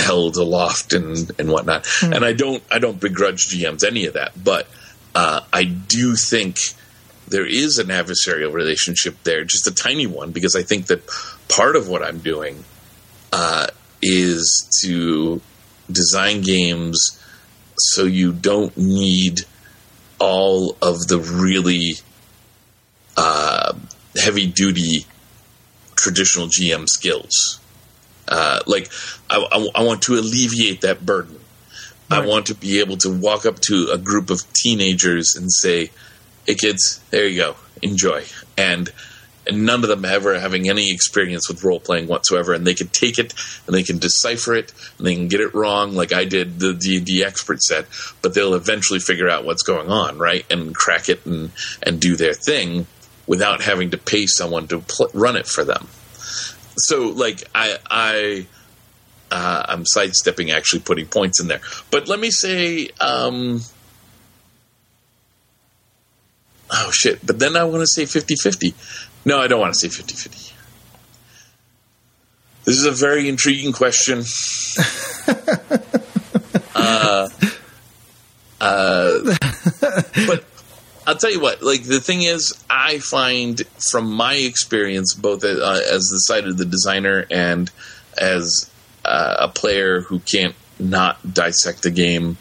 held 0.00 0.36
aloft 0.36 0.92
and 0.92 1.30
and 1.38 1.50
whatnot. 1.50 1.86
And 2.02 2.24
I 2.24 2.32
don't 2.32 2.62
I 2.70 2.78
don't 2.78 3.00
begrudge 3.00 3.48
GMs 3.48 3.84
any 3.84 4.06
of 4.06 4.14
that, 4.14 4.32
but 4.42 4.68
uh, 5.14 5.40
I 5.52 5.64
do 5.64 6.14
think 6.16 6.58
there 7.28 7.46
is 7.46 7.78
an 7.78 7.88
adversarial 7.88 8.52
relationship 8.52 9.16
there, 9.24 9.44
just 9.44 9.66
a 9.66 9.74
tiny 9.74 10.06
one, 10.06 10.32
because 10.32 10.56
I 10.56 10.62
think 10.62 10.86
that 10.86 11.06
part 11.48 11.76
of 11.76 11.88
what 11.88 12.02
I'm 12.02 12.18
doing 12.18 12.64
uh, 13.32 13.68
is 14.00 14.68
to 14.82 15.40
design 15.90 16.42
games 16.42 17.18
so 17.78 18.04
you 18.04 18.32
don't 18.32 18.76
need 18.76 19.40
all 20.18 20.76
of 20.82 21.06
the 21.08 21.18
really 21.18 21.94
uh, 23.16 23.72
heavy 24.16 24.46
duty 24.46 25.06
traditional 26.02 26.48
GM 26.48 26.88
skills. 26.88 27.60
Uh, 28.26 28.60
like, 28.66 28.90
I, 29.30 29.38
I, 29.38 29.68
I 29.76 29.82
want 29.84 30.02
to 30.02 30.14
alleviate 30.14 30.80
that 30.82 31.04
burden. 31.06 31.38
I 32.10 32.26
want 32.26 32.46
to 32.46 32.54
be 32.54 32.80
able 32.80 32.98
to 32.98 33.10
walk 33.10 33.46
up 33.46 33.58
to 33.60 33.88
a 33.92 33.96
group 33.96 34.28
of 34.28 34.40
teenagers 34.52 35.34
and 35.34 35.50
say, 35.50 35.90
"Hey, 36.46 36.56
kids, 36.56 37.00
there 37.10 37.26
you 37.26 37.40
go, 37.40 37.56
enjoy." 37.80 38.24
And 38.58 38.92
and 39.46 39.64
none 39.64 39.82
of 39.82 39.88
them 39.88 40.04
ever 40.04 40.38
having 40.38 40.68
any 40.68 40.92
experience 40.92 41.48
with 41.48 41.64
role 41.64 41.80
playing 41.80 42.08
whatsoever, 42.08 42.52
and 42.52 42.66
they 42.66 42.74
can 42.74 42.88
take 42.88 43.18
it 43.18 43.32
and 43.66 43.74
they 43.74 43.82
can 43.82 43.98
decipher 43.98 44.54
it 44.54 44.72
and 44.98 45.06
they 45.06 45.14
can 45.14 45.28
get 45.28 45.40
it 45.40 45.54
wrong, 45.54 45.94
like 45.94 46.12
I 46.12 46.24
did 46.24 46.60
the 46.60 46.74
D 46.74 47.00
D 47.00 47.24
expert 47.24 47.62
set. 47.62 47.86
But 48.20 48.34
they'll 48.34 48.54
eventually 48.54 49.00
figure 49.00 49.28
out 49.28 49.44
what's 49.44 49.62
going 49.62 49.88
on, 49.88 50.18
right, 50.18 50.44
and 50.50 50.74
crack 50.74 51.08
it 51.08 51.24
and 51.24 51.50
and 51.82 51.98
do 51.98 52.16
their 52.16 52.34
thing 52.34 52.86
without 53.26 53.62
having 53.62 53.90
to 53.90 53.98
pay 53.98 54.26
someone 54.26 54.68
to 54.68 54.80
pl- 54.80 55.10
run 55.14 55.36
it 55.36 55.46
for 55.46 55.64
them. 55.64 55.88
So, 56.76 57.08
like, 57.08 57.42
I 57.54 57.76
I 57.90 58.46
uh, 59.32 59.64
I'm 59.68 59.84
sidestepping 59.86 60.50
actually 60.50 60.80
putting 60.80 61.06
points 61.06 61.40
in 61.40 61.48
there. 61.48 61.60
But 61.90 62.06
let 62.06 62.20
me 62.20 62.30
say, 62.30 62.90
um, 63.00 63.62
oh 66.70 66.90
shit, 66.90 67.24
but 67.24 67.38
then 67.38 67.56
I 67.56 67.64
want 67.64 67.80
to 67.80 67.86
say 67.86 68.04
50 68.04 68.36
50. 68.36 68.74
No, 69.24 69.38
I 69.38 69.46
don't 69.46 69.60
want 69.60 69.72
to 69.74 69.80
say 69.80 69.88
50 69.88 70.14
50. 70.14 70.54
This 72.64 72.76
is 72.76 72.84
a 72.84 72.92
very 72.92 73.28
intriguing 73.28 73.72
question. 73.72 74.18
uh, 76.74 77.28
uh, 78.60 79.18
but 80.26 80.44
I'll 81.06 81.16
tell 81.16 81.32
you 81.32 81.40
what, 81.40 81.62
like, 81.62 81.82
the 81.82 82.00
thing 82.00 82.22
is, 82.22 82.64
I 82.70 82.98
find 82.98 83.60
from 83.90 84.12
my 84.12 84.34
experience, 84.34 85.14
both 85.14 85.44
uh, 85.44 85.48
as 85.48 86.08
the 86.08 86.18
side 86.18 86.46
of 86.46 86.56
the 86.56 86.64
designer 86.64 87.26
and 87.30 87.70
as 88.16 88.70
uh, 89.04 89.36
a 89.40 89.48
player 89.48 90.00
who 90.00 90.20
can't 90.20 90.54
not 90.78 91.34
dissect 91.34 91.82
the 91.82 91.90
game 91.90 92.36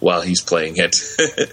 while 0.00 0.22
he's 0.22 0.40
playing 0.40 0.74
it. 0.76 0.96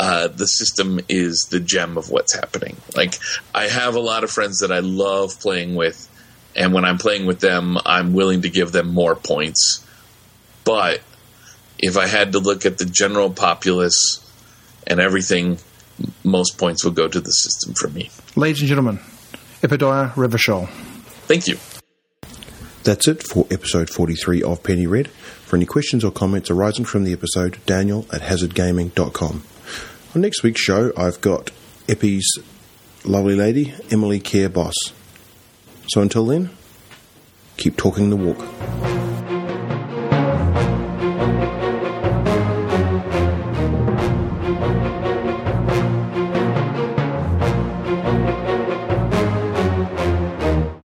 uh, 0.00 0.28
the 0.28 0.46
system 0.46 1.00
is 1.08 1.48
the 1.50 1.60
gem 1.60 1.98
of 1.98 2.10
what's 2.10 2.34
happening. 2.34 2.76
Like 2.96 3.14
I 3.54 3.68
have 3.68 3.94
a 3.94 4.00
lot 4.00 4.24
of 4.24 4.30
friends 4.30 4.60
that 4.60 4.72
I 4.72 4.80
love 4.80 5.38
playing 5.40 5.74
with, 5.74 6.08
and 6.56 6.72
when 6.72 6.84
I'm 6.84 6.98
playing 6.98 7.26
with 7.26 7.40
them, 7.40 7.76
I'm 7.84 8.12
willing 8.12 8.42
to 8.42 8.50
give 8.50 8.72
them 8.72 8.88
more 8.88 9.14
points. 9.14 9.86
But 10.64 11.00
if 11.78 11.96
I 11.96 12.06
had 12.06 12.32
to 12.32 12.38
look 12.38 12.66
at 12.66 12.78
the 12.78 12.84
general 12.84 13.30
populace 13.30 14.26
and 14.86 15.00
everything, 15.00 15.58
most 16.24 16.58
points 16.58 16.84
will 16.84 16.92
go 16.92 17.08
to 17.08 17.20
the 17.20 17.30
system 17.30 17.74
for 17.74 17.88
me. 17.88 18.10
Ladies 18.36 18.60
and 18.60 18.68
gentlemen, 18.68 18.98
Epidiah 19.62 20.12
Ravachol. 20.12 20.68
Thank 21.26 21.48
you. 21.48 21.58
That's 22.82 23.06
it 23.06 23.22
for 23.22 23.46
episode 23.50 23.90
43 23.90 24.42
of 24.42 24.62
Penny 24.62 24.86
Red. 24.86 25.08
For 25.08 25.56
any 25.56 25.66
questions 25.66 26.04
or 26.04 26.10
comments 26.10 26.50
arising 26.50 26.86
from 26.86 27.04
the 27.04 27.12
episode, 27.12 27.58
daniel 27.66 28.06
at 28.12 28.22
hazardgaming.com. 28.22 29.44
On 30.14 30.20
next 30.20 30.42
week's 30.42 30.60
show, 30.60 30.92
I've 30.96 31.20
got 31.20 31.50
Epi's 31.88 32.38
lovely 33.04 33.34
lady, 33.36 33.74
Emily 33.90 34.20
Care 34.20 34.48
Boss. 34.48 34.74
So 35.88 36.00
until 36.00 36.24
then, 36.26 36.50
keep 37.56 37.76
talking 37.76 38.10
the 38.10 38.16
walk. 38.16 39.09